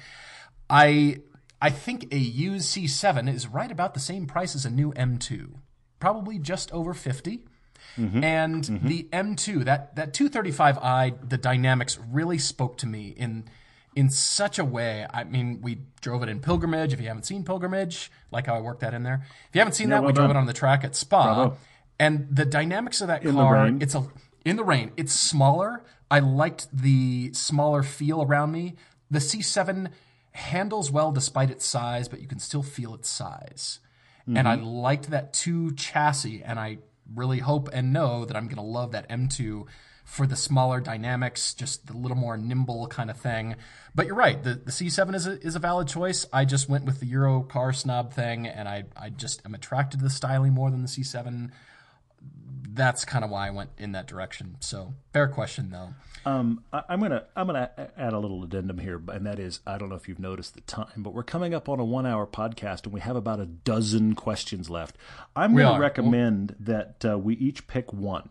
I 0.70 1.22
I 1.62 1.70
think 1.70 2.14
a 2.14 2.18
used 2.18 2.76
C7 2.76 3.34
is 3.34 3.48
right 3.48 3.72
about 3.72 3.94
the 3.94 4.00
same 4.00 4.26
price 4.26 4.56
as 4.56 4.66
a 4.66 4.70
new 4.70 4.92
M2, 4.94 5.54
probably 6.00 6.38
just 6.40 6.72
over 6.74 6.94
50. 6.94 7.46
And 8.24 8.64
the 8.84 9.04
M2, 9.14 9.66
that 9.66 9.96
that 9.96 10.14
235i, 10.14 11.30
the 11.30 11.38
dynamics 11.38 12.00
really 12.12 12.40
spoke 12.40 12.78
to 12.80 12.88
me 12.88 13.10
in 13.16 13.46
in 13.96 14.10
such 14.10 14.58
a 14.58 14.66
way. 14.66 15.06
I 15.14 15.24
mean, 15.24 15.60
we 15.62 15.80
drove 16.02 16.24
it 16.24 16.30
in 16.30 16.40
Pilgrimage. 16.40 16.94
If 16.94 17.00
you 17.00 17.08
haven't 17.08 17.26
seen 17.28 17.44
Pilgrimage, 17.44 18.12
like 18.32 18.48
how 18.48 18.56
I 18.56 18.62
worked 18.62 18.80
that 18.82 18.94
in 18.96 19.04
there. 19.04 19.22
If 19.50 19.56
you 19.56 19.60
haven't 19.60 19.74
seen 19.74 19.90
that, 19.90 20.02
well 20.02 20.08
we 20.08 20.14
drove 20.14 20.32
it 20.32 20.36
on 20.36 20.48
the 20.48 20.54
track 20.54 20.84
at 20.84 20.96
Spa. 20.96 21.36
Bravo. 21.36 21.58
And 22.00 22.28
the 22.30 22.46
dynamics 22.46 23.02
of 23.02 23.08
that 23.08 23.24
the 23.24 23.32
car, 23.32 23.72
it's 23.80 23.96
a 23.96 24.08
in 24.46 24.56
the 24.56 24.64
rain. 24.64 24.92
It's 24.98 25.14
smaller. 25.14 25.84
I 26.12 26.20
liked 26.20 26.68
the 26.76 27.32
smaller 27.34 27.84
feel 27.84 28.22
around 28.22 28.52
me. 28.52 28.76
The 29.10 29.20
C7 29.20 29.90
handles 30.32 30.92
well 30.92 31.12
despite 31.12 31.50
its 31.50 31.66
size, 31.66 32.08
but 32.08 32.22
you 32.22 32.28
can 32.28 32.40
still 32.40 32.64
feel 32.64 32.94
its 32.94 33.10
size. 33.10 33.80
And 34.26 34.48
I 34.48 34.56
mm-hmm. 34.56 34.66
liked 34.66 35.10
that 35.10 35.34
two 35.34 35.74
chassis, 35.74 36.44
and 36.44 36.58
I 36.58 36.78
really 37.14 37.40
hope 37.40 37.70
and 37.74 37.92
know 37.92 38.24
that 38.26 38.38
I'm 38.38 38.46
going 38.46 38.56
to 38.56 38.62
love 38.62 38.94
that 38.94 39.10
M2 39.10 39.66
for 40.06 40.26
the 40.26 40.36
smaller 40.36 40.80
dynamics, 40.80 41.54
just 41.54 41.88
the 41.88 41.98
little 41.98 42.16
more 42.18 42.38
nimble 42.38 42.88
kind 42.88 43.10
of 43.10 43.18
thing. 43.18 43.56
But 43.96 44.06
you're 44.06 44.16
right, 44.16 44.42
the, 44.42 44.56
the 44.56 44.72
C7 44.72 45.16
is 45.16 45.28
a, 45.28 45.42
is 45.42 45.56
a 45.56 45.60
valid 45.60 45.88
choice. 45.88 46.26
I 46.32 46.46
just 46.46 46.70
went 46.70 46.86
with 46.86 47.00
the 47.00 47.06
Euro 47.08 47.42
car 47.42 47.74
snob 47.74 48.14
thing, 48.14 48.48
and 48.48 48.68
I, 48.68 48.84
I 48.96 49.10
just 49.10 49.42
am 49.46 49.56
attracted 49.56 50.00
to 50.00 50.04
the 50.04 50.10
styling 50.10 50.54
more 50.54 50.72
than 50.72 50.82
the 50.82 50.88
C7 50.88 51.52
that's 52.74 53.06
kind 53.06 53.24
of 53.24 53.32
why 53.32 53.48
I 53.48 53.52
went 53.52 53.70
in 53.78 53.92
that 53.94 54.08
direction. 54.08 54.58
So 54.60 54.94
fair 55.14 55.28
question 55.28 55.70
though. 55.70 55.90
Um, 56.26 56.64
I, 56.72 56.84
I'm 56.90 57.00
gonna 57.02 57.26
I'm 57.36 57.48
gonna 57.48 57.70
add 57.98 58.14
a 58.14 58.20
little 58.20 58.44
addendum 58.44 58.78
here, 58.78 59.02
and 59.10 59.26
that 59.26 59.40
is 59.40 59.60
I 59.68 59.78
don't 59.78 59.90
know 59.90 59.96
if 59.96 60.08
you've 60.08 60.20
noticed 60.20 60.56
the 60.56 60.62
time, 60.62 60.88
but 61.04 61.14
we're 61.14 61.24
coming 61.24 61.54
up 61.54 61.68
on 61.70 61.80
a 61.80 61.86
one 61.86 62.06
hour 62.06 62.26
podcast, 62.26 62.86
and 62.86 62.94
we 62.94 63.02
have 63.02 63.16
about 63.16 63.40
a 63.40 63.46
dozen 63.46 64.16
questions 64.16 64.70
left. 64.70 64.98
I'm 65.36 65.54
We 65.54 65.62
gonna 65.64 65.76
are. 65.76 65.82
recommend 65.82 66.56
that 66.60 67.04
uh, 67.06 67.20
we 67.20 67.36
each 67.36 67.68
pick 67.68 67.92
one, 67.92 68.30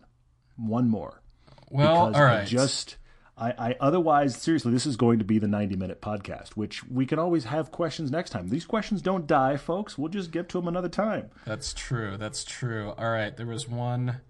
one 0.57 0.89
more. 0.89 1.21
Well, 1.69 2.07
because 2.09 2.21
all 2.21 2.27
I 2.27 2.45
just 2.45 2.97
I, 3.37 3.51
I 3.51 3.75
otherwise 3.79 4.35
seriously 4.37 4.71
this 4.71 4.85
is 4.85 4.95
going 4.95 5.17
to 5.19 5.25
be 5.25 5.39
the 5.39 5.47
90 5.47 5.75
minute 5.75 6.01
podcast 6.01 6.49
which 6.49 6.83
we 6.87 7.07
can 7.07 7.17
always 7.17 7.45
have 7.45 7.71
questions 7.71 8.11
next 8.11 8.29
time 8.29 8.49
these 8.49 8.63
questions 8.63 9.01
don't 9.01 9.25
die 9.25 9.57
folks 9.57 9.97
we'll 9.97 10.09
just 10.09 10.29
get 10.29 10.49
to 10.49 10.59
them 10.59 10.67
another 10.67 10.87
time 10.89 11.31
That's 11.43 11.73
true. 11.73 12.15
That's 12.17 12.43
true. 12.43 12.91
All 12.95 13.09
right. 13.09 13.35
There 13.35 13.47
was 13.47 13.67
one. 13.67 14.21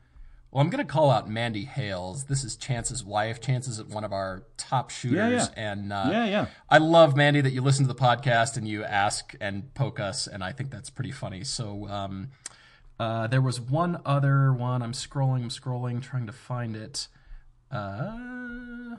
Well, 0.54 0.62
I'm 0.62 0.70
going 0.70 0.86
to 0.86 0.92
call 0.92 1.10
out 1.10 1.28
Mandy 1.28 1.66
Hales. 1.66 2.26
This 2.26 2.44
is 2.44 2.56
Chance's 2.56 3.04
wife. 3.04 3.42
Chance 3.42 3.68
is 3.68 3.84
one 3.84 4.04
of 4.04 4.14
our 4.14 4.44
top 4.56 4.92
shooters. 4.92 5.18
yeah. 5.18 5.48
And 5.58 5.92
uh, 5.92 6.10
Yeah, 6.12 6.26
yeah. 6.26 6.46
I 6.70 6.78
love, 6.78 7.16
Mandy, 7.18 7.42
that 7.42 7.50
you 7.54 7.62
listen 7.62 7.88
to 7.88 7.92
the 7.92 8.00
podcast 8.00 8.56
and 8.56 8.68
you 8.68 8.84
ask 8.84 9.34
and 9.42 9.74
poke 9.74 10.00
us. 10.00 10.28
And 10.28 10.44
I 10.44 10.52
think 10.52 10.70
that's 10.70 10.92
pretty 10.92 11.10
funny. 11.10 11.44
So 11.44 11.88
um, 11.88 12.30
uh, 13.00 13.26
there 13.26 13.42
was 13.42 13.60
one 13.60 14.00
other 14.06 14.54
one. 14.54 14.84
I'm 14.84 14.92
scrolling, 14.92 15.42
I'm 15.42 15.50
scrolling, 15.50 16.04
trying 16.04 16.28
to 16.28 16.32
find 16.34 16.76
it. 16.76 17.08
Uh, 17.72 18.98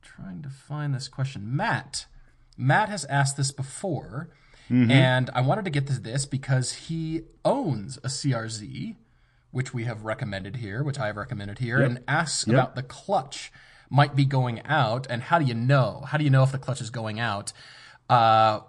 trying 0.00 0.42
to 0.42 0.48
find 0.48 0.94
this 0.94 1.08
question. 1.08 1.56
Matt. 1.56 2.06
Matt 2.56 2.88
has 2.88 3.04
asked 3.06 3.36
this 3.36 3.50
before. 3.50 4.28
And 4.70 5.28
I 5.34 5.40
wanted 5.42 5.64
to 5.66 5.70
get 5.70 5.86
to 5.88 6.00
this 6.00 6.24
because 6.24 6.72
he 6.72 7.22
owns 7.44 7.98
a 7.98 8.08
CRZ, 8.08 8.94
which 9.52 9.72
we 9.72 9.84
have 9.84 10.04
recommended 10.04 10.56
here, 10.56 10.82
which 10.82 10.98
I 10.98 11.06
have 11.06 11.16
recommended 11.16 11.58
here, 11.60 11.80
and 11.80 12.00
asks 12.08 12.46
about 12.46 12.74
the 12.74 12.82
clutch 12.82 13.52
might 13.88 14.16
be 14.16 14.24
going 14.24 14.62
out. 14.64 15.06
And 15.08 15.22
how 15.22 15.38
do 15.38 15.44
you 15.44 15.54
know? 15.54 16.04
How 16.08 16.18
do 16.18 16.24
you 16.24 16.30
know 16.30 16.42
if 16.42 16.50
the 16.50 16.58
clutch 16.58 16.80
is 16.80 16.90
going 16.90 17.20
out? 17.20 17.52
Uh, 18.08 18.60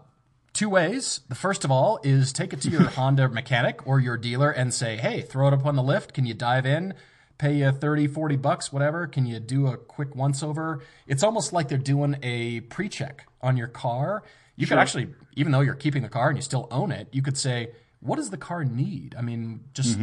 two 0.52 0.70
ways. 0.70 1.22
The 1.30 1.36
first 1.36 1.64
of 1.64 1.72
all 1.72 2.00
is 2.04 2.32
take 2.34 2.54
it 2.54 2.62
to 2.62 2.70
your 2.70 2.84
Honda 2.98 3.30
mechanic 3.30 3.88
or 3.88 4.00
your 4.00 4.18
dealer 4.18 4.52
and 4.52 4.74
say, 4.74 4.98
hey, 4.98 5.22
throw 5.22 5.48
it 5.48 5.54
up 5.54 5.66
on 5.66 5.76
the 5.76 5.84
lift. 5.84 6.14
Can 6.14 6.26
you 6.26 6.34
dive 6.34 6.66
in? 6.66 6.94
Pay 7.38 7.56
you 7.56 7.72
30, 7.72 8.08
40 8.08 8.36
bucks, 8.38 8.72
whatever. 8.72 9.08
Can 9.08 9.26
you 9.26 9.40
do 9.40 9.68
a 9.68 9.78
quick 9.78 10.16
once 10.16 10.44
over? 10.44 10.82
It's 11.08 11.24
almost 11.24 11.52
like 11.52 11.68
they're 11.68 11.78
doing 11.78 12.18
a 12.22 12.60
pre 12.62 12.88
check 12.90 13.26
on 13.42 13.58
your 13.58 13.68
car. 13.68 14.24
You 14.56 14.68
could 14.68 14.78
actually, 14.78 15.08
even 15.36 15.52
though 15.52 15.62
you're 15.62 15.74
keeping 15.74 16.04
the 16.04 16.10
car 16.10 16.30
and 16.30 16.38
you 16.38 16.44
still 16.44 16.68
own 16.70 16.92
it, 16.92 17.08
you 17.12 17.22
could 17.24 17.38
say, 17.38 17.72
what 18.02 18.18
does 18.18 18.30
the 18.30 18.38
car 18.38 18.64
need? 18.64 19.16
I 19.18 19.22
mean, 19.22 19.62
just, 19.74 19.98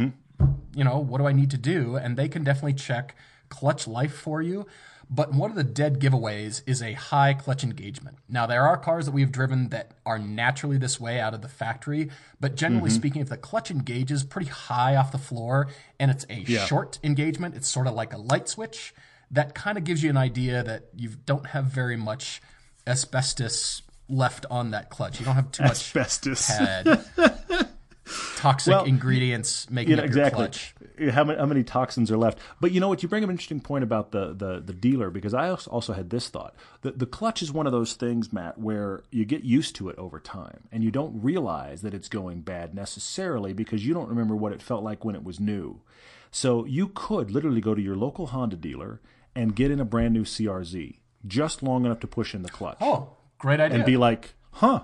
you 0.75 0.83
know, 0.83 0.99
what 0.99 1.19
do 1.19 1.27
I 1.27 1.31
need 1.31 1.51
to 1.51 1.57
do? 1.57 1.95
And 1.95 2.17
they 2.17 2.27
can 2.27 2.43
definitely 2.43 2.73
check 2.73 3.15
clutch 3.49 3.87
life 3.87 4.13
for 4.13 4.41
you. 4.41 4.65
But 5.13 5.33
one 5.33 5.49
of 5.49 5.57
the 5.57 5.63
dead 5.65 5.99
giveaways 5.99 6.63
is 6.65 6.81
a 6.81 6.93
high 6.93 7.33
clutch 7.33 7.65
engagement. 7.65 8.17
Now, 8.29 8.45
there 8.45 8.65
are 8.65 8.77
cars 8.77 9.05
that 9.05 9.11
we've 9.11 9.31
driven 9.31 9.67
that 9.69 9.91
are 10.05 10.17
naturally 10.17 10.77
this 10.77 11.01
way 11.01 11.19
out 11.19 11.33
of 11.33 11.41
the 11.41 11.49
factory, 11.49 12.09
but 12.39 12.55
generally 12.55 12.89
mm-hmm. 12.89 12.97
speaking, 12.97 13.21
if 13.21 13.27
the 13.27 13.35
clutch 13.35 13.69
engages 13.69 14.23
pretty 14.23 14.49
high 14.49 14.95
off 14.95 15.11
the 15.11 15.17
floor 15.17 15.67
and 15.99 16.11
it's 16.11 16.25
a 16.29 16.45
short 16.45 16.97
engagement, 17.03 17.55
it's 17.55 17.67
sort 17.67 17.87
of 17.87 17.93
like 17.93 18.13
a 18.13 18.17
light 18.17 18.47
switch, 18.47 18.93
that 19.31 19.53
kind 19.53 19.77
of 19.77 19.83
gives 19.83 20.01
you 20.01 20.09
an 20.09 20.17
idea 20.17 20.63
that 20.63 20.85
you 20.95 21.09
don't 21.25 21.47
have 21.47 21.65
very 21.65 21.97
much 21.97 22.41
asbestos 22.87 23.81
left 24.07 24.45
on 24.49 24.71
that 24.71 24.89
clutch. 24.89 25.19
You 25.19 25.25
don't 25.25 25.35
have 25.35 25.51
too 25.51 25.63
much 25.63 25.95
Asbestos. 25.95 26.47
pad. 26.47 27.05
Toxic 28.41 28.71
Well, 28.71 28.85
ingredients 28.85 29.69
making 29.69 29.91
you 29.91 29.95
know, 29.97 30.03
exactly. 30.03 30.37
clutch. 30.47 30.73
how 31.11 31.23
many, 31.23 31.39
how 31.39 31.45
many 31.45 31.63
toxins 31.63 32.09
are 32.11 32.17
left? 32.17 32.39
But 32.59 32.71
you 32.71 32.79
know 32.79 32.89
what? 32.89 33.03
You 33.03 33.09
bring 33.09 33.23
up 33.23 33.29
an 33.29 33.35
interesting 33.35 33.59
point 33.59 33.83
about 33.83 34.11
the, 34.11 34.33
the, 34.33 34.59
the 34.59 34.73
dealer 34.73 35.09
because 35.11 35.33
i 35.35 35.47
also 35.49 35.69
also 35.69 35.93
had 35.93 36.09
this 36.09 36.27
thought. 36.27 36.55
The, 36.81 36.91
the 36.91 37.05
clutch 37.05 37.41
is 37.43 37.51
one 37.51 37.67
of 37.67 37.71
those 37.71 37.93
things 37.93 38.33
matt 38.33 38.57
where 38.57 39.03
you 39.11 39.25
get 39.25 39.43
used 39.43 39.75
to 39.75 39.89
it 39.89 39.97
over 39.99 40.19
time 40.19 40.61
and 40.71 40.83
you 40.83 40.89
don't 40.89 41.21
realize 41.21 41.83
that 41.83 41.93
it's 41.93 42.09
going 42.09 42.41
bad 42.41 42.73
necessarily 42.73 43.53
because 43.53 43.85
you 43.85 43.93
don't 43.93 44.09
remember 44.09 44.35
what 44.35 44.53
it 44.53 44.61
felt 44.61 44.83
like 44.83 45.05
when 45.05 45.15
it 45.15 45.23
was 45.23 45.39
new. 45.39 45.81
So 46.31 46.65
you 46.65 46.87
could 46.87 47.29
literally 47.29 47.61
go 47.61 47.75
to 47.75 47.81
your 47.81 47.95
local 47.95 48.27
honda 48.27 48.55
dealer 48.55 49.01
and 49.35 49.55
get 49.55 49.69
in 49.69 49.79
a 49.79 49.85
brand 49.85 50.13
new 50.13 50.23
crz 50.23 50.97
just 51.27 51.61
long 51.61 51.85
enough 51.85 51.99
to 51.99 52.07
push 52.07 52.33
in 52.33 52.41
the 52.41 52.49
clutch. 52.49 52.77
Oh, 52.81 53.09
great 53.37 53.59
idea. 53.59 53.77
and 53.77 53.85
be 53.85 53.97
like, 53.97 54.33
huh, 54.53 54.81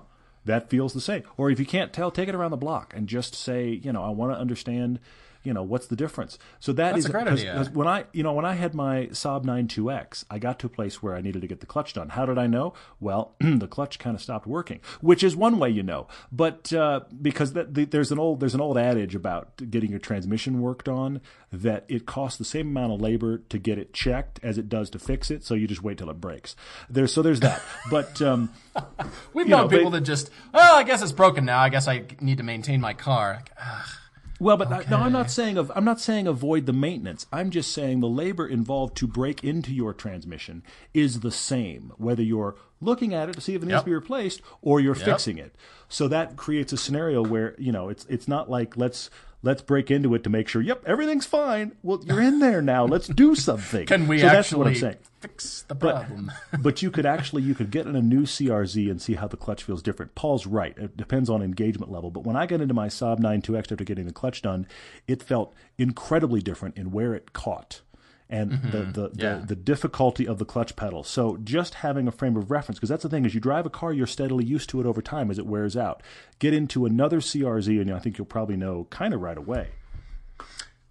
that 0.48 0.70
feels 0.70 0.94
the 0.94 1.02
same. 1.02 1.24
Or 1.38 1.52
if 1.52 1.60
you 1.60 1.66
can't 1.66 1.94
tell, 1.94 2.12
take 2.12 2.28
it 2.28 2.36
around 2.36 2.52
the 2.52 2.58
block 2.58 2.94
and 2.96 3.08
just 3.08 3.36
say, 3.36 3.70
you 3.70 3.94
know, 3.94 4.04
I 4.04 4.10
want 4.10 4.34
to 4.34 4.40
understand, 4.40 5.00
you 5.48 5.54
know, 5.54 5.64
what's 5.64 5.88
the 5.88 5.96
difference. 5.96 6.38
So 6.60 6.72
that 6.74 6.92
That's 6.92 7.00
is 7.00 7.06
a 7.06 7.12
great 7.12 7.26
'cause- 7.26 7.40
idea. 7.40 7.56
'cause 7.56 7.70
when 7.72 7.88
I, 7.88 8.06
you 8.14 8.22
know, 8.22 8.34
when 8.34 8.46
I 8.46 8.54
had 8.54 8.76
my 8.76 9.08
Saab 9.08 9.46
92X, 9.46 10.26
I 10.30 10.38
got 10.40 10.60
to 10.60 10.68
a 10.68 10.70
place 10.70 11.02
where 11.02 11.16
I 11.16 11.22
needed 11.22 11.42
to 11.42 11.48
get 11.48 11.62
the 11.62 11.66
clutch 11.66 11.94
done. 11.94 12.10
How 12.10 12.26
did 12.26 12.38
I 12.38 12.46
know? 12.48 12.74
Well, 13.00 13.36
the 13.40 13.68
clutch 13.68 13.98
kind 13.98 14.16
of 14.16 14.22
stopped 14.22 14.46
working, 14.46 14.80
which 15.02 15.24
is 15.24 15.36
one 15.36 15.58
way 15.58 15.70
you 15.70 15.82
know. 15.84 16.08
But 16.32 16.72
uh, 16.74 17.02
because 17.22 17.54
that, 17.54 17.74
the, 17.74 17.86
there's 17.86 18.12
an 18.12 18.20
old 18.20 18.40
there's 18.42 18.54
an 18.56 18.62
old 18.62 18.78
adage 18.78 19.16
about 19.16 19.56
getting 19.72 19.90
your 19.90 20.00
transmission 20.00 20.62
worked 20.62 20.88
on 20.90 21.22
that 21.52 21.86
it 21.88 22.06
costs 22.06 22.38
the 22.38 22.44
same 22.46 22.68
amount 22.68 22.92
of 22.92 23.00
labor 23.02 23.38
to 23.38 23.58
get 23.58 23.78
it 23.78 23.94
checked 23.94 24.40
as 24.44 24.58
it 24.58 24.68
does 24.68 24.90
to 24.90 25.00
fix 25.00 25.32
it. 25.32 25.44
So 25.46 25.54
you 25.54 25.66
just 25.68 25.82
wait 25.82 25.98
till 25.98 26.10
it 26.10 26.20
breaks. 26.20 26.56
There's 26.90 27.14
so 27.14 27.22
there's 27.22 27.40
that. 27.40 27.62
But 27.90 28.22
um, 28.22 28.50
We've 29.34 29.48
known 29.48 29.64
know, 29.64 29.68
people 29.70 29.92
they- 29.92 30.00
that 30.00 30.06
just, 30.06 30.30
oh, 30.54 30.76
I 30.76 30.84
guess 30.84 31.02
it's 31.02 31.12
broken 31.14 31.46
now. 31.46 31.60
I 31.60 31.70
guess 31.70 31.88
I 31.88 32.04
need 32.20 32.38
to 32.40 32.44
maintain 32.44 32.82
my 32.82 32.94
car. 32.94 33.36
Like, 33.38 33.52
ah, 33.60 33.94
Well, 34.40 34.58
but 34.58 34.72
I- 34.72 34.86
no, 34.90 34.98
I'm 34.98 35.12
not 35.12 35.32
saying 35.32 35.58
of 35.58 35.72
I'm 35.76 35.86
not 35.86 36.00
saying 36.00 36.28
avoid 36.28 36.66
the 36.66 36.74
maintenance. 36.74 37.26
I'm 37.32 37.50
just 37.50 37.72
saying 37.72 38.00
the 38.02 38.08
labor 38.08 38.48
involved 38.48 38.96
to 38.98 39.08
break 39.08 39.44
into 39.44 39.74
your 39.74 39.94
transmission 39.94 40.64
is 40.94 41.22
the 41.22 41.32
same, 41.32 41.92
whether 41.98 42.22
you're 42.24 42.56
looking 42.82 43.14
at 43.14 43.30
it 43.30 43.34
to 43.36 43.42
see 43.42 43.56
if 43.56 43.62
it 43.62 43.66
needs 43.66 43.74
Yep. 43.76 43.82
to 43.84 43.86
be 43.90 43.94
replaced 43.96 44.42
or 44.62 44.80
you're 44.80 44.96
fixing 44.96 45.38
it. 45.38 45.56
So 45.90 46.08
that 46.10 46.36
creates 46.36 46.74
a 46.74 46.78
scenario 46.78 47.24
where 47.24 47.56
you 47.58 47.72
know 47.72 47.90
it's 47.90 48.06
it's 48.10 48.28
not 48.28 48.50
like 48.50 48.76
let's 48.78 49.10
let's 49.44 49.62
break 49.62 49.90
into 49.92 50.14
it 50.16 50.24
to 50.24 50.30
make 50.30 50.48
sure. 50.48 50.62
Yep, 50.62 50.84
everything's 50.86 51.26
fine. 51.26 51.74
Well, 51.84 52.02
you're 52.06 52.22
in 52.22 52.40
there 52.40 52.62
now. 52.62 52.86
Let's 52.98 53.08
do 53.08 53.36
something. 53.36 53.86
Can 53.86 54.08
we 54.08 54.18
so 54.20 54.26
that's 54.26 54.48
actually 54.48 54.58
what 54.58 54.68
I'm 54.68 54.76
saying. 54.76 54.96
fix 55.22 55.62
the 55.68 55.76
But, 55.76 56.08
problem? 56.08 56.32
but 56.60 56.82
you 56.82 56.90
could 56.92 57.06
actually 57.06 57.44
you 57.44 57.54
could 57.56 57.70
get 57.72 57.86
in 57.86 57.96
a 57.96 58.02
new 58.02 58.24
CRZ 58.24 58.90
and 58.92 59.02
see 59.02 59.14
how 59.14 59.28
the 59.28 59.38
clutch 59.38 59.64
feels 59.64 59.82
different. 59.84 60.16
Paul's 60.16 60.46
right; 60.48 60.76
it 60.78 60.98
depends 60.98 61.30
on 61.30 61.42
engagement 61.42 61.92
level. 61.92 62.10
But 62.12 62.24
when 62.26 62.36
I 62.36 62.46
got 62.48 62.60
into 62.62 62.74
my 62.74 62.88
Saab 62.88 63.20
92X 63.20 63.72
after 63.72 63.84
getting 63.86 64.08
the 64.08 64.12
clutch 64.12 64.42
done, 64.42 64.68
it 65.08 65.22
felt 65.24 65.54
incredibly 65.78 66.42
different 66.42 66.76
in 66.76 66.92
where 66.92 67.14
it 67.14 67.32
caught 67.32 67.82
and 68.30 68.52
mm-hmm. 68.52 68.72
the 68.72 68.84
the, 68.84 69.12
Yeah. 69.16 69.36
the 69.40 69.48
the 69.48 69.56
difficulty 69.56 70.28
of 70.28 70.38
the 70.38 70.46
clutch 70.46 70.76
pedal. 70.76 71.04
So 71.04 71.38
just 71.44 71.76
having 71.76 72.08
a 72.08 72.12
frame 72.12 72.36
of 72.36 72.52
reference, 72.52 72.78
because 72.80 72.90
that's 72.90 73.04
the 73.04 73.10
thing: 73.10 73.26
is 73.26 73.34
you 73.34 73.40
drive 73.40 73.66
a 73.66 73.70
car, 73.70 73.94
you're 73.94 74.08
steadily 74.08 74.46
used 74.46 74.70
to 74.72 74.80
it 74.80 74.86
over 74.86 75.02
time 75.02 75.32
as 75.32 75.40
it 75.40 75.46
wears 75.46 75.78
out. 75.78 76.02
Get 76.40 76.54
into 76.54 76.86
another 76.86 77.20
CRZ, 77.20 77.82
and 77.82 77.92
I 77.92 78.00
think 78.00 78.18
you'll 78.18 78.26
probably 78.26 78.58
know 78.58 78.88
kind 78.90 79.14
of 79.14 79.22
right 79.22 79.38
away. 79.38 79.70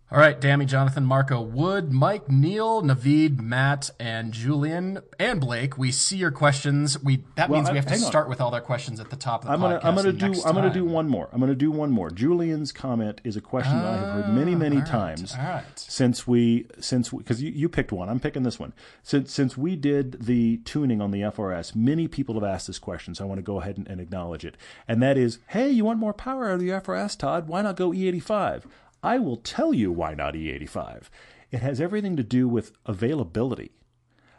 All 0.09 0.18
right, 0.18 0.40
Dammy, 0.40 0.66
Jonathan, 0.66 1.04
Marco, 1.04 1.40
Wood, 1.40 1.92
Mike, 1.92 2.30
Neil, 2.30 2.80
Naveed, 2.80 3.40
Matt, 3.40 3.90
and 3.98 4.32
Julian, 4.32 5.00
and 5.18 5.40
Blake. 5.40 5.76
We 5.76 5.90
see 5.90 6.16
your 6.16 6.30
questions. 6.30 6.96
We 7.02 7.24
that 7.34 7.50
Well, 7.50 7.59
means 7.59 7.70
we 7.72 7.76
have 7.76 7.86
to 7.86 7.94
on. 7.94 7.98
start 7.98 8.28
with 8.28 8.40
all 8.40 8.52
their 8.52 8.61
questions 8.61 9.00
at 9.00 9.11
the 9.11 9.16
top 9.16 9.42
of 9.42 9.48
the 9.48 9.54
I'm 9.54 9.61
gonna 9.61 9.80
podcast. 9.80 9.84
I'm 9.84 9.94
gonna 9.96 10.12
do 10.12 10.42
I'm 10.44 10.54
gonna 10.54 10.72
do 10.72 10.84
one 10.84 11.09
more. 11.09 11.28
I'm 11.32 11.40
gonna 11.40 11.57
do 11.57 11.72
one 11.72 11.90
more. 11.90 12.11
Julian's 12.12 12.70
comment 12.70 13.20
is 13.24 13.36
a 13.36 13.40
question 13.40 13.76
that 13.78 13.84
I 13.84 13.96
have 13.96 14.14
heard 14.14 14.28
many 14.32 14.54
many 14.54 14.76
ah, 14.76 14.78
right, 14.78 14.88
times 14.88 15.34
all 15.36 15.44
right. 15.44 15.64
since 15.74 16.24
we 16.24 16.66
since 16.78 17.11
because 17.11 17.42
you, 17.42 17.50
you 17.50 17.68
picked 17.68 17.90
one. 17.90 18.09
I'm 18.09 18.20
picking 18.20 18.44
this 18.44 18.61
one. 18.61 18.74
Since 19.02 19.32
since 19.32 19.57
we 19.57 19.74
did 19.74 20.24
the 20.24 20.59
tuning 20.59 21.00
on 21.00 21.11
the 21.11 21.22
FRS, 21.22 21.74
many 21.74 22.07
people 22.07 22.36
have 22.36 22.44
asked 22.44 22.68
this 22.68 22.78
question, 22.78 23.16
so 23.16 23.24
I 23.24 23.26
want 23.26 23.38
to 23.38 23.42
go 23.42 23.61
ahead 23.61 23.76
and, 23.76 23.88
and 23.88 24.00
acknowledge 24.00 24.44
it. 24.44 24.57
And 24.86 25.02
that 25.02 25.18
is, 25.18 25.40
hey, 25.48 25.68
you 25.68 25.84
want 25.84 25.98
more 25.98 26.14
power 26.14 26.46
out 26.48 26.54
of 26.54 26.61
the 26.61 26.68
FRS, 26.68 27.18
Todd? 27.18 27.48
Why 27.48 27.62
not 27.62 27.74
go 27.74 27.90
E85? 27.90 28.66
I 29.07 29.18
will 29.18 29.36
tell 29.36 29.72
you 29.72 29.92
why 29.92 30.14
not 30.14 30.34
E85. 30.34 31.04
It 31.52 31.61
has 31.61 31.80
everything 31.80 32.16
to 32.16 32.24
do 32.24 32.48
with 32.48 32.72
availability. 32.86 33.70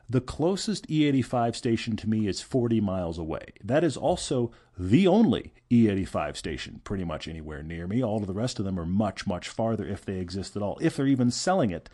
The 0.10 0.20
closest 0.20 0.90
E85 0.90 1.56
station 1.56 1.96
to 1.96 2.10
me 2.10 2.28
is 2.28 2.42
40 2.42 2.82
miles 2.82 3.18
away. 3.18 3.46
That 3.64 3.86
is 3.86 3.96
also 3.96 4.52
the 4.78 5.08
only 5.08 5.54
E85 5.72 6.36
station 6.36 6.82
pretty 6.84 7.06
much 7.06 7.30
anywhere 7.30 7.64
near 7.64 7.88
me. 7.88 8.04
All 8.04 8.18
of 8.18 8.28
the 8.28 8.34
rest 8.34 8.60
of 8.60 8.66
them 8.66 8.78
are 8.78 8.86
much, 8.86 9.26
much 9.26 9.48
farther 9.48 9.88
if 9.88 10.04
they 10.04 10.18
exist 10.18 10.58
at 10.58 10.62
all, 10.62 10.78
if 10.82 10.98
they're 10.98 11.08
even 11.08 11.32
selling 11.32 11.72
it. 11.72 11.90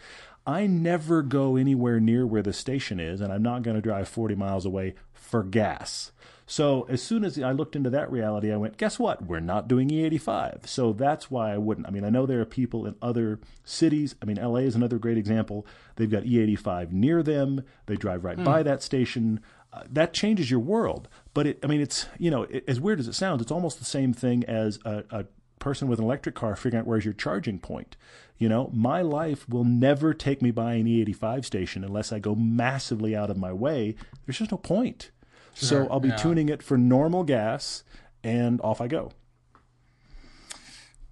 I 0.47 0.65
never 0.65 1.21
go 1.21 1.55
anywhere 1.55 1.99
near 1.99 2.26
where 2.26 2.41
the 2.41 2.53
station 2.53 2.99
is, 2.99 3.21
and 3.21 3.32
I'm 3.32 3.43
not 3.43 3.61
going 3.61 3.76
to 3.76 3.82
drive 3.82 4.09
40 4.09 4.34
miles 4.34 4.65
away 4.65 4.95
for 5.13 5.43
gas. 5.43 6.11
So 6.46 6.86
as 6.89 7.02
soon 7.02 7.24
as 7.24 7.39
I 7.39 7.52
looked 7.52 7.76
into 7.76 7.89
that 7.91 8.12
reality, 8.12 8.52
I 8.52 8.58
went, 8.58 8.78
guess 8.78 9.00
what? 9.00 9.26
We're 9.26 9.39
not 9.39 9.68
doing 9.68 9.89
E85. 9.89 10.68
So 10.68 10.94
that's 10.94 11.32
why 11.32 11.54
I 11.54 11.58
wouldn't. 11.58 11.88
I 11.88 11.89
mean, 11.89 12.04
I 12.04 12.10
know 12.10 12.26
there 12.26 12.41
are 12.41 12.46
people 12.46 12.86
in 12.86 12.96
other 13.02 13.39
cities. 13.64 14.16
I 14.22 14.26
mean, 14.26 14.38
LA 14.38 14.60
is 14.60 14.76
another 14.76 14.98
great 14.98 15.18
example. 15.18 15.66
They've 15.96 16.12
got 16.12 16.24
E85 16.24 16.91
near 16.91 17.24
them. 17.24 17.64
They 17.86 17.96
drive 17.96 18.24
right 18.24 18.41
by 18.44 18.64
that 18.64 18.84
station. 18.84 19.39
Uh, 19.72 19.84
that 19.89 20.14
changes 20.14 20.52
your 20.52 20.60
world. 20.60 21.08
But 21.34 21.48
it, 21.48 21.60
I 21.64 21.68
mean, 21.68 21.82
it's, 21.82 22.08
you 22.20 22.30
know, 22.30 22.44
it, 22.44 22.64
as 22.68 22.80
weird 22.80 23.00
as 23.00 23.08
it 23.08 23.14
sounds, 23.14 23.41
it's 23.41 23.52
almost 23.52 23.80
the 23.80 23.86
same 23.86 24.14
thing 24.14 24.44
as 24.44 24.80
a, 24.86 25.04
a 25.10 25.26
person 25.60 25.88
with 25.88 25.98
an 25.98 26.06
electric 26.06 26.36
car 26.36 26.56
figuring 26.56 26.82
out 26.82 26.88
where's 26.88 27.06
your 27.06 27.14
charging 27.14 27.58
point. 27.58 27.96
You 28.38 28.50
know, 28.50 28.70
my 28.74 29.02
life 29.02 29.48
will 29.48 29.64
never 29.64 30.14
take 30.14 30.41
me 30.41 30.52
by 30.52 30.74
an 30.74 30.86
E85 30.86 31.46
station 31.46 31.84
unless 31.84 32.12
I 32.12 32.20
go 32.20 32.36
massively 32.36 33.16
out 33.16 33.30
of 33.30 33.38
my 33.38 33.54
way. 33.54 33.96
There's 34.26 34.39
just 34.39 34.52
no 34.52 34.58
point. 34.58 35.12
So 35.54 35.88
I'll 35.89 35.99
be 35.99 36.10
yeah. 36.10 36.16
tuning 36.16 36.49
it 36.49 36.62
for 36.64 36.78
normal 36.78 37.24
gas 37.24 37.84
and 38.24 38.60
off 38.62 38.82
I 38.82 38.88
go. 38.88 39.12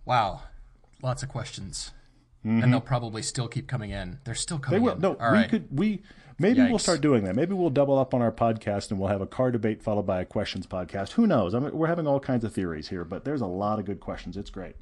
Wow, 0.06 0.42
lots 1.02 1.24
of 1.24 1.30
questions. 1.30 1.92
and 2.44 2.74
they'll 2.74 2.82
probably 2.82 3.22
still 3.22 3.48
keep 3.48 3.68
coming 3.68 3.92
in. 3.92 4.20
They're 4.24 4.34
still 4.36 4.58
Mm-hmm. 4.58 4.72
They 4.72 4.78
coming 4.78 4.84
will. 4.84 4.94
in. 4.96 5.02
No, 5.02 5.14
All 5.24 5.32
we 5.32 5.38
right. 5.38 5.50
could. 5.50 5.68
We 5.78 6.02
maybe 6.40 6.62
we'll 6.64 6.80
start 6.80 7.02
doing 7.02 7.24
that. 7.26 7.36
Maybe 7.36 7.54
we'll 7.54 7.70
double 7.70 8.00
up 8.00 8.14
on 8.16 8.22
our 8.22 8.32
podcast 8.32 8.90
and 8.90 9.00
we'll 9.00 9.10
have 9.10 9.22
a 9.22 9.28
car 9.28 9.52
debate 9.52 9.84
followed 9.84 10.08
by 10.08 10.22
a 10.22 10.26
questions 10.26 10.66
podcast. 10.66 11.12
Who 11.12 11.28
knows? 11.28 11.54
I 11.54 11.60
mean, 11.60 11.72
we're 11.72 11.88
having 11.88 12.08
all 12.08 12.20
kinds 12.20 12.44
of 12.44 12.52
theories 12.54 12.88
here, 12.90 13.06
but 13.06 13.26
there's 13.26 13.42
a 13.42 13.46
lot 13.48 13.78
of 13.80 13.86
good 13.86 14.00
questions. 14.00 14.38
It's 14.38 14.50
great. 14.50 14.76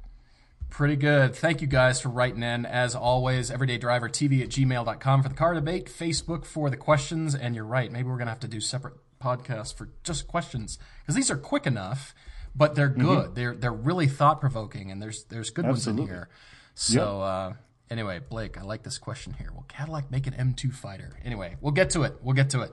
Pretty 0.70 0.96
good. 0.96 1.34
Thank 1.34 1.60
you 1.60 1.66
guys 1.66 2.00
for 2.00 2.08
writing 2.10 2.42
in. 2.44 2.64
As 2.64 2.94
always, 2.94 3.50
everydaydrivertv 3.50 4.40
at 4.42 4.48
gmail.com 4.48 5.22
for 5.22 5.28
the 5.28 5.34
car 5.34 5.52
debate, 5.52 5.86
Facebook 5.86 6.44
for 6.46 6.70
the 6.70 6.76
questions. 6.76 7.34
And 7.34 7.54
you're 7.56 7.64
right, 7.66 7.90
maybe 7.92 8.08
we're 8.08 8.16
going 8.16 8.26
to 8.26 8.32
have 8.32 8.40
to 8.40 8.48
do 8.48 8.60
separate 8.60 8.94
podcasts 9.20 9.74
for 9.74 9.90
just 10.02 10.26
questions 10.26 10.78
because 11.02 11.14
these 11.14 11.30
are 11.30 11.36
quick 11.36 11.66
enough, 11.66 12.14
but 12.54 12.74
they're 12.74 12.88
good. 12.88 13.34
They're 13.34 13.54
they're 13.54 13.72
really 13.72 14.08
thought 14.08 14.40
provoking, 14.40 14.90
and 14.90 15.00
there's 15.00 15.24
there's 15.24 15.50
good 15.50 15.66
ones 15.66 15.86
in 15.86 15.96
Mm-hmm. 15.96 16.06
Here. 16.06 16.28
So 16.74 17.20
uh, 17.20 17.52
anyway, 17.90 18.20
Blake, 18.26 18.56
I 18.58 18.62
like 18.62 18.82
this 18.82 18.96
question 18.98 19.34
here. 19.34 19.52
Will 19.54 19.66
Cadillac 19.68 20.10
make 20.10 20.26
an 20.26 20.32
M2 20.32 20.72
fighter? 20.72 21.18
Anyway, 21.24 21.56
we'll 21.60 21.72
get 21.72 21.90
to 21.90 22.04
it. 22.04 22.16
We'll 22.22 22.34
get 22.34 22.50
to 22.50 22.62
it. 22.62 22.72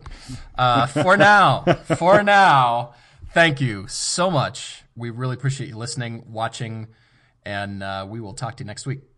Uh, 0.58 0.86
for 0.88 1.18
now, 1.32 1.64
for 1.98 2.24
now, 2.24 2.94
thank 3.34 3.60
you 3.60 3.88
so 3.88 4.32
much. 4.32 4.84
We 4.96 5.10
really 5.10 5.34
appreciate 5.34 5.70
you 5.70 5.78
listening, 5.78 6.24
watching, 6.28 6.88
and 7.46 7.84
uh, 7.84 8.06
we 8.10 8.20
will 8.20 8.34
talk 8.34 8.58
to 8.58 8.64
you 8.64 8.68
next 8.68 8.86
week. 8.86 9.17